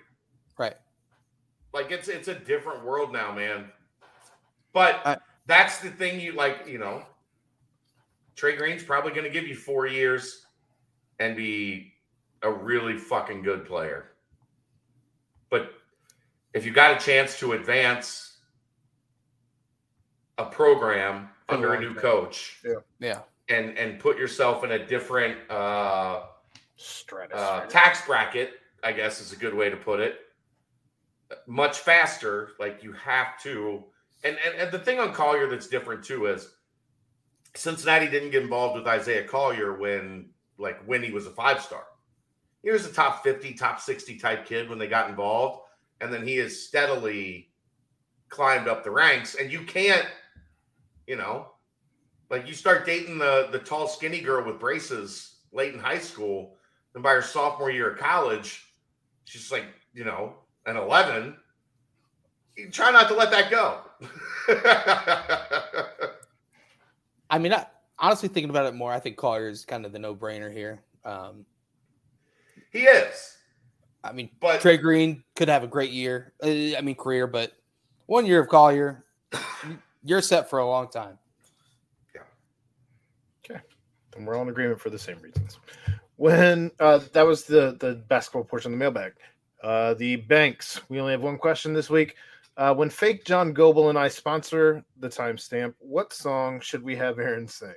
right. 0.58 0.74
Like 1.74 1.90
it's 1.90 2.08
it's 2.08 2.28
a 2.28 2.34
different 2.34 2.82
world 2.84 3.12
now, 3.12 3.32
man. 3.34 3.66
But 4.72 5.00
I- 5.04 5.16
that's 5.46 5.78
the 5.80 5.88
thing 5.90 6.20
you 6.20 6.32
like, 6.32 6.66
you 6.66 6.78
know. 6.78 7.02
Trey 8.38 8.54
Green's 8.54 8.84
probably 8.84 9.10
going 9.10 9.24
to 9.24 9.30
give 9.30 9.48
you 9.48 9.56
four 9.56 9.88
years 9.88 10.46
and 11.18 11.36
be 11.36 11.92
a 12.42 12.50
really 12.50 12.96
fucking 12.96 13.42
good 13.42 13.66
player. 13.66 14.10
But 15.50 15.72
if 16.54 16.64
you 16.64 16.70
got 16.70 16.96
a 16.96 17.04
chance 17.04 17.36
to 17.40 17.54
advance 17.54 18.36
a 20.38 20.44
program 20.44 21.30
For 21.48 21.54
under 21.56 21.74
a 21.74 21.80
new 21.80 21.94
term. 21.94 21.96
coach 21.96 22.60
Yeah, 23.00 23.22
and 23.48 23.76
and 23.76 23.98
put 23.98 24.16
yourself 24.16 24.62
in 24.62 24.70
a 24.70 24.86
different 24.86 25.38
uh 25.50 26.22
uh, 27.34 27.62
tax 27.66 28.06
bracket, 28.06 28.52
I 28.84 28.92
guess 28.92 29.20
is 29.20 29.32
a 29.32 29.36
good 29.36 29.52
way 29.52 29.68
to 29.68 29.76
put 29.76 29.98
it, 29.98 30.20
much 31.48 31.80
faster. 31.80 32.50
Like 32.60 32.84
you 32.84 32.92
have 32.92 33.36
to, 33.42 33.82
and, 34.22 34.38
and 34.46 34.54
and 34.60 34.70
the 34.70 34.78
thing 34.78 35.00
on 35.00 35.12
Collier 35.12 35.48
that's 35.48 35.66
different 35.66 36.04
too 36.04 36.26
is 36.26 36.54
Cincinnati 37.58 38.08
didn't 38.08 38.30
get 38.30 38.42
involved 38.42 38.76
with 38.76 38.86
Isaiah 38.86 39.24
Collier 39.24 39.74
when 39.74 40.30
like 40.58 40.80
when 40.86 41.02
he 41.02 41.10
was 41.10 41.26
a 41.26 41.30
five 41.30 41.60
star. 41.60 41.84
He 42.62 42.70
was 42.70 42.86
a 42.86 42.92
top 42.92 43.22
fifty, 43.22 43.54
top 43.54 43.80
sixty 43.80 44.18
type 44.18 44.46
kid 44.46 44.68
when 44.68 44.78
they 44.78 44.86
got 44.86 45.10
involved, 45.10 45.62
and 46.00 46.12
then 46.12 46.26
he 46.26 46.36
has 46.36 46.62
steadily 46.62 47.50
climbed 48.28 48.68
up 48.68 48.84
the 48.84 48.90
ranks. 48.90 49.34
And 49.34 49.50
you 49.50 49.62
can't, 49.62 50.06
you 51.06 51.16
know, 51.16 51.48
like 52.30 52.46
you 52.46 52.54
start 52.54 52.86
dating 52.86 53.18
the 53.18 53.48
the 53.50 53.58
tall 53.58 53.88
skinny 53.88 54.20
girl 54.20 54.44
with 54.44 54.60
braces 54.60 55.36
late 55.52 55.74
in 55.74 55.80
high 55.80 55.98
school 55.98 56.56
and 56.94 57.02
by 57.02 57.12
her 57.12 57.22
sophomore 57.22 57.70
year 57.70 57.90
of 57.92 57.98
college 57.98 58.66
she's 59.24 59.50
like 59.50 59.64
you 59.94 60.04
know 60.04 60.34
an 60.66 60.76
11 60.76 61.36
you 62.56 62.70
try 62.70 62.90
not 62.90 63.08
to 63.08 63.14
let 63.14 63.30
that 63.30 63.50
go 63.50 63.80
I 67.30 67.38
mean, 67.38 67.52
I, 67.52 67.66
honestly, 67.98 68.28
thinking 68.28 68.50
about 68.50 68.66
it 68.66 68.74
more, 68.74 68.92
I 68.92 69.00
think 69.00 69.16
Collier 69.16 69.48
is 69.48 69.64
kind 69.64 69.84
of 69.84 69.92
the 69.92 69.98
no 69.98 70.14
brainer 70.14 70.52
here. 70.52 70.82
Um, 71.04 71.44
he 72.70 72.80
is 72.80 73.38
I 74.04 74.12
mean, 74.12 74.30
but 74.40 74.60
Trey 74.60 74.76
Green 74.76 75.22
could 75.36 75.48
have 75.48 75.64
a 75.64 75.66
great 75.66 75.90
year. 75.90 76.32
Uh, 76.42 76.76
I 76.76 76.80
mean, 76.82 76.94
career, 76.94 77.26
but 77.26 77.52
one 78.06 78.26
year 78.26 78.40
of 78.40 78.48
Collier, 78.48 79.04
you're 80.04 80.22
set 80.22 80.48
for 80.48 80.60
a 80.60 80.66
long 80.66 80.88
time. 80.88 81.18
Yeah. 82.14 82.22
Okay. 83.44 83.60
And 84.16 84.26
we're 84.26 84.36
all 84.36 84.42
in 84.42 84.48
agreement 84.48 84.80
for 84.80 84.90
the 84.90 84.98
same 84.98 85.18
reasons. 85.20 85.58
When 86.16 86.70
uh, 86.80 87.00
that 87.12 87.26
was 87.26 87.44
the 87.44 87.76
the 87.78 87.94
basketball 88.08 88.44
portion 88.44 88.72
of 88.72 88.78
the 88.78 88.82
mailbag, 88.82 89.12
uh, 89.62 89.94
the 89.94 90.16
banks. 90.16 90.80
We 90.88 91.00
only 91.00 91.12
have 91.12 91.22
one 91.22 91.38
question 91.38 91.72
this 91.72 91.90
week. 91.90 92.16
Uh, 92.58 92.74
when 92.74 92.90
fake 92.90 93.24
John 93.24 93.52
Goble 93.52 93.88
and 93.88 93.96
I 93.96 94.08
sponsor 94.08 94.84
the 94.98 95.08
timestamp, 95.08 95.74
what 95.78 96.12
song 96.12 96.58
should 96.58 96.82
we 96.82 96.96
have 96.96 97.20
Aaron 97.20 97.46
sing? 97.46 97.72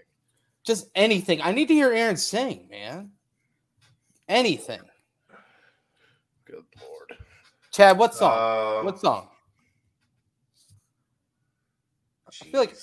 Just 0.64 0.90
anything. 0.96 1.40
I 1.44 1.52
need 1.52 1.68
to 1.68 1.76
hear 1.76 1.94
Aaron 1.94 2.18
sing, 2.18 2.68
man. 2.70 3.12
Anything. 4.28 4.82
Good 6.46 6.64
lord. 6.82 7.18
Chad, 7.72 8.00
what 8.00 8.16
song? 8.16 8.80
um, 8.80 8.86
what 8.86 9.00
song? 9.00 9.28
I 12.28 12.32
feel 12.32 12.60
like. 12.62 12.76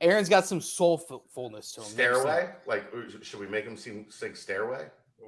Aaron's 0.00 0.28
got 0.28 0.44
some 0.44 0.58
soulfulness 0.58 1.72
to 1.74 1.80
him. 1.80 1.86
stairway 1.86 2.50
like 2.66 2.84
should 3.22 3.40
we 3.40 3.46
make 3.46 3.64
him 3.64 3.76
sing, 3.76 4.04
sing 4.10 4.34
stairway 4.34 4.84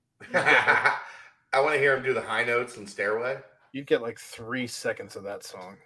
i 0.34 0.96
want 1.56 1.72
to 1.72 1.78
hear 1.78 1.96
him 1.96 2.04
do 2.04 2.14
the 2.14 2.20
high 2.20 2.44
notes 2.44 2.76
in 2.76 2.86
stairway 2.86 3.36
You 3.74 3.82
get 3.82 4.02
like 4.02 4.20
three 4.20 4.68
seconds 4.68 5.16
of 5.16 5.24
that 5.24 5.42
song. 5.42 5.76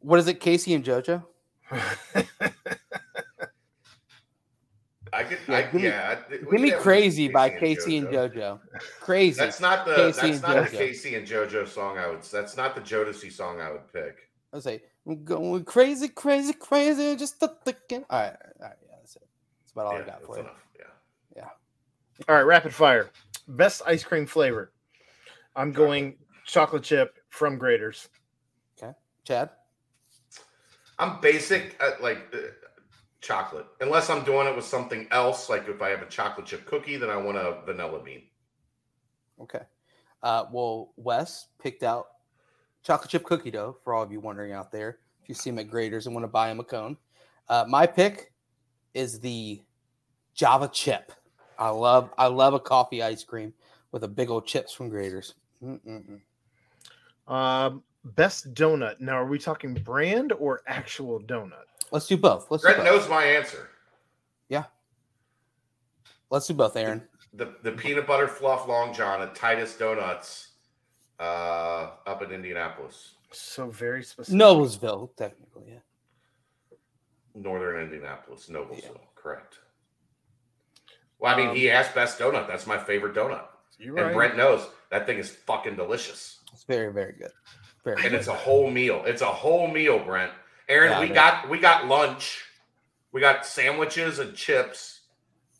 What 0.00 0.18
is 0.18 0.28
it, 0.28 0.38
K-Ci 0.38 0.74
and 0.74 0.84
JoJo? 0.84 1.24
i 5.14 5.22
could 5.22 5.38
Yeah, 5.48 5.56
I, 5.56 5.62
give 5.62 5.74
me- 5.74 5.82
yeah 5.84 6.18
Give 6.28 6.60
me 6.60 6.70
Crazy 6.72 7.28
do 7.28 7.32
by 7.32 7.48
K-Ci 7.48 7.96
and 7.96 8.08
JoJo. 8.08 8.60
Crazy. 9.00 9.38
That's 9.38 9.60
not 9.60 9.86
the 9.86 9.94
K-Ci 9.94 10.20
that's 10.20 10.22
and 10.22 10.42
not 10.42 10.70
the 10.70 10.76
JoJo. 10.76 10.78
K-Ci 10.78 11.14
and 11.14 11.26
JoJo 11.26 11.66
song 11.66 11.96
I 11.96 12.08
would. 12.08 12.22
That's 12.22 12.58
not 12.58 12.74
the 12.74 12.82
Jodeci 12.82 13.32
song 13.32 13.62
I 13.62 13.72
would 13.72 13.90
pick. 13.94 14.28
I 14.52 14.58
say, 14.58 14.82
I'm 15.06 15.24
going 15.24 15.64
crazy, 15.64 16.08
crazy, 16.08 16.52
crazy, 16.52 17.16
just 17.16 17.42
a 17.42 17.50
thinking. 17.64 18.04
All 18.10 18.20
right, 18.20 18.36
all 18.60 18.66
right, 18.66 18.76
yeah, 18.82 18.96
that's 19.00 19.16
it. 19.16 19.22
That's 19.62 19.72
about 19.72 19.86
all 19.86 19.94
yeah, 19.94 20.00
I 20.00 20.02
got 20.02 20.14
that's 20.16 20.26
for 20.26 20.36
you. 20.36 20.42
enough. 20.42 20.66
Yeah. 21.34 21.48
All 22.28 22.34
right, 22.34 22.42
rapid 22.42 22.74
fire. 22.74 23.08
Best 23.46 23.80
ice 23.86 24.04
cream 24.04 24.26
flavor. 24.26 24.70
I'm 25.56 25.72
going 25.72 26.16
chocolate 26.44 26.82
chip 26.82 27.17
from 27.38 27.58
Graeter's. 27.58 28.08
Okay, 28.76 28.92
Chad? 29.24 29.50
I'm 30.98 31.20
basic 31.20 31.80
at 31.80 32.02
like 32.02 32.26
uh, 32.34 32.38
chocolate, 33.20 33.66
unless 33.80 34.10
I'm 34.10 34.24
doing 34.24 34.48
it 34.48 34.56
with 34.56 34.64
something 34.64 35.06
else. 35.12 35.48
Like 35.48 35.68
if 35.68 35.80
I 35.80 35.90
have 35.90 36.02
a 36.02 36.06
chocolate 36.06 36.46
chip 36.46 36.66
cookie, 36.66 36.96
then 36.96 37.10
I 37.10 37.16
want 37.16 37.38
a 37.38 37.60
vanilla 37.64 38.02
bean. 38.02 38.22
Okay. 39.40 39.62
Uh, 40.20 40.46
well, 40.52 40.92
Wes 40.96 41.46
picked 41.62 41.84
out 41.84 42.06
chocolate 42.82 43.10
chip 43.10 43.22
cookie 43.22 43.52
dough 43.52 43.76
for 43.84 43.94
all 43.94 44.02
of 44.02 44.10
you 44.10 44.18
wondering 44.18 44.52
out 44.52 44.72
there. 44.72 44.98
If 45.22 45.28
you 45.28 45.34
see 45.36 45.50
him 45.50 45.60
at 45.60 45.70
Graeter's 45.70 46.06
and 46.06 46.14
want 46.14 46.24
to 46.24 46.28
buy 46.28 46.50
him 46.50 46.58
a 46.58 46.64
cone, 46.64 46.96
uh, 47.48 47.64
my 47.68 47.86
pick 47.86 48.32
is 48.94 49.20
the 49.20 49.62
Java 50.34 50.68
chip. 50.72 51.12
I 51.56 51.68
love 51.70 52.10
I 52.18 52.26
love 52.26 52.54
a 52.54 52.60
coffee 52.60 53.02
ice 53.02 53.22
cream 53.22 53.54
with 53.92 54.02
a 54.02 54.08
big 54.08 54.30
old 54.30 54.46
chips 54.46 54.72
from 54.72 54.90
Graeter's. 54.90 55.34
Mm-mm-mm. 55.62 56.20
Um, 57.28 57.82
best 58.04 58.54
donut. 58.54 59.00
Now, 59.00 59.14
are 59.18 59.26
we 59.26 59.38
talking 59.38 59.74
brand 59.74 60.32
or 60.32 60.62
actual 60.66 61.20
donut? 61.20 61.64
Let's 61.92 62.06
do 62.06 62.16
both. 62.16 62.50
Let's 62.50 62.62
do 62.62 62.68
Brett 62.68 62.78
both. 62.78 62.86
knows 62.86 63.08
my 63.08 63.24
answer. 63.24 63.68
Yeah. 64.48 64.64
Let's 66.30 66.46
do 66.46 66.54
both, 66.54 66.76
Aaron. 66.76 67.02
The 67.34 67.54
the 67.62 67.72
peanut 67.72 68.06
butter 68.06 68.26
fluff 68.26 68.66
long 68.66 68.92
john 68.94 69.20
at 69.22 69.34
Titus 69.34 69.76
Donuts, 69.76 70.48
uh, 71.20 71.90
up 72.06 72.22
in 72.22 72.30
Indianapolis, 72.32 73.14
So 73.30 73.68
very 73.70 74.02
specific. 74.02 74.40
Noblesville, 74.40 75.14
technically. 75.16 75.64
Yeah. 75.68 75.78
northern 77.34 77.82
Indianapolis, 77.84 78.48
Noblesville. 78.50 78.98
Correct. 79.14 79.58
Well, 81.18 81.34
I 81.34 81.36
mean, 81.36 81.48
Um, 81.50 81.56
he 81.56 81.70
asked 81.70 81.94
best 81.94 82.18
donut. 82.18 82.46
That's 82.48 82.66
my 82.66 82.78
favorite 82.78 83.14
donut, 83.14 83.44
You're 83.78 83.96
and 83.98 84.06
right. 84.06 84.14
Brent 84.14 84.36
knows 84.36 84.66
that 84.90 85.04
thing 85.06 85.18
is 85.18 85.30
fucking 85.30 85.76
delicious. 85.76 86.37
It's 86.52 86.64
very, 86.64 86.92
very 86.92 87.12
good. 87.12 87.30
Very 87.84 87.96
and 87.96 88.10
good. 88.10 88.14
it's 88.14 88.28
a 88.28 88.34
whole 88.34 88.70
meal. 88.70 89.02
It's 89.06 89.22
a 89.22 89.26
whole 89.26 89.68
meal, 89.68 89.98
Brent. 89.98 90.32
Aaron, 90.68 90.90
Yeah, 90.92 91.00
we 91.00 91.08
know. 91.08 91.14
got 91.14 91.48
we 91.48 91.58
got 91.58 91.86
lunch, 91.86 92.44
we 93.12 93.20
got 93.20 93.46
sandwiches 93.46 94.18
and 94.18 94.34
chips, 94.34 95.00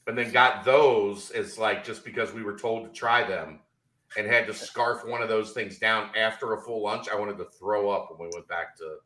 and 0.06 0.18
then 0.18 0.30
got 0.32 0.64
those 0.64 1.30
as 1.30 1.58
like 1.58 1.84
just 1.84 2.04
because 2.04 2.32
we 2.32 2.42
were 2.42 2.58
told 2.58 2.86
to 2.86 2.92
try 2.98 3.26
them, 3.26 3.60
and 4.16 4.26
had 4.26 4.46
to 4.46 4.54
scarf 4.54 5.06
one 5.06 5.22
of 5.22 5.28
those 5.28 5.52
things 5.52 5.78
down 5.78 6.10
after 6.16 6.52
a 6.54 6.60
full 6.60 6.82
lunch. 6.82 7.08
I 7.08 7.16
wanted 7.18 7.38
to 7.38 7.46
throw 7.46 7.90
up 7.90 8.10
when 8.10 8.28
we 8.28 8.34
went 8.34 8.48
back 8.48 8.76
to 8.78 8.96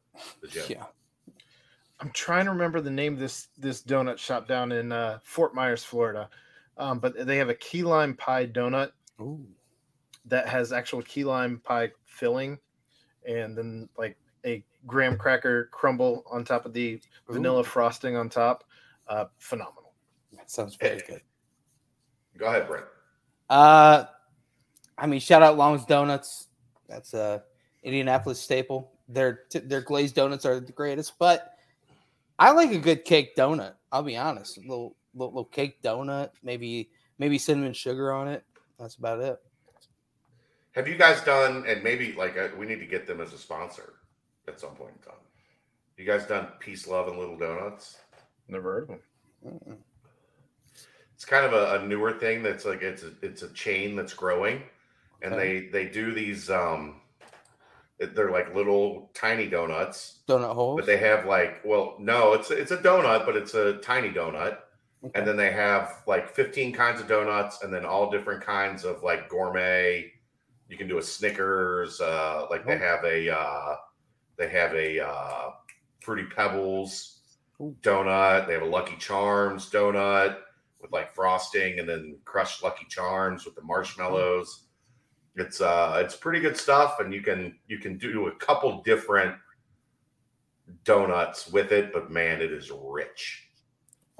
the 0.41 0.49
gym. 0.49 0.65
Yeah. 0.69 0.85
I'm 2.01 2.11
trying 2.11 2.47
to 2.47 2.51
remember 2.51 2.81
the 2.81 2.91
name 2.91 3.15
of 3.15 3.21
this 3.21 3.49
this 3.57 3.83
donut 3.83 4.19
shop 4.19 4.49
down 4.49 4.73
in 4.73 4.91
uh, 4.91 5.21
Fort 5.23 5.55
Myers, 5.55 5.85
Florida. 5.85 6.29
Um, 6.79 6.99
but 6.99 7.27
they 7.27 7.37
have 7.37 7.49
a 7.51 7.55
key 7.55 7.83
lime 7.85 8.15
pie 8.17 8.47
donut 8.47 8.91
Ooh. 9.21 9.47
That 10.27 10.49
has 10.49 10.73
actual 10.73 11.03
key 11.03 11.25
lime 11.25 11.61
pie 11.65 11.91
filling, 12.05 12.59
and 13.27 13.57
then 13.57 13.89
like 13.97 14.17
a 14.45 14.65
graham 14.87 15.17
cracker 15.17 15.69
crumble 15.73 16.25
on 16.31 16.45
top 16.45 16.67
of 16.67 16.73
the 16.73 17.01
vanilla 17.29 17.65
frosting 17.65 18.17
on 18.17 18.29
top. 18.29 18.65
Uh, 19.09 19.27
phenomenal. 19.39 19.93
That 20.33 20.51
sounds 20.51 20.77
very 20.77 21.03
good. 21.07 21.21
Go 22.39 22.47
ahead, 22.47 22.67
Brent. 22.67 22.87
Uh, 23.51 24.05
I 24.97 25.07
mean, 25.07 25.21
shout 25.21 25.43
out 25.43 25.57
Long's 25.59 25.85
Donuts. 25.85 26.49
That's 26.89 27.15
a 27.15 27.43
Indianapolis 27.83 28.41
staple. 28.41 28.93
Their 29.09 29.41
their 29.53 29.83
glazed 29.83 30.15
donuts 30.15 30.47
are 30.47 30.61
the 30.61 30.73
greatest, 30.73 31.19
but 31.19 31.55
I 32.39 32.53
like 32.53 32.73
a 32.73 32.79
good 32.79 33.05
cake 33.05 33.37
donut. 33.37 33.75
I'll 33.91 34.03
be 34.03 34.17
honest, 34.17 34.57
a 34.57 34.61
little 34.61 34.97
little, 35.15 35.33
little 35.33 35.45
cake 35.45 35.83
donut, 35.83 36.31
maybe 36.43 36.91
maybe 37.19 37.39
cinnamon 37.39 37.73
sugar 37.73 38.13
on 38.13 38.29
it. 38.29 38.45
That's 38.79 38.95
about 38.95 39.21
it. 39.21 39.39
Have 40.73 40.89
you 40.89 40.97
guys 40.97 41.21
done? 41.23 41.65
And 41.67 41.83
maybe 41.83 42.13
like 42.13 42.37
uh, 42.39 42.49
we 42.59 42.67
need 42.67 42.81
to 42.81 42.87
get 42.87 43.07
them 43.07 43.21
as 43.21 43.33
a 43.33 43.39
sponsor 43.39 43.95
at 44.49 44.59
some 44.61 44.75
point 44.75 44.93
in 44.97 45.03
time. 45.03 45.21
You 45.97 46.07
guys 46.07 46.27
done 46.27 46.49
peace, 46.59 46.89
love, 46.89 47.09
and 47.09 47.19
little 47.19 47.37
donuts? 47.37 47.99
Never 48.49 48.73
heard 48.73 48.83
of 48.83 48.89
them. 49.69 49.79
It's 51.15 51.25
kind 51.25 51.45
of 51.47 51.53
a, 51.53 51.81
a 51.81 51.87
newer 51.87 52.13
thing 52.19 52.43
that's 52.43 52.65
like 52.65 52.83
it's 52.83 53.03
a, 53.05 53.13
it's 53.23 53.43
a 53.43 53.49
chain 53.53 53.95
that's 53.95 54.15
growing 54.15 54.63
and 55.23 55.35
Okay. 55.35 55.61
they 55.71 55.85
they 55.85 55.89
do 55.93 56.13
these 56.13 56.51
um 56.51 57.01
they're 57.99 58.33
like 58.33 58.53
little 58.57 59.11
tiny 59.15 59.47
donuts 59.47 60.23
Donut 60.29 60.55
holes. 60.55 60.77
but 60.81 60.87
they 60.87 60.97
have 60.97 61.25
like 61.27 61.61
well 61.65 61.95
no 62.01 62.33
it's 62.33 62.51
it's 62.51 62.73
a 62.73 62.77
donut 62.79 63.25
but 63.25 63.37
it's 63.37 63.55
a 63.55 63.75
tiny 63.75 64.09
donut 64.11 64.59
Okay. 65.05 65.19
and 65.19 65.27
then 65.29 65.37
they 65.37 65.53
have 65.53 66.03
like 66.09 66.29
15 66.35 66.73
kinds 66.73 67.01
of 67.01 67.07
donuts 67.07 67.63
and 67.63 67.73
then 67.73 67.85
all 67.85 68.11
different 68.11 68.43
kinds 68.43 68.85
of 68.85 69.03
like 69.05 69.29
gourmet 69.29 70.11
you 70.73 70.79
can 70.79 70.89
do 70.89 70.97
a 70.99 71.03
snickers 71.03 72.01
uh 72.01 72.47
like 72.51 72.67
they 72.67 72.75
Oh. 72.75 72.79
have 72.79 73.05
a 73.05 73.31
uh 73.31 73.77
they 74.39 74.49
have 74.49 74.75
a 74.75 75.01
uh 75.07 75.51
fruity 76.01 76.25
pebbles 76.35 77.21
Ooh. 77.61 77.77
donut 77.83 78.47
they 78.47 78.55
have 78.55 78.63
a 78.63 78.67
lucky 78.67 78.97
charms 78.97 79.71
donut 79.71 80.39
with 80.81 80.91
like 80.91 81.15
frosting 81.15 81.79
and 81.79 81.89
then 81.89 82.17
crushed 82.25 82.63
lucky 82.63 82.87
charms 82.89 83.45
with 83.45 83.55
the 83.55 83.63
marshmallows 83.63 84.65
it's 85.37 85.61
uh 85.61 86.01
it's 86.03 86.17
pretty 86.17 86.41
good 86.41 86.57
stuff 86.57 87.01
and 87.01 87.13
you 87.13 87.21
can 87.21 87.55
you 87.69 87.79
can 87.79 87.99
do 87.99 88.29
a 88.29 88.35
couple 88.37 88.83
different 88.83 89.35
donuts 90.85 91.49
with 91.53 91.71
it 91.73 91.93
but 91.93 92.11
man 92.11 92.41
it 92.41 92.51
is 92.51 92.71
rich 92.83 93.49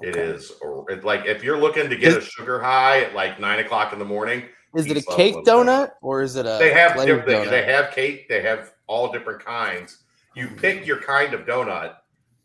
it 0.01 0.15
Okay. 0.15 0.19
is 0.19 0.51
or 0.61 0.89
it, 0.91 1.03
like 1.03 1.25
if 1.25 1.43
you're 1.43 1.57
looking 1.59 1.89
to 1.89 1.95
get 1.95 2.17
a 2.17 2.21
sugar 2.21 2.59
high 2.61 3.01
at 3.01 3.13
like 3.15 3.39
nine 3.39 3.59
o'clock 3.59 3.91
in 3.93 3.99
the 3.99 4.05
morning 4.05 4.43
Is 4.75 4.87
it 4.87 4.97
a 4.97 5.01
cake 5.01 5.35
little 5.35 5.63
donut 5.65 5.91
or 6.01 6.21
is 6.21 6.35
it 6.35 6.45
a 6.45 6.57
they 6.59 6.73
have 6.73 6.95
glazed 6.95 7.07
diff- 7.09 7.25
they, 7.25 7.33
donut? 7.33 7.49
they 7.49 7.63
have 7.65 7.91
cake 7.91 8.27
they 8.29 8.41
have 8.41 8.73
all 8.87 9.11
different 9.11 9.43
kinds 9.43 9.99
you 10.35 10.47
pick 10.47 10.85
your 10.85 10.99
kind 11.01 11.33
of 11.33 11.41
donut 11.45 11.95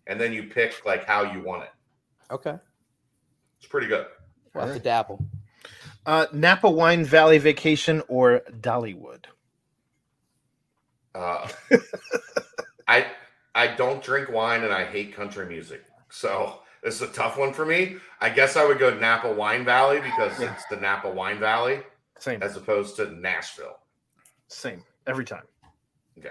and 0.06 0.20
then 0.20 0.32
you 0.32 0.44
pick 0.44 0.84
like 0.84 1.04
how 1.04 1.22
you 1.32 1.42
want 1.42 1.62
it 1.64 1.70
Okay. 2.30 2.56
it's 3.58 3.68
pretty 3.68 3.86
good 3.86 4.06
We'll 4.54 4.66
have 4.66 4.74
to 4.76 4.80
dabble. 4.82 5.24
Uh, 6.06 6.26
Napa 6.32 6.68
Wine 6.70 7.04
Valley 7.04 7.38
Vacation 7.38 8.02
or 8.08 8.40
Dollywood? 8.60 9.24
uh, 11.14 11.48
i 12.88 13.06
i 13.54 13.66
don't 13.66 14.02
drink 14.02 14.30
wine 14.30 14.62
and 14.64 14.72
i 14.72 14.84
hate 14.84 15.14
country 15.14 15.46
music 15.46 15.82
so 16.10 16.60
this 16.82 16.94
is 16.96 17.02
a 17.02 17.12
tough 17.12 17.36
one 17.38 17.52
for 17.52 17.64
me 17.66 17.96
i 18.20 18.28
guess 18.28 18.56
i 18.56 18.64
would 18.64 18.78
go 18.78 18.94
napa 18.98 19.32
wine 19.32 19.64
valley 19.64 20.00
because 20.00 20.38
Yeah. 20.40 20.52
it's 20.52 20.64
the 20.70 20.76
napa 20.76 21.08
wine 21.10 21.38
valley 21.40 21.80
Same, 22.18 22.42
as 22.42 22.56
opposed 22.56 22.96
to 22.96 23.10
nashville 23.12 23.78
same 24.48 24.82
every 25.06 25.24
time. 25.24 25.44
yeah 26.16 26.30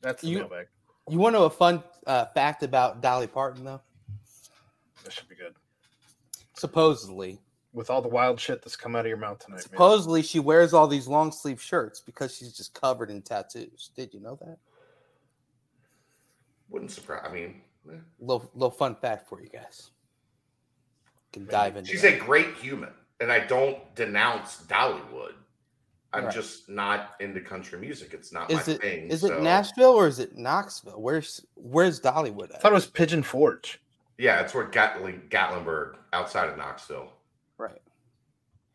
That's 0.00 0.22
the 0.22 0.28
You- 0.28 0.38
mailbag. 0.40 0.66
You 1.08 1.18
want 1.18 1.34
to 1.34 1.40
know 1.40 1.46
a 1.46 1.50
fun 1.50 1.82
uh, 2.06 2.26
fact 2.26 2.62
about 2.62 3.00
Dolly 3.00 3.26
Parton 3.26 3.64
though? 3.64 3.80
That 5.04 5.12
should 5.12 5.28
be 5.28 5.34
good. 5.34 5.54
Supposedly, 6.54 7.40
With 7.72 7.88
all 7.90 8.02
the 8.02 8.08
wild 8.08 8.38
shit 8.38 8.62
that's 8.62 8.76
come 8.76 8.94
out 8.94 9.00
of 9.00 9.06
your 9.08 9.16
mouth 9.16 9.38
tonight, 9.38 9.56
man. 9.56 9.62
supposedly 9.62 10.22
she 10.22 10.38
wears 10.38 10.72
all 10.74 10.86
these 10.86 11.08
long 11.08 11.32
sleeve 11.32 11.60
shirts 11.60 12.00
because 12.00 12.36
she's 12.36 12.52
just 12.52 12.74
covered 12.74 13.10
in 13.10 13.22
tattoos. 13.22 13.90
Did 13.96 14.12
you 14.14 14.20
know 14.20 14.36
that? 14.42 14.58
wouldn't 16.68 16.90
surprise 16.92 17.24
i 17.28 17.32
mean 17.32 17.62
eh. 17.90 17.96
Little 18.20 18.48
little 18.54 18.70
fun 18.70 18.94
fact 18.94 19.28
for 19.28 19.40
you 19.42 19.48
guys. 19.48 19.90
Can 21.32 21.46
dive 21.46 21.76
into. 21.76 21.90
She's 21.90 22.02
that. 22.02 22.14
a 22.14 22.18
great 22.18 22.54
human, 22.56 22.90
and 23.20 23.30
I 23.30 23.40
don't 23.40 23.78
denounce 23.94 24.62
Dollywood. 24.66 25.34
I'm 26.12 26.24
Right. 26.24 26.34
just 26.34 26.68
not 26.68 27.14
into 27.20 27.40
country 27.40 27.78
music. 27.78 28.14
It's 28.14 28.32
not 28.32 28.50
Is 28.50 28.66
my 28.66 28.72
it 28.74 28.80
thing. 28.80 29.08
is 29.10 29.20
so- 29.20 29.32
it 29.32 29.42
Nashville 29.42 29.92
or 29.92 30.08
is 30.08 30.18
it 30.18 30.36
Knoxville? 30.36 31.00
Where's 31.00 31.44
Where's 31.54 32.00
Dollywood 32.00 32.52
I 32.54 32.58
thought 32.58 32.72
it 32.72 32.74
was 32.74 32.86
Pigeon 32.86 33.22
Forge. 33.22 33.80
Yeah, 34.18 34.40
it's 34.40 34.52
where 34.52 34.66
Gatling, 34.66 35.22
Gatlinburg, 35.30 35.96
outside 36.12 36.48
of 36.48 36.58
Knoxville. 36.58 37.12
Right. 37.58 37.80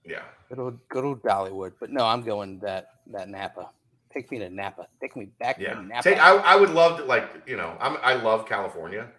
Yeah, 0.06 0.24
Good 0.50 0.60
old 0.60 0.88
good 0.88 1.04
old 1.04 1.22
Dollywood. 1.24 1.74
But 1.80 1.92
no, 1.92 2.06
I'm 2.06 2.22
going 2.22 2.60
that 2.60 2.94
that 3.08 3.28
Napa. 3.28 3.70
Take 4.14 4.32
me 4.32 4.40
to 4.40 4.50
Napa. 4.50 4.88
Take 5.02 5.16
me 5.18 5.26
back 5.40 5.60
yeah. 5.60 5.74
to 5.74 5.82
Napa. 5.84 6.04
Take, 6.04 6.20
I, 6.20 6.36
I 6.38 6.56
would 6.56 6.70
love 6.70 7.00
to, 7.00 7.04
like, 7.04 7.30
you 7.46 7.58
know, 7.58 7.76
I'm, 7.82 7.98
I 8.02 8.14
love 8.14 8.48
California. 8.48 9.10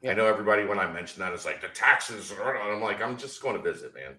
Yeah. 0.00 0.12
I 0.12 0.14
know 0.14 0.26
everybody 0.26 0.64
when 0.64 0.78
I 0.78 0.86
mention 0.92 1.20
that 1.22 1.32
is 1.32 1.44
like 1.44 1.60
the 1.60 1.66
taxes. 1.68 2.30
and 2.30 2.40
I'm 2.40 2.80
like, 2.80 3.02
I'm 3.02 3.16
just 3.16 3.42
going 3.42 3.56
to 3.56 3.62
visit, 3.62 3.92
man. 3.94 4.14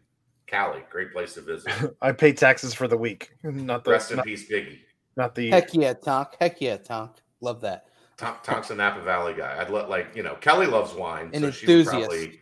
Cali, 0.50 0.84
great 0.90 1.12
place 1.12 1.34
to 1.36 1.42
visit. 1.42 1.72
I 2.02 2.12
pay 2.12 2.34
taxes 2.34 2.74
for 2.74 2.88
the 2.88 2.98
week, 2.98 3.32
not 3.44 3.84
the 3.84 3.92
Rest 3.92 4.12
in 4.12 4.18
not, 4.18 4.26
peace, 4.26 4.50
Biggie. 4.50 4.80
not 5.16 5.36
the. 5.36 5.50
Heck 5.52 5.74
yeah, 5.74 5.94
Tonk. 5.94 6.30
Heck 6.40 6.60
yeah, 6.62 6.78
Tonk. 6.78 7.12
Love 7.42 7.62
that. 7.62 7.86
Tom, 8.18 8.36
Tom's 8.44 8.70
a 8.72 8.76
Napa 8.76 9.02
Valley 9.02 9.34
guy. 9.34 9.58
I'd 9.62 9.70
let 9.70 9.90
like 9.90 10.08
you 10.16 10.24
know 10.24 10.36
Kelly 10.42 10.66
loves 10.68 10.94
wine, 10.94 11.30
An 11.34 11.42
so 11.42 11.52
she 11.52 11.68
would 11.68 11.80
enthusiast. 11.88 12.10
probably 12.10 12.40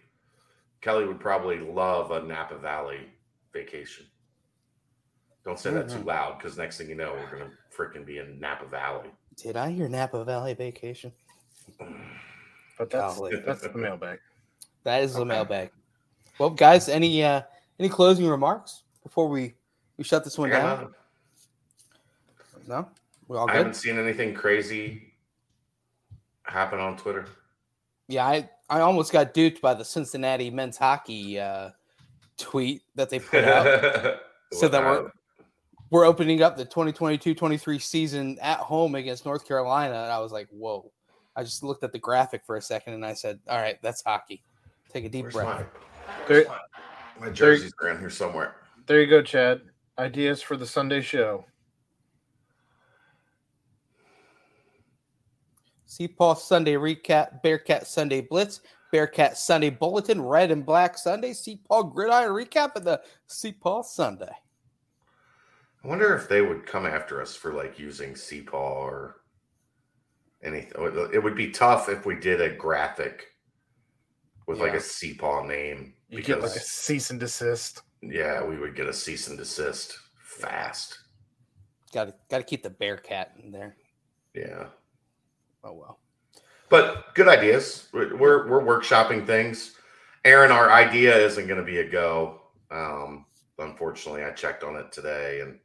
Kelly 0.81 1.05
would 1.05 1.19
probably 1.19 1.59
love 1.59 2.11
a 2.11 2.23
Napa 2.23 2.57
Valley 2.57 3.01
vacation. 3.53 4.05
Don't 5.45 5.59
say 5.59 5.71
that 5.71 5.87
too 5.89 5.97
Mhm. 5.99 6.05
loud 6.05 6.37
because 6.37 6.57
next 6.57 6.77
thing 6.77 6.89
you 6.89 6.95
know, 6.95 7.13
we're 7.13 7.29
gonna 7.37 7.51
freaking 7.75 8.05
be 8.05 8.17
in 8.17 8.39
Napa 8.39 8.65
Valley. 8.65 9.09
Did 9.35 9.55
I 9.55 9.69
hear 9.69 9.87
Napa 9.87 10.23
Valley 10.25 10.53
vacation? 10.55 11.11
But 12.77 12.89
that's 12.89 13.15
Golly. 13.17 13.35
that's 13.45 13.61
the 13.61 13.73
mailbag. 13.77 14.19
That 14.83 15.03
is 15.03 15.13
the 15.13 15.25
mailbag. 15.25 15.71
Well, 16.39 16.49
guys, 16.51 16.89
any 16.89 17.23
uh 17.23 17.41
any 17.79 17.89
closing 17.89 18.27
remarks 18.27 18.83
before 19.03 19.27
we 19.27 19.53
we 19.97 20.03
shut 20.03 20.23
this 20.23 20.37
one 20.37 20.49
got 20.49 20.61
down? 20.61 20.69
nothing. 20.69 20.93
No, 22.67 22.89
we 23.27 23.37
all 23.37 23.49
I 23.49 23.55
haven't 23.55 23.75
seen 23.75 23.97
anything 23.97 24.33
crazy. 24.33 25.13
happen 26.43 26.79
on 26.79 26.97
Twitter? 26.97 27.25
Yeah, 28.07 28.25
I, 28.25 28.49
I 28.69 28.81
almost 28.81 29.11
got 29.11 29.33
duped 29.33 29.61
by 29.61 29.73
the 29.73 29.83
Cincinnati 29.83 30.49
men's 30.49 30.77
hockey 30.77 31.39
uh, 31.39 31.71
tweet 32.37 32.81
that 32.95 33.09
they 33.09 33.19
put 33.19 33.43
out. 33.43 34.19
so 34.53 34.67
that 34.67 34.81
we're 34.81 35.11
we're 35.89 36.05
opening 36.05 36.41
up 36.41 36.57
the 36.57 36.65
2022-23 36.65 37.81
season 37.81 38.37
at 38.41 38.59
home 38.59 38.95
against 38.95 39.25
North 39.25 39.47
Carolina, 39.47 39.93
and 39.93 40.11
I 40.11 40.19
was 40.19 40.31
like, 40.31 40.47
"Whoa!" 40.51 40.91
I 41.35 41.43
just 41.43 41.63
looked 41.63 41.83
at 41.83 41.91
the 41.91 41.99
graphic 41.99 42.45
for 42.45 42.57
a 42.57 42.61
second, 42.61 42.93
and 42.93 43.05
I 43.05 43.13
said, 43.13 43.39
"All 43.49 43.57
right, 43.57 43.77
that's 43.81 44.03
hockey." 44.03 44.43
Take 44.91 45.05
a 45.05 45.09
deep 45.09 45.23
Where's 45.23 45.35
breath. 45.35 45.65
my, 46.07 46.25
There, 46.27 46.45
my 47.19 47.29
jerseys 47.29 47.73
around 47.81 47.99
here 47.99 48.09
somewhere. 48.09 48.55
there 48.85 49.01
you 49.01 49.07
go, 49.07 49.21
Chad. 49.21 49.61
Ideas 49.99 50.41
for 50.41 50.57
the 50.57 50.65
Sunday 50.65 51.01
show. 51.01 51.45
CPAW 55.87 56.37
Sunday 56.37 56.73
recap, 56.73 57.41
Bearcat 57.41 57.87
Sunday 57.87 58.21
Blitz, 58.21 58.61
Bearcat 58.91 59.37
Sunday 59.37 59.69
Bulletin, 59.69 60.21
Red 60.21 60.51
and 60.51 60.65
Black 60.65 60.97
Sunday, 60.97 61.31
CPAW 61.31 61.93
Gridiron 61.93 62.31
recap, 62.31 62.75
and 62.75 62.85
the 62.85 63.01
CPAW 63.29 63.83
Sunday. 63.83 64.31
I 65.83 65.87
wonder 65.87 66.15
if 66.15 66.27
they 66.27 66.41
would 66.41 66.65
come 66.65 66.85
after 66.85 67.21
us 67.21 67.35
for 67.35 67.53
like 67.53 67.79
using 67.79 68.13
CPAW 68.13 68.53
or 68.53 69.21
anything. 70.43 70.71
It 71.13 71.23
would 71.23 71.35
be 71.35 71.51
tough 71.51 71.89
if 71.89 72.05
we 72.05 72.15
did 72.15 72.41
a 72.41 72.55
graphic 72.55 73.27
with 74.47 74.59
like 74.59 74.73
a 74.73 74.77
CPAW 74.77 75.47
name 75.47 75.93
You 76.09 76.21
get 76.23 76.37
because 76.37 76.53
like 76.53 76.61
a 76.61 76.63
cease 76.63 77.09
and 77.09 77.19
desist. 77.19 77.81
yeah, 78.01 78.43
we 78.43 78.57
would 78.57 78.75
get 78.75 78.87
a 78.87 78.93
cease 78.93 79.27
and 79.27 79.37
desist 79.37 79.97
fast. 80.19 80.97
Got 81.93 82.05
to 82.05 82.13
got 82.29 82.37
to 82.39 82.43
keep 82.43 82.63
the 82.63 82.69
bear 82.69 82.97
cat 82.97 83.33
in 83.43 83.51
there. 83.51 83.75
Yeah. 84.33 84.67
Oh 85.63 85.73
well. 85.73 85.99
But 86.69 87.13
good 87.13 87.27
ideas. 87.27 87.87
We're 87.93 88.15
we're, 88.15 88.47
we're 88.47 88.63
workshopping 88.63 89.25
things. 89.25 89.73
Aaron, 90.25 90.51
our 90.51 90.71
idea 90.71 91.15
isn't 91.17 91.47
going 91.47 91.59
to 91.59 91.65
be 91.65 91.79
a 91.79 91.89
go. 91.89 92.41
Um, 92.71 93.25
unfortunately, 93.59 94.23
I 94.23 94.31
checked 94.31 94.63
on 94.63 94.75
it 94.75 94.91
today, 94.91 95.39
and 95.41 95.57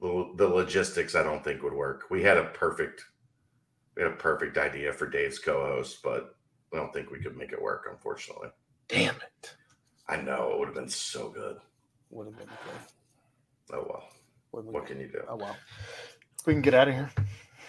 the, 0.00 0.32
the 0.36 0.46
logistics 0.46 1.16
I 1.16 1.24
don't 1.24 1.42
think 1.42 1.62
would 1.62 1.72
work. 1.72 2.04
We 2.10 2.22
had 2.22 2.36
a 2.36 2.44
perfect, 2.44 3.04
we 3.96 4.02
had 4.04 4.12
a 4.12 4.16
perfect 4.16 4.56
idea 4.56 4.92
for 4.92 5.08
Dave's 5.08 5.40
co-host, 5.40 5.98
but 6.04 6.36
I 6.74 6.76
don't 6.78 6.92
think 6.92 7.10
we 7.10 7.20
could 7.20 7.36
make 7.36 7.52
it 7.52 7.62
work. 7.62 7.86
Unfortunately, 7.90 8.48
Damn 8.88 9.14
it. 9.14 9.54
I 10.08 10.16
know 10.16 10.52
it 10.52 10.58
would 10.58 10.66
have 10.68 10.74
been 10.74 10.88
so 10.88 11.28
good. 11.30 11.56
Would 12.10 12.26
have 12.26 12.36
been 12.36 12.48
good. 12.48 13.74
Oh 13.76 13.86
well, 13.88 14.08
Would 14.52 14.66
what 14.66 14.86
can 14.86 15.00
you 15.00 15.06
do? 15.08 15.22
Oh 15.28 15.36
well. 15.36 15.56
We 16.44 16.52
can 16.52 16.60
get 16.62 16.74
out 16.74 16.88
of 16.88 16.94
here. 16.94 17.10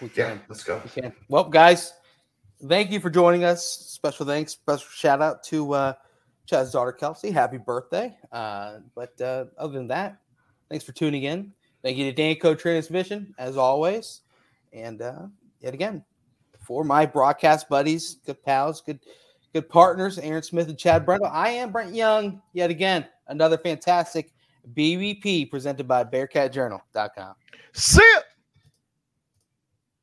We 0.01 0.09
Yeah, 0.16 0.30
can. 0.32 0.42
let's 0.50 0.64
go. 0.64 0.82
We 0.84 1.01
can. 1.01 1.14
Well, 1.30 1.45
guys, 1.45 1.93
thank 2.67 2.92
you 2.92 3.00
for 3.00 3.09
joining 3.09 3.43
us. 3.45 3.66
Special 3.66 4.25
thanks, 4.25 4.53
special 4.53 4.88
shout 4.90 5.22
out 5.22 5.43
to 5.45 5.74
uh, 5.74 5.93
Chad's 6.48 6.72
daughter 6.72 6.92
Kelsey. 6.92 7.32
Happy 7.32 7.58
birthday! 7.58 8.17
Uh, 8.32 8.80
but 8.95 9.19
uh, 9.22 9.45
other 9.58 9.74
than 9.74 9.88
that, 9.88 10.17
thanks 10.69 10.84
for 10.84 10.92
tuning 10.92 11.24
in. 11.24 11.53
Thank 11.84 11.98
you 11.98 12.11
to 12.11 12.22
Danco 12.22 12.58
Transmission 12.58 13.34
as 13.38 13.56
always, 13.56 14.22
and 14.74 15.01
uh, 15.01 15.27
yet 15.61 15.74
again 15.74 16.03
for 16.66 16.84
my 16.84 17.06
broadcast 17.06 17.69
buddies, 17.69 18.18
good 18.26 18.44
pals, 18.44 18.82
good 18.82 19.00
good 19.53 19.69
partners, 19.69 20.19
Aaron 20.19 20.44
Smith 20.44 20.68
and 20.68 20.77
Chad 20.77 21.06
Brendel. 21.06 21.30
I 21.32 21.50
am 21.50 21.72
Brent 21.72 21.95
Young. 21.95 22.42
Yet 22.53 22.69
again, 22.69 23.06
another 23.27 23.58
fantastic 23.58 24.32
BVP 24.76 25.50
presented 25.50 25.88
by 25.88 26.03
BearcatJournal.com. 26.03 27.35
See 27.74 28.11
ya. 28.14 28.22